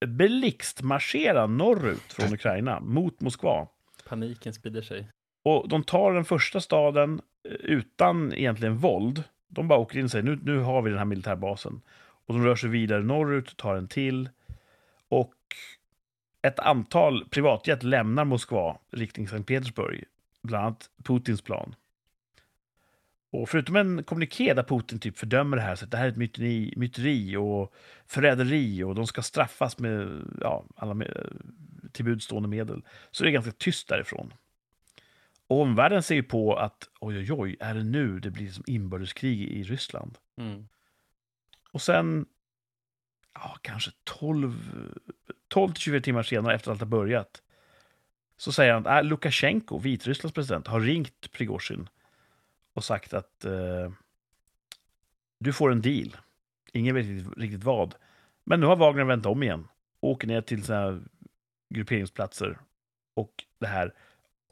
blixtmarschera 0.06 1.48
norrut 1.48 2.14
från 2.14 2.34
Ukraina 2.34 2.80
mot 2.80 3.22
Moskva. 3.22 3.68
Paniken 4.08 4.54
sprider 4.54 4.82
sig. 4.82 5.08
Och 5.44 5.70
de 5.70 5.84
tar 5.84 6.14
den 6.14 6.26
första 6.26 6.62
staden 6.62 7.22
eh, 7.44 7.52
utan 7.52 8.34
egentligen 8.34 8.78
våld. 8.78 9.24
De 9.48 9.68
bara 9.68 9.80
åker 9.80 10.00
in 10.00 10.10
säger 10.10 10.24
nu, 10.26 10.40
nu 10.44 10.60
har 10.60 10.82
vi 10.82 10.90
den 10.90 10.98
här 11.00 11.06
militärbasen. 11.06 11.82
Och 12.26 12.34
de 12.34 12.44
rör 12.46 12.56
sig 12.56 12.70
vidare 12.70 13.04
norrut, 13.04 13.58
tar 13.58 13.76
en 13.76 13.88
till. 13.88 14.30
Och 15.10 15.34
ett 16.48 16.60
antal 16.60 17.26
privatjet 17.30 17.84
lämnar 17.84 18.26
Moskva 18.26 18.78
riktning 18.92 19.28
Sankt 19.28 19.48
Petersburg. 19.48 20.04
Bland 20.44 20.66
annat 20.66 20.90
Putins 21.04 21.42
plan. 21.42 21.76
Och 23.32 23.50
förutom 23.50 23.76
en 23.76 24.04
kommuniké 24.04 24.54
där 24.54 24.64
Putin 24.64 25.00
typ 25.00 25.18
fördömer 25.18 25.58
det 25.58 25.64
här, 25.64 25.76
så 25.76 25.86
att 25.86 25.92
det 25.92 25.98
här 25.98 26.06
är 26.06 26.10
ett 26.10 26.18
myteri, 26.18 26.74
myteri 26.78 27.36
och 27.36 27.74
förräderi 28.08 28.84
och 28.84 28.96
de 28.96 29.08
ska 29.08 29.22
straffas 29.22 29.80
med 29.80 30.26
ja, 30.42 30.66
alla 30.76 30.94
med, 30.94 31.38
till 31.92 32.06
budstående 32.06 32.50
medel, 32.50 32.82
så 33.12 33.24
är 33.24 33.26
det 33.26 33.32
ganska 33.32 33.52
tyst 33.52 33.88
därifrån. 33.88 34.34
Och 35.48 35.62
omvärlden 35.62 36.04
ser 36.04 36.16
ju 36.16 36.24
på 36.24 36.56
att 36.56 36.90
oj, 37.00 37.18
oj, 37.18 37.34
oj, 37.34 37.58
är 37.60 37.74
det 37.74 37.84
nu 37.84 38.20
det 38.20 38.32
blir 38.32 38.50
som 38.50 38.64
inbördeskrig 38.68 39.42
i 39.42 39.64
Ryssland? 39.64 40.18
Mm. 40.38 40.68
Och 41.72 41.82
sen, 41.82 42.26
ja, 43.44 43.58
kanske 43.62 43.92
12, 44.04 44.54
12 45.48 45.74
till 45.74 45.82
24 45.82 46.02
timmar 46.02 46.24
senare 46.24 46.56
efter 46.56 46.72
att 46.72 46.74
allt 46.74 46.82
har 46.82 46.88
börjat, 46.88 47.42
så 48.38 48.52
säger 48.52 48.74
han 48.74 48.88
att 48.88 49.04
äh, 49.04 49.10
Lukasjenko, 49.10 49.78
Vitrysslands 49.80 50.34
president, 50.34 50.68
har 50.68 50.80
ringt 50.80 51.32
Prigozjin 51.32 51.90
och 52.74 52.84
sagt 52.84 53.14
att 53.14 53.46
eh, 53.46 53.92
du 55.40 55.54
får 55.54 55.72
en 55.72 55.82
deal. 55.82 56.18
Ingen 56.74 56.96
vet 56.96 57.06
riktigt, 57.06 57.38
riktigt 57.38 57.64
vad. 57.64 57.96
Men 58.44 58.60
nu 58.60 58.66
har 58.66 58.76
Wagner 58.76 59.04
vänt 59.04 59.26
om 59.26 59.44
igen. 59.44 59.68
Åker 60.02 60.28
ner 60.28 60.42
till 60.42 60.64
sina 60.64 61.02
grupperingsplatser. 61.74 62.60
Och 63.16 63.44
det 63.60 63.68
här, 63.68 63.94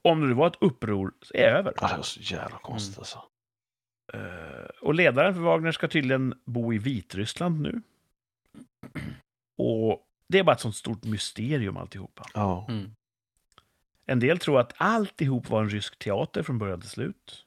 om 0.02 0.30
det 0.30 0.36
var 0.36 0.48
ett 0.48 0.58
uppror, 0.62 1.14
så 1.22 1.34
är 1.34 1.42
det 1.52 1.58
över. 1.58 1.74
Ja, 1.82 1.88
det 1.88 1.98
var 1.98 2.04
så 2.04 2.20
jävla 2.22 2.58
konstigt 2.58 2.98
Mm. 2.98 3.02
alltså. 3.02 3.24
Eh, 4.14 4.66
och 4.82 4.94
ledaren 4.94 5.34
för 5.34 5.42
Wagner 5.42 5.72
ska 5.72 5.88
tydligen 5.88 6.34
bo 6.46 6.74
i 6.74 6.78
Vitryssland 6.78 7.62
nu. 7.62 7.82
Och 9.58 10.08
det 10.28 10.40
är 10.40 10.44
bara 10.44 10.56
ett 10.56 10.62
sånt 10.62 10.76
stort 10.76 11.04
mysterium 11.04 11.78
alltihopa. 11.78 12.26
Ja. 12.34 12.66
Mm. 12.70 12.96
En 14.06 14.20
del 14.20 14.40
tror 14.40 14.60
att 14.60 14.74
alltihop 14.78 15.50
var 15.50 15.62
en 15.64 15.70
rysk 15.70 16.00
teater 16.00 16.44
från 16.44 16.58
början 16.58 16.82
till 16.82 16.90
slut. 16.90 17.46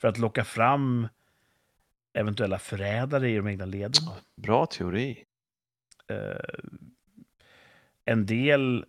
För 0.00 0.08
att 0.08 0.18
locka 0.18 0.44
fram 0.44 1.08
eventuella 2.12 2.58
förrädare 2.58 3.30
i 3.30 3.36
de 3.36 3.48
egna 3.48 3.64
leden. 3.64 3.92
Bra 4.36 4.66
teori. 4.66 5.24
Eh, 6.08 6.60
en 8.04 8.26
del 8.26 8.84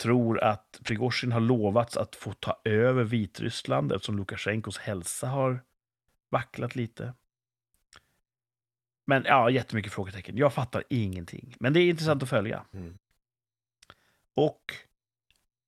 tror 0.00 0.40
att 0.40 0.80
Prigozjin 0.84 1.32
har 1.32 1.40
lovats 1.40 1.96
att 1.96 2.16
få 2.16 2.32
ta 2.32 2.60
över 2.64 3.04
Vitryssland 3.04 3.92
eftersom 3.92 4.16
Lukasjenkos 4.16 4.78
hälsa 4.78 5.26
har 5.26 5.60
vacklat 6.30 6.76
lite. 6.76 7.14
Men 9.08 9.24
ja, 9.24 9.50
jättemycket 9.50 9.92
frågetecken. 9.92 10.36
Jag 10.36 10.54
fattar 10.54 10.84
ingenting. 10.88 11.56
Men 11.60 11.72
det 11.72 11.80
är 11.80 11.88
intressant 11.88 12.22
att 12.22 12.28
följa. 12.28 12.64
Mm. 12.72 12.98
Och 14.34 14.62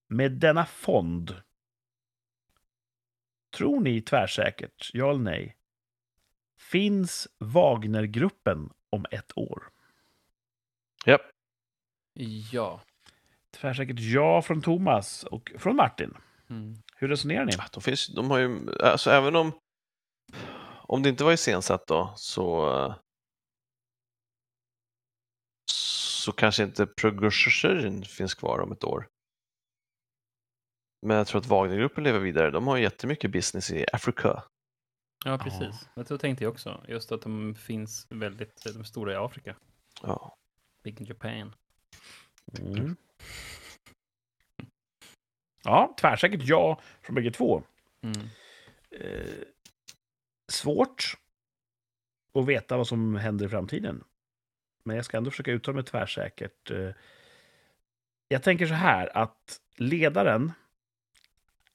med 0.09 0.33
denna 0.33 0.67
fond, 0.67 1.43
tror 3.57 3.81
ni 3.81 4.01
tvärsäkert, 4.03 4.91
ja 4.93 5.11
eller 5.11 5.21
nej, 5.21 5.57
finns 6.59 7.29
Wagnergruppen 7.39 8.73
om 8.91 9.07
ett 9.11 9.39
år? 9.39 9.71
Japp. 11.07 11.23
Ja. 12.53 12.81
Tvärsäkert 13.51 13.99
ja 13.99 14.43
från 14.43 14.63
Thomas 14.63 15.25
och 15.25 15.53
från 15.59 15.77
Martin. 15.77 16.15
Mm. 16.51 16.75
Hur 16.97 17.09
resonerar 17.09 17.45
ni? 17.45 17.53
Ja, 17.59 17.65
De, 17.73 17.81
finns, 17.81 18.07
de 18.07 18.31
har 18.31 18.39
ju, 18.39 18.81
alltså 18.81 19.11
även 19.11 19.37
om, 19.37 19.53
om 20.83 21.03
det 21.03 21.09
inte 21.09 21.25
var 21.25 21.33
iscensatt 21.33 21.87
då, 21.87 22.13
så, 22.17 22.77
eh, 22.77 22.97
så 26.31 26.37
kanske 26.37 26.63
inte 26.63 26.87
Progression 26.87 28.05
finns 28.05 28.35
kvar 28.35 28.59
om 28.61 28.73
ett 28.73 28.85
år. 28.85 29.09
Men 31.07 31.17
jag 31.17 31.27
tror 31.27 31.41
att 31.41 31.47
Wagnergruppen 31.47 32.05
lever 32.05 32.19
vidare. 32.19 32.51
De 32.51 32.67
har 32.67 32.77
ju 32.77 32.83
jättemycket 32.83 33.31
business 33.31 33.71
i 33.71 33.87
Afrika. 33.93 34.45
Ja, 35.25 35.39
precis. 35.39 35.89
Jag 35.95 36.07
tror 36.07 36.19
tänkte 36.19 36.45
jag 36.45 36.53
också. 36.53 36.85
Just 36.89 37.13
att 37.13 37.23
de 37.23 37.55
finns 37.55 38.07
väldigt, 38.11 38.65
de 38.75 38.85
stora 38.85 39.13
i 39.13 39.17
Afrika. 39.17 39.57
Ja. 40.03 40.37
Big 40.83 41.01
in 41.01 41.07
Japan. 41.07 41.55
Mm. 42.59 42.97
Ja, 45.63 45.95
tvärsäkert 46.01 46.41
ja 46.45 46.81
från 47.03 47.15
bägge 47.15 47.31
två. 47.31 47.63
Mm. 48.03 48.29
Eh, 48.91 49.45
svårt 50.53 51.15
att 52.35 52.47
veta 52.47 52.77
vad 52.77 52.87
som 52.87 53.15
händer 53.15 53.47
i 53.47 53.49
framtiden. 53.49 54.05
Men 54.83 54.97
jag 54.97 55.05
ska 55.05 55.17
ändå 55.17 55.31
försöka 55.31 55.53
uttala 55.53 55.75
mig 55.75 55.85
tvärsäkert. 55.85 56.71
Eh, 56.71 56.91
jag 58.29 58.43
tänker 58.43 58.67
så 58.67 58.75
här 58.75 59.17
att 59.17 59.61
ledaren 59.77 60.53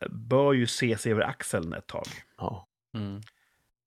bör 0.10 0.54
ju 0.54 0.68
se 0.68 0.98
sig 0.98 1.12
över 1.12 1.22
axeln 1.22 1.74
ett 1.74 1.88
tag. 1.88 2.08
ja. 2.38 2.68
Mm. 2.94 3.22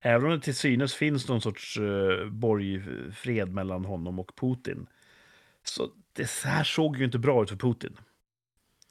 Även 0.00 0.24
om 0.24 0.30
det 0.30 0.40
till 0.40 0.56
synes 0.56 0.94
finns 0.94 1.28
någon 1.28 1.40
sorts 1.40 1.78
uh, 1.78 2.28
borgfred 2.30 3.48
mellan 3.52 3.84
honom 3.84 4.18
och 4.18 4.36
Putin. 4.36 4.86
Så 5.62 5.90
det 6.12 6.26
så 6.26 6.48
här 6.48 6.64
såg 6.64 6.96
ju 6.96 7.04
inte 7.04 7.18
bra 7.18 7.42
ut 7.42 7.48
för 7.48 7.56
Putin. 7.56 7.96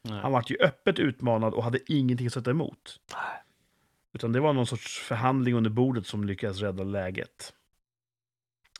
Nej. 0.02 0.20
Han 0.22 0.32
var 0.32 0.44
ju 0.48 0.58
öppet 0.60 1.00
utmanad 1.00 1.54
och 1.54 1.64
hade 1.64 1.92
ingenting 1.92 2.28
att 2.28 2.34
sätta 2.34 2.52
emot. 2.52 3.00
Utan 4.14 4.32
det 4.32 4.40
var 4.40 4.54
någon 4.54 4.68
sorts 4.68 5.00
förhandling 5.00 5.54
under 5.54 5.70
bordet 5.70 6.08
som 6.08 6.24
lyckades 6.24 6.60
rädda 6.60 6.84
läget. 6.84 7.54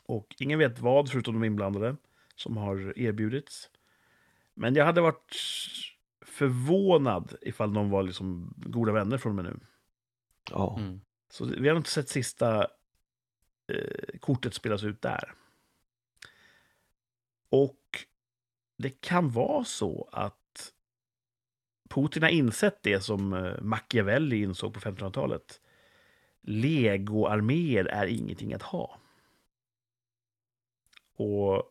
Och 0.08 0.36
ingen 0.40 0.60
vet 0.60 0.80
vad, 0.80 1.12
förutom 1.12 1.34
de 1.34 1.44
inblandade, 1.44 1.96
som 2.36 2.58
har 2.58 3.00
erbjudits. 3.00 3.70
Men 4.54 4.76
jag 4.76 4.86
hade 4.86 5.02
varit 5.02 5.36
förvånad 6.22 7.36
ifall 7.42 7.74
de 7.74 7.90
var 7.90 8.04
liksom 8.04 8.54
goda 8.58 8.92
vänner 8.92 9.18
från 9.18 9.40
och 9.40 9.44
med 9.44 9.54
nu. 9.54 9.60
ja. 10.52 10.80
Mm. 10.80 11.02
Så 11.30 11.46
vi 11.46 11.70
har 11.70 11.78
inte 11.78 11.90
sett 11.90 12.10
sista 12.10 12.68
eh, 13.68 14.20
kortet 14.20 14.54
spelas 14.54 14.84
ut 14.84 15.02
där. 15.02 15.34
Och 17.50 18.06
det 18.78 19.02
kan 19.02 19.30
vara 19.30 19.64
så 19.64 20.10
att 20.12 20.74
Putin 21.90 22.24
har 22.24 22.30
insett 22.30 22.84
det 22.84 23.02
som 23.02 23.34
eh, 23.34 23.62
Machiavelli 23.62 24.42
insåg 24.42 24.74
på 24.74 24.80
1500-talet. 24.80 25.62
Legoarméer 26.42 27.86
är 27.86 28.08
ingenting 28.08 28.54
att 28.54 28.62
ha. 28.62 29.00
Och 31.18 31.64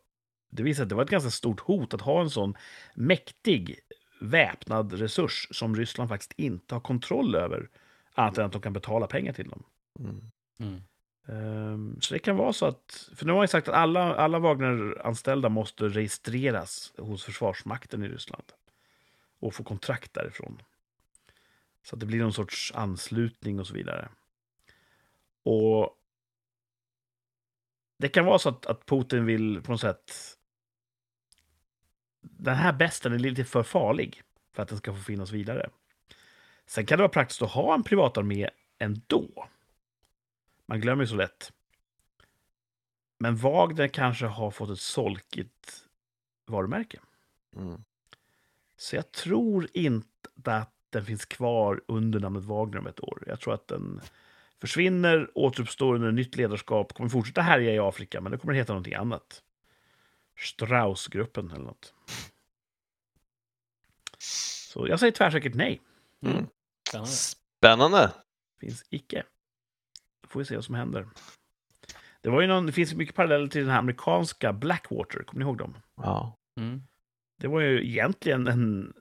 det 0.51 0.63
visar 0.63 0.83
att 0.83 0.89
det 0.89 0.95
var 0.95 1.03
ett 1.03 1.11
ganska 1.11 1.31
stort 1.31 1.61
hot 1.61 1.95
att 1.95 2.01
ha 2.01 2.21
en 2.21 2.31
sån 2.31 2.55
mäktig 2.95 3.81
väpnad 4.21 4.93
resurs 4.93 5.49
som 5.51 5.77
Ryssland 5.77 6.11
faktiskt 6.11 6.33
inte 6.37 6.75
har 6.75 6.81
kontroll 6.81 7.35
över. 7.35 7.69
Annat 8.15 8.39
än 8.39 8.45
att 8.47 8.53
de 8.53 8.63
kan 8.63 8.73
betala 8.73 9.07
pengar 9.07 9.33
till 9.33 9.49
dem. 9.49 9.63
Mm. 9.99 10.31
Mm. 10.59 10.83
Ehm, 11.29 12.01
Så 12.01 12.15
det 12.15 12.19
kan 12.21 12.37
vara 12.37 12.53
så 12.53 12.67
att, 12.67 13.11
för 13.15 13.27
nu 13.27 13.33
har 13.33 13.43
jag 13.43 13.51
sagt 13.51 13.69
att 13.69 13.75
alla, 13.75 14.15
alla 14.15 14.39
Wagner-anställda 14.39 15.49
måste 15.49 15.89
registreras 15.89 16.93
hos 16.99 17.25
Försvarsmakten 17.25 18.05
i 18.05 18.09
Ryssland 18.09 18.53
och 19.41 19.55
få 19.55 19.65
kontrakt 19.65 20.15
därifrån. 20.15 20.63
Så 21.83 21.97
att 21.97 22.01
det 22.01 22.07
blir 22.07 22.19
någon 22.19 22.33
sorts 22.33 22.73
anslutning 22.75 23.61
och 23.61 23.67
så 23.67 23.75
vidare. 23.75 24.09
Och 25.43 25.91
det 27.97 28.09
kan 28.09 28.25
vara 28.25 28.39
så 28.39 28.49
att, 28.49 28.67
att 28.67 28.87
Putin 28.87 29.25
vill 29.25 29.63
på 29.63 29.73
något 29.73 29.81
sätt... 29.81 30.13
Den 32.21 32.57
här 32.57 32.73
besten 32.73 33.13
är 33.13 33.19
lite 33.19 33.45
för 33.45 33.63
farlig 33.63 34.23
för 34.53 34.63
att 34.63 34.69
den 34.69 34.79
ska 34.79 34.95
få 34.95 35.03
finnas 35.03 35.31
vidare. 35.31 35.71
Sen 36.67 36.87
kan 36.87 36.99
det 36.99 37.03
vara 37.03 37.13
praktiskt 37.13 37.43
att 37.43 37.51
ha 37.51 37.75
en 37.75 37.83
privatarmé 37.83 38.51
ändå. 38.79 39.49
Man 40.67 40.81
glömmer 40.81 41.03
ju 41.03 41.07
så 41.09 41.17
lätt. 41.17 41.53
Men 43.19 43.37
Wagner 43.37 43.89
kanske 43.89 44.27
har 44.27 44.51
fått 44.51 44.71
ett 44.71 44.81
solkigt 44.81 45.85
varumärke. 46.47 47.01
Mm. 47.57 47.85
Så 48.77 48.97
jag 48.97 49.13
tror 49.13 49.69
inte 49.73 50.09
att 50.45 50.73
den 50.91 51.05
finns 51.05 51.25
kvar 51.25 51.83
under 51.89 52.21
namnet 52.21 52.45
Wagner 52.45 52.79
om 52.79 52.87
ett 52.87 53.05
år. 53.05 53.25
Jag 53.27 53.41
tror 53.41 53.55
att 53.55 53.69
den 53.69 54.01
försvinner, 54.61 55.31
återuppstår 55.35 55.95
under 55.95 56.13
nytt 56.13 56.37
ledarskap, 56.37 56.93
kommer 56.95 57.11
fortsätta 57.11 57.41
härja 57.41 57.75
i 57.75 57.79
Afrika, 57.79 58.21
men 58.21 58.33
det 58.33 58.39
kommer 58.39 58.55
heta 58.55 58.73
någonting 58.73 58.95
annat. 58.95 59.43
Strauss-gruppen 60.39 61.51
eller 61.51 61.65
något. 61.65 61.95
Så 64.19 64.89
jag 64.89 65.01
säger 65.01 65.13
tvärsäkert 65.13 65.55
nej. 65.55 65.81
Mm. 66.23 66.47
Spännande. 66.89 67.11
Spännande! 67.11 68.13
Finns 68.61 68.85
icke. 68.91 69.23
Då 70.21 70.29
får 70.29 70.41
vi 70.41 70.47
se 70.47 70.55
vad 70.55 70.65
som 70.65 70.75
händer. 70.75 71.09
Det, 72.21 72.31
var 72.31 72.41
ju 72.41 72.47
någon, 72.47 72.67
det 72.67 72.73
finns 72.73 72.95
mycket 72.95 73.15
paralleller 73.15 73.49
till 73.49 73.61
den 73.61 73.71
här 73.71 73.79
amerikanska 73.79 74.53
Blackwater, 74.53 75.23
kommer 75.23 75.45
ni 75.45 75.49
ihåg 75.49 75.59
dem? 75.59 75.77
Ja. 75.97 76.39
Mm. 76.57 76.83
Det 77.37 77.49
var 77.49 77.61
ju 77.61 77.87
egentligen 77.91 78.47
en 78.47 78.93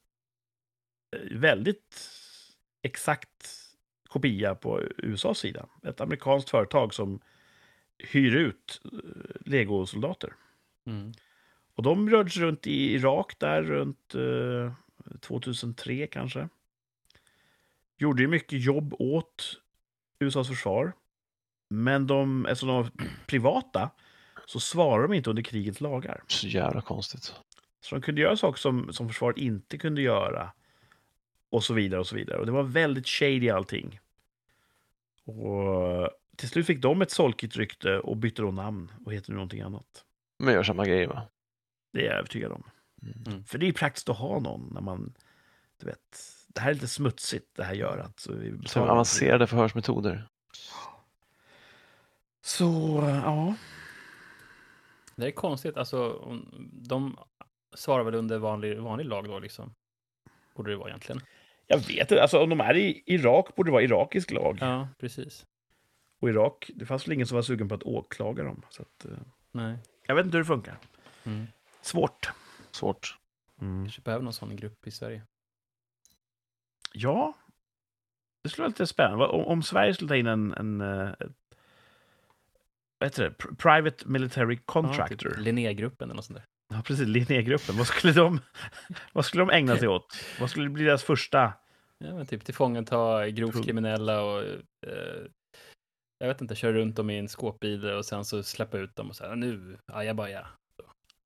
eh, 1.16 1.38
väldigt 1.38 2.10
exakt 2.82 3.65
kopia 4.16 4.56
på 4.56 4.82
USAs 4.98 5.38
sida. 5.38 5.66
Ett 5.84 6.02
amerikanskt 6.02 6.50
företag 6.50 6.94
som 6.94 7.20
hyr 7.98 8.36
ut 8.36 8.82
eh, 8.94 9.00
legosoldater. 9.46 10.34
Mm. 10.86 11.14
Och 11.76 11.84
de 11.84 12.10
rörde 12.10 12.30
sig 12.30 12.44
runt 12.44 12.68
i 12.68 12.94
Irak 12.94 13.40
där 13.40 13.64
runt 13.64 14.16
eh, 14.16 14.74
2003 15.22 16.08
kanske. 16.08 16.50
Gjorde 17.98 18.22
ju 18.22 18.28
mycket 18.28 18.66
jobb 18.66 18.96
åt 19.00 19.62
USAs 20.20 20.48
försvar. 20.48 20.94
Men 21.70 22.08
de, 22.08 22.46
eftersom 22.46 22.68
de 22.68 22.76
var 22.76 22.92
privata 23.26 23.90
så 24.46 24.60
svarar 24.60 25.08
de 25.08 25.14
inte 25.14 25.30
under 25.30 25.44
krigets 25.44 25.82
lagar. 25.82 26.24
Så 26.28 26.48
jävla 26.48 26.82
konstigt. 26.82 27.34
Så 27.82 27.96
de 27.96 28.02
kunde 28.02 28.22
göra 28.22 28.38
saker 28.38 28.60
som, 28.60 28.94
som 28.94 29.08
försvaret 29.08 29.38
inte 29.38 29.78
kunde 29.78 30.02
göra. 30.02 30.52
Och 31.50 31.64
så 31.64 31.74
vidare 31.74 32.00
och 32.00 32.08
så 32.08 32.16
vidare. 32.16 32.40
Och 32.40 32.46
det 32.46 32.52
var 32.52 32.64
väldigt 32.64 33.08
shady 33.08 33.50
allting. 33.50 34.00
Och 35.26 36.10
till 36.36 36.50
slut 36.50 36.66
fick 36.66 36.82
de 36.82 37.02
ett 37.02 37.12
solkigt 37.12 37.56
rykte 37.56 38.00
och 38.00 38.18
bytte 38.18 38.42
då 38.42 38.52
namn 38.52 38.92
och 39.06 39.14
heter 39.14 39.32
nu 39.32 39.36
någonting 39.36 39.62
annat. 39.62 40.06
Men 40.40 40.54
gör 40.54 40.64
samma 40.64 40.86
grej 40.86 41.08
va? 41.08 41.28
Det 41.94 42.00
är 42.00 42.06
jag 42.06 42.18
övertygad 42.18 42.52
om. 42.52 42.64
Mm. 43.28 43.44
För 43.44 43.58
det 43.58 43.68
är 43.68 43.72
praktiskt 43.72 44.10
att 44.10 44.18
ha 44.18 44.40
någon 44.40 44.70
när 44.74 44.82
man, 44.82 45.14
du 45.80 45.86
vet, 45.86 46.20
det 46.48 46.62
här 46.62 46.70
är 46.70 46.74
lite 46.74 46.88
smutsigt 46.88 47.56
det 47.56 47.64
här 47.64 47.74
görat. 47.74 48.20
Så, 48.20 48.34
vi 48.34 48.52
Så 48.52 48.58
betalar 48.58 48.88
avancerade 48.88 49.48
förhörsmetoder. 49.48 50.28
Så, 52.42 52.66
ja. 53.24 53.56
Det 55.16 55.28
är 55.28 55.32
konstigt, 55.32 55.78
alltså 55.78 56.22
de 56.72 57.18
svarar 57.76 58.04
väl 58.04 58.16
under 58.16 58.38
vanlig, 58.38 58.80
vanlig 58.80 59.06
lag 59.06 59.26
då 59.26 59.40
liksom? 59.40 59.74
Borde 60.56 60.72
det 60.72 60.78
vara 60.78 60.90
egentligen. 60.90 61.22
Jag 61.68 61.78
vet 61.78 62.12
inte, 62.12 62.22
alltså 62.22 62.44
om 62.44 62.50
de 62.50 62.60
är 62.62 62.76
i 62.78 63.04
Irak 63.06 63.56
borde 63.56 63.68
det 63.68 63.72
vara 63.72 63.84
irakisk 63.84 64.32
lag. 64.32 64.58
Ja, 64.62 64.88
precis. 65.00 65.46
Och 66.20 66.30
Irak, 66.30 66.72
det 66.76 66.86
fanns 66.86 67.08
väl 67.08 67.14
ingen 67.14 67.28
som 67.28 67.36
var 67.36 67.42
sugen 67.42 67.70
på 67.70 67.76
att 67.76 67.84
åklaga 67.84 68.44
dem. 68.44 68.62
Så 68.70 68.82
att, 68.82 69.06
eh, 69.06 69.18
Nej. 69.52 69.78
jag 70.08 70.16
vet 70.16 70.26
inte 70.26 70.38
hur 70.38 70.44
det 70.44 70.48
funkar. 70.48 70.78
Mm. 71.24 71.48
Svårt. 71.82 72.30
Svårt. 72.72 73.18
Kanske 73.60 74.02
behöver 74.02 74.24
någon 74.24 74.34
sån 74.34 74.56
grupp 74.56 74.88
i 74.88 74.92
Sverige. 74.92 75.22
Ja, 76.94 77.34
det 78.44 78.50
skulle 78.50 78.64
vara 78.64 78.70
lite 78.70 78.88
spännande. 78.88 79.26
Om, 79.26 79.46
om 79.46 79.64
Sverige 79.64 79.94
skulle 79.94 80.08
ta 80.08 80.16
in 80.16 80.28
en, 80.28 80.54
en 80.54 80.82
eh, 80.82 81.10
ett, 81.10 81.32
vad 82.98 83.08
heter 83.10 83.24
det? 83.24 83.30
Pr- 83.30 83.56
Private 83.56 84.08
Military 84.08 84.58
Contractor. 84.66 85.28
Ja, 85.30 85.36
typ 85.36 85.40
Linnégruppen 85.46 86.06
eller 86.10 86.16
något 86.16 86.26
sånt 86.26 86.40
där. 86.40 86.46
Ja, 86.74 86.82
precis. 86.86 87.08
Linnégruppen. 87.08 87.78
Vad 87.78 87.88
skulle 87.88 88.14
de, 88.14 88.40
vad 89.14 89.26
skulle 89.26 89.42
de 89.42 89.50
ägna 89.50 89.78
sig 89.78 89.88
åt? 89.88 90.16
Vad 90.40 90.50
skulle 90.50 90.70
bli 90.70 90.84
deras 90.84 91.04
första... 91.04 91.54
Ja, 91.98 92.14
men 92.14 92.26
typ 92.26 92.46
tillfångata 92.46 93.30
grovt 93.30 93.66
kriminella 93.66 94.22
och 94.22 94.44
eh, 94.88 95.26
jag 96.20 96.28
vet 96.28 96.42
inte, 96.42 96.56
köra 96.56 96.74
runt 96.74 96.96
dem 96.96 97.10
i 97.10 97.18
en 97.20 97.28
skåpbil 97.30 97.86
och 97.86 98.06
sen 98.06 98.26
så 98.26 98.44
släppa 98.44 98.78
ut 98.78 98.96
dem 98.96 99.10
och 99.10 99.16
säga 99.16 99.36
nu, 99.36 99.78
ajabaja. 99.94 100.48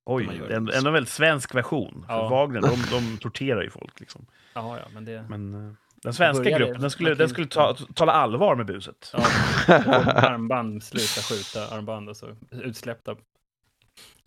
Oj, 0.05 0.41
det 0.47 0.53
är 0.53 0.57
ändå 0.57 0.71
en 0.87 0.93
väldigt 0.93 1.13
svensk 1.13 1.55
version. 1.55 2.03
För 2.07 2.13
Ja. 2.13 2.29
Wagner, 2.29 2.61
de, 2.61 2.83
de 2.91 3.17
torterar 3.17 3.61
ju 3.61 3.69
folk. 3.69 3.99
Liksom. 3.99 4.25
Ja, 4.53 4.77
ja, 4.77 4.85
men 4.93 5.05
det... 5.05 5.25
Men 5.29 5.53
eh, 5.67 5.73
den 6.03 6.13
svenska 6.13 6.49
gruppen, 6.57 6.81
den 6.81 6.91
skulle, 6.91 7.15
den 7.15 7.29
skulle 7.29 7.47
ta, 7.47 7.75
tala 7.95 8.11
allvar 8.11 8.55
med 8.55 8.65
buset. 8.65 9.13
Ja, 9.13 9.19
armband, 10.15 10.83
sluta 10.83 11.21
skjuta 11.21 11.75
armband 11.75 12.09
och 12.09 12.17
så 12.17 12.35
utsläppta 12.51 13.15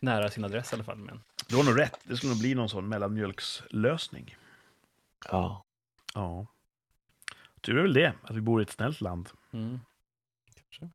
nära 0.01 0.31
sin 0.31 0.45
adress 0.45 0.73
i 0.73 0.75
alla 0.77 0.85
fall. 0.85 0.99
Men 0.99 1.21
Du 1.49 1.57
har 1.57 1.65
nog 1.65 1.79
rätt. 1.79 1.99
Det 2.05 2.17
skulle 2.17 2.33
nog 2.33 2.41
bli 2.41 2.55
någon 2.55 2.69
sån 2.69 2.89
mellanmjölkslösning. 2.89 4.37
Ja. 5.31 5.65
Ja. 6.15 6.47
Tur 7.61 7.79
är 7.79 7.83
väl 7.83 7.93
det, 7.93 8.15
att 8.23 8.37
vi 8.37 8.41
bor 8.41 8.61
i 8.61 8.63
ett 8.63 8.71
snällt 8.71 9.01
land. 9.01 9.29
mm. 9.53 9.81
Kanske. 10.71 10.89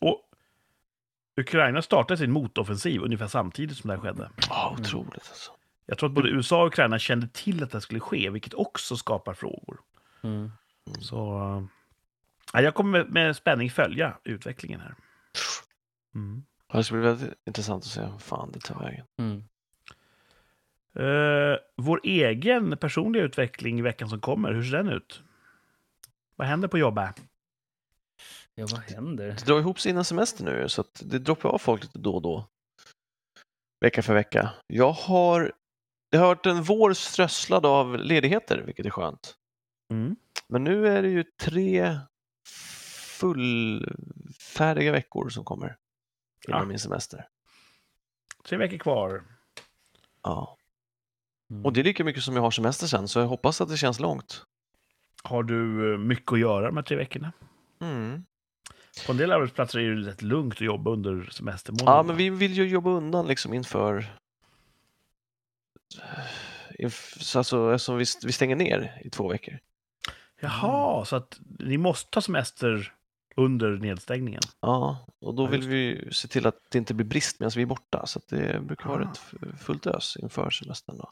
Och 0.00 0.22
Ukraina 1.36 1.82
startade 1.82 2.18
sin 2.18 2.32
motoffensiv 2.32 3.00
ungefär 3.02 3.26
samtidigt 3.26 3.76
som 3.76 3.88
det 3.88 3.94
här 3.94 4.02
skedde. 4.02 4.30
Ja, 4.48 4.76
otroligt 4.80 5.28
alltså. 5.28 5.52
Jag 5.86 5.98
tror 5.98 6.08
att 6.08 6.14
både 6.14 6.28
USA 6.28 6.60
och 6.60 6.66
Ukraina 6.66 6.98
kände 6.98 7.28
till 7.28 7.62
att 7.62 7.70
det 7.70 7.80
skulle 7.80 8.00
ske, 8.00 8.30
vilket 8.30 8.54
också 8.54 8.96
skapar 8.96 9.34
frågor. 9.34 9.80
Mm. 10.22 10.52
Så 11.00 11.68
ja, 12.52 12.60
jag 12.60 12.74
kommer 12.74 13.04
med, 13.04 13.36
spänning 13.36 13.70
följa 13.70 14.18
utvecklingen 14.24 14.80
här. 14.80 14.94
Mm. 16.14 16.44
Ja, 16.68 16.76
Det 16.76 16.84
ska 16.84 16.94
bli 16.94 17.02
väldigt 17.04 17.32
intressant 17.46 17.84
att 17.84 17.90
se 17.90 18.00
hur 18.00 18.18
fan 18.18 18.52
det 18.52 18.60
tar 18.60 18.80
vägen. 18.80 19.06
Mm. 19.18 19.44
Eh, 20.94 21.58
vår 21.76 22.00
egen 22.04 22.76
personliga 22.76 23.22
utveckling 23.22 23.78
i 23.78 23.82
veckan 23.82 24.08
som 24.08 24.20
kommer, 24.20 24.52
hur 24.52 24.62
ser 24.62 24.76
den 24.76 24.88
ut? 24.88 25.22
Vad 26.36 26.48
händer 26.48 26.68
på 26.68 26.78
jobbet? 26.78 27.22
Ja, 28.54 28.66
vad 28.70 28.80
händer? 28.80 29.26
Det 29.26 29.46
drar 29.46 29.58
ihop 29.58 29.80
sig 29.80 29.90
innan 29.90 30.04
semester 30.04 30.44
nu 30.44 30.68
så 30.68 30.80
att 30.80 31.02
det 31.04 31.18
droppar 31.18 31.48
av 31.48 31.58
folk 31.58 31.82
lite 31.82 31.98
då 31.98 32.14
och 32.14 32.22
då. 32.22 32.48
Vecka 33.80 34.02
för 34.02 34.14
vecka. 34.14 34.50
Jag 34.66 34.92
har, 34.92 35.52
det 36.10 36.18
har 36.18 36.26
varit 36.26 36.46
en 36.46 36.62
vår 36.62 36.92
strösslad 36.92 37.66
av 37.66 37.96
ledigheter, 37.98 38.58
vilket 38.58 38.86
är 38.86 38.90
skönt. 38.90 39.34
Mm. 39.90 40.16
Men 40.48 40.64
nu 40.64 40.88
är 40.88 41.02
det 41.02 41.08
ju 41.08 41.24
tre 41.40 41.98
fullfärdiga 43.18 44.92
veckor 44.92 45.28
som 45.28 45.44
kommer 45.44 45.76
innan 46.48 46.60
Ja. 46.60 46.66
min 46.66 46.78
semester. 46.78 47.26
Tre 48.48 48.58
veckor 48.58 48.78
kvar. 48.78 49.24
Ja. 50.22 50.56
Mm. 51.50 51.64
Och 51.64 51.72
det 51.72 51.80
är 51.80 51.84
lika 51.84 52.04
mycket 52.04 52.22
som 52.22 52.36
jag 52.36 52.42
har 52.42 52.50
semester 52.50 52.86
sen, 52.86 53.08
så 53.08 53.18
jag 53.18 53.26
hoppas 53.26 53.60
att 53.60 53.68
det 53.68 53.76
känns 53.76 54.00
långt. 54.00 54.44
Har 55.22 55.42
du 55.42 55.92
eh, 55.92 55.98
mycket 55.98 56.32
att 56.32 56.38
göra 56.38 56.66
de 56.66 56.76
här 56.76 56.84
tre 56.84 56.96
veckorna? 56.96 57.32
Mm. 57.80 58.24
På 59.06 59.12
en 59.12 59.18
del 59.18 59.32
arbetsplatser 59.32 59.78
är 59.78 59.90
det 59.90 60.10
rätt 60.10 60.22
lugnt 60.22 60.54
att 60.54 60.60
jobba 60.60 60.90
under 60.90 61.28
semestermånaderna. 61.30 61.96
Ja, 61.98 62.02
men 62.02 62.16
vi 62.16 62.30
vill 62.30 62.52
ju 62.52 62.68
jobba 62.68 62.90
undan 62.90 63.26
liksom 63.26 63.54
inför... 63.54 64.16
Inf... 66.78 67.16
Så 67.20 67.38
alltså, 67.38 67.74
eftersom 67.74 67.96
vi, 67.96 68.04
vi 68.24 68.32
stänger 68.32 68.56
ner 68.56 69.00
i 69.04 69.10
två 69.10 69.28
veckor. 69.28 69.58
Jaha, 70.40 71.04
så 71.04 71.16
att 71.16 71.40
ni 71.58 71.76
måste 71.78 72.10
ta 72.10 72.20
semester 72.20 72.92
under 73.36 73.70
nedstängningen? 73.70 74.42
Ja, 74.60 75.06
och 75.20 75.34
då 75.34 75.46
vill 75.46 75.68
vi 75.68 76.08
se 76.12 76.28
till 76.28 76.46
att 76.46 76.58
det 76.70 76.78
inte 76.78 76.94
blir 76.94 77.06
brist 77.06 77.40
medan 77.40 77.52
vi 77.56 77.62
är 77.62 77.66
borta. 77.66 78.06
Så 78.06 78.18
att 78.18 78.28
det 78.28 78.60
brukar 78.60 78.88
vara 78.88 79.04
Ah. 79.04 79.10
ett 79.10 79.60
fullt 79.60 79.86
ös 79.86 80.16
inför 80.16 80.50
semestern. 80.50 80.96
Då. 80.98 81.10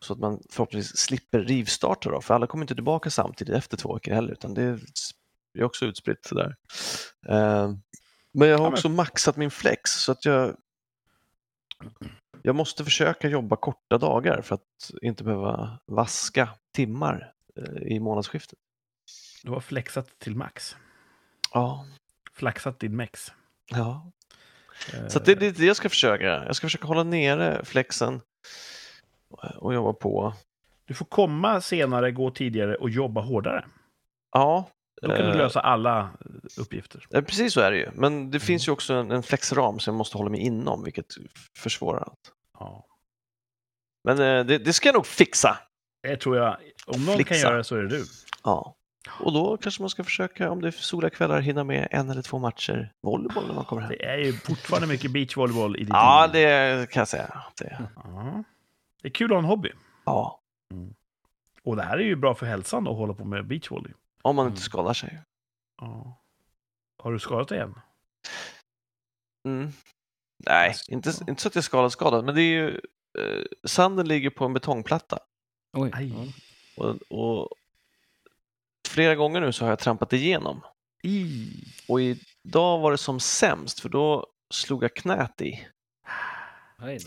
Så 0.00 0.12
att 0.12 0.18
man 0.18 0.42
förhoppningsvis 0.50 0.96
slipper 1.00 1.40
rivstarta 1.40 2.10
då, 2.10 2.20
för 2.20 2.34
alla 2.34 2.46
kommer 2.46 2.64
inte 2.64 2.74
tillbaka 2.74 3.10
samtidigt 3.10 3.54
efter 3.54 3.76
två 3.76 3.94
veckor 3.94 4.12
heller, 4.12 4.32
utan 4.32 4.54
det 4.54 4.62
är, 4.62 5.64
också 5.64 5.84
utspritt 5.86 6.24
sådär. 6.24 6.56
Eh, 7.28 7.72
men 8.32 8.48
jag 8.48 8.58
har 8.58 8.68
också 8.68 8.88
maxat 8.88 9.36
min 9.36 9.50
flex 9.50 9.90
så 9.90 10.12
att 10.12 10.24
jag 10.24 10.56
jag 12.42 12.54
måste 12.54 12.84
försöka 12.84 13.28
jobba 13.28 13.56
korta 13.56 13.98
dagar 13.98 14.42
för 14.42 14.54
att 14.54 14.90
inte 15.02 15.24
behöva 15.24 15.78
vaska 15.86 16.48
timmar 16.74 17.32
i 17.82 18.00
månadsskiftet. 18.00 18.58
Du 19.42 19.50
har 19.50 19.60
flexat 19.60 20.18
till 20.18 20.36
max. 20.36 20.76
Ja, 21.52 21.86
Flaxat 22.32 22.78
din 22.80 22.96
mex. 22.96 23.32
ja. 23.70 24.12
Eh, 24.94 25.08
Så 25.08 25.18
det 25.18 25.32
är 25.32 25.36
det 25.36 25.58
jag 25.58 25.76
ska 25.76 25.88
försöka. 25.88 26.24
Jag 26.24 26.56
ska 26.56 26.66
försöka 26.66 26.86
hålla 26.86 27.02
nere 27.02 27.64
flexen 27.64 28.20
och 29.56 29.74
jobba 29.74 29.92
på. 29.92 30.34
Du 30.84 30.94
får 30.94 31.06
komma 31.06 31.60
senare, 31.60 32.10
gå 32.12 32.30
tidigare 32.30 32.74
och 32.76 32.90
jobba 32.90 33.20
hårdare. 33.20 33.64
Ja, 34.32 34.70
Då 35.02 35.08
kan 35.08 35.16
du 35.18 35.30
eh, 35.30 35.36
lösa 35.36 35.60
alla 35.60 36.10
uppgifter. 36.58 37.06
Eh, 37.10 37.22
Precis 37.22 37.52
så 37.52 37.60
är 37.60 37.70
det 37.70 37.78
ju, 37.78 37.90
men 37.94 38.30
det 38.30 38.40
finns 38.40 38.68
ju 38.68 38.72
också 38.72 38.94
en, 38.94 39.10
en 39.10 39.22
flexram 39.22 39.78
som 39.78 39.92
jag 39.94 39.98
måste 39.98 40.18
hålla 40.18 40.30
mig 40.30 40.40
inom, 40.40 40.84
vilket 40.84 41.06
försvårar 41.56 42.00
allt. 42.00 42.32
Ja. 42.58 42.86
Men 44.04 44.18
eh, 44.20 44.44
det, 44.46 44.58
det 44.58 44.72
ska 44.72 44.88
jag 44.88 44.94
nog 44.94 45.06
fixa. 45.06 45.58
Det 46.06 46.16
tror 46.16 46.36
jag. 46.36 46.56
Om 46.86 47.04
någon 47.04 47.16
kan 47.16 47.24
Flixa. 47.26 47.34
göra 47.46 47.56
det 47.56 47.64
så 47.64 47.76
är 47.76 47.82
det 47.82 47.88
du. 47.88 48.04
Ja. 48.44 48.74
Och 49.20 49.32
då 49.32 49.56
kanske 49.56 49.82
man 49.82 49.90
ska 49.90 50.04
försöka, 50.04 50.50
om 50.50 50.60
det 50.62 50.68
är 50.68 50.72
soliga 50.72 51.10
kvällar, 51.10 51.40
hinna 51.40 51.64
med 51.64 51.88
en 51.90 52.10
eller 52.10 52.22
två 52.22 52.38
matcher 52.38 52.92
volleyboll 53.02 53.46
när 53.46 53.54
man 53.54 53.64
kommer 53.64 53.82
hem. 53.82 53.90
Det 53.90 54.04
är 54.04 54.16
ju 54.18 54.32
fortfarande 54.32 54.88
mycket 54.88 55.10
beachvolleyboll 55.12 55.76
i 55.76 55.80
ditt 55.80 55.88
Ja, 55.88 56.30
liv. 56.32 56.42
det 56.42 56.90
kan 56.90 57.00
jag 57.00 57.08
säga. 57.08 57.42
Det, 57.58 57.88
Ja. 58.04 58.44
Det 59.02 59.08
är 59.08 59.12
kul 59.12 59.26
att 59.26 59.30
ha 59.32 59.38
en 59.38 59.44
hobby. 59.44 59.72
ja, 60.04 60.40
Och 61.62 61.76
det 61.76 61.82
här 61.82 61.98
är 61.98 62.02
ju 62.04 62.16
bra 62.16 62.34
för 62.34 62.46
hälsan 62.46 62.88
att 62.88 62.96
hålla 62.96 63.14
på 63.14 63.24
med 63.24 63.46
beachvolley. 63.46 63.92
om 64.22 64.36
man 64.36 64.46
inte 64.46 64.54
Mm. 64.58 64.62
skadar 64.62 64.92
sig. 64.94 65.22
Ja. 65.80 66.20
Har 67.02 67.12
du 67.12 67.18
skadat 67.18 67.48
dig 67.48 67.58
än? 67.58 67.74
Mm. 69.48 69.72
Nej, 70.46 70.68
Alltså. 70.68 70.92
inte, 70.92 71.12
inte 71.28 71.42
så 71.42 71.48
att 71.48 71.54
jag 71.54 71.60
är 71.60 71.64
skadad, 71.64 71.92
skadad, 71.92 72.24
men 72.24 72.34
det 72.34 72.42
är 72.42 72.44
ju, 72.62 72.68
eh, 73.18 73.44
sanden 73.64 74.08
ligger 74.08 74.30
på 74.30 74.44
en 74.44 74.52
betongplatta. 74.52 75.18
Oj. 75.76 75.90
Aj. 75.94 76.32
Och, 76.76 76.96
och 77.10 77.48
flera 78.88 79.14
gånger 79.14 79.40
nu 79.40 79.52
så 79.52 79.64
har 79.64 79.70
jag 79.70 79.78
trampat 79.78 80.12
igenom. 80.12 80.60
I. 81.02 81.50
Och 81.88 82.00
idag 82.00 82.78
var 82.78 82.90
det 82.90 82.98
som 82.98 83.20
sämst, 83.20 83.80
för 83.80 83.88
då 83.88 84.26
slog 84.50 84.84
jag 84.84 84.96
knät 84.96 85.40
i. 85.40 85.68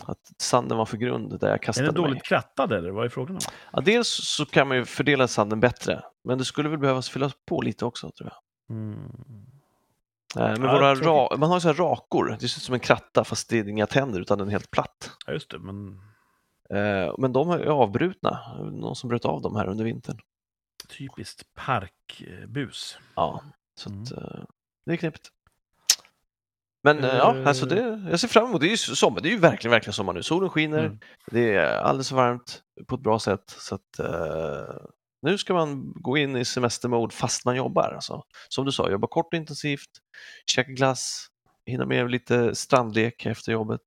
Att 0.02 0.32
sanden 0.38 0.78
var 0.78 0.86
för 0.86 0.96
grund 0.96 1.40
där 1.40 1.46
jag 1.48 1.54
Är 1.54 1.58
kastade 1.58 1.88
den 1.88 1.94
dåligt 1.94 2.14
mig. 2.14 2.22
krattad 2.24 2.72
eller 2.72 2.90
vad 2.90 3.04
är 3.04 3.08
frågan 3.08 3.36
om? 3.36 3.42
Ja, 3.72 3.80
dels 3.80 4.08
så 4.08 4.46
kan 4.46 4.68
man 4.68 4.76
ju 4.76 4.84
fördela 4.84 5.28
sanden 5.28 5.60
bättre, 5.60 6.02
men 6.24 6.38
det 6.38 6.44
skulle 6.44 6.68
väl 6.68 6.78
behövas 6.78 7.08
fyllas 7.10 7.32
på 7.46 7.60
lite 7.60 7.84
också 7.84 8.10
tror 8.10 8.30
jag. 8.32 8.76
Mm. 8.76 8.94
Eh, 10.36 10.58
Men 10.58 10.62
Ja, 10.62 10.72
våra 10.72 10.94
ra- 10.94 11.36
man 11.36 11.48
har 11.48 11.56
ju 11.56 11.60
så 11.60 11.68
här 11.68 11.74
rakor, 11.74 12.36
det 12.40 12.48
ser 12.48 12.58
ut 12.58 12.62
som 12.62 12.74
en 12.74 12.80
kratta 12.80 13.24
fast 13.24 13.48
det 13.48 13.58
är 13.58 13.68
inga 13.68 13.86
tänder 13.86 14.20
utan 14.20 14.38
den 14.38 14.46
är 14.48 14.52
helt 14.52 14.70
platt. 14.70 15.10
Ja, 15.26 15.32
just 15.32 15.50
det. 15.50 15.58
Men 15.58 16.00
Men 17.18 17.32
de 17.32 17.50
är 17.50 17.64
avbrutna, 17.66 18.56
någon 18.72 18.96
som 18.96 19.08
bröt 19.08 19.24
av 19.24 19.42
dem 19.42 19.56
här 19.56 19.66
under 19.66 19.84
vintern. 19.84 20.18
typiskt 20.88 21.42
parkbus. 21.54 22.98
Ja, 23.14 23.42
så 23.74 23.90
Mm. 23.90 24.02
att, 24.02 24.12
eh, 24.12 24.44
det 24.86 24.92
är 24.92 24.96
knepigt. 24.96 25.28
Men 26.82 26.98
eh, 27.04 27.16
ja, 27.16 27.36
Eh. 27.36 27.46
alltså 27.48 27.66
det, 27.66 28.06
jag 28.10 28.20
ser 28.20 28.28
fram 28.28 28.44
emot 28.48 28.60
det. 28.60 28.66
är 28.66 28.70
ju 28.70 28.76
sommar, 28.76 29.20
det 29.20 29.28
är 29.28 29.30
ju 29.30 29.38
verkligen, 29.38 29.70
verkligen 29.70 29.92
sommar 29.94 30.12
nu. 30.12 30.22
Solen 30.22 30.50
skiner, 30.50 30.84
Mm. 30.84 30.98
det 31.26 31.54
är 31.54 31.78
alldeles 31.78 32.12
varmt 32.12 32.62
på 32.86 32.94
ett 32.94 33.00
bra 33.00 33.18
sätt. 33.18 33.50
Så 33.58 33.74
att, 33.74 33.98
eh, 33.98 34.76
nu 35.22 35.38
ska 35.38 35.54
man 35.54 35.92
gå 35.96 36.16
in 36.18 36.36
i 36.36 36.44
semestermode 36.44 37.14
fast 37.14 37.44
man 37.44 37.56
jobbar. 37.56 37.92
Alltså, 37.94 38.22
som 38.48 38.64
du 38.64 38.72
sa, 38.72 38.90
jobba 38.90 39.06
kort 39.06 39.26
och 39.34 39.34
intensivt, 39.38 39.90
käka 40.46 40.72
glass, 40.72 41.26
hinna 41.66 41.86
med 41.86 42.10
lite 42.10 42.54
strandlek 42.54 43.26
efter 43.26 43.52
jobbet. 43.52 43.82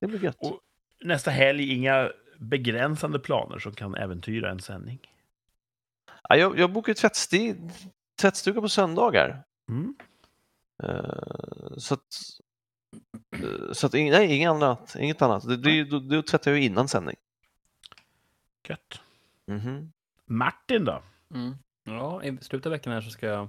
Det 0.00 0.06
blir 0.06 0.24
gött. 0.24 0.36
Och- 0.40 0.60
Nästa 1.06 1.30
helg 1.30 1.72
inga 1.72 2.12
begränsande 2.38 3.18
planer 3.18 3.58
som 3.58 3.72
kan 3.74 3.94
äventyra 3.94 4.50
en 4.50 4.60
sändning. 4.60 4.98
Ja, 6.28 6.36
jag, 6.36 6.58
jag 6.58 6.72
bokar 6.72 6.92
tvättsti- 6.94 7.70
tvättstuga 8.20 8.60
på 8.60 8.68
söndagar. 8.68 9.42
Mm. 9.68 9.94
Eh, 10.82 11.76
så 11.76 11.94
att, 11.94 12.00
eh, 13.36 13.72
så 13.72 13.86
att 13.86 13.92
nej, 13.92 14.36
inget 14.36 14.50
annat. 14.50 14.96
Inget 14.98 15.22
annat. 15.22 15.48
Det, 15.48 15.56
det, 15.56 15.84
då, 15.84 15.98
då 15.98 16.22
tvättar 16.22 16.50
jag 16.50 16.60
innan 16.60 16.88
sändning. 16.88 17.16
Gött. 18.68 19.00
Mhm. 19.46 19.92
Martin 20.26 20.84
då? 20.84 21.02
Mm. 21.34 21.54
Ja, 21.84 22.22
i 22.22 22.38
slutet 22.40 22.66
av 22.66 22.72
veckan 22.72 22.92
här 22.92 23.00
så 23.00 23.10
ska 23.10 23.26
jag 23.26 23.48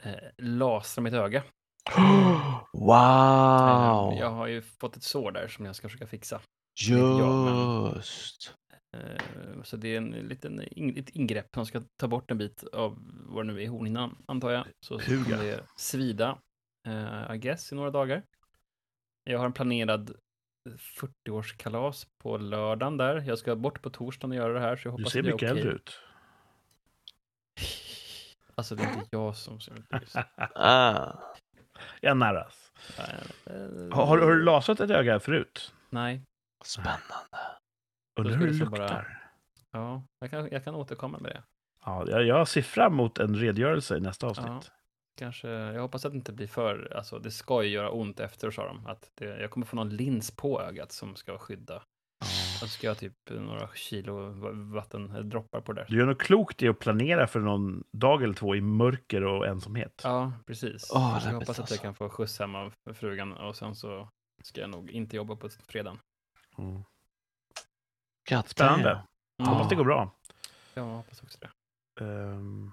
eh, 0.00 0.12
lasra 0.38 1.02
mitt 1.02 1.14
öga. 1.14 1.42
Wow! 2.72 4.12
Eh, 4.12 4.18
Jag 4.20 4.30
har 4.30 4.46
ju 4.46 4.62
fått 4.62 4.96
ett 4.96 5.02
sår 5.02 5.32
där 5.32 5.48
som 5.48 5.64
jag 5.64 5.76
ska 5.76 5.88
försöka 5.88 6.06
fixa. 6.06 6.40
Just! 6.74 8.54
Eh, 8.96 9.62
Så 9.64 9.76
det 9.76 9.88
är 9.88 9.96
en 9.96 10.10
liten 10.10 10.60
ett 10.96 11.10
ingrepp 11.10 11.46
som 11.54 11.66
ska 11.66 11.82
ta 11.96 12.08
bort 12.08 12.30
en 12.30 12.38
bit 12.38 12.64
av 12.64 12.98
vad 13.26 13.46
det 13.46 13.52
nu 13.52 13.62
är, 13.62 13.68
hornhinnan, 13.68 14.22
antar 14.26 14.50
jag. 14.50 14.66
Så 14.80 14.98
så 14.98 15.10
kommer 15.24 15.44
det 15.44 15.60
svida, 15.76 16.38
eh, 16.86 17.34
I 17.34 17.38
guess, 17.38 17.72
i 17.72 17.74
några 17.74 17.90
dagar. 17.90 18.22
Jag 19.24 19.38
har 19.38 19.46
en 19.46 19.52
planerad 19.52 20.16
40-årskalas 20.78 22.06
på 22.22 22.38
lördagen 22.38 22.96
där. 22.96 23.20
Jag 23.20 23.38
ska 23.38 23.56
bort 23.56 23.82
på 23.82 23.90
torsdagen 23.90 24.30
och 24.30 24.36
göra 24.36 24.52
det 24.52 24.60
här, 24.60 24.76
så 24.76 24.88
jag 24.88 24.96
Du 24.98 25.02
hoppas 25.02 25.12
ser 25.12 25.18
att 25.20 25.24
det 25.24 25.30
är 25.30 25.32
mycket 25.32 25.50
äldre 25.50 25.70
ut. 25.72 25.98
Alltså, 28.54 28.74
det 28.74 28.82
är 28.82 28.94
inte 28.94 29.08
jag 29.10 29.36
som 29.36 29.60
ser 29.60 29.72
ut. 29.78 30.14
Ah. 30.54 31.12
Jag 32.00 32.16
narras. 32.16 32.72
Eh, 32.98 33.94
Har, 33.96 34.06
har, 34.06 34.18
du 34.18 34.42
lasrat 34.42 34.80
ett 34.80 34.90
öga 34.90 35.20
förut? 35.20 35.74
Nej. 35.90 36.22
Spännande. 36.64 37.38
Undrar 38.20 38.36
hur 38.36 38.46
det 38.46 38.52
luktar. 38.52 38.78
bara- 38.88 39.06
Ja, 39.74 40.02
jag 40.20 40.30
kan, 40.30 40.48
jag 40.52 40.64
kan 40.64 40.74
återkomma 40.74 41.18
med 41.18 41.30
det. 41.32 41.42
Ja, 41.84 42.04
jag, 42.08 42.24
jag 42.26 42.48
ser 42.48 42.62
fram 42.62 42.92
emot 42.92 43.18
en 43.18 43.34
redogörelse 43.36 43.96
i 43.96 44.00
nästa 44.00 44.26
avsnitt. 44.26 44.70
Kanske, 45.18 45.48
jag 45.48 45.82
hoppas 45.82 46.04
att 46.04 46.12
det 46.12 46.16
inte 46.16 46.32
blir 46.32 46.46
för, 46.46 46.92
alltså 46.96 47.18
det 47.18 47.30
ska 47.30 47.62
ju 47.62 47.70
göra 47.70 47.90
ont 47.90 48.20
efter, 48.20 48.50
sa 48.50 48.66
de. 48.66 48.86
Att 48.86 49.10
det, 49.14 49.24
jag 49.40 49.50
kommer 49.50 49.66
få 49.66 49.76
någon 49.76 49.96
lins 49.96 50.30
på 50.30 50.60
ögat 50.62 50.92
som 50.92 51.16
ska 51.16 51.38
skydda. 51.38 51.76
Och 51.76 52.26
så 52.58 52.68
ska 52.68 52.86
jag 52.86 52.98
typ 52.98 53.14
några 53.30 53.68
kilo 53.74 54.30
va- 54.30 54.50
vattendroppar 54.52 55.60
på 55.60 55.72
det 55.72 55.80
där. 55.80 55.86
Du 55.90 55.98
gör 55.98 56.06
nog 56.06 56.20
klokt 56.20 56.62
i 56.62 56.68
att 56.68 56.78
planera 56.78 57.26
för 57.26 57.40
någon 57.40 57.84
dag 57.92 58.22
eller 58.22 58.34
två 58.34 58.54
i 58.56 58.60
mörker 58.60 59.24
och 59.24 59.46
ensamhet. 59.46 60.00
Ja, 60.04 60.32
precis. 60.46 60.86
Så 60.88 60.94
jag 60.94 61.32
hoppas 61.32 61.48
att 61.48 61.56
jag 61.56 61.62
alltså. 61.62 61.82
kan 61.82 61.94
få 61.94 62.08
skjuts 62.08 62.38
hem 62.38 62.54
av 62.54 62.74
frugan 62.94 63.32
och 63.32 63.56
sen 63.56 63.74
så 63.74 64.08
ska 64.42 64.60
jag 64.60 64.70
nog 64.70 64.90
inte 64.90 65.16
jobba 65.16 65.36
på 65.36 65.48
fredagen. 65.68 65.98
Mm. 66.58 66.82
God 68.28 68.48
Spännande. 68.48 68.90
Mm. 69.38 69.52
Hoppas 69.52 69.68
det 69.68 69.74
går 69.74 69.84
bra. 69.84 70.10
Ja, 70.74 70.82
hoppas 70.82 71.22
också 71.22 71.38
det. 71.40 71.50
Ehm. 72.04 72.72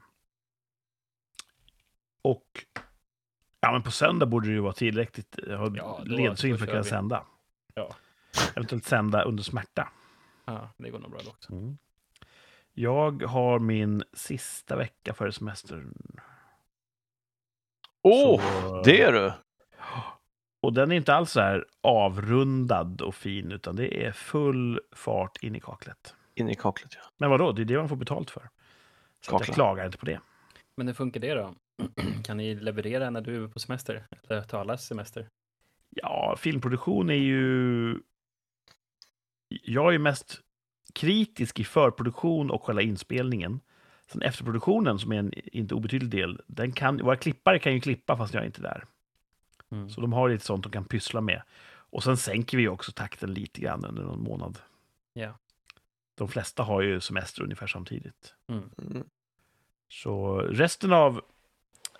och 2.21 2.65
ja, 3.59 3.71
men 3.71 3.83
på 3.83 3.91
söndag 3.91 4.25
borde 4.25 4.47
det 4.47 4.53
ju 4.53 4.59
vara 4.59 4.73
tillräckligt. 4.73 5.39
Jag 5.47 5.57
har 5.57 5.73
Ja, 5.77 6.01
ledsyn 6.05 6.57
för 6.57 6.65
att 6.65 6.69
kunna 6.69 6.81
vi. 6.81 6.89
sända. 6.89 7.25
Ja. 7.73 7.95
Eventuellt 8.55 8.85
sända 8.85 9.23
under 9.23 9.43
smärta. 9.43 9.89
Ja, 10.45 10.69
det 10.77 10.89
går 10.89 10.99
nog 10.99 11.11
bra 11.11 11.19
då 11.23 11.29
också. 11.29 11.51
Mm. 11.53 11.77
Jag 12.73 13.23
har 13.23 13.59
min 13.59 14.03
sista 14.13 14.75
vecka 14.75 15.13
före 15.13 15.31
semestern. 15.31 15.93
Åh, 18.01 18.41
Så- 18.41 18.81
det 18.81 19.01
är 19.01 19.11
du! 19.13 19.33
Och 20.61 20.73
den 20.73 20.91
är 20.91 20.95
inte 20.95 21.13
alls 21.13 21.31
så 21.31 21.39
här 21.39 21.65
avrundad 21.81 23.01
och 23.01 23.15
fin, 23.15 23.51
utan 23.51 23.75
det 23.75 24.05
är 24.05 24.11
full 24.11 24.79
fart 24.91 25.37
in 25.43 25.55
i 25.55 25.59
kaklet. 25.59 26.15
In 26.35 26.49
i 26.49 26.55
kaklet, 26.55 26.93
ja. 26.95 27.01
Men 27.17 27.29
vadå, 27.29 27.51
det 27.51 27.61
är 27.61 27.65
det 27.65 27.77
man 27.77 27.89
får 27.89 27.95
betalt 27.95 28.29
för. 28.29 28.49
Så 29.25 29.31
jag 29.31 29.41
klagar 29.41 29.85
inte 29.85 29.97
på 29.97 30.05
det. 30.05 30.19
Men 30.77 30.87
hur 30.87 30.93
funkar 30.93 31.19
det 31.19 31.33
då? 31.33 31.55
kan 32.23 32.37
ni 32.37 32.55
leverera 32.55 33.09
när 33.09 33.21
du 33.21 33.43
är 33.43 33.47
på 33.47 33.59
semester? 33.59 34.07
Eller 34.29 34.41
ta 34.41 34.59
allas 34.59 34.85
semester? 34.85 35.29
Ja, 35.89 36.35
filmproduktion 36.39 37.09
är 37.09 37.13
ju... 37.13 37.99
Jag 39.49 39.87
är 39.87 39.91
ju 39.91 39.99
mest 39.99 40.41
kritisk 40.93 41.59
i 41.59 41.63
förproduktion 41.63 42.51
och 42.51 42.63
själva 42.63 42.81
inspelningen. 42.81 43.59
Sen 44.11 44.21
efterproduktionen, 44.21 44.99
som 44.99 45.11
är 45.11 45.17
en 45.17 45.33
inte 45.33 45.75
obetydlig 45.75 46.11
del, 46.11 46.41
den 46.47 46.71
kan, 46.71 46.97
våra 46.97 47.15
klippare 47.15 47.59
kan 47.59 47.73
ju 47.73 47.79
klippa 47.79 48.17
fast 48.17 48.33
jag 48.33 48.43
är 48.43 48.47
inte 48.47 48.61
där. 48.61 48.85
Mm. 49.71 49.89
Så 49.89 50.01
de 50.01 50.13
har 50.13 50.29
lite 50.29 50.45
sånt 50.45 50.63
de 50.63 50.71
kan 50.71 50.85
pyssla 50.85 51.21
med. 51.21 51.41
Och 51.91 52.03
sen 52.03 52.17
sänker 52.17 52.57
vi 52.57 52.67
också 52.67 52.91
takten 52.91 53.33
lite 53.33 53.61
grann 53.61 53.85
under 53.85 54.03
någon 54.03 54.23
månad. 54.23 54.59
Ja. 55.13 55.37
De 56.15 56.27
flesta 56.27 56.63
har 56.63 56.81
ju 56.81 57.01
semester 57.01 57.43
ungefär 57.43 57.67
samtidigt. 57.67 58.35
Mm. 58.47 58.69
Mm. 58.77 59.03
Så 59.89 60.37
resten 60.37 60.93
av 60.93 61.21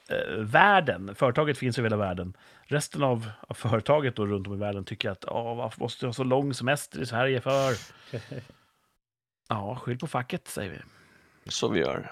eh, 0.09 0.37
världen, 0.37 1.15
företaget 1.15 1.57
finns 1.57 1.79
över 1.79 1.89
hela 1.89 1.97
världen, 1.97 2.37
resten 2.61 3.03
av, 3.03 3.31
av 3.47 3.53
företaget 3.53 4.15
då 4.15 4.25
runt 4.25 4.47
om 4.47 4.53
i 4.53 4.57
världen 4.57 4.85
tycker 4.85 5.09
att 5.09 5.25
Åh, 5.25 5.57
varför 5.57 5.79
måste 5.79 6.05
du 6.05 6.07
ha 6.07 6.13
så 6.13 6.23
lång 6.23 6.53
semester 6.53 7.01
i 7.01 7.05
Sverige 7.05 7.41
för? 7.41 7.73
Ja, 9.49 9.75
skyll 9.75 9.97
på 9.97 10.07
facket, 10.07 10.47
säger 10.47 10.71
vi. 10.71 10.79
Så 11.51 11.69
vi 11.69 11.79
gör. 11.79 12.11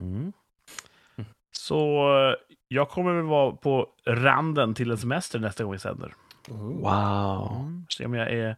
Mm. 0.00 0.32
Så 1.52 2.08
eh, 2.28 2.34
jag 2.68 2.88
kommer 2.88 3.12
väl 3.12 3.24
vara 3.24 3.52
på 3.52 3.88
randen 4.06 4.74
till 4.74 4.90
en 4.90 4.98
semester 4.98 5.38
nästa 5.38 5.64
gång 5.64 5.72
vi 5.72 5.78
sänder. 5.78 6.14
Wow. 6.48 7.82
Se 7.88 8.04
om 8.04 8.14
jag 8.14 8.32
är 8.32 8.56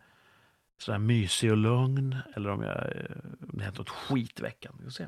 sådär 0.79 0.99
mysig 0.99 1.51
och 1.51 1.57
lugn 1.57 2.17
eller 2.37 2.51
om, 2.51 2.63
jag, 2.63 2.77
eh, 2.77 3.17
om 3.53 3.59
det 3.59 3.65
hänt 3.65 3.79
något 3.79 3.89
skit 3.89 4.41
i 4.41 4.43
veckan. 4.43 4.73
Vi 4.79 4.85
får 4.85 4.91
se. 4.91 5.07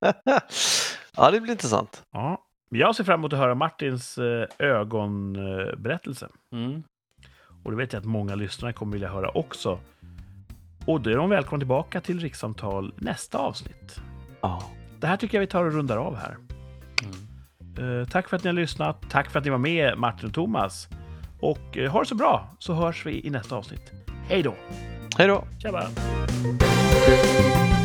ja, 1.16 1.30
det 1.30 1.40
blir 1.40 1.52
intressant. 1.52 2.06
Ja. 2.10 2.44
Jag 2.70 2.96
ser 2.96 3.04
fram 3.04 3.20
emot 3.20 3.32
att 3.32 3.38
höra 3.38 3.54
Martins 3.54 4.18
eh, 4.18 4.48
ögonberättelse. 4.58 6.28
Mm. 6.52 6.82
Och 7.64 7.70
det 7.70 7.76
vet 7.76 7.92
jag 7.92 8.00
att 8.00 8.06
många 8.06 8.34
lyssnare 8.34 8.72
kommer 8.72 8.92
vilja 8.92 9.08
höra 9.08 9.30
också. 9.30 9.80
Och 10.86 11.00
då 11.00 11.10
är 11.10 11.16
de 11.16 11.30
välkomna 11.30 11.60
tillbaka 11.60 12.00
till 12.00 12.20
Rikssamtal 12.20 12.94
nästa 12.96 13.38
avsnitt. 13.38 14.00
Ja. 14.40 14.62
Det 15.00 15.06
här 15.06 15.16
tycker 15.16 15.36
jag 15.36 15.40
vi 15.40 15.46
tar 15.46 15.64
och 15.64 15.72
rundar 15.72 15.96
av 15.96 16.16
här. 16.16 16.36
Mm. 17.78 18.06
Tack 18.06 18.28
för 18.28 18.36
att 18.36 18.44
ni 18.44 18.48
har 18.48 18.54
lyssnat. 18.54 19.10
Tack 19.10 19.30
för 19.30 19.38
att 19.38 19.44
ni 19.44 19.50
var 19.50 19.58
med, 19.58 19.98
Martin 19.98 20.28
och 20.28 20.34
Thomas. 20.34 20.88
Och 21.40 21.78
eh, 21.78 21.90
ha 21.90 22.00
det 22.00 22.06
så 22.06 22.14
bra, 22.14 22.56
så 22.58 22.74
hörs 22.74 23.06
vi 23.06 23.26
i 23.26 23.30
nästa 23.30 23.56
avsnitt. 23.56 23.92
Hej 24.28 24.42
då! 24.42 24.54
Hej 25.18 25.28
då! 25.28 25.44
Tja 25.58 25.72
bara. 25.72 25.88
Hej. 27.06 27.77